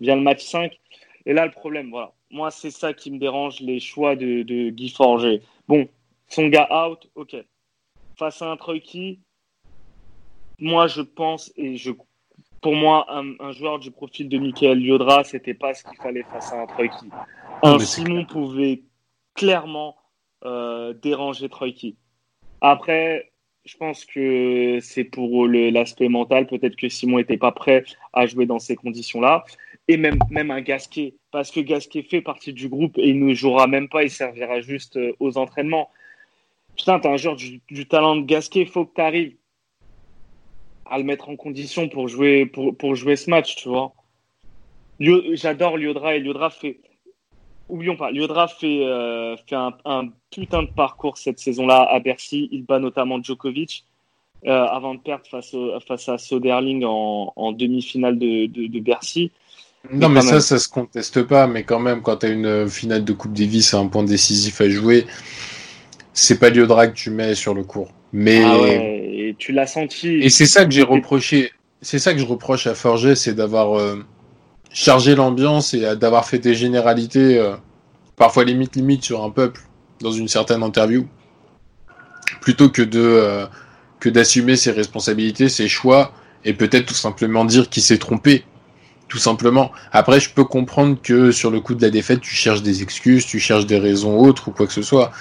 Vient 0.00 0.16
le 0.16 0.22
match 0.22 0.44
5. 0.44 0.78
Et 1.26 1.32
là, 1.32 1.44
le 1.44 1.52
problème, 1.52 1.90
voilà. 1.90 2.12
Moi, 2.30 2.50
c'est 2.50 2.70
ça 2.70 2.92
qui 2.92 3.10
me 3.10 3.18
dérange, 3.18 3.60
les 3.60 3.80
choix 3.80 4.16
de, 4.16 4.42
de 4.42 4.70
Guy 4.70 4.90
Forger. 4.90 5.42
Bon, 5.66 5.88
son 6.28 6.48
gars 6.48 6.68
out, 6.70 7.08
ok. 7.14 7.36
Face 8.16 8.42
à 8.42 8.50
un 8.50 8.56
Troïki, 8.56 9.20
moi, 10.58 10.86
je 10.86 11.02
pense, 11.02 11.52
et 11.56 11.76
je, 11.76 11.92
pour 12.60 12.74
moi, 12.74 13.06
un, 13.10 13.52
joueur 13.52 13.78
du 13.78 13.90
profil 13.90 14.28
de 14.28 14.38
Michael 14.38 14.80
Liodra, 14.80 15.24
c'était 15.24 15.54
pas 15.54 15.74
ce 15.74 15.84
qu'il 15.84 15.96
fallait 15.96 16.24
face 16.24 16.52
à 16.52 16.62
un 16.62 16.66
Troïki. 16.66 17.08
Un 17.62 17.78
Simon 17.78 18.24
pouvait 18.24 18.82
clairement 19.34 19.96
euh, 20.44 20.92
déranger 20.92 21.48
Troïki. 21.48 21.96
Après, 22.60 23.27
je 23.68 23.76
pense 23.76 24.06
que 24.06 24.78
c'est 24.80 25.04
pour 25.04 25.46
l'aspect 25.46 26.08
mental. 26.08 26.46
Peut-être 26.46 26.74
que 26.74 26.88
Simon 26.88 27.18
n'était 27.18 27.36
pas 27.36 27.52
prêt 27.52 27.84
à 28.14 28.26
jouer 28.26 28.46
dans 28.46 28.58
ces 28.58 28.76
conditions-là. 28.76 29.44
Et 29.88 29.98
même, 29.98 30.18
même 30.30 30.50
un 30.50 30.62
Gasquet, 30.62 31.14
parce 31.30 31.50
que 31.50 31.60
Gasquet 31.60 32.02
fait 32.02 32.22
partie 32.22 32.54
du 32.54 32.68
groupe 32.68 32.96
et 32.96 33.08
il 33.08 33.24
ne 33.24 33.34
jouera 33.34 33.66
même 33.66 33.88
pas, 33.88 34.04
il 34.04 34.10
servira 34.10 34.60
juste 34.60 34.96
euh, 34.96 35.12
aux 35.20 35.36
entraînements. 35.36 35.90
Putain, 36.76 36.98
t'es 36.98 37.08
un 37.08 37.16
joueur 37.16 37.36
du, 37.36 37.60
talent 37.86 38.16
de 38.16 38.24
Gasquet, 38.24 38.64
faut 38.64 38.86
que 38.86 38.94
tu 38.94 39.00
arrives 39.00 39.36
à 40.86 40.96
le 40.98 41.04
mettre 41.04 41.28
en 41.28 41.36
condition 41.36 41.88
pour 41.88 42.08
jouer, 42.08 42.46
pour, 42.46 42.76
pour 42.76 42.94
jouer 42.94 43.16
ce 43.16 43.28
match, 43.28 43.56
tu 43.56 43.68
vois. 43.68 43.94
J'adore 44.98 45.76
Liodra 45.76 46.16
et 46.16 46.20
Liodra 46.20 46.50
fait. 46.50 46.80
Oublions 47.68 47.96
pas, 47.96 48.10
Liodra 48.10 48.48
fait, 48.48 48.84
euh, 48.84 49.36
fait 49.46 49.54
un, 49.54 49.72
un, 49.84 50.08
putain 50.30 50.62
de 50.62 50.70
parcours 50.70 51.18
cette 51.18 51.38
saison-là 51.38 51.86
à 51.90 52.00
Bercy. 52.00 52.48
Il 52.50 52.64
bat 52.64 52.78
notamment 52.78 53.22
Djokovic 53.22 53.84
euh, 54.46 54.50
avant 54.50 54.94
de 54.94 55.00
perdre 55.00 55.26
face, 55.30 55.54
face 55.86 56.08
à 56.08 56.18
Soderling 56.18 56.84
en, 56.84 57.32
en 57.36 57.52
demi-finale 57.52 58.18
de, 58.18 58.46
de, 58.46 58.66
de, 58.68 58.80
Bercy. 58.80 59.30
Non, 59.92 60.08
mais, 60.08 60.22
ça, 60.22 60.40
ça 60.40 60.58
se 60.58 60.68
conteste 60.68 61.22
pas. 61.24 61.46
Mais 61.46 61.64
quand 61.64 61.80
même, 61.80 62.02
quand 62.02 62.18
tu 62.18 62.26
as 62.26 62.30
une 62.30 62.68
finale 62.68 63.04
de 63.04 63.12
Coupe 63.12 63.32
Davis 63.32 63.74
à 63.74 63.78
un 63.78 63.88
point 63.88 64.04
décisif 64.04 64.60
à 64.60 64.68
jouer, 64.68 65.06
c'est 66.12 66.38
pas 66.38 66.50
Liodra 66.50 66.88
que 66.88 66.94
tu 66.94 67.10
mets 67.10 67.34
sur 67.34 67.54
le 67.54 67.64
court. 67.64 67.92
Mais 68.12 68.42
ah 68.42 68.56
et 69.28 69.34
tu 69.38 69.52
l'as 69.52 69.66
senti. 69.66 70.08
Et 70.08 70.30
c'est 70.30 70.46
ça 70.46 70.64
que 70.64 70.70
j'ai 70.70 70.82
reproché. 70.82 71.52
C'est 71.82 71.98
ça 71.98 72.12
que 72.12 72.18
je 72.18 72.24
reproche 72.24 72.66
à 72.66 72.74
Forget, 72.74 73.14
c'est 73.14 73.34
d'avoir 73.34 73.78
euh, 73.78 73.96
chargé 74.70 75.14
l'ambiance 75.14 75.74
et 75.74 75.96
d'avoir 75.96 76.26
fait 76.26 76.38
des 76.38 76.54
généralités, 76.54 77.38
euh, 77.38 77.56
parfois 78.16 78.44
limite 78.44 78.76
limite 78.76 79.04
sur 79.04 79.24
un 79.24 79.30
peuple 79.30 79.62
dans 80.00 80.12
une 80.12 80.28
certaine 80.28 80.62
interview, 80.62 81.06
plutôt 82.40 82.68
que 82.68 82.82
de 82.82 83.00
euh, 83.00 83.46
que 84.00 84.08
d'assumer 84.08 84.56
ses 84.56 84.70
responsabilités, 84.70 85.48
ses 85.48 85.68
choix 85.68 86.12
et 86.44 86.52
peut-être 86.52 86.86
tout 86.86 86.94
simplement 86.94 87.44
dire 87.44 87.68
qu'il 87.68 87.82
s'est 87.82 87.98
trompé. 87.98 88.44
Tout 89.08 89.18
simplement. 89.18 89.72
Après, 89.90 90.20
je 90.20 90.28
peux 90.30 90.44
comprendre 90.44 90.98
que 91.02 91.32
sur 91.32 91.50
le 91.50 91.60
coup 91.60 91.74
de 91.74 91.80
la 91.80 91.88
défaite, 91.88 92.20
tu 92.20 92.34
cherches 92.34 92.62
des 92.62 92.82
excuses, 92.82 93.24
tu 93.24 93.40
cherches 93.40 93.64
des 93.64 93.78
raisons 93.78 94.18
autres 94.18 94.48
ou 94.48 94.50
quoi 94.50 94.66
que 94.66 94.72
ce 94.72 94.82
soit. 94.82 95.12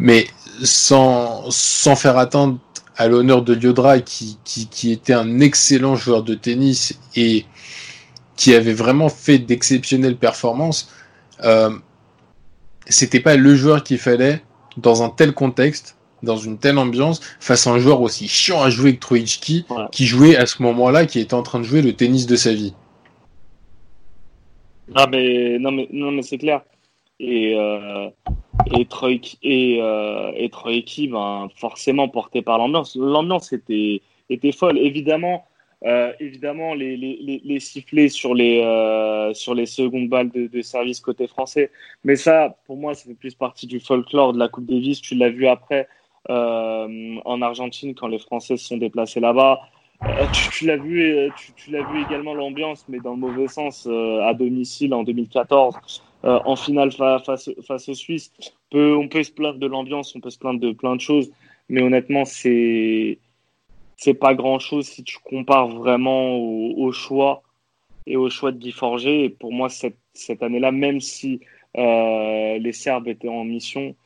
Mais 0.00 0.26
sans, 0.64 1.48
sans 1.50 1.94
faire 1.94 2.18
attendre 2.18 2.58
à 2.96 3.06
l'honneur 3.06 3.42
de 3.42 3.54
Liodra, 3.54 4.00
qui, 4.00 4.38
qui, 4.44 4.66
qui, 4.66 4.90
était 4.90 5.12
un 5.12 5.38
excellent 5.38 5.94
joueur 5.94 6.24
de 6.24 6.34
tennis 6.34 6.98
et 7.14 7.46
qui 8.38 8.54
avait 8.54 8.72
vraiment 8.72 9.08
fait 9.08 9.38
d'exceptionnelles 9.38 10.16
performances, 10.16 10.94
euh, 11.44 11.70
c'était 12.86 13.20
pas 13.20 13.36
le 13.36 13.54
joueur 13.56 13.82
qu'il 13.82 13.98
fallait 13.98 14.40
dans 14.76 15.02
un 15.02 15.10
tel 15.10 15.32
contexte, 15.32 15.98
dans 16.22 16.36
une 16.36 16.56
telle 16.56 16.78
ambiance, 16.78 17.20
face 17.40 17.66
à 17.66 17.72
un 17.72 17.80
joueur 17.80 18.00
aussi 18.00 18.28
chiant 18.28 18.62
à 18.62 18.70
jouer 18.70 18.94
que 18.94 19.00
Troïchki, 19.00 19.66
qui 19.90 20.06
jouait 20.06 20.36
à 20.36 20.46
ce 20.46 20.62
moment-là, 20.62 21.04
qui 21.04 21.18
était 21.18 21.34
en 21.34 21.42
train 21.42 21.58
de 21.58 21.64
jouer 21.64 21.82
le 21.82 21.92
tennis 21.92 22.26
de 22.26 22.36
sa 22.36 22.54
vie. 22.54 22.74
Ah 24.94 25.06
mais 25.10 25.58
non 25.58 25.72
mais 25.72 25.88
non 25.92 26.12
mais 26.12 26.22
c'est 26.22 26.38
clair. 26.38 26.62
Et 27.20 27.54
euh, 27.56 28.08
et 28.72 28.86
Troy 28.86 29.20
et, 29.42 29.78
euh, 29.82 30.32
et 30.36 30.50
ben, 31.08 31.48
forcément 31.56 32.08
porté 32.08 32.42
par 32.42 32.58
l'ambiance. 32.58 32.96
L'ambiance 32.96 33.52
était, 33.52 34.00
était 34.30 34.52
folle. 34.52 34.78
Évidemment, 34.78 35.44
euh, 35.84 36.12
évidemment 36.18 36.74
les, 36.74 36.96
les, 36.96 37.40
les, 37.44 37.60
sifflets 37.60 38.08
sur 38.08 38.34
les, 38.34 38.60
euh, 38.62 39.32
sur 39.34 39.54
les 39.54 39.66
secondes 39.66 40.08
balles 40.08 40.30
de, 40.30 40.62
service 40.62 41.00
côté 41.00 41.26
français. 41.26 41.70
Mais 42.04 42.16
ça, 42.16 42.56
pour 42.66 42.76
moi, 42.76 42.94
ça 42.94 43.04
fait 43.04 43.14
plus 43.14 43.34
partie 43.34 43.66
du 43.66 43.80
folklore 43.80 44.32
de 44.32 44.38
la 44.38 44.48
Coupe 44.48 44.66
Davis. 44.66 45.00
Tu 45.00 45.14
l'as 45.14 45.30
vu 45.30 45.46
après 45.46 45.88
euh, 46.30 47.16
en 47.24 47.42
Argentine 47.42 47.94
quand 47.94 48.08
les 48.08 48.18
Français 48.18 48.56
se 48.56 48.66
sont 48.66 48.78
déplacés 48.78 49.20
là-bas. 49.20 49.60
Tu, 50.52 50.66
l'as 50.66 50.76
vu, 50.76 51.28
tu, 51.56 51.70
vu 51.70 52.02
également 52.06 52.32
l'ambiance, 52.32 52.84
mais 52.88 53.00
dans 53.00 53.12
le 53.12 53.16
mauvais 53.16 53.48
sens, 53.48 53.86
à 53.86 54.32
domicile 54.32 54.94
en 54.94 55.02
2014. 55.02 55.74
Euh, 56.24 56.40
en 56.44 56.56
finale 56.56 56.90
face, 56.90 57.48
face 57.64 57.88
aux 57.88 57.94
Suisses. 57.94 58.32
On 58.72 59.06
peut 59.06 59.22
se 59.22 59.30
plaindre 59.30 59.60
de 59.60 59.66
l'ambiance, 59.68 60.16
on 60.16 60.20
peut 60.20 60.30
se 60.30 60.38
plaindre 60.38 60.58
de 60.58 60.72
plein 60.72 60.96
de 60.96 61.00
choses, 61.00 61.30
mais 61.68 61.80
honnêtement, 61.80 62.24
c'est 62.24 63.18
c'est 63.98 64.14
pas 64.14 64.34
grand 64.34 64.60
chose 64.60 64.86
si 64.86 65.02
tu 65.02 65.18
compares 65.18 65.68
vraiment 65.68 66.36
au, 66.36 66.92
choix 66.92 67.42
et 68.06 68.16
au 68.16 68.30
choix 68.30 68.52
de 68.52 68.58
Guy 68.58 68.70
Forger. 68.70 69.24
Et 69.24 69.28
pour 69.28 69.52
moi, 69.52 69.68
cette, 69.68 69.98
cette 70.14 70.42
année-là, 70.42 70.70
même 70.70 71.00
si 71.00 71.40
euh, 71.76 72.58
les 72.58 72.72
Serbes 72.72 73.08
étaient 73.08 73.28
en 73.28 73.44
mission, 73.44 73.96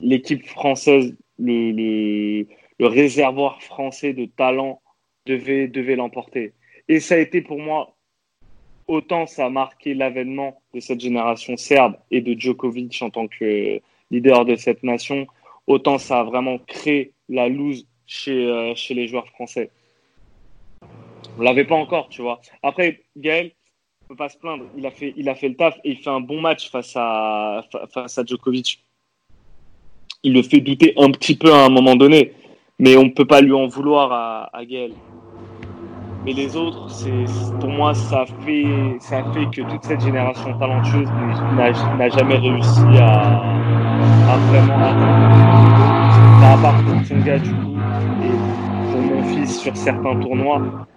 l'équipe 0.00 0.44
française, 0.46 1.14
le, 1.38 1.70
le, 1.70 2.46
le, 2.78 2.86
réservoir 2.86 3.62
français 3.62 4.14
de 4.14 4.24
talent 4.24 4.80
devait, 5.26 5.68
devait 5.68 5.96
l'emporter. 5.96 6.54
Et 6.88 6.98
ça 6.98 7.16
a 7.16 7.18
été 7.18 7.42
pour 7.42 7.60
moi 7.60 7.94
autant 8.88 9.26
ça 9.26 9.46
a 9.46 9.50
marqué 9.50 9.94
l'avènement 9.94 10.60
de 10.74 10.80
cette 10.80 11.00
génération 11.00 11.56
serbe 11.56 11.94
et 12.10 12.22
de 12.22 12.38
Djokovic 12.38 13.00
en 13.02 13.10
tant 13.10 13.28
que 13.28 13.80
leader 14.10 14.44
de 14.44 14.56
cette 14.56 14.82
nation, 14.82 15.26
autant 15.66 15.98
ça 15.98 16.20
a 16.20 16.24
vraiment 16.24 16.58
créé 16.58 17.12
la 17.28 17.48
loose 17.48 17.86
chez, 18.10 18.44
euh, 18.44 18.74
chez 18.74 18.92
les 18.92 19.06
joueurs 19.06 19.28
français. 19.28 19.70
On 21.38 21.42
l'avait 21.42 21.64
pas 21.64 21.76
encore, 21.76 22.08
tu 22.08 22.22
vois. 22.22 22.40
Après, 22.62 23.02
Gaël, 23.16 23.52
on 24.02 24.08
peut 24.08 24.16
pas 24.16 24.28
se 24.28 24.36
plaindre. 24.36 24.64
Il 24.76 24.84
a 24.84 24.90
fait, 24.90 25.14
il 25.16 25.28
a 25.28 25.34
fait 25.36 25.48
le 25.48 25.54
taf 25.54 25.78
et 25.84 25.92
il 25.92 25.98
fait 25.98 26.10
un 26.10 26.20
bon 26.20 26.40
match 26.40 26.70
face 26.70 26.92
à, 26.96 27.64
face 27.94 28.18
à 28.18 28.24
Djokovic. 28.24 28.82
Il 30.24 30.34
le 30.34 30.42
fait 30.42 30.60
douter 30.60 30.92
un 30.98 31.10
petit 31.12 31.36
peu 31.36 31.52
à 31.52 31.64
un 31.64 31.68
moment 31.68 31.94
donné, 31.94 32.32
mais 32.78 32.96
on 32.96 33.04
ne 33.04 33.10
peut 33.10 33.24
pas 33.24 33.40
lui 33.40 33.52
en 33.52 33.68
vouloir 33.68 34.12
à, 34.12 34.50
à 34.54 34.64
Gaël. 34.64 34.92
Mais 36.24 36.32
les 36.32 36.56
autres, 36.56 36.90
c'est 36.90 37.24
pour 37.60 37.70
moi, 37.70 37.94
ça 37.94 38.26
fait, 38.44 38.66
ça 38.98 39.24
fait 39.32 39.46
que 39.46 39.62
toute 39.70 39.84
cette 39.84 40.02
génération 40.02 40.58
talentueuse 40.58 41.08
n'a 41.56 42.08
jamais 42.10 42.36
réussi 42.36 42.82
à, 42.98 43.40
à 44.28 44.36
vraiment 44.50 44.78
atteindre. 44.78 46.09
À 46.42 46.56
part 46.56 46.82
pour 46.84 47.02
Tsonga 47.04 47.38
du 47.38 47.50
coup 47.50 47.76
et 48.22 48.90
pour 48.90 49.00
mon 49.00 49.22
fils 49.24 49.60
sur 49.60 49.76
certains 49.76 50.18
tournois, 50.20 50.88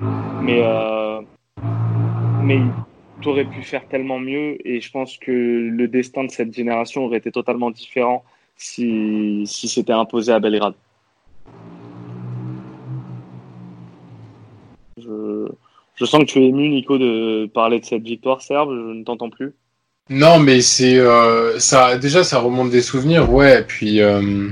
mais 0.42 0.62
euh, 0.64 1.22
mais 2.42 2.60
tu 3.22 3.28
aurais 3.28 3.46
pu 3.46 3.62
faire 3.62 3.88
tellement 3.88 4.20
mieux 4.20 4.58
et 4.68 4.82
je 4.82 4.90
pense 4.90 5.18
que 5.18 5.32
le 5.32 5.88
destin 5.88 6.24
de 6.24 6.32
cette 6.32 6.54
génération 6.54 7.06
aurait 7.06 7.18
été 7.18 7.32
totalement 7.32 7.72
différent 7.72 8.24
si 8.56 9.44
si 9.46 9.68
c'était 9.68 9.94
imposé 9.94 10.32
à 10.32 10.40
Belgrade. 10.40 10.76
Je, 14.98 16.06
sens 16.06 16.20
que 16.22 16.26
tu 16.26 16.40
es 16.40 16.48
ému, 16.48 16.70
Nico, 16.70 16.98
de 16.98 17.50
parler 17.54 17.80
de 17.80 17.86
cette 17.86 18.04
victoire 18.04 18.42
serbe. 18.42 18.70
Je 18.72 18.94
ne 18.94 19.04
t'entends 19.04 19.30
plus. 19.30 19.54
Non, 20.10 20.40
mais 20.40 20.62
c'est 20.62 20.98
euh, 20.98 21.60
ça. 21.60 21.98
Déjà, 21.98 22.24
ça 22.24 22.40
remonte 22.40 22.70
des 22.70 22.82
souvenirs, 22.82 23.32
ouais. 23.32 23.64
Puis, 23.64 24.02
euh, 24.02 24.50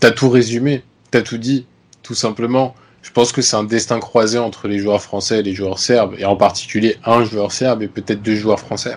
t'as 0.00 0.10
tout 0.10 0.28
résumé, 0.30 0.82
t'as 1.10 1.22
tout 1.22 1.38
dit, 1.38 1.66
tout 2.02 2.14
simplement. 2.14 2.74
Je 3.02 3.10
pense 3.12 3.32
que 3.32 3.40
c'est 3.40 3.56
un 3.56 3.64
destin 3.64 3.98
croisé 3.98 4.38
entre 4.38 4.68
les 4.68 4.78
joueurs 4.78 5.00
français 5.00 5.38
et 5.38 5.42
les 5.42 5.54
joueurs 5.54 5.78
serbes, 5.78 6.14
et 6.18 6.24
en 6.24 6.36
particulier 6.36 6.96
un 7.04 7.24
joueur 7.24 7.52
serbe 7.52 7.82
et 7.82 7.88
peut-être 7.88 8.22
deux 8.22 8.34
joueurs 8.34 8.60
français. 8.60 8.96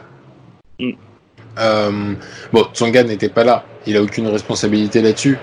Mm. 0.79 0.91
Euh, 1.59 2.13
bon, 2.51 2.65
Tsonga 2.73 3.03
n'était 3.03 3.29
pas 3.29 3.43
là, 3.43 3.63
il 3.85 3.95
a 3.95 4.01
aucune 4.01 4.27
responsabilité 4.27 5.01
là-dessus. 5.01 5.37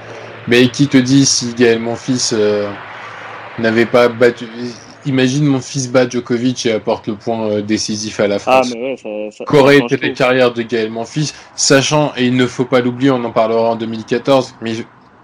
Mais 0.49 0.69
qui 0.69 0.89
te 0.89 0.97
dit 0.97 1.27
si 1.27 1.55
Gaël 1.55 1.79
Monfils 1.79 2.31
euh, 2.33 2.71
n'avait 3.59 3.87
pas 3.87 4.09
battu 4.09 4.47
imagine 5.07 5.45
mon 5.45 5.61
fils 5.61 5.91
bat 5.91 6.09
Djokovic 6.09 6.67
et 6.67 6.73
apporte 6.73 7.07
le 7.07 7.15
point 7.15 7.47
euh, 7.49 7.63
décisif 7.63 8.21
à 8.21 8.27
la 8.27 8.37
Ah, 8.37 8.39
France. 8.39 8.73
mais 8.75 8.81
ouais, 8.83 8.97
ça. 8.97 9.39
ça 9.39 9.45
Qu'aurait 9.45 9.79
été 9.79 9.97
la 9.97 10.11
carrière 10.11 10.53
de 10.53 10.63
Gaël 10.63 10.91
Monfils, 10.91 11.33
sachant, 11.57 12.13
et 12.17 12.27
il 12.27 12.37
ne 12.37 12.47
faut 12.47 12.65
pas 12.65 12.81
l'oublier, 12.81 13.11
on 13.11 13.23
en 13.25 13.31
parlera 13.31 13.71
en 13.71 13.77
2014, 13.77 14.57
mais 14.61 14.73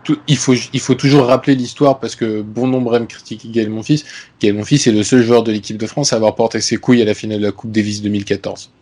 tout- 0.06 0.18
il, 0.28 0.36
faut, 0.36 0.54
il 0.54 0.80
faut 0.80 0.94
toujours 0.94 1.24
rappeler 1.26 1.54
l'histoire 1.54 1.98
parce 2.00 2.14
que 2.16 2.40
bon 2.42 2.66
nombre 2.66 2.96
aiment 2.96 3.06
critiquer 3.06 3.48
Gaël 3.48 3.68
Monfils. 3.70 4.04
Gaël 4.40 4.54
Monfils 4.54 4.86
est 4.88 4.92
le 4.92 5.02
seul 5.02 5.22
joueur 5.22 5.42
de 5.42 5.52
l'équipe 5.52 5.76
de 5.76 5.86
France 5.86 6.12
à 6.12 6.16
avoir 6.16 6.34
porté 6.34 6.60
ses 6.60 6.76
couilles 6.76 7.02
à 7.02 7.04
la 7.04 7.14
finale 7.14 7.40
de 7.40 7.46
la 7.46 7.52
Coupe 7.52 7.72
Davis 7.72 8.00
2014. 8.02 8.72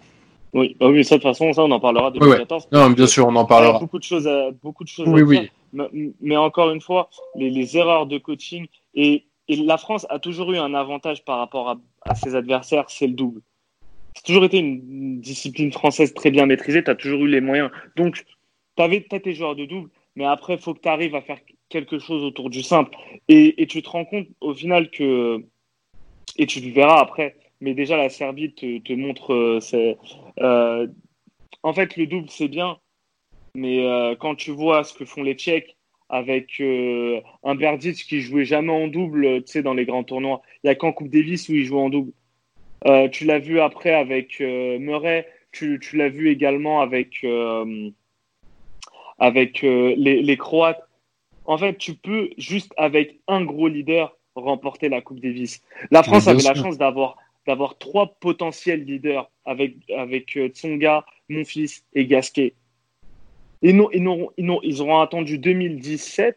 Oui, 0.52 0.76
ah 0.80 0.86
oui, 0.86 1.04
ça, 1.04 1.16
de 1.16 1.20
toute 1.22 1.28
façon, 1.30 1.52
ça, 1.52 1.62
on 1.64 1.70
en 1.72 1.80
parlera 1.80 2.10
de 2.12 2.18
Ouais, 2.20 2.26
ouais. 2.26 2.36
2014. 2.36 2.68
Non, 2.70 2.90
bien 2.90 3.06
sûr, 3.08 3.26
on 3.26 3.30
en 3.30 3.32
Il 3.32 3.36
y 3.36 3.40
a 3.40 3.44
parlera. 3.46 3.78
beaucoup 3.80 3.98
de 3.98 4.04
choses 4.04 4.28
à, 4.28 4.50
beaucoup 4.62 4.84
de 4.84 4.88
choses 4.88 5.08
Oui, 5.08 5.22
à 5.22 5.24
oui. 5.24 5.40
dire. 5.40 5.50
Mais, 5.72 6.12
mais 6.20 6.36
encore 6.36 6.70
une 6.70 6.80
fois, 6.80 7.10
les, 7.34 7.50
les 7.50 7.76
erreurs 7.76 8.06
de 8.06 8.18
coaching 8.18 8.66
et, 8.94 9.24
et 9.48 9.56
la 9.56 9.78
France 9.78 10.06
a 10.10 10.20
toujours 10.20 10.52
eu 10.52 10.58
un 10.58 10.72
avantage 10.74 11.24
par 11.24 11.38
rapport 11.38 11.68
à, 11.70 11.76
à 12.02 12.14
ses 12.14 12.36
adversaires, 12.36 12.84
c'est 12.88 13.08
le 13.08 13.14
double. 13.14 13.40
C'est 14.14 14.24
toujours 14.26 14.44
été 14.44 14.58
une, 14.58 15.20
discipline 15.20 15.72
française 15.72 16.14
très 16.14 16.30
bien 16.30 16.46
maîtrisée, 16.46 16.84
tu 16.84 16.90
as 16.90 16.94
toujours 16.94 17.24
eu 17.24 17.28
les 17.28 17.40
moyens. 17.40 17.70
Donc, 17.96 18.24
tu 18.76 18.82
avais 18.82 19.00
tes 19.00 19.32
joueurs 19.34 19.56
de 19.56 19.64
double, 19.64 19.88
mais 20.16 20.24
après, 20.24 20.54
il 20.54 20.60
faut 20.60 20.74
que 20.74 20.80
tu 20.80 20.88
arrives 20.88 21.14
à 21.14 21.22
faire 21.22 21.40
quelque 21.68 21.98
chose 21.98 22.22
autour 22.22 22.50
du 22.50 22.62
simple. 22.62 22.96
Et, 23.28 23.62
et 23.62 23.66
tu 23.66 23.82
te 23.82 23.88
rends 23.88 24.04
compte 24.04 24.28
au 24.40 24.54
final 24.54 24.90
que, 24.90 25.44
et 26.36 26.46
tu 26.46 26.60
le 26.60 26.70
verras 26.72 27.00
après, 27.00 27.36
mais 27.60 27.74
déjà 27.74 27.96
la 27.96 28.08
Serbie 28.08 28.52
te, 28.54 28.78
te 28.78 28.92
montre, 28.92 29.32
euh, 29.32 29.94
euh, 30.40 30.86
en 31.62 31.72
fait, 31.72 31.96
le 31.96 32.06
double, 32.06 32.28
c'est 32.28 32.48
bien, 32.48 32.78
mais 33.54 33.86
euh, 33.86 34.14
quand 34.16 34.34
tu 34.34 34.50
vois 34.50 34.84
ce 34.84 34.94
que 34.94 35.04
font 35.04 35.22
les 35.22 35.34
Tchèques 35.34 35.76
avec 36.08 36.60
euh, 36.60 37.20
un 37.42 37.54
Berdic 37.54 37.96
qui 37.96 38.20
jouait 38.20 38.44
jamais 38.44 38.72
en 38.72 38.88
double, 38.88 39.42
tu 39.44 39.52
sais, 39.52 39.62
dans 39.62 39.74
les 39.74 39.86
grands 39.86 40.04
tournois, 40.04 40.42
il 40.62 40.68
y 40.68 40.70
a 40.70 40.74
qu'en 40.74 40.92
Coupe 40.92 41.08
Davis 41.08 41.48
où 41.48 41.54
il 41.54 41.64
joue 41.64 41.78
en 41.78 41.88
double. 41.88 42.12
Euh, 42.86 43.08
tu 43.08 43.24
l'as 43.24 43.38
vu 43.38 43.60
après 43.60 43.94
avec 43.94 44.38
Murray, 44.40 45.26
tu, 45.50 45.80
tu 45.80 45.96
l'as 45.96 46.10
vu 46.10 46.30
également 46.30 46.82
avec, 46.82 47.24
avec 49.18 49.64
euh, 49.64 49.94
les, 49.96 50.22
les 50.22 50.36
Croates. 50.36 50.82
En 51.46 51.58
fait, 51.58 51.76
tu 51.78 51.94
peux 51.94 52.30
juste 52.38 52.72
avec 52.76 53.20
un 53.28 53.44
gros 53.44 53.68
leader 53.68 54.16
remporter 54.34 54.88
la 54.88 55.00
Coupe 55.00 55.20
Davis. 55.20 55.60
La 55.90 56.02
France 56.02 56.26
avait 56.26 56.42
la 56.42 56.54
chance 56.54 56.78
d'avoir 56.78 57.16
d'avoir 57.46 57.76
trois 57.78 58.16
potentiels 58.20 58.84
leaders 58.84 59.30
avec 59.44 59.74
avec 59.96 60.36
euh, 60.36 60.48
Tsonga, 60.48 61.04
Monfils 61.28 61.82
et 61.94 62.06
Gasquet. 62.06 62.54
Ils, 63.62 63.76
n'ont- 63.76 63.90
ils, 63.92 64.02
n'auront- 64.02 64.30
ils, 64.38 64.50
ils 64.62 64.80
auront 64.82 65.00
attendu 65.00 65.38
2017 65.38 66.36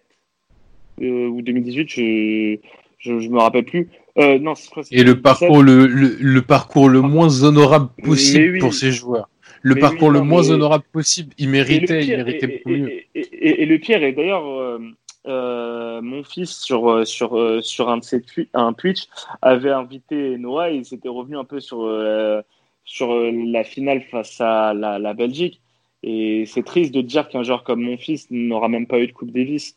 euh, 1.01 1.27
ou 1.27 1.41
2018, 1.41 1.89
je, 1.89 2.57
je, 2.99 3.19
je 3.19 3.29
me 3.29 3.39
rappelle 3.39 3.65
plus. 3.65 3.89
Euh, 4.17 4.39
non, 4.39 4.53
Et 4.91 5.03
le 5.03 5.13
2017. 5.15 5.21
parcours 5.21 5.61
le, 5.63 5.85
le, 5.87 6.17
le 6.19 6.41
parcours 6.41 6.89
le 6.89 7.01
moins 7.01 7.43
honorable 7.43 7.89
possible 8.03 8.53
oui. 8.53 8.59
pour 8.59 8.73
ces 8.73 8.91
joueurs. 8.91 9.29
Le 9.61 9.75
Mais 9.75 9.81
parcours 9.81 10.09
oui, 10.09 10.13
le 10.15 10.21
moins 10.21 10.41
mais- 10.43 10.51
honorable 10.51 10.85
possible. 10.91 11.33
Il 11.37 11.49
méritait, 11.49 12.03
il 12.05 12.15
méritait 12.17 12.45
et- 12.45 12.57
beaucoup 12.57 12.69
mieux. 12.69 12.91
et- 12.91 13.07
et- 13.15 13.19
et- 13.49 13.61
et 13.63 13.65
le 13.65 13.77
pire 13.79 14.03
est 14.03 14.13
d'ailleurs 14.13 14.47
euh, 14.47 14.79
euh, 15.27 16.01
mon 16.01 16.23
fils 16.23 16.51
sur 16.57 16.89
euh, 16.89 17.03
sur 17.05 17.63
sur 17.63 17.89
un 17.89 17.97
de 17.97 18.03
ses 18.03 18.21
twi- 18.21 18.47
un 18.53 18.73
Twitch 18.73 19.07
avait 19.41 19.71
invité 19.71 20.37
Noah 20.37 20.71
et 20.71 20.75
il 20.75 20.85
s'était 20.85 21.09
revenu 21.09 21.37
un 21.37 21.43
peu 21.43 21.59
sur 21.59 21.83
euh, 21.85 22.41
sur 22.85 23.13
la 23.13 23.63
finale 23.65 24.01
face 24.03 24.39
à 24.39 24.73
la, 24.73 24.99
la 24.99 25.13
Belgique 25.13 25.59
et 26.03 26.45
c'est 26.45 26.63
triste 26.63 26.93
de 26.93 27.01
dire 27.01 27.27
qu'un 27.27 27.43
joueur 27.43 27.63
comme 27.63 27.81
mon 27.81 27.97
fils 27.97 28.27
n'aura 28.31 28.69
même 28.69 28.87
pas 28.87 28.99
eu 28.99 29.07
de 29.07 29.11
Coupe 29.11 29.31
Davis 29.31 29.75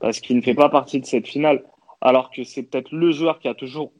parce 0.00 0.20
qu'il 0.20 0.36
ne 0.36 0.40
fait 0.42 0.54
pas 0.54 0.68
partie 0.70 1.00
de 1.00 1.04
cette 1.06 1.26
finale 1.28 1.62
alors 2.00 2.30
que 2.30 2.42
c'est 2.44 2.62
peut-être 2.62 2.90
le 2.92 3.10
joueur 3.12 3.38
qui 3.40 3.48
a 3.48 3.54
toujours 3.54 3.92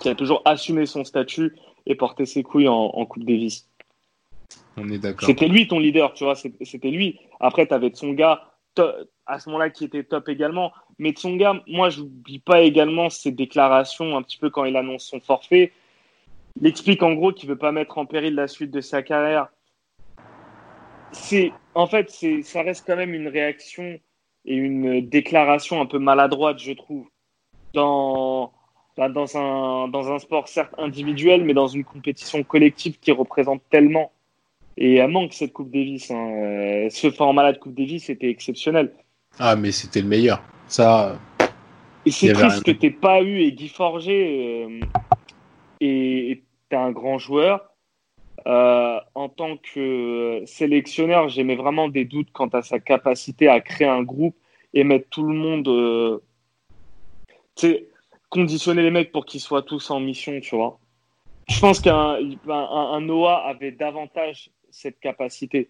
qui 0.00 0.08
a 0.08 0.14
toujours 0.14 0.40
assumé 0.44 0.86
son 0.86 1.04
statut 1.04 1.52
et 1.86 1.94
porté 1.94 2.26
ses 2.26 2.42
couilles 2.42 2.68
en, 2.68 2.74
en 2.74 3.06
Coupe 3.06 3.24
Davis. 3.24 3.68
On 4.76 4.88
est 4.88 4.98
d'accord. 4.98 5.26
C'était 5.26 5.48
lui 5.48 5.68
ton 5.68 5.78
leader, 5.78 6.12
tu 6.14 6.24
vois, 6.24 6.34
c'était 6.34 6.90
lui. 6.90 7.18
Après, 7.40 7.66
tu 7.66 7.74
avais 7.74 7.90
Tsonga 7.90 8.42
à 9.26 9.38
ce 9.38 9.48
moment-là 9.48 9.70
qui 9.70 9.84
était 9.84 10.04
top 10.04 10.28
également. 10.28 10.72
Mais 10.98 11.12
Tsonga, 11.12 11.62
moi, 11.66 11.90
j'oublie 11.90 12.38
pas 12.38 12.60
également 12.62 13.10
ses 13.10 13.30
déclarations 13.30 14.16
un 14.16 14.22
petit 14.22 14.38
peu 14.38 14.50
quand 14.50 14.64
il 14.64 14.76
annonce 14.76 15.04
son 15.04 15.20
forfait. 15.20 15.72
Il 16.60 16.66
explique 16.66 17.02
en 17.02 17.14
gros 17.14 17.32
qu'il 17.32 17.48
veut 17.48 17.58
pas 17.58 17.72
mettre 17.72 17.98
en 17.98 18.06
péril 18.06 18.34
la 18.34 18.48
suite 18.48 18.70
de 18.70 18.80
sa 18.80 19.02
carrière. 19.02 19.48
C'est, 21.12 21.52
en 21.74 21.86
fait, 21.86 22.10
c'est, 22.10 22.42
ça 22.42 22.62
reste 22.62 22.84
quand 22.86 22.96
même 22.96 23.14
une 23.14 23.28
réaction 23.28 23.98
et 24.44 24.54
une 24.54 25.08
déclaration 25.08 25.80
un 25.80 25.86
peu 25.86 25.98
maladroite, 25.98 26.58
je 26.58 26.72
trouve, 26.72 27.08
dans, 27.72 28.52
bah, 28.96 29.08
dans 29.08 29.36
un, 29.36 29.88
dans 29.88 30.12
un 30.12 30.18
sport 30.18 30.48
certes 30.48 30.74
individuel, 30.78 31.44
mais 31.44 31.54
dans 31.54 31.66
une 31.66 31.84
compétition 31.84 32.42
collective 32.42 32.98
qui 33.00 33.12
représente 33.12 33.62
tellement. 33.70 34.12
Et 34.76 34.96
elle 34.96 35.10
manque 35.10 35.32
cette 35.32 35.52
Coupe 35.52 35.70
Davis. 35.70 36.10
Hein. 36.10 36.30
Euh, 36.36 36.88
Ce 36.90 37.10
format-là 37.10 37.52
de 37.52 37.58
Coupe 37.58 37.74
Davis 37.74 38.10
était 38.10 38.28
exceptionnel. 38.28 38.92
Ah, 39.38 39.56
mais 39.56 39.72
c'était 39.72 40.00
le 40.00 40.08
meilleur. 40.08 40.42
Ça, 40.68 41.18
Et 42.06 42.10
c'est 42.10 42.32
triste 42.32 42.62
que 42.62 42.70
t'aies 42.70 42.90
pas 42.90 43.22
eu 43.22 43.40
et 43.40 43.52
Guy 43.52 43.68
Forger 43.68 44.66
euh, 44.66 44.80
et 45.80 46.30
et 46.30 46.42
t'es 46.68 46.76
un 46.76 46.90
grand 46.90 47.18
joueur. 47.18 47.74
Euh, 48.46 49.00
en 49.14 49.28
tant 49.28 49.56
que 49.56 50.42
sélectionneur, 50.44 51.28
j'aimais 51.28 51.56
vraiment 51.56 51.88
des 51.88 52.04
doutes 52.04 52.30
quant 52.32 52.48
à 52.48 52.62
sa 52.62 52.78
capacité 52.78 53.48
à 53.48 53.60
créer 53.60 53.88
un 53.88 54.02
groupe 54.02 54.36
et 54.74 54.84
mettre 54.84 55.08
tout 55.08 55.22
le 55.22 55.34
monde, 55.34 55.68
euh, 55.68 56.18
tu 57.56 57.68
sais, 57.68 57.88
conditionner 58.38 58.82
les 58.82 58.90
mecs 58.90 59.12
pour 59.12 59.24
qu'ils 59.24 59.40
soient 59.40 59.62
tous 59.62 59.90
en 59.90 60.00
mission, 60.00 60.40
tu 60.40 60.56
vois. 60.56 60.78
Je 61.48 61.60
pense 61.60 61.78
qu'un 61.80 62.18
un, 62.48 62.60
un 62.96 63.00
Noah 63.00 63.46
avait 63.46 63.70
davantage 63.70 64.50
cette 64.70 64.98
capacité 64.98 65.68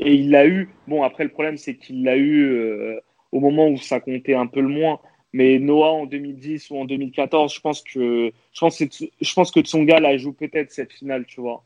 et 0.00 0.14
il 0.14 0.30
l'a 0.30 0.46
eu. 0.46 0.70
Bon, 0.88 1.02
après 1.04 1.24
le 1.24 1.30
problème 1.30 1.56
c'est 1.56 1.76
qu'il 1.76 2.02
l'a 2.02 2.16
eu 2.16 2.42
euh, 2.50 2.98
au 3.32 3.38
moment 3.40 3.68
où 3.68 3.76
ça 3.76 4.00
comptait 4.00 4.34
un 4.34 4.46
peu 4.48 4.60
le 4.60 4.68
moins. 4.68 4.98
Mais 5.32 5.60
Noah 5.60 5.92
en 5.92 6.06
2010 6.06 6.70
ou 6.70 6.78
en 6.80 6.84
2014, 6.86 7.54
je 7.54 7.60
pense 7.60 7.82
que 7.82 8.32
je 8.52 8.60
pense 8.60 8.78
que, 8.78 8.84
je 9.20 9.34
pense 9.34 9.50
que 9.52 9.60
Tsonga 9.60 10.00
la 10.00 10.16
joue 10.16 10.32
peut-être 10.32 10.72
cette 10.72 10.92
finale, 10.92 11.24
tu 11.26 11.40
vois. 11.40 11.62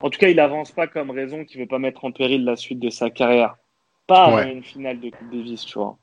En 0.00 0.10
tout 0.10 0.18
cas, 0.20 0.28
il 0.28 0.38
avance 0.38 0.70
pas 0.72 0.86
comme 0.86 1.10
raison 1.10 1.44
qu'il 1.44 1.58
veut 1.58 1.66
pas 1.66 1.78
mettre 1.80 2.04
en 2.04 2.12
péril 2.12 2.44
la 2.44 2.54
suite 2.54 2.78
de 2.78 2.90
sa 2.90 3.10
carrière. 3.10 3.56
Pas 4.06 4.32
Ouais. 4.36 4.52
une 4.52 4.62
finale 4.62 5.00
de 5.00 5.10
Coupe 5.10 5.30
Davis, 5.32 5.64
tu 5.64 5.78
vois. 5.78 5.96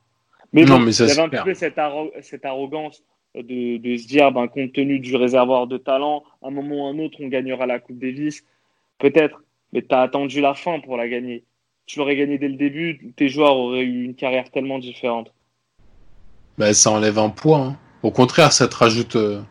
Mais 0.53 0.63
Non, 0.65 0.77
bon, 0.77 0.85
mais 0.85 0.91
ça, 0.91 1.05
il 1.05 1.09
y 1.09 1.11
avait 1.11 1.21
un 1.21 1.29
clair. 1.29 1.43
petit 1.43 1.49
peu 1.49 1.53
cette, 1.55 1.77
arro- 1.77 2.11
cette 2.21 2.45
arrogance 2.45 3.03
de, 3.35 3.77
de 3.77 3.97
se 3.97 4.07
dire, 4.07 4.31
ben, 4.31 4.47
compte 4.47 4.71
tenu 4.73 4.99
du 4.99 5.15
réservoir 5.15 5.65
de 5.67 5.77
talent, 5.77 6.23
à 6.43 6.47
un 6.47 6.51
moment 6.51 6.83
ou 6.83 6.87
à 6.87 6.89
un 6.91 6.99
autre, 6.99 7.17
on 7.21 7.27
gagnera 7.27 7.65
la 7.65 7.79
Coupe 7.79 7.97
Davis. 7.99 8.43
Peut-être, 8.99 9.41
mais 9.73 9.81
tu 9.81 9.93
as 9.95 10.01
attendu 10.01 10.39
la 10.41 10.53
fin 10.53 10.79
pour 10.79 10.95
la 10.97 11.07
gagner. 11.09 11.43
Tu 11.87 11.99
l'aurais 11.99 12.15
gagné 12.15 12.37
dès 12.37 12.47
le 12.47 12.55
début, 12.55 13.13
tes 13.17 13.27
joueurs 13.27 13.57
auraient 13.57 13.81
eu 13.83 14.03
une 14.03 14.15
carrière 14.15 14.49
tellement 14.51 14.79
différente. 14.79 15.33
bah, 16.57 16.73
ça 16.73 16.91
enlève 16.91 17.17
un 17.19 17.29
poids. 17.29 17.57
hein. 17.59 17.77
Au 18.03 18.11
contraire, 18.11 18.51
ça 18.53 18.67
te 18.67 18.75
rajoute 18.75 19.15
euh, 19.15 19.41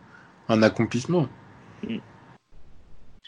un 0.48 0.62
accomplissement. 0.62 1.26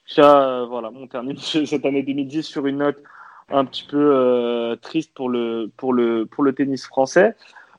Ça, 0.06 0.48
euh, 0.60 0.66
voilà, 0.66 0.90
on 0.94 1.06
termine 1.06 1.36
cette 1.38 1.84
année 1.84 2.02
2010 2.02 2.42
sur 2.44 2.66
une 2.66 2.78
note 2.78 3.02
un 3.50 3.64
petit 3.64 3.84
peu 3.84 3.98
euh, 4.14 4.76
triste 4.76 5.12
pour 5.14 5.28
le, 5.28 5.70
pour, 5.76 5.92
le, 5.92 6.24
pour 6.26 6.44
le 6.44 6.52
tennis 6.54 6.86
français. 6.86 7.34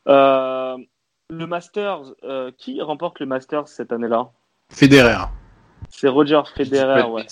Euh, 0.08 0.78
le 1.30 1.48
Masters, 1.48 2.14
euh, 2.24 2.52
qui 2.58 2.82
remporte 2.82 3.20
le 3.20 3.26
Masters 3.26 3.68
cette 3.68 3.92
année-là? 3.92 4.30
Federer. 4.70 5.26
C'est 5.90 6.08
Roger 6.08 6.42
Federer, 6.56 7.04
de 7.04 7.08
ouais. 7.08 7.26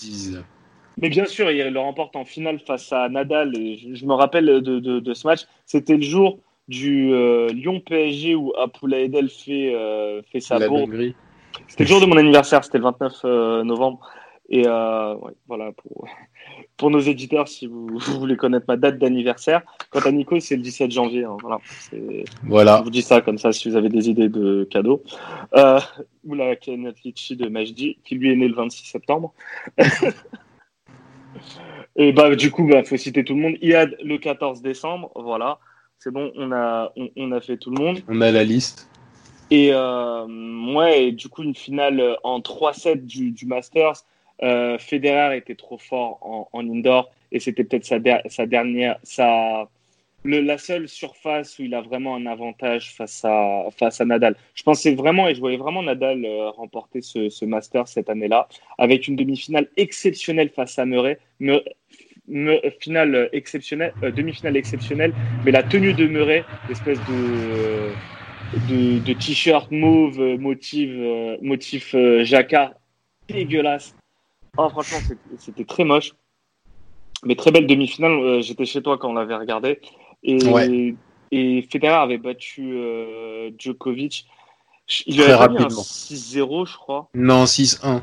Mais 1.02 1.10
bien 1.10 1.26
sûr, 1.26 1.50
il 1.52 1.68
le 1.68 1.80
remporte 1.80 2.16
en 2.16 2.26
finale 2.26 2.60
face 2.60 2.92
à 2.94 3.10
Nadal. 3.10 3.58
Et 3.58 3.78
je, 3.78 3.96
je 3.96 4.06
me 4.06 4.14
rappelle 4.14 4.46
de, 4.46 4.80
de, 4.80 5.00
de 5.00 5.14
ce 5.14 5.28
match. 5.28 5.42
C'était 5.66 5.98
le 5.98 6.04
jour 6.04 6.40
du 6.68 7.14
euh, 7.14 7.48
Lyon 7.50 7.82
PSG 7.82 8.36
où 8.36 8.54
Apoula 8.58 9.00
Edel 9.00 9.30
fait, 9.30 9.74
euh, 9.76 10.22
fait 10.32 10.40
sa 10.40 10.60
dinguerie. 10.60 11.16
C'était 11.68 11.84
le 11.84 11.90
jour 11.90 12.02
de 12.02 12.06
mon 12.06 12.18
anniversaire, 12.18 12.64
c'était 12.64 12.78
le 12.78 12.86
29 12.86 13.14
euh, 13.26 13.64
novembre. 13.64 14.00
Et 14.50 14.68
euh, 14.68 15.16
ouais, 15.16 15.34
voilà, 15.48 15.72
pour, 15.72 16.08
pour 16.78 16.90
nos 16.90 17.00
éditeurs, 17.00 17.48
si 17.48 17.68
vous, 17.68 17.88
vous 18.00 18.20
voulez 18.20 18.36
connaître 18.36 18.66
ma 18.68 18.78
date 18.78 18.98
d'anniversaire. 18.98 19.62
Quant 19.90 20.00
à 20.02 20.12
Nico, 20.12 20.40
c'est 20.40 20.56
le 20.56 20.62
17 20.62 20.92
janvier. 20.92 21.24
hein, 21.24 21.38
voilà, 21.42 21.60
c'est- 21.66 22.26
je 22.26 22.48
Voilà. 22.48 22.82
vous 22.82 22.90
dis 22.90 23.02
ça 23.02 23.22
comme 23.22 23.38
ça 23.38 23.52
si 23.52 23.70
vous 23.70 23.76
avez 23.76 23.90
des 23.90 24.10
idées 24.10 24.30
de 24.30 24.68
cadeaux. 24.70 25.02
Euh, 25.56 25.80
ou 26.26 26.34
la 26.36 26.56
de 26.56 27.50
Majdi, 27.50 27.98
qui 28.04 28.16
lui 28.16 28.32
est 28.32 28.36
né 28.36 28.48
le 28.48 28.56
26 28.56 28.86
septembre. 28.86 29.34
Et 31.96 32.12
bah, 32.12 32.36
du 32.36 32.50
coup, 32.52 32.68
bah, 32.68 32.84
faut 32.84 32.98
citer 32.98 33.24
tout 33.24 33.36
le 33.36 33.42
monde. 33.42 33.56
Iad 33.62 33.96
le 34.04 34.18
14 34.18 34.62
décembre, 34.62 35.12
voilà. 35.16 35.60
C'est 36.00 36.12
bon, 36.12 36.32
on 36.36 36.52
a, 36.52 36.92
on, 36.98 37.10
on 37.16 37.32
a 37.32 37.40
fait 37.40 37.58
tout 37.58 37.70
le 37.70 37.82
monde. 37.82 38.00
On 38.08 38.20
a 38.22 38.32
la 38.32 38.44
liste. 38.44 38.90
Et 39.52 39.70
euh, 39.72 40.26
ouais, 40.74 41.06
et 41.08 41.12
du 41.12 41.30
coup, 41.30 41.44
une 41.44 41.56
finale 41.56 42.18
en 42.24 42.40
3-7 42.40 43.06
du, 43.06 43.32
du 43.32 43.46
Masters. 43.46 44.04
Euh, 44.42 44.78
Federer 44.78 45.38
était 45.38 45.56
trop 45.56 45.78
fort 45.78 46.20
en, 46.52 46.70
indoor 46.70 47.12
et 47.32 47.40
c'était 47.40 47.64
peut-être 47.64 47.86
sa, 47.86 48.00
der- 48.00 48.24
sa 48.28 48.46
dernière, 48.46 48.98
sa, 49.04 49.70
la 50.26 50.58
seule 50.58 50.88
surface 50.88 51.60
où 51.60 51.64
il 51.64 51.74
a 51.76 51.82
vraiment 51.82 52.16
un 52.16 52.26
avantage 52.26 52.94
face 52.96 53.24
à, 53.26 53.66
face 53.78 54.02
à 54.02 54.06
Nadal. 54.06 54.36
Je 54.56 54.64
pensais 54.64 54.96
vraiment, 54.96 55.28
et 55.28 55.36
je 55.36 55.40
voyais 55.40 55.58
vraiment 55.58 55.84
Nadal 55.84 56.26
euh, 56.26 56.50
remporter 56.50 57.02
ce, 57.02 57.46
Master 57.46 57.88
cette 57.88 58.10
année-là, 58.10 58.48
avec 58.78 59.08
une 59.08 59.16
demi-finale 59.16 59.68
exceptionnelle 59.78 60.50
face 60.50 60.80
à 60.80 60.86
Murray. 60.86 61.20
Me, 61.40 61.62
finale 62.80 63.30
exceptionnelle, 63.34 63.94
euh, 64.04 64.12
demi-finale 64.12 64.56
exceptionnelle, 64.56 65.14
mais 65.46 65.52
la 65.52 65.62
tenue 65.62 65.94
de 65.94 66.08
Murray, 66.08 66.46
l'espèce 66.70 67.00
de, 67.00 67.90
de, 68.70 69.00
de 69.00 69.14
t-shirt 69.14 69.70
mauve, 69.72 70.22
euh, 70.22 70.38
motif, 70.38 70.90
euh, 70.94 71.38
motif 71.42 71.94
euh, 71.96 72.24
jacquard, 72.24 72.74
dégueulasse. 73.28 73.94
Oh, 74.58 74.70
franchement, 74.70 75.00
c'était 75.40 75.66
très 75.66 75.84
moche. 75.84 76.14
Mais 77.26 77.36
très 77.36 77.52
belle 77.52 77.68
demi-finale. 77.68 78.12
Euh, 78.12 78.42
J'étais 78.42 78.66
chez 78.66 78.82
toi 78.82 78.98
quand 78.98 79.10
on 79.10 79.14
l'avait 79.14 79.36
regardé. 79.36 79.80
Et, 80.24 80.44
Ouais. 80.46 80.96
et 81.32 81.62
Federer 81.72 81.94
avait 81.96 82.18
battu 82.18 82.74
euh, 82.76 83.50
Djokovic. 83.58 84.26
Il 85.08 85.16
Très 85.16 85.24
avait 85.26 85.36
rapidement. 85.36 85.68
6-0, 85.70 86.66
je 86.68 86.76
crois. 86.78 87.10
Non, 87.16 87.46
6-1. 87.46 88.02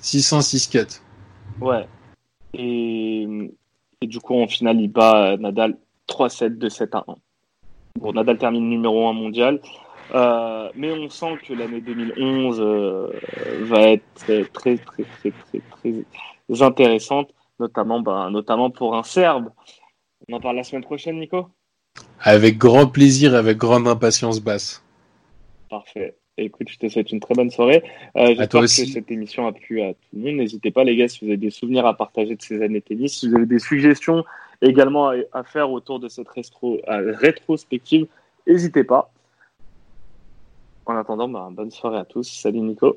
6-1, 0.00 0.40
6-4. 0.40 1.02
Ouais. 1.60 1.86
Et, 2.54 3.26
et 4.00 4.06
du 4.06 4.20
coup, 4.20 4.40
en 4.40 4.46
finale, 4.46 4.80
il 4.80 4.88
bat 4.88 5.32
euh, 5.32 5.36
Nadal 5.36 5.76
3-7, 6.08 6.56
2-7 6.58 6.96
à 6.96 7.04
1. 7.08 7.14
Bon, 7.98 8.12
Nadal 8.12 8.38
termine 8.38 8.68
numéro 8.68 9.08
1 9.08 9.12
mondial. 9.12 9.60
Euh, 10.14 10.70
mais 10.74 10.92
on 10.92 11.08
sent 11.08 11.38
que 11.46 11.52
l'année 11.52 11.80
2011 11.80 12.60
euh, 12.60 13.12
va 13.62 13.80
être 13.82 14.02
très, 14.16 14.44
très, 14.44 14.76
très, 14.76 15.04
très, 15.04 15.30
très, 15.30 15.60
très 15.70 16.62
intéressante, 16.62 17.32
notamment, 17.58 18.00
ben, 18.00 18.30
notamment 18.30 18.70
pour 18.70 18.96
un 18.96 19.02
Serbe. 19.02 19.50
On 20.28 20.34
en 20.34 20.40
parle 20.40 20.56
la 20.56 20.64
semaine 20.64 20.82
prochaine, 20.82 21.18
Nico? 21.18 21.48
Avec 22.20 22.58
grand 22.58 22.86
plaisir 22.86 23.34
et 23.34 23.38
avec 23.38 23.56
grande 23.56 23.86
impatience 23.86 24.40
basse. 24.40 24.84
Parfait. 25.68 26.16
Écoute, 26.36 26.68
je 26.70 26.78
te 26.78 26.88
souhaite 26.88 27.12
une 27.12 27.20
très 27.20 27.34
bonne 27.34 27.50
soirée. 27.50 27.82
Euh, 28.16 28.34
J'espère 28.34 28.62
que 28.62 28.66
cette 28.66 29.10
émission 29.10 29.46
a 29.46 29.52
plu 29.52 29.82
à 29.82 29.92
tout 29.92 29.98
le 30.14 30.20
monde. 30.20 30.36
N'hésitez 30.36 30.70
pas, 30.70 30.84
les 30.84 30.96
gars, 30.96 31.06
si 31.06 31.20
vous 31.20 31.26
avez 31.26 31.36
des 31.36 31.50
souvenirs 31.50 31.86
à 31.86 31.96
partager 31.96 32.34
de 32.34 32.42
ces 32.42 32.62
années 32.62 32.80
tennis, 32.80 33.18
si 33.18 33.28
vous 33.28 33.36
avez 33.36 33.46
des 33.46 33.58
suggestions 33.58 34.24
également 34.62 35.08
à, 35.08 35.14
à 35.32 35.44
faire 35.44 35.70
autour 35.70 36.00
de 36.00 36.08
cette 36.08 36.28
rétro, 36.28 36.80
rétrospective, 36.86 38.06
n'hésitez 38.46 38.84
pas. 38.84 39.12
En 40.90 40.96
attendant, 40.96 41.28
bah, 41.28 41.48
bonne 41.52 41.70
soirée 41.70 41.98
à 41.98 42.04
tous. 42.04 42.24
Salut 42.24 42.62
Nico. 42.62 42.96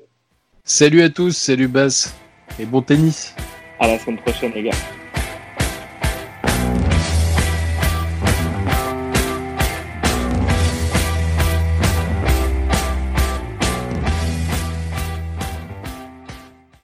Salut 0.64 1.04
à 1.04 1.12
tous, 1.12 1.38
salut 1.38 1.68
basse. 1.68 2.12
Et 2.58 2.66
bon 2.66 2.82
tennis. 2.82 3.36
À 3.80 3.88
la 3.88 4.00
semaine 4.00 4.18
prochaine, 4.18 4.52
les 4.54 4.64
gars. 4.64 5.03